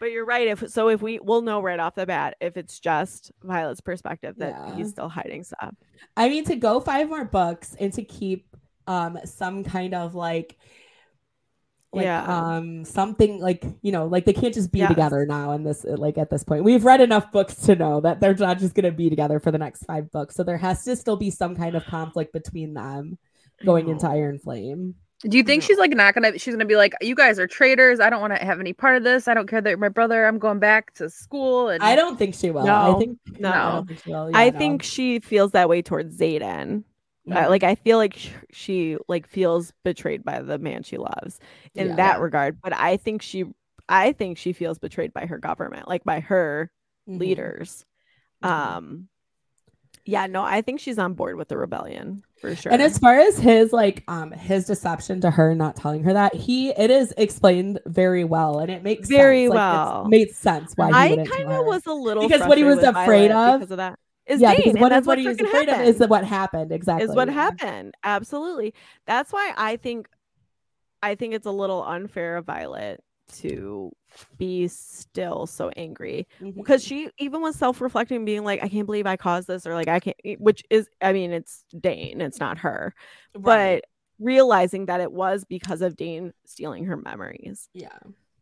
But 0.00 0.10
you're 0.12 0.24
right. 0.26 0.48
If 0.48 0.68
so, 0.70 0.88
if 0.88 1.00
we 1.00 1.18
we'll 1.20 1.42
know 1.42 1.60
right 1.62 1.78
off 1.78 1.94
the 1.94 2.06
bat 2.06 2.36
if 2.40 2.56
it's 2.56 2.78
just 2.80 3.30
Violet's 3.42 3.80
perspective 3.80 4.34
that 4.38 4.50
Yeah. 4.50 4.76
he's 4.76 4.90
still 4.90 5.08
hiding 5.08 5.44
stuff. 5.44 5.74
I 6.16 6.28
mean, 6.28 6.44
to 6.46 6.56
go 6.56 6.80
five 6.80 7.08
more 7.08 7.24
books 7.24 7.74
and 7.78 7.92
to 7.94 8.02
keep 8.04 8.48
um 8.86 9.18
some 9.24 9.64
kind 9.64 9.94
of 9.94 10.14
like 10.14 10.58
like 11.94 12.04
Yeah. 12.04 12.24
um 12.24 12.84
something 12.84 13.40
like 13.40 13.64
you 13.82 13.92
know 13.92 14.06
like 14.06 14.24
they 14.24 14.32
can't 14.32 14.54
just 14.54 14.72
be 14.72 14.80
Yes. 14.80 14.88
together 14.88 15.24
now 15.26 15.52
in 15.52 15.64
this 15.64 15.84
like 15.84 16.18
at 16.18 16.30
this 16.30 16.44
point 16.44 16.64
we've 16.64 16.84
read 16.84 17.00
enough 17.00 17.30
books 17.32 17.54
to 17.66 17.74
know 17.76 18.00
that 18.00 18.20
they're 18.20 18.34
not 18.34 18.58
just 18.58 18.74
going 18.74 18.84
to 18.84 18.92
be 18.92 19.08
together 19.10 19.38
for 19.40 19.50
the 19.50 19.58
next 19.58 19.84
five 19.84 20.10
books 20.10 20.34
so 20.34 20.42
there 20.42 20.56
has 20.58 20.84
to 20.84 20.96
still 20.96 21.16
be 21.16 21.30
some 21.30 21.54
kind 21.56 21.74
of 21.74 21.84
conflict 21.86 22.32
between 22.32 22.74
them 22.74 23.16
going 23.64 23.88
into 23.88 24.06
iron 24.08 24.38
flame 24.38 24.94
Do 25.22 25.36
you 25.38 25.42
think 25.44 25.62
No. 25.62 25.66
she's 25.66 25.78
like 25.78 25.92
not 25.92 26.12
gonna? 26.14 26.38
She's 26.38 26.52
gonna 26.54 26.66
be 26.66 26.76
like, 26.76 26.92
"You 27.00 27.14
guys 27.14 27.38
are 27.38 27.46
traitors. 27.46 27.98
I 27.98 28.10
don't 28.10 28.20
want 28.20 28.36
to 28.36 28.44
have 28.44 28.60
any 28.60 28.74
part 28.74 28.96
of 28.98 29.04
this. 29.04 29.26
I 29.26 29.32
don't 29.32 29.48
care 29.48 29.62
that 29.62 29.78
my 29.78 29.88
brother. 29.88 30.26
I'm 30.26 30.38
going 30.38 30.58
back 30.58 30.92
to 30.94 31.08
school." 31.08 31.70
And 31.70 31.82
i 31.82 31.96
don't 31.96 32.18
think 32.18 32.34
she 32.34 32.50
will 32.50 32.68
i 32.68 32.90
No, 32.92 32.98
think 32.98 33.18
no. 33.38 33.48
I, 33.50 33.82
think 33.86 34.00
she 34.02 34.10
will. 34.10 34.30
I 34.34 34.44
Yeah, 34.46 34.50
no. 34.50 34.58
think 34.58 34.82
she 34.82 35.20
feels 35.20 35.52
that 35.52 35.68
way 35.70 35.80
towards 35.80 36.18
Xaden. 36.18 36.82
I- 37.30 37.44
Mhm. 37.44 37.48
like 37.48 37.62
I 37.62 37.74
feel 37.74 37.96
like 37.98 38.14
sh- 38.14 38.30
she 38.52 38.96
like 39.08 39.26
feels 39.26 39.72
betrayed 39.82 40.24
by 40.24 40.42
the 40.42 40.58
man 40.58 40.82
she 40.82 40.98
loves 40.98 41.40
in 41.74 41.88
Yeah. 41.88 41.96
that 41.96 42.20
regard. 42.20 42.58
But 42.62 42.74
I 42.74 42.96
think 42.98 43.22
she, 43.22 43.44
I 43.88 44.12
think 44.12 44.36
she 44.38 44.52
feels 44.52 44.78
betrayed 44.78 45.12
by 45.14 45.26
her 45.26 45.38
government, 45.38 45.88
like 45.88 46.04
by 46.04 46.20
her 46.20 46.70
Mhm. 47.08 47.18
leaders. 47.20 47.84
Mhm. 48.42 48.48
Um, 48.50 49.08
yeah, 50.06 50.26
no, 50.26 50.42
I 50.42 50.60
think 50.60 50.80
she's 50.80 50.98
on 50.98 51.14
board 51.14 51.36
with 51.36 51.48
the 51.48 51.56
rebellion 51.56 52.24
for 52.38 52.54
sure. 52.54 52.70
And 52.72 52.82
as 52.82 52.98
far 52.98 53.18
as 53.18 53.38
his 53.38 53.72
like 53.72 54.04
um 54.06 54.32
his 54.32 54.66
deception 54.66 55.22
to 55.22 55.30
her 55.30 55.54
not 55.54 55.76
telling 55.76 56.04
her 56.04 56.12
that, 56.12 56.34
he 56.34 56.70
it 56.70 56.90
is 56.90 57.14
explained 57.16 57.78
very 57.86 58.24
well 58.24 58.58
and 58.58 58.70
it 58.70 58.82
makes 58.82 59.08
Very 59.08 59.44
sense. 59.46 59.54
Like, 59.54 59.56
well. 59.56 60.04
made 60.08 60.30
sense 60.34 60.72
why 60.76 60.88
he 61.08 61.20
I 61.20 61.24
kind 61.24 61.50
of 61.50 61.64
was 61.64 61.86
a 61.86 61.92
little 61.94 62.28
Because 62.28 62.46
what 62.46 62.58
he 62.58 62.64
was 62.64 62.80
afraid 62.80 63.28
Violet 63.30 63.54
of- 63.54 63.60
because 63.60 63.70
of 63.70 63.76
that 63.78 63.98
is 64.26 64.40
yeah, 64.40 64.54
Dain, 64.54 64.78
what, 64.78 64.92
is 64.92 65.06
what 65.06 65.18
he 65.18 65.28
was 65.28 65.36
freaking 65.36 65.62
of 65.62 65.68
happened. 65.68 65.88
is 65.88 66.08
what 66.08 66.24
happened 66.24 66.72
exactly. 66.72 67.04
is 67.04 67.14
what 67.14 67.28
yeah. 67.28 67.34
happened. 67.34 67.94
Absolutely. 68.04 68.74
That's 69.06 69.32
why 69.32 69.52
I 69.56 69.76
think 69.76 70.08
I 71.02 71.14
think 71.14 71.34
it's 71.34 71.46
a 71.46 71.50
little 71.50 71.84
unfair 71.84 72.38
of 72.38 72.46
Violet 72.46 73.02
to 73.32 73.92
be 74.38 74.68
still 74.68 75.46
so 75.46 75.70
angry 75.76 76.26
mm-hmm. 76.40 76.58
because 76.58 76.84
she 76.84 77.10
even 77.18 77.40
was 77.40 77.56
self-reflecting 77.56 78.24
being 78.24 78.44
like 78.44 78.62
I 78.62 78.68
can't 78.68 78.86
believe 78.86 79.06
I 79.06 79.16
caused 79.16 79.48
this 79.48 79.66
or 79.66 79.74
like 79.74 79.88
I 79.88 80.00
can't 80.00 80.16
which 80.38 80.62
is 80.70 80.88
I 81.00 81.12
mean 81.12 81.32
it's 81.32 81.64
Dain 81.78 82.20
it's 82.20 82.38
not 82.38 82.58
her 82.58 82.94
Right. 83.34 83.82
but 83.82 84.24
realizing 84.24 84.86
that 84.86 85.00
it 85.00 85.10
was 85.10 85.44
because 85.44 85.82
of 85.82 85.96
Dain 85.96 86.32
stealing 86.44 86.84
her 86.84 86.96
memories 86.96 87.68
yeah. 87.72 87.98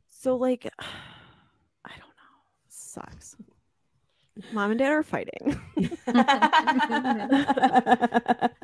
so 0.08 0.36
like 0.36 0.66
I 0.78 1.90
don't 1.90 2.00
know 2.00 2.40
sucks 2.68 3.36
mom 4.52 4.70
and 4.70 4.78
dad 4.78 4.90
are 4.90 5.02
fighting 5.02 5.60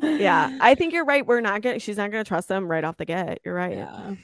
yeah 0.01 0.57
I 0.61 0.75
think 0.75 0.93
you're 0.93 1.05
right 1.05 1.25
we're 1.25 1.41
not 1.41 1.61
gonna 1.61 1.79
she's 1.79 1.97
not 1.97 2.11
gonna 2.11 2.23
trust 2.23 2.47
them 2.47 2.69
right 2.69 2.83
off 2.83 2.97
the 2.97 3.05
get 3.05 3.39
you're 3.43 3.53
right 3.55 3.77
yeah. 3.77 4.15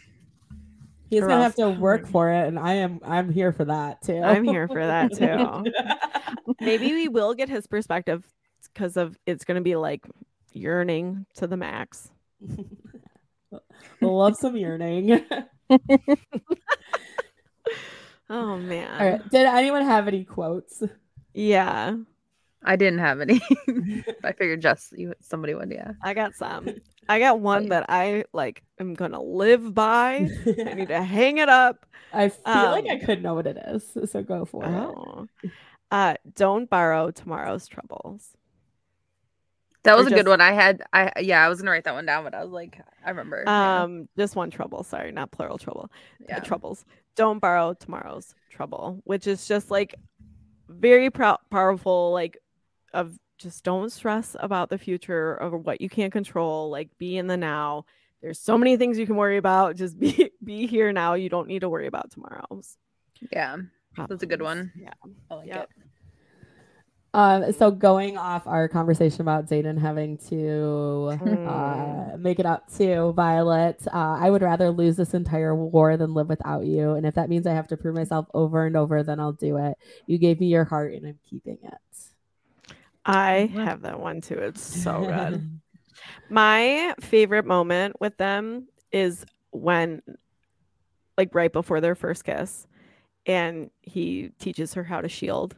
He's 1.09 1.21
Or 1.21 1.27
gonna 1.27 1.43
have 1.43 1.55
to 1.55 1.69
work 1.69 2.07
for 2.07 2.31
it, 2.31 2.47
and 2.47 2.57
I 2.57 2.73
am 2.73 2.99
I'm 3.05 3.31
here 3.31 3.51
for 3.51 3.63
that 3.65 4.01
too. 4.01 4.21
I'm 4.21 4.43
here 4.43 4.67
for 4.67 4.85
that 4.85 5.13
too. 5.15 5.71
maybe 6.59 6.93
we 6.93 7.07
will 7.07 7.35
get 7.35 7.47
his 7.47 7.67
perspective 7.67 8.25
because 8.73 8.97
of 8.97 9.17
it's 9.27 9.45
going 9.45 9.55
to 9.55 9.61
be 9.61 9.75
like 9.75 10.05
yearning 10.51 11.27
to 11.35 11.45
the 11.47 11.57
max. 11.57 12.09
we'll 14.01 14.17
love 14.17 14.35
some 14.35 14.57
yearning. 14.57 15.23
Oh 18.27 18.57
man. 18.57 18.99
All 18.99 19.07
right. 19.07 19.29
Did 19.29 19.45
anyone 19.45 19.83
have 19.83 20.07
any 20.07 20.23
quotes? 20.23 20.81
Yeah, 21.35 21.97
I 22.63 22.75
didn't 22.77 22.99
have 22.99 23.19
any. 23.21 23.41
I 24.23 24.31
figured 24.31 24.61
just 24.61 24.97
you 24.97 25.13
somebody 25.19 25.53
would. 25.53 25.71
Yeah. 25.71 25.91
I 26.01 26.13
got 26.13 26.33
some. 26.35 26.67
I 27.09 27.19
got 27.19 27.39
one 27.39 27.69
that 27.69 27.85
I 27.89 28.23
like 28.33 28.63
am 28.79 28.93
going 28.95 29.11
to 29.11 29.21
live 29.21 29.73
by. 29.75 30.29
I 30.47 30.73
need 30.73 30.87
to 30.87 31.03
hang 31.03 31.37
it 31.37 31.49
up. 31.49 31.85
I 32.13 32.29
feel 32.29 32.41
like 32.71 32.87
I 32.89 32.95
Um, 32.95 32.99
could 33.01 33.21
know 33.21 33.33
what 33.35 33.47
it 33.47 33.57
is, 33.67 33.97
so 34.09 34.23
go 34.23 34.45
for 34.45 34.63
it. 34.63 34.69
Oh. 34.69 35.27
Uh 35.91 36.15
don't 36.33 36.69
borrow 36.69 37.11
tomorrow's 37.11 37.67
troubles. 37.67 38.29
That 39.83 39.93
Or 39.93 39.97
was 39.97 40.07
a 40.07 40.15
good 40.15 40.27
one. 40.27 40.41
I 40.41 40.53
had. 40.53 40.81
I 40.93 41.11
yeah. 41.19 41.45
I 41.45 41.49
was 41.49 41.59
gonna 41.59 41.71
write 41.71 41.83
that 41.83 41.93
one 41.93 42.05
down, 42.07 42.23
but 42.23 42.33
I 42.33 42.41
was 42.43 42.51
like, 42.51 42.79
I 43.05 43.09
remember. 43.09 43.43
yeah. 43.45 43.83
Um 43.83 44.09
just 44.17 44.35
one 44.35 44.49
trouble, 44.49 44.83
sorry, 44.83 45.11
not 45.11 45.31
plural 45.31 45.57
trouble. 45.59 45.91
uh, 46.31 46.39
troubles. 46.39 46.85
Don't 47.15 47.39
borrow 47.39 47.73
tomorrow's 47.73 48.33
trouble, 48.49 49.01
which 49.03 49.27
is 49.27 49.47
just 49.47 49.69
like 49.69 49.93
very 50.67 51.09
prou- 51.09 51.37
powerful 51.49 52.11
like 52.11 52.37
of 52.93 53.17
just 53.37 53.63
don't 53.63 53.91
stress 53.91 54.35
about 54.39 54.69
the 54.69 54.77
future 54.77 55.37
or 55.41 55.57
what 55.57 55.81
you 55.81 55.89
can't 55.89 56.13
control, 56.13 56.69
like 56.69 56.89
be 56.97 57.17
in 57.17 57.27
the 57.27 57.37
now. 57.37 57.85
There's 58.21 58.39
so 58.39 58.57
many 58.57 58.77
things 58.77 58.97
you 58.97 59.05
can 59.05 59.17
worry 59.17 59.37
about. 59.37 59.75
Just 59.83 59.99
be 59.99 60.31
be 60.43 60.65
here 60.65 60.91
now. 60.91 61.13
You 61.13 61.29
don't 61.29 61.47
need 61.47 61.59
to 61.59 61.69
worry 61.69 61.85
about 61.87 62.09
tomorrow's. 62.11 62.77
Yeah. 63.31 63.57
That's 63.97 64.23
a 64.23 64.25
good 64.25 64.41
one. 64.41 64.71
Yeah. 64.75 64.93
I 65.29 65.35
like 65.35 65.47
Yep. 65.47 65.69
it. 65.77 65.84
Um, 67.15 67.53
so 67.53 67.71
going 67.71 68.17
off 68.17 68.45
our 68.45 68.67
conversation 68.67 69.21
about 69.21 69.45
Xaden 69.47 69.79
having 69.79 70.17
to 70.29 71.17
Mm. 71.21 71.47
uh, 71.47 72.17
make 72.17 72.39
it 72.41 72.45
up 72.45 72.69
to 72.75 73.13
Violet, 73.13 73.81
uh, 73.87 74.17
I 74.19 74.29
would 74.29 74.41
rather 74.41 74.69
lose 74.69 74.97
this 74.97 75.13
entire 75.13 75.55
war 75.55 75.95
than 75.95 76.13
live 76.13 76.27
without 76.27 76.65
you. 76.65 76.91
And 76.91 77.05
if 77.05 77.15
that 77.15 77.29
means 77.29 77.47
I 77.47 77.53
have 77.53 77.67
to 77.69 77.77
prove 77.77 77.95
myself 77.95 78.27
over 78.33 78.65
and 78.65 78.75
over, 78.75 79.01
then 79.01 79.21
I'll 79.21 79.31
do 79.31 79.55
it. 79.57 79.77
You 80.07 80.17
gave 80.17 80.41
me 80.41 80.47
your 80.47 80.65
heart, 80.65 80.93
and 80.93 81.07
I'm 81.07 81.19
keeping 81.29 81.57
it. 81.63 82.75
I 83.05 83.49
have 83.53 83.83
that 83.83 83.99
one 83.99 84.19
too. 84.19 84.35
It's 84.35 84.61
so 84.61 85.05
good. 85.05 85.59
My 86.29 86.95
favorite 86.99 87.45
moment 87.45 88.01
with 88.01 88.17
them 88.17 88.67
is 88.91 89.25
when, 89.51 90.01
like, 91.17 91.33
right 91.33 91.53
before 91.53 91.79
their 91.79 91.95
first 91.95 92.25
kiss, 92.25 92.67
and 93.25 93.69
he 93.83 94.31
teaches 94.37 94.73
her 94.73 94.83
how 94.83 94.99
to 94.99 95.07
shield. 95.07 95.55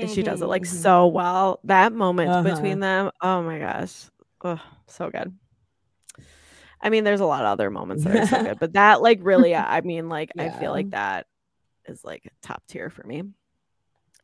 And 0.00 0.10
she 0.10 0.22
does 0.22 0.42
it 0.42 0.46
like 0.46 0.62
Mhm, 0.62 0.68
mhm. 0.70 0.82
so 0.82 1.06
well. 1.06 1.60
That 1.64 1.92
moment 1.92 2.30
Uh-huh. 2.30 2.42
between 2.42 2.80
them, 2.80 3.10
oh 3.20 3.42
my 3.42 3.58
gosh, 3.58 4.06
oh, 4.44 4.60
so 4.86 5.10
good. 5.10 5.32
I 6.80 6.90
mean, 6.90 7.04
there's 7.04 7.20
a 7.20 7.26
lot 7.26 7.42
of 7.44 7.46
other 7.48 7.70
moments 7.70 8.04
that 8.04 8.16
are 8.16 8.26
so 8.26 8.42
good, 8.42 8.58
but 8.60 8.72
that 8.72 9.02
like 9.02 9.20
really, 9.22 9.54
I 9.54 9.80
mean, 9.82 10.08
like 10.08 10.32
I 10.38 10.48
feel 10.50 10.72
like 10.72 10.90
that 10.90 11.26
is 11.86 12.04
like 12.04 12.30
top 12.42 12.62
tier 12.66 12.90
for 12.90 13.04
me. 13.06 13.22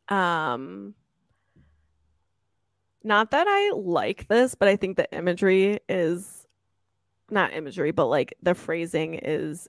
Um, 0.08 0.94
not 3.04 3.30
that 3.30 3.46
I 3.48 3.72
like 3.74 4.26
this, 4.28 4.54
but 4.54 4.68
I 4.68 4.76
think 4.76 4.96
the 4.96 5.10
imagery 5.16 5.78
is 5.88 6.46
not 7.30 7.52
imagery, 7.52 7.90
but 7.92 8.06
like 8.06 8.34
the 8.42 8.54
phrasing 8.54 9.14
is 9.14 9.68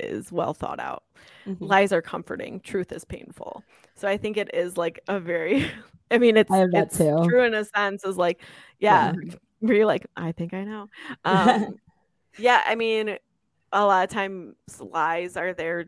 is 0.00 0.32
well 0.32 0.54
thought 0.54 0.80
out 0.80 1.04
Mhm. 1.46 1.56
lies 1.60 1.92
are 1.92 2.02
comforting 2.02 2.60
truth 2.60 2.92
is 2.92 3.04
painful 3.04 3.62
so 3.94 4.06
i 4.08 4.16
think 4.16 4.36
it 4.36 4.50
is 4.54 4.76
like 4.76 5.00
a 5.08 5.18
very 5.20 5.64
i 6.10 6.18
mean 6.18 6.36
it's, 6.36 6.50
I 6.50 6.66
it's 6.72 6.98
too. 6.98 7.22
true 7.24 7.44
in 7.44 7.54
a 7.54 7.64
sense 7.64 8.04
is 8.04 8.16
like 8.16 8.42
yeah 8.78 9.12
where 9.60 9.76
you're 9.76 9.86
like 9.86 10.06
i 10.16 10.32
think 10.32 10.52
i 10.54 10.64
know 10.64 10.88
um 11.24 11.78
yeah 12.38 12.62
i 12.66 12.74
mean 12.74 13.16
a 13.72 13.84
lot 13.86 14.04
of 14.04 14.10
times 14.10 14.54
lies 14.80 15.36
are 15.36 15.54
there 15.54 15.86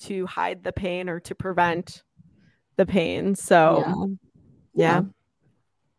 to 0.00 0.26
hide 0.26 0.62
the 0.64 0.72
pain 0.72 1.08
or 1.08 1.20
to 1.20 1.34
prevent 1.34 2.02
the 2.76 2.86
pain 2.86 3.34
so 3.34 4.18
Yeah. 4.74 5.02
yeah. 5.02 5.02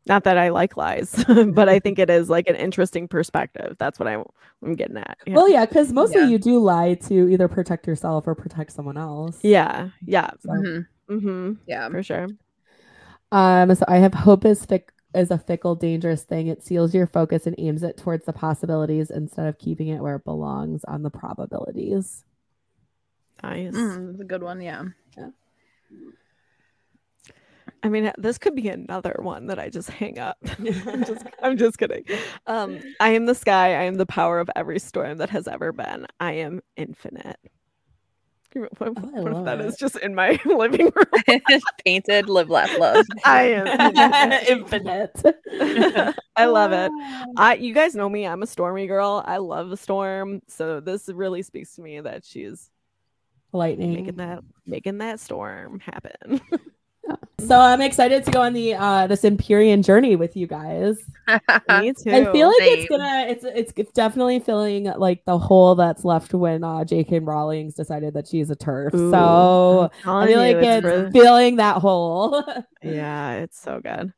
Not 0.10 0.24
that 0.26 0.38
I 0.38 0.49
like 0.49 0.76
lies, 0.76 1.24
but 1.53 1.70
I 1.70 1.80
think 1.80 1.99
it 1.99 2.10
is 2.10 2.30
like 2.30 2.49
an 2.49 2.55
interesting 2.55 3.07
perspective. 3.07 3.76
That's 3.80 3.99
what 3.99 4.07
I'm, 4.07 4.24
I'm 4.64 4.74
getting 4.76 4.97
at. 4.97 5.18
Yeah. 5.28 5.36
Well, 5.36 5.47
yeah, 5.47 5.66
because 5.66 5.93
mostly 5.93 6.22
Yeah. 6.22 6.28
you 6.30 6.38
do 6.39 6.57
lie 6.60 6.95
to 7.07 7.30
either 7.30 7.47
protect 7.47 7.86
yourself 7.88 8.28
or 8.28 8.34
protect 8.36 8.72
someone 8.74 8.97
else. 8.97 9.38
yeah. 9.43 9.89
Yeah. 10.05 10.32
So, 10.41 10.49
Mhm. 10.49 10.88
hmm 11.07 11.51
Yeah. 11.68 11.88
For 11.89 12.01
sure. 12.03 12.28
um, 13.32 13.74
so 13.76 13.86
I 13.88 13.97
have 13.97 14.14
hope 14.16 14.43
is 14.45 14.66
fick 14.66 14.91
is 15.16 15.32
a 15.32 15.38
fickle, 15.39 15.76
dangerous 15.76 16.24
thing. 16.24 16.47
It 16.47 16.62
seals 16.64 16.93
your 16.93 17.07
focus 17.07 17.47
and 17.47 17.55
aims 17.57 17.82
it 17.84 17.97
towards 17.97 18.26
the 18.26 18.34
possibilities 18.34 19.10
instead 19.10 19.47
of 19.47 19.57
keeping 19.57 19.88
it 19.88 20.01
where 20.01 20.16
it 20.18 20.24
belongs 20.24 20.84
on 20.84 21.01
the 21.03 21.10
probabilities. 21.10 22.26
Nice. 23.41 23.74
Mm, 23.74 24.07
that's 24.07 24.22
a 24.22 24.26
good 24.26 24.43
one. 24.43 24.62
Yeah. 24.62 24.84
I 27.84 27.90
mean, 27.90 28.12
this 28.18 28.38
could 28.38 28.56
be 28.56 28.68
another 28.68 29.16
one 29.22 29.48
that 29.48 29.60
I 29.60 29.70
just 29.70 29.90
hang 29.90 30.20
up. 30.20 30.38
I'm 30.88 31.04
just, 31.06 31.26
I'm 31.42 31.58
just 31.58 31.78
kidding. 31.78 32.04
Um, 32.48 32.80
I 33.00 33.10
am 33.12 33.26
the 33.26 33.36
sky. 33.36 33.76
I 33.76 33.84
am 33.84 33.96
the 33.96 34.06
power 34.06 34.40
of 34.40 34.50
every 34.56 34.80
storm 34.80 35.18
that 35.20 35.30
has 35.30 35.48
ever 35.48 35.72
been. 35.72 36.06
I 36.20 36.34
am 36.34 36.62
infinite. 36.76 37.38
What, 38.54 38.70
Oh, 38.82 38.92
what 39.22 39.32
if 39.38 39.46
that 39.46 39.62
is 39.62 39.78
just 39.78 39.96
in 39.98 40.16
my 40.16 40.40
living 40.46 40.92
room? 40.96 41.42
Painted, 41.86 42.30
live, 42.30 42.50
laugh, 42.50 42.76
love. 42.80 43.06
I 43.24 43.44
am 43.44 43.68
Infinite. 44.50 45.22
I 46.36 46.46
love 46.46 46.72
it. 46.72 46.92
I 47.38 47.56
you 47.56 47.76
guys 47.76 47.94
know 47.94 48.10
me. 48.10 48.26
I'm 48.26 48.42
a 48.42 48.48
stormy 48.48 48.88
girl. 48.88 49.24
I 49.26 49.38
love 49.38 49.72
a 49.72 49.78
storm. 49.78 50.42
So 50.48 50.80
this 50.80 51.10
really 51.10 51.44
speaks 51.44 51.76
to 51.76 51.82
me 51.84 52.00
that 52.02 52.26
she's 52.26 52.72
Lightning. 53.54 53.94
making 53.94 54.16
that 54.16 54.40
making 54.66 54.98
that 54.98 55.20
storm 55.20 55.80
happen. 55.80 56.42
So 57.39 57.60
I'm 57.60 57.82
excited 57.82 58.26
to 58.26 58.32
go 58.32 58.41
on 58.41 58.53
the 58.53 58.76
uh 58.76 59.07
this 59.07 59.24
Empyrean 59.24 59.82
journey 59.82 60.16
with 60.16 60.36
you 60.36 60.47
guys. 60.47 60.97
me 61.28 61.93
too. 61.93 62.12
I 62.12 62.32
feel 62.32 62.47
like 62.47 62.62
it's 62.62 62.89
gonna 62.89 63.26
it's 63.30 63.43
it's 63.45 63.74
it's 63.76 63.91
definitely 63.91 64.39
filling 64.39 64.86
like 64.86 65.24
the 65.26 65.38
hole 65.38 65.76
that's 65.76 66.03
left 66.03 66.34
when 66.34 66.64
uh 66.64 66.84
J.K. 66.84 67.20
Rowling's 67.20 67.76
decided 67.76 68.14
that 68.16 68.28
she's 68.28 68.49
a 68.49 68.55
TERF. 68.55 68.93
Ooh, 68.93 69.12
so 69.12 69.89
I'm 70.05 70.10
I 70.10 70.28
telling 70.28 70.28
feel 70.28 70.39
like 70.39 70.55
you, 70.55 70.72
it's 70.72 70.82
for- 70.82 71.12
filling 71.12 71.55
that 71.57 71.78
hole. 71.78 72.43
yeah, 72.84 73.34
it's 73.36 73.60
so 73.60 73.80
good. 73.80 74.14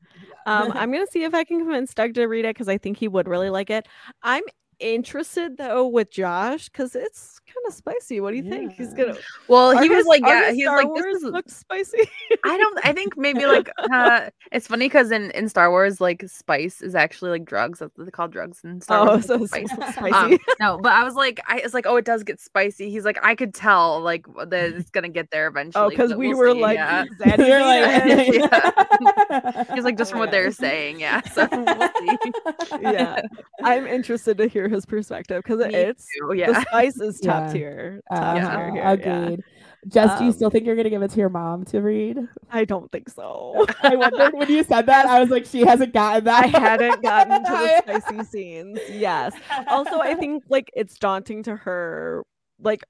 Um, 0.45 0.71
I'm 0.73 0.91
gonna 0.91 1.07
see 1.07 1.23
if 1.23 1.33
I 1.33 1.43
can 1.43 1.59
convince 1.59 1.93
Doug 1.93 2.15
to 2.15 2.25
read 2.25 2.45
it 2.45 2.55
because 2.55 2.67
I 2.67 2.77
think 2.77 2.97
he 2.97 3.07
would 3.07 3.27
really 3.27 3.49
like 3.49 3.69
it. 3.69 3.87
I'm 4.23 4.43
interested 4.79 5.57
though 5.57 5.87
with 5.87 6.11
Josh 6.11 6.69
because 6.69 6.95
it's 6.95 7.39
kind 7.53 7.67
of 7.67 7.73
spicy. 7.73 8.19
What 8.19 8.31
do 8.31 8.37
you 8.37 8.43
think? 8.43 8.73
He's 8.73 8.93
gonna. 8.93 9.15
well, 9.47 9.77
Are 9.77 9.81
he 9.81 9.89
was 9.89 9.99
his- 9.99 10.07
like, 10.07 10.21
yeah, 10.25 10.47
his 10.47 10.55
he 10.57 10.67
was 10.67 10.69
Star 10.69 10.77
like, 10.77 10.87
Wars 10.87 11.03
this 11.03 11.23
is. 11.23 11.31
looks 11.31 11.55
spicy. 11.55 12.09
I 12.43 12.57
don't. 12.57 12.79
I 12.85 12.93
think 12.93 13.17
maybe 13.17 13.45
like 13.45 13.69
uh, 13.91 14.29
it's 14.51 14.67
funny 14.67 14.85
because 14.85 15.11
in 15.11 15.31
in 15.31 15.49
Star 15.49 15.69
Wars, 15.69 16.01
like 16.01 16.23
spice 16.27 16.81
is 16.81 16.95
actually 16.95 17.31
like 17.31 17.45
drugs. 17.45 17.79
That's 17.79 17.97
what 17.97 18.05
they 18.05 18.11
call 18.11 18.27
drugs 18.27 18.61
in 18.63 18.81
Star 18.81 18.99
oh, 18.99 19.11
Wars. 19.11 19.25
so 19.25 19.43
it's 19.43 19.53
it's 19.55 19.71
spice. 19.71 19.93
spicy. 19.95 20.33
Um, 20.33 20.39
no, 20.59 20.77
but 20.77 20.93
I 20.93 21.03
was 21.03 21.15
like, 21.15 21.39
I 21.47 21.61
was 21.63 21.73
like, 21.73 21.85
oh, 21.85 21.95
it 21.97 22.05
does 22.05 22.23
get 22.23 22.39
spicy. 22.39 22.89
He's 22.89 23.05
like, 23.05 23.19
I 23.23 23.35
could 23.35 23.53
tell 23.53 23.99
like 24.01 24.25
that 24.47 24.73
it's 24.73 24.89
gonna 24.89 25.09
get 25.09 25.31
there 25.31 25.47
eventually. 25.47 25.83
oh, 25.85 25.89
because 25.89 26.11
but 26.11 26.19
we 26.19 26.29
we'll 26.29 26.37
were 26.37 26.53
see, 26.53 26.61
like, 26.61 26.77
yeah. 26.77 27.05
Zaddy 27.19 27.47
You're 27.47 27.61
like, 27.61 28.01
it. 28.05 29.67
He's 29.73 29.83
like, 29.83 29.97
just 29.97 30.11
from 30.11 30.19
what 30.19 30.31
they're 30.31 30.51
saying, 30.51 30.99
yeah. 30.99 31.21
So 31.21 31.47
we'll 31.51 31.89
see. 31.99 32.81
yeah, 32.81 33.21
I'm 33.63 33.87
interested 33.87 34.37
to 34.37 34.47
hear 34.47 34.67
his 34.67 34.85
perspective 34.85 35.43
because 35.43 35.61
it's 35.61 36.07
too, 36.19 36.33
the 36.35 36.61
spice 36.61 36.99
is 36.99 37.19
top 37.47 37.47
Yeah. 37.47 37.53
tier. 37.53 38.01
Top 38.13 38.19
Uh, 38.21 38.33
tier 38.33 38.71
here. 38.71 38.75
yeah. 38.75 38.91
agreed. 38.91 39.43
Jess, 39.87 40.17
do 40.19 40.25
you 40.25 40.29
Um, 40.29 40.35
still 40.35 40.49
think 40.51 40.65
you're 40.67 40.75
gonna 40.75 40.91
give 40.91 41.01
it 41.01 41.09
to 41.11 41.19
your 41.19 41.29
mom 41.29 41.65
to 41.65 41.81
read? 41.81 42.19
I 42.51 42.65
don't 42.65 42.91
think 42.91 43.09
so. 43.09 43.65
I 43.83 43.95
wondered 43.95 44.33
when 44.35 44.47
you 44.49 44.63
said 44.63 44.85
that. 44.85 45.07
I 45.07 45.19
was 45.19 45.29
like, 45.31 45.45
she 45.45 45.61
hasn't 45.65 45.91
gotten 45.93 46.25
that. 46.25 46.43
I 46.43 46.47
hadn't 46.47 47.01
gotten 47.03 47.43
to 47.43 47.51
the 47.51 47.99
spicy 47.99 48.23
scenes. 48.25 48.79
Yes. 48.89 49.33
Also, 49.67 49.99
I 49.99 50.13
think 50.15 50.43
like 50.49 50.69
it's 50.75 50.99
daunting 50.99 51.41
to 51.43 51.55
her. 51.55 52.23
Like, 52.59 52.83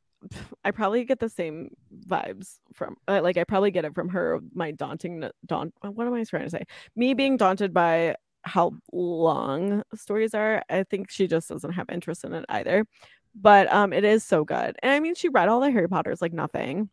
I 0.65 0.71
probably 0.71 1.05
get 1.05 1.19
the 1.19 1.29
same 1.29 1.69
vibes 2.07 2.59
from 2.73 2.97
uh, 3.07 3.21
like 3.23 3.37
I 3.37 3.45
probably 3.45 3.71
get 3.71 3.85
it 3.85 3.95
from 3.95 4.09
her. 4.09 4.39
My 4.53 4.71
daunting 4.71 5.23
daunt. 5.45 5.73
What 5.81 6.05
am 6.07 6.13
I 6.13 6.23
trying 6.25 6.43
to 6.43 6.49
say? 6.49 6.63
Me 6.97 7.13
being 7.13 7.37
daunted 7.37 7.73
by 7.73 8.15
how 8.43 8.73
long 8.91 9.81
stories 9.95 10.33
are. 10.33 10.61
I 10.69 10.83
think 10.83 11.09
she 11.09 11.25
just 11.27 11.47
doesn't 11.47 11.71
have 11.71 11.89
interest 11.89 12.23
in 12.25 12.33
it 12.33 12.43
either. 12.49 12.85
But 13.33 13.71
um, 13.71 13.93
it 13.93 14.03
is 14.03 14.23
so 14.23 14.43
good, 14.43 14.75
and 14.83 14.91
I 14.91 14.99
mean, 14.99 15.15
she 15.15 15.29
read 15.29 15.47
all 15.49 15.61
the 15.61 15.71
Harry 15.71 15.87
Potters 15.87 16.21
like 16.21 16.33
nothing. 16.33 16.89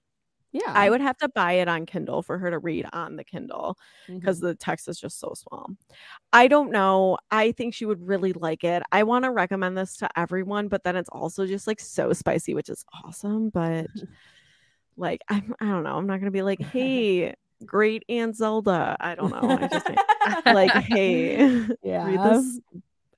yeah, 0.53 0.63
I 0.69 0.89
would 0.89 1.01
have 1.01 1.17
to 1.19 1.29
buy 1.29 1.53
it 1.55 1.69
on 1.69 1.85
Kindle 1.85 2.23
for 2.23 2.39
her 2.39 2.51
to 2.51 2.59
read 2.59 2.87
on 2.93 3.17
the 3.17 3.25
Kindle 3.25 3.77
Mm-hmm. 4.09 4.21
because 4.21 4.41
the 4.41 4.55
text 4.55 4.89
is 4.89 4.99
just 4.99 5.21
so 5.21 5.35
small. 5.35 5.69
I 6.33 6.49
don't 6.49 6.71
know. 6.71 7.19
I 7.31 7.53
think 7.53 7.75
she 7.75 7.85
would 7.85 8.07
really 8.07 8.33
like 8.33 8.65
it. 8.65 8.83
I 8.91 9.03
want 9.03 9.25
to 9.27 9.31
recommend 9.31 9.77
this 9.77 9.97
to 9.99 10.09
everyone, 10.17 10.69
but 10.69 10.83
then 10.85 10.97
it's 10.97 11.11
also 11.11 11.47
just 11.47 11.67
like 11.67 11.81
so 11.81 12.13
spicy, 12.15 12.55
which 12.55 12.71
is 12.71 12.85
awesome. 13.05 13.51
But 13.51 13.89
like, 14.97 15.21
I'm, 15.29 15.55
I 15.61 15.67
don't 15.67 15.83
know. 15.83 15.97
I'm 15.97 16.07
not 16.07 16.21
gonna 16.21 16.31
be 16.31 16.43
like, 16.43 16.61
hey, 16.63 17.35
great 17.67 18.05
Aunt 18.09 18.37
Zelda. 18.37 18.97
I 19.01 19.15
don't 19.15 19.31
know. 19.31 19.59
I 19.61 19.69
just 19.69 19.87
like, 20.47 20.73
hey, 20.73 21.67
yeah, 21.83 22.07
read 22.07 22.21
this. 22.23 22.61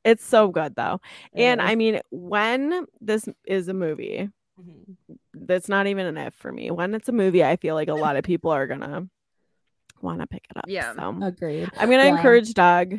It's 0.05 0.25
so 0.25 0.49
good 0.49 0.75
though. 0.77 1.01
it 1.33 1.43
And 1.43 1.61
is. 1.61 1.67
I 1.69 1.75
mean, 1.75 2.01
when 2.11 2.87
this 3.01 3.29
is 3.47 3.69
a 3.69 3.75
movie, 3.75 4.29
Mhm. 4.61 4.97
that's 5.35 5.69
not 5.69 5.87
even 5.87 6.07
an 6.07 6.17
if 6.17 6.35
for 6.35 6.53
me. 6.53 6.71
When 6.71 6.95
it's 6.95 7.09
a 7.09 7.13
movie, 7.13 7.45
I 7.45 7.57
feel 7.57 7.75
like 7.75 7.89
a 7.89 7.95
lot 7.95 8.17
of 8.17 8.25
people 8.25 8.51
are 8.51 8.67
gonna 8.67 9.09
want 10.03 10.21
to 10.21 10.27
pick 10.27 10.47
it 10.51 10.57
up. 10.57 10.65
Yeah. 10.69 10.95
So 10.95 11.19
agreed. 11.23 11.71
I'm 11.77 11.91
gonna 11.91 12.05
Yeah. 12.05 12.17
encourage 12.17 12.55
Doug. 12.55 12.99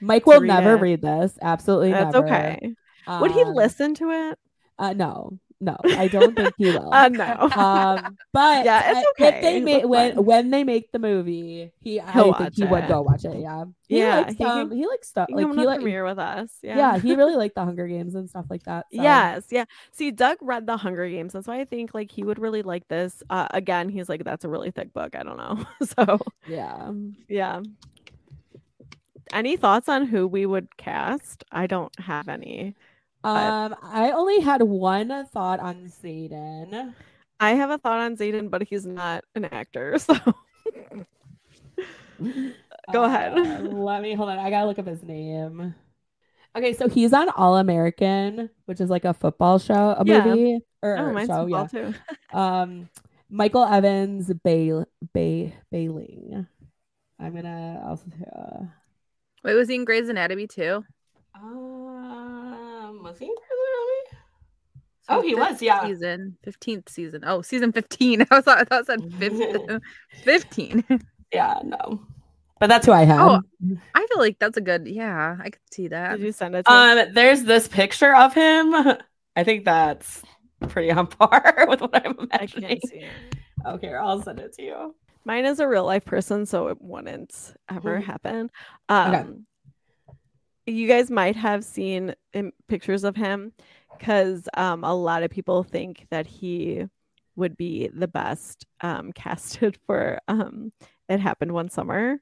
Mike 0.00 0.26
will 0.26 0.40
read 0.40 0.48
never 0.48 0.74
it. 0.74 0.80
read 0.80 1.02
this. 1.02 1.38
Absolutely 1.40 1.92
That's 1.92 2.12
never. 2.12 2.26
okay. 2.26 2.74
Would 3.20 3.30
he 3.32 3.42
Um, 3.42 3.54
listen 3.54 3.94
to 3.94 4.10
it? 4.10 4.38
Uh, 4.78 4.92
no, 4.94 5.38
no, 5.62 5.76
I 5.84 6.08
don't 6.08 6.34
think 6.34 6.54
he 6.58 6.66
will. 6.72 6.90
Uh, 6.92 7.08
no. 7.08 7.48
um, 7.56 8.18
but 8.32 8.64
Yeah, 8.64 8.90
it's 8.90 8.98
uh, 8.98 9.24
If 9.24 9.40
they 9.42 9.56
okay. 9.56 9.60
make 9.60 9.84
when 9.86 10.16
when 10.24 10.50
they 10.50 10.64
make 10.64 10.90
the 10.90 10.98
movie, 10.98 11.70
he 11.80 12.00
I 12.00 12.10
He'll 12.10 12.24
think 12.24 12.40
watch 12.40 12.54
he 12.56 12.64
would 12.64 12.88
go 12.88 13.00
watch 13.02 13.24
it. 13.24 13.38
Yeah, 13.38 13.64
he 13.88 13.98
Yeah, 13.98 14.16
likes 14.20 14.32
he 14.32 14.44
can- 14.44 14.58
um, 14.58 14.70
he 14.72 14.86
likes 14.86 15.08
stuff 15.08 15.28
like 15.30 15.46
he 15.46 15.64
like 15.64 15.78
premiere 15.80 16.04
with 16.04 16.18
us. 16.18 16.50
Yeah. 16.62 16.76
yeah. 16.76 16.98
he 16.98 17.14
really 17.14 17.36
liked 17.42 17.54
the 17.54 17.64
Hunger 17.64 17.86
Games 17.86 18.14
and 18.16 18.28
stuff 18.28 18.46
like 18.50 18.64
that. 18.64 18.86
so- 18.92 19.02
Yes, 19.02 19.44
yeah. 19.50 19.66
See, 19.92 20.10
Doug 20.10 20.38
read 20.40 20.66
the 20.66 20.76
Hunger 20.76 21.08
Games. 21.08 21.32
That's 21.32 21.46
why 21.46 21.60
I 21.60 21.64
think 21.64 21.94
like 21.94 22.10
he 22.10 22.24
would 22.24 22.40
really 22.40 22.62
like 22.62 22.88
this. 22.88 23.22
Uh, 23.30 23.46
again, 23.52 23.88
he's 23.88 24.08
like, 24.08 24.24
that's 24.24 24.44
a 24.44 24.48
really 24.48 24.72
thick 24.72 24.92
book. 24.92 25.14
I 25.14 25.22
don't 25.22 25.36
know. 25.38 25.64
so 25.96 26.18
yeah. 26.48 26.90
yeah. 27.28 27.60
Any 29.32 29.56
thoughts 29.56 29.88
on 29.88 30.06
who 30.06 30.26
we 30.26 30.44
would 30.44 30.76
cast? 30.76 31.44
I 31.52 31.66
don't 31.66 31.96
have 32.00 32.28
any. 32.28 32.74
Um, 33.24 33.76
I 33.82 34.10
only 34.12 34.40
had 34.40 34.62
one 34.62 35.26
thought 35.26 35.60
on 35.60 35.86
Xaden. 36.02 36.94
I 37.40 37.54
have 37.54 37.70
a 37.70 37.78
thought 37.78 38.00
on 38.00 38.16
Xaden, 38.16 38.50
but 38.50 38.62
he's 38.64 38.86
not 38.86 39.24
an 39.34 39.44
actor. 39.46 39.98
So 40.06 40.14
Go 42.92 43.04
ahead. 43.04 43.32
Uh, 43.32 43.60
let 43.60 44.02
me 44.02 44.14
hold 44.14 44.28
on. 44.28 44.38
I 44.38 44.50
gotta 44.50 44.66
look 44.66 44.78
up 44.78 44.86
his 44.86 45.02
name. 45.02 45.74
Okay, 46.54 46.72
so 46.74 46.88
he's 46.88 47.12
on 47.12 47.28
All 47.30 47.56
American, 47.56 48.50
which 48.66 48.80
is 48.80 48.90
like 48.90 49.04
a 49.04 49.14
football 49.14 49.58
show, 49.58 49.94
a 49.98 50.04
Yeah. 50.04 50.24
movie 50.24 50.60
or 50.82 50.98
oh, 50.98 51.12
mine's 51.12 51.28
show. 51.28 51.42
football 51.42 51.68
Yeah. 51.72 51.92
too. 51.92 51.94
Um, 52.38 52.88
Michael 53.30 53.64
Evans 53.64 54.32
Bay 54.44 54.72
Bay 55.12 55.54
Behling. 55.72 56.46
I'm 57.18 57.34
gonna 57.34 57.82
also. 57.86 58.04
Uh, 58.34 58.64
Wait, 59.44 59.54
was 59.54 59.68
he 59.68 59.74
in 59.76 59.84
Grey's 59.84 60.08
Anatomy 60.08 60.46
too? 60.46 60.84
um, 61.34 61.91
was 63.02 63.18
he 63.18 63.26
in 63.26 63.34
prison 63.34 64.18
Oh, 65.08 65.20
he 65.20 65.34
was, 65.34 65.60
yeah. 65.60 65.84
Season 65.84 66.36
fifteenth 66.44 66.88
season. 66.88 67.24
Oh, 67.26 67.42
season 67.42 67.72
fifteen. 67.72 68.22
I 68.30 68.36
was 68.36 68.46
I 68.46 68.64
thought 68.64 68.82
it 68.82 68.86
said 68.86 69.00
fif- 69.18 69.82
fifteen. 70.22 70.84
Yeah, 71.32 71.58
no. 71.64 72.00
But 72.60 72.68
that's 72.68 72.86
who 72.86 72.92
I 72.92 73.02
have. 73.02 73.20
Oh, 73.20 73.42
I 73.94 74.06
feel 74.06 74.18
like 74.18 74.38
that's 74.38 74.56
a 74.56 74.60
good. 74.60 74.86
Yeah, 74.86 75.36
I 75.40 75.50
could 75.50 75.60
see 75.72 75.88
that. 75.88 76.12
Did 76.18 76.26
you 76.26 76.32
send 76.32 76.54
it 76.54 76.64
to 76.64 76.70
us? 76.72 77.06
Um, 77.08 77.12
there's 77.14 77.42
this 77.42 77.66
picture 77.66 78.14
of 78.14 78.32
him. 78.32 78.72
I 79.34 79.42
think 79.44 79.64
that's 79.64 80.22
pretty 80.68 80.92
on 80.92 81.08
par 81.08 81.66
with 81.68 81.80
what 81.80 81.90
I'm 82.06 82.14
I 82.30 82.36
imagining. 82.38 82.68
can't 82.68 82.86
see 82.88 82.98
it. 82.98 83.10
Okay, 83.66 83.92
I'll 83.94 84.22
send 84.22 84.38
it 84.38 84.52
to 84.54 84.62
you. 84.62 84.94
Mine 85.24 85.44
is 85.44 85.58
a 85.58 85.66
real 85.66 85.84
life 85.84 86.04
person, 86.04 86.46
so 86.46 86.68
it 86.68 86.78
wouldn't 86.80 87.54
ever 87.68 87.98
Mhm. 87.98 88.04
happen. 88.04 88.50
Um, 88.88 89.14
Okay. 89.14 89.28
You 90.72 90.88
guys 90.88 91.10
might 91.10 91.36
have 91.36 91.64
seen 91.64 92.14
im- 92.32 92.52
pictures 92.66 93.04
of 93.04 93.14
him 93.14 93.52
because 93.98 94.48
um, 94.54 94.84
a 94.84 94.94
lot 94.94 95.22
of 95.22 95.30
people 95.30 95.62
think 95.62 96.06
that 96.10 96.26
he 96.26 96.84
would 97.36 97.56
be 97.56 97.90
the 97.92 98.08
best 98.08 98.66
um, 98.80 99.12
casted 99.14 99.78
for 99.86 100.18
um, 100.28 100.72
It 101.08 101.20
Happened 101.20 101.52
One 101.52 101.68
Summer. 101.68 102.20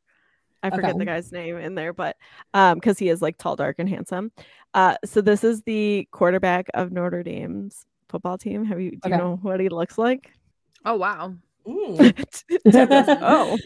I 0.63 0.71
forget 0.71 0.99
the 0.99 1.07
guy's 1.07 1.33
name 1.33 1.57
in 1.57 1.75
there, 1.75 1.95
but 1.95 2.17
because 2.53 2.99
he 2.99 3.09
is 3.09 3.23
like 3.23 3.39
tall, 3.39 3.57
dark, 3.57 3.77
and 3.79 3.89
handsome. 3.89 4.31
Uh, 4.75 4.97
so 5.07 5.23
this 5.23 5.43
is 5.43 5.63
the 5.63 6.07
quarterback 6.11 6.67
of 6.75 6.93
Notre 6.93 7.23
Dame's 7.23 7.87
football 8.11 8.37
team. 8.37 8.65
Have 8.67 8.79
you 8.79 8.91
do 8.91 9.09
you 9.09 9.17
know 9.17 9.39
what 9.41 9.61
he 9.61 9.71
looks 9.71 9.97
like? 9.97 10.33
Oh 10.85 10.97
wow. 10.97 11.35
Tim 11.65 12.89
goes, 12.89 13.07
oh. 13.23 13.57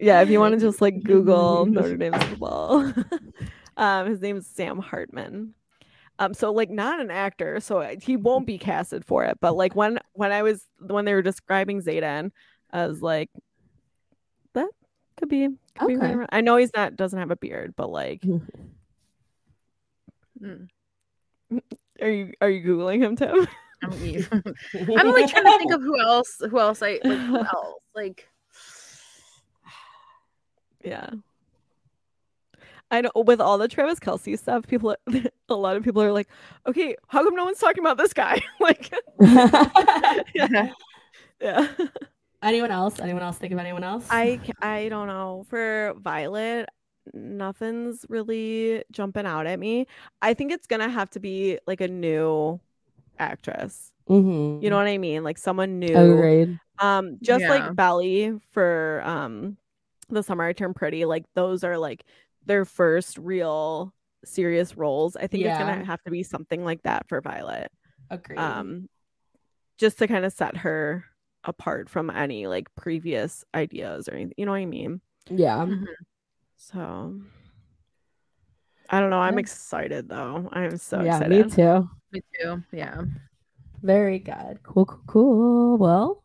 Yeah, 0.00 0.20
if 0.22 0.28
you 0.30 0.38
want 0.40 0.54
to 0.54 0.60
just 0.60 0.80
like 0.80 1.02
Google 1.02 1.66
Notre 1.70 1.96
Dame 1.96 2.12
football, 2.12 2.92
um, 3.76 4.06
his 4.06 4.20
name's 4.20 4.46
Sam 4.46 4.78
Hartman. 4.78 5.54
Um, 6.18 6.32
so 6.34 6.52
like 6.52 6.70
not 6.70 7.00
an 7.00 7.10
actor, 7.10 7.58
so 7.60 7.80
he 8.00 8.16
won't 8.16 8.46
be 8.46 8.58
casted 8.58 9.04
for 9.04 9.24
it. 9.24 9.38
But 9.40 9.56
like 9.56 9.74
when 9.74 9.98
when 10.12 10.30
I 10.32 10.42
was 10.42 10.64
when 10.80 11.04
they 11.04 11.14
were 11.14 11.22
describing 11.22 11.80
Xaden, 11.82 12.30
I 12.70 12.86
was 12.86 13.02
like, 13.02 13.30
that 14.54 14.68
could 15.16 15.28
be. 15.28 15.48
Could 15.78 15.96
Okay. 15.96 16.12
around- 16.12 16.28
I 16.30 16.40
know 16.40 16.56
he's 16.56 16.70
not 16.76 16.94
doesn't 16.96 17.18
have 17.18 17.32
a 17.32 17.36
beard, 17.36 17.74
but 17.76 17.90
like, 17.90 18.22
Mm. 20.42 20.68
are 22.00 22.08
you 22.10 22.32
are 22.40 22.50
you 22.50 22.66
googling 22.66 23.00
him, 23.02 23.16
Tim? 23.16 23.46
I'm, 23.82 23.92
I'm 23.92 25.12
like 25.12 25.28
trying 25.30 25.44
to 25.44 25.58
think 25.58 25.72
of 25.72 25.82
who 25.82 25.98
else. 26.00 26.36
Who 26.50 26.58
else? 26.58 26.82
I 26.82 27.00
like. 27.04 27.20
Who 27.20 27.36
else? 27.38 27.80
Like. 27.94 28.28
Yeah. 30.84 31.10
I 32.90 33.00
know 33.00 33.10
with 33.16 33.40
all 33.40 33.58
the 33.58 33.66
Travis 33.66 33.98
Kelce 33.98 34.38
stuff, 34.38 34.66
people, 34.66 34.94
a 35.48 35.54
lot 35.54 35.76
of 35.76 35.82
people 35.82 36.02
are 36.02 36.12
like, 36.12 36.28
okay, 36.66 36.94
how 37.08 37.24
come 37.24 37.34
no 37.34 37.44
one's 37.44 37.58
talking 37.58 37.82
about 37.82 37.96
this 37.96 38.12
guy? 38.12 38.40
like, 38.60 38.92
yeah. 39.20 40.70
yeah. 41.40 41.68
Anyone 42.42 42.70
else? 42.70 43.00
Anyone 43.00 43.22
else 43.22 43.38
think 43.38 43.52
of 43.52 43.58
anyone 43.58 43.82
else? 43.82 44.06
I, 44.10 44.38
I 44.60 44.88
don't 44.90 45.08
know. 45.08 45.46
For 45.48 45.94
Violet, 45.96 46.68
nothing's 47.14 48.04
really 48.08 48.84
jumping 48.92 49.26
out 49.26 49.46
at 49.46 49.58
me. 49.58 49.86
I 50.20 50.34
think 50.34 50.52
it's 50.52 50.66
going 50.66 50.80
to 50.82 50.90
have 50.90 51.08
to 51.10 51.20
be 51.20 51.58
like 51.66 51.80
a 51.80 51.88
new 51.88 52.60
actress. 53.18 53.92
Mhm. 54.08 54.62
You 54.62 54.68
know 54.68 54.76
what 54.76 54.86
I 54.86 54.98
mean? 54.98 55.24
Like 55.24 55.38
someone 55.38 55.78
new. 55.78 55.96
Agreed. 55.96 56.60
Um, 56.78 57.18
just 57.22 57.40
Yeah. 57.40 57.48
like 57.50 57.74
Belly 57.74 58.38
for 58.52 59.00
um 59.04 59.56
the 60.14 60.22
summer 60.22 60.44
I 60.44 60.52
turned 60.52 60.76
pretty, 60.76 61.04
like 61.04 61.24
those 61.34 61.64
are 61.64 61.78
like 61.78 62.04
their 62.46 62.64
first 62.64 63.18
real 63.18 63.92
serious 64.24 64.76
roles. 64.76 65.16
I 65.16 65.26
think 65.26 65.44
it's 65.44 65.58
gonna 65.58 65.84
have 65.84 66.02
to 66.04 66.10
be 66.10 66.22
something 66.22 66.64
like 66.64 66.82
that 66.82 67.08
for 67.08 67.20
Violet. 67.20 67.70
Agreed. 68.10 68.38
Um 68.38 68.88
just 69.78 69.98
to 69.98 70.06
kind 70.06 70.24
of 70.24 70.32
set 70.32 70.56
her 70.58 71.04
apart 71.42 71.90
from 71.90 72.08
any 72.10 72.46
like 72.46 72.74
previous 72.74 73.44
ideas 73.54 74.08
or 74.08 74.14
anything. 74.14 74.34
You 74.36 74.46
know 74.46 74.52
what 74.52 74.58
I 74.58 74.66
mean? 74.66 75.00
yeah. 75.28 75.66
So 76.56 77.20
I 78.88 79.00
don't 79.00 79.10
know. 79.10 79.18
I'm 79.18 79.38
excited 79.38 80.08
though. 80.08 80.48
I'm 80.52 80.76
so 80.78 81.02
yeah, 81.02 81.16
excited. 81.16 81.46
me 81.46 81.50
too. 81.50 81.90
Me 82.12 82.20
too. 82.40 82.62
Yeah. 82.72 83.02
Very 83.82 84.18
good. 84.18 84.62
Cool, 84.62 84.86
cool, 84.86 85.02
cool. 85.06 85.76
Well, 85.78 86.23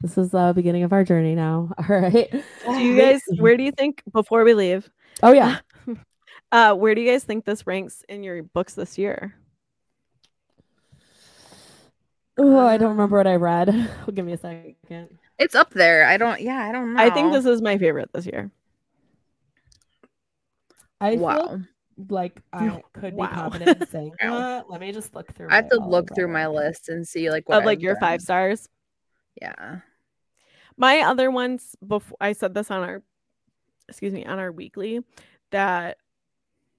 this 0.00 0.16
is 0.18 0.30
the 0.30 0.52
beginning 0.54 0.82
of 0.82 0.92
our 0.92 1.04
journey 1.04 1.34
now. 1.34 1.70
All 1.78 1.84
right. 2.00 2.30
Do 2.64 2.80
you 2.80 2.96
guys 3.00 3.20
where 3.38 3.56
do 3.56 3.62
you 3.62 3.72
think 3.72 4.02
before 4.12 4.44
we 4.44 4.54
leave? 4.54 4.88
Oh 5.22 5.32
yeah. 5.32 5.58
Uh 6.52 6.74
where 6.74 6.96
do 6.96 7.00
you 7.00 7.08
guys 7.08 7.22
think 7.22 7.44
this 7.44 7.64
ranks 7.64 8.02
in 8.08 8.24
your 8.24 8.42
books 8.42 8.74
this 8.74 8.98
year? 8.98 9.36
Oh, 12.36 12.66
I 12.66 12.76
don't 12.76 12.90
remember 12.90 13.18
what 13.18 13.26
I 13.28 13.36
read. 13.36 13.68
Give 14.14 14.24
me 14.24 14.32
a 14.32 14.36
second. 14.38 15.18
It's 15.38 15.54
up 15.54 15.70
there. 15.70 16.06
I 16.06 16.16
don't. 16.16 16.40
Yeah. 16.40 16.58
I 16.58 16.72
don't 16.72 16.94
know. 16.94 17.00
I 17.02 17.10
think 17.10 17.32
this 17.32 17.46
is 17.46 17.62
my 17.62 17.78
favorite 17.78 18.10
this 18.12 18.26
year. 18.26 18.50
I 21.00 21.12
feel 21.16 21.20
Wow. 21.20 21.58
like 22.08 22.40
I 22.52 22.82
could 22.94 23.12
be 23.14 23.16
Wow. 23.16 23.30
confident 23.32 23.82
in 23.82 23.86
saying 23.88 24.12
Wow. 24.22 24.38
that. 24.40 24.70
Let 24.70 24.80
me 24.80 24.90
just 24.92 25.14
look 25.14 25.32
through. 25.34 25.48
I 25.50 25.56
have 25.56 25.68
to 25.68 25.78
look 25.78 26.14
through 26.14 26.28
my 26.28 26.46
list 26.46 26.88
and 26.88 27.06
see 27.06 27.30
like 27.30 27.48
what 27.48 27.58
Of 27.58 27.64
like 27.64 27.78
I've 27.78 27.82
your 27.82 27.94
done. 27.94 28.00
five 28.00 28.20
stars. 28.22 28.68
Yeah. 29.40 29.80
My 30.76 31.00
other 31.00 31.30
ones 31.30 31.76
before 31.86 32.16
I 32.20 32.32
said 32.32 32.54
this 32.54 32.70
on 32.70 32.82
our 32.82 33.02
excuse 33.88 34.12
me, 34.12 34.24
on 34.24 34.38
our 34.38 34.52
weekly 34.52 35.00
that 35.50 35.98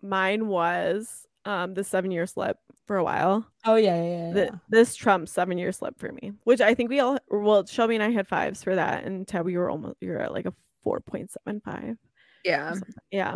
mine 0.02 0.48
was 0.48 1.28
um 1.46 1.74
the 1.74 1.84
seven 1.84 2.12
year 2.12 2.26
slip 2.26 2.58
for 2.88 2.98
a 2.98 3.04
while. 3.04 3.46
Oh 3.66 3.76
yeah, 3.76 4.02
yeah, 4.02 4.28
yeah. 4.28 4.34
The, 4.34 4.60
this 4.70 4.96
Trump 4.96 5.28
seven 5.30 5.58
year 5.58 5.72
slip 5.72 6.00
for 6.00 6.12
me, 6.12 6.32
which 6.44 6.62
I 6.62 6.74
think 6.74 6.90
we 6.90 7.00
all 7.00 7.18
well, 7.30 7.66
Shelby 7.66 7.96
and 7.96 8.04
I 8.04 8.12
had 8.12 8.28
fives 8.28 8.64
for 8.64 8.76
that, 8.76 9.04
and 9.04 9.28
Tabb, 9.28 9.46
we 9.46 9.58
were 9.58 9.70
almost 9.70 9.98
you're 10.02 10.20
at 10.20 10.34
like 10.34 10.46
a 10.46 10.54
four 10.84 11.00
point 11.00 11.32
seven 11.32 11.62
five. 11.62 11.98
Yeah. 12.44 12.76
Yeah. 13.12 13.36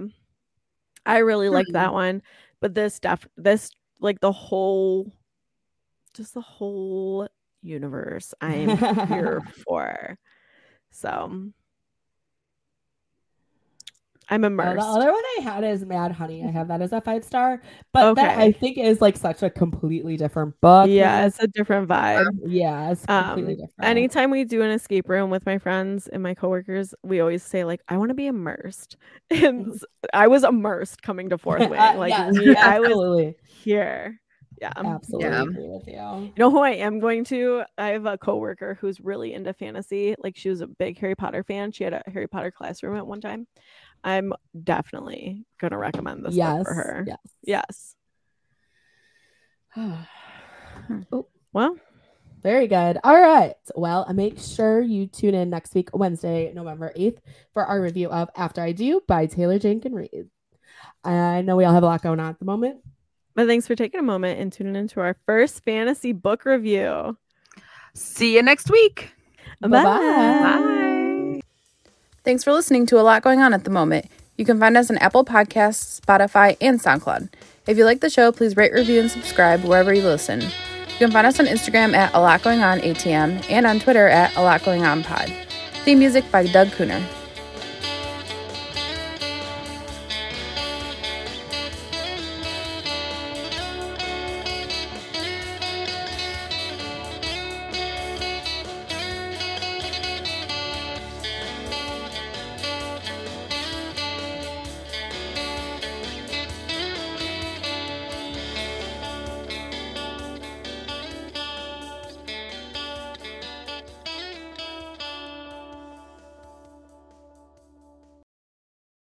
I 1.06 1.20
really 1.20 1.50
like 1.50 1.68
Hmm. 1.68 1.74
that 1.74 1.94
one. 1.94 2.22
But 2.60 2.74
this 2.74 3.00
def 3.00 3.28
this 3.38 3.70
like 4.00 4.20
the 4.20 4.32
whole 4.32 5.12
just 6.16 6.34
the 6.34 6.42
whole 6.42 7.28
universe 7.66 8.34
I'm 8.42 8.78
here 9.08 9.42
for. 9.66 10.18
So 10.92 11.50
I'm 14.30 14.44
Uh, 14.44 14.48
immersed. 14.48 14.88
the 14.88 14.94
other 15.00 15.12
one 15.12 15.24
I 15.38 15.42
had 15.42 15.64
is 15.64 15.86
Mad 15.86 16.12
Honey. 16.12 16.44
I 16.44 16.48
have 16.50 16.68
that 16.70 16.82
as 16.82 16.94
a 16.94 17.02
five 17.02 17.24
star, 17.24 17.62
but 17.94 18.16
that 18.16 18.38
I 18.40 18.52
think 18.52 18.78
is 18.78 19.02
like 19.02 19.18
such 19.18 19.44
a 19.44 19.50
completely 19.50 20.18
different 20.18 20.60
book. 20.62 20.90
yeah, 20.90 21.26
it's 21.26 21.40
a 21.40 21.48
different 21.48 21.88
vibe. 21.88 22.26
Yeah, 22.48 22.92
it's 22.92 23.06
Um, 23.08 23.26
completely 23.26 23.54
different. 23.56 23.74
Anytime 23.84 24.32
we 24.32 24.44
do 24.46 24.62
an 24.64 24.72
escape 24.72 25.10
room 25.10 25.30
with 25.30 25.46
my 25.46 25.60
friends 25.60 26.08
and 26.08 26.24
my 26.24 26.34
coworkers, 26.34 26.96
we 27.04 27.20
always 27.20 27.44
say 27.44 27.66
like, 27.66 27.82
"I 27.88 27.98
want 27.98 28.10
to 28.10 28.16
be 28.16 28.26
immersed," 28.28 28.98
and 29.30 29.74
s- 29.74 29.84
I 30.14 30.28
was 30.28 30.44
immersed 30.44 31.04
coming 31.04 31.30
to 31.30 31.38
Fourth 31.38 31.70
Way. 31.70 31.78
Like 31.96 32.10
Yes, 32.12 32.34
we, 32.40 32.56
I 32.56 32.80
was 32.80 33.36
here. 33.46 34.20
Yeah. 34.62 34.72
absolutely 34.76 35.30
Yeah. 35.30 35.42
agree 35.44 35.68
with 35.68 35.88
you. 35.88 35.94
You 35.94 36.34
know 36.38 36.50
who 36.50 36.60
I 36.60 36.72
am 36.72 37.00
going 37.00 37.24
to? 37.26 37.64
I 37.78 37.90
have 37.90 38.06
a 38.06 38.18
coworker 38.18 38.78
who's 38.80 39.00
really 39.02 39.34
into 39.34 39.54
fantasy. 39.54 40.16
Like 40.24 40.38
she 40.38 40.50
was 40.50 40.62
a 40.62 40.68
big 40.68 40.98
Harry 41.00 41.16
Potter 41.16 41.44
fan. 41.44 41.72
She 41.72 41.84
had 41.84 41.94
a 41.94 42.04
Harry 42.12 42.28
Potter 42.28 42.52
classroom 42.52 42.96
at 42.98 43.06
one 43.06 43.22
time. 43.22 43.48
I'm 44.04 44.34
definitely 44.64 45.46
gonna 45.60 45.78
recommend 45.78 46.24
this 46.26 46.36
book 46.58 46.68
for 46.68 46.74
her. 46.74 47.06
yes. 47.08 47.18
Yes. 47.44 47.96
Hmm. 50.88 51.02
oh, 51.12 51.28
Well, 51.52 51.76
very 52.44 52.68
good. 52.68 53.00
All 53.04 53.20
right. 53.20 53.56
Well, 53.76 54.06
make 54.14 54.38
sure 54.40 54.82
you 54.82 55.08
tune 55.08 55.34
in 55.34 55.50
next 55.50 55.74
week, 55.74 55.90
Wednesday, 55.94 56.52
November 56.54 56.94
8th, 56.96 57.18
for 57.54 57.66
our 57.66 57.82
review 57.82 58.10
of 58.10 58.30
After 58.36 58.62
I 58.62 58.72
Do 58.72 59.02
by 59.08 59.26
Taylor 59.26 59.58
Jenkins 59.58 59.96
Reid. 59.96 60.30
I 61.04 61.42
know 61.42 61.56
we 61.56 61.66
all 61.66 61.74
have 61.74 61.84
a 61.84 61.88
lot 61.88 62.04
going 62.04 62.20
on 62.20 62.30
at 62.30 62.40
the 62.40 62.46
moment. 62.46 62.82
But 63.36 63.48
thanks 63.48 63.68
for 63.68 63.76
taking 63.76 64.00
a 64.00 64.04
moment 64.04 64.40
and 64.40 64.52
tuning 64.52 64.76
into 64.76 65.02
our 65.02 65.18
first 65.26 65.64
fantasy 65.64 66.14
book 66.14 66.46
review. 66.46 67.18
See 67.94 68.36
you 68.36 68.42
next 68.42 68.72
week. 68.72 69.12
Bye-bye. 69.62 69.84
Bye. 69.84 71.42
Thanks 72.24 72.44
for 72.44 72.54
listening 72.54 72.86
to 72.88 73.00
a 73.00 73.04
lot 73.04 73.22
going 73.22 73.42
on 73.42 73.54
at 73.54 73.66
the 73.66 73.70
moment. 73.70 74.08
You 74.38 74.46
can 74.46 74.60
find 74.60 74.76
us 74.76 74.90
on 74.90 74.98
Apple 74.98 75.24
Podcasts, 75.24 76.02
Spotify, 76.02 76.58
and 76.60 76.80
SoundCloud. 76.80 77.30
If 77.68 77.78
you 77.78 77.86
like 77.86 78.02
the 78.02 78.10
show, 78.10 78.32
please 78.32 78.56
rate, 78.56 78.74
review, 78.74 79.00
and 79.02 79.12
subscribe 79.12 79.64
wherever 79.64 79.94
you 79.94 80.04
listen. 80.04 80.42
You 80.42 81.00
can 81.00 81.12
find 81.12 81.28
us 81.28 81.40
on 81.40 81.46
Instagram 81.46 81.94
at 81.94 82.14
a 82.14 82.20
lot 82.20 82.42
going 82.42 82.62
on 82.62 82.80
ATM 82.80 83.50
and 83.50 83.66
on 83.66 83.80
Twitter 83.80 84.08
at 84.08 84.36
a 84.36 84.42
lot 84.42 84.64
going 84.64 84.86
on 84.86 85.04
pod. 85.04 85.32
Theme 85.84 86.00
music 86.00 86.24
by 86.32 86.48
Doug 86.48 86.68
Luenner. 86.70 87.04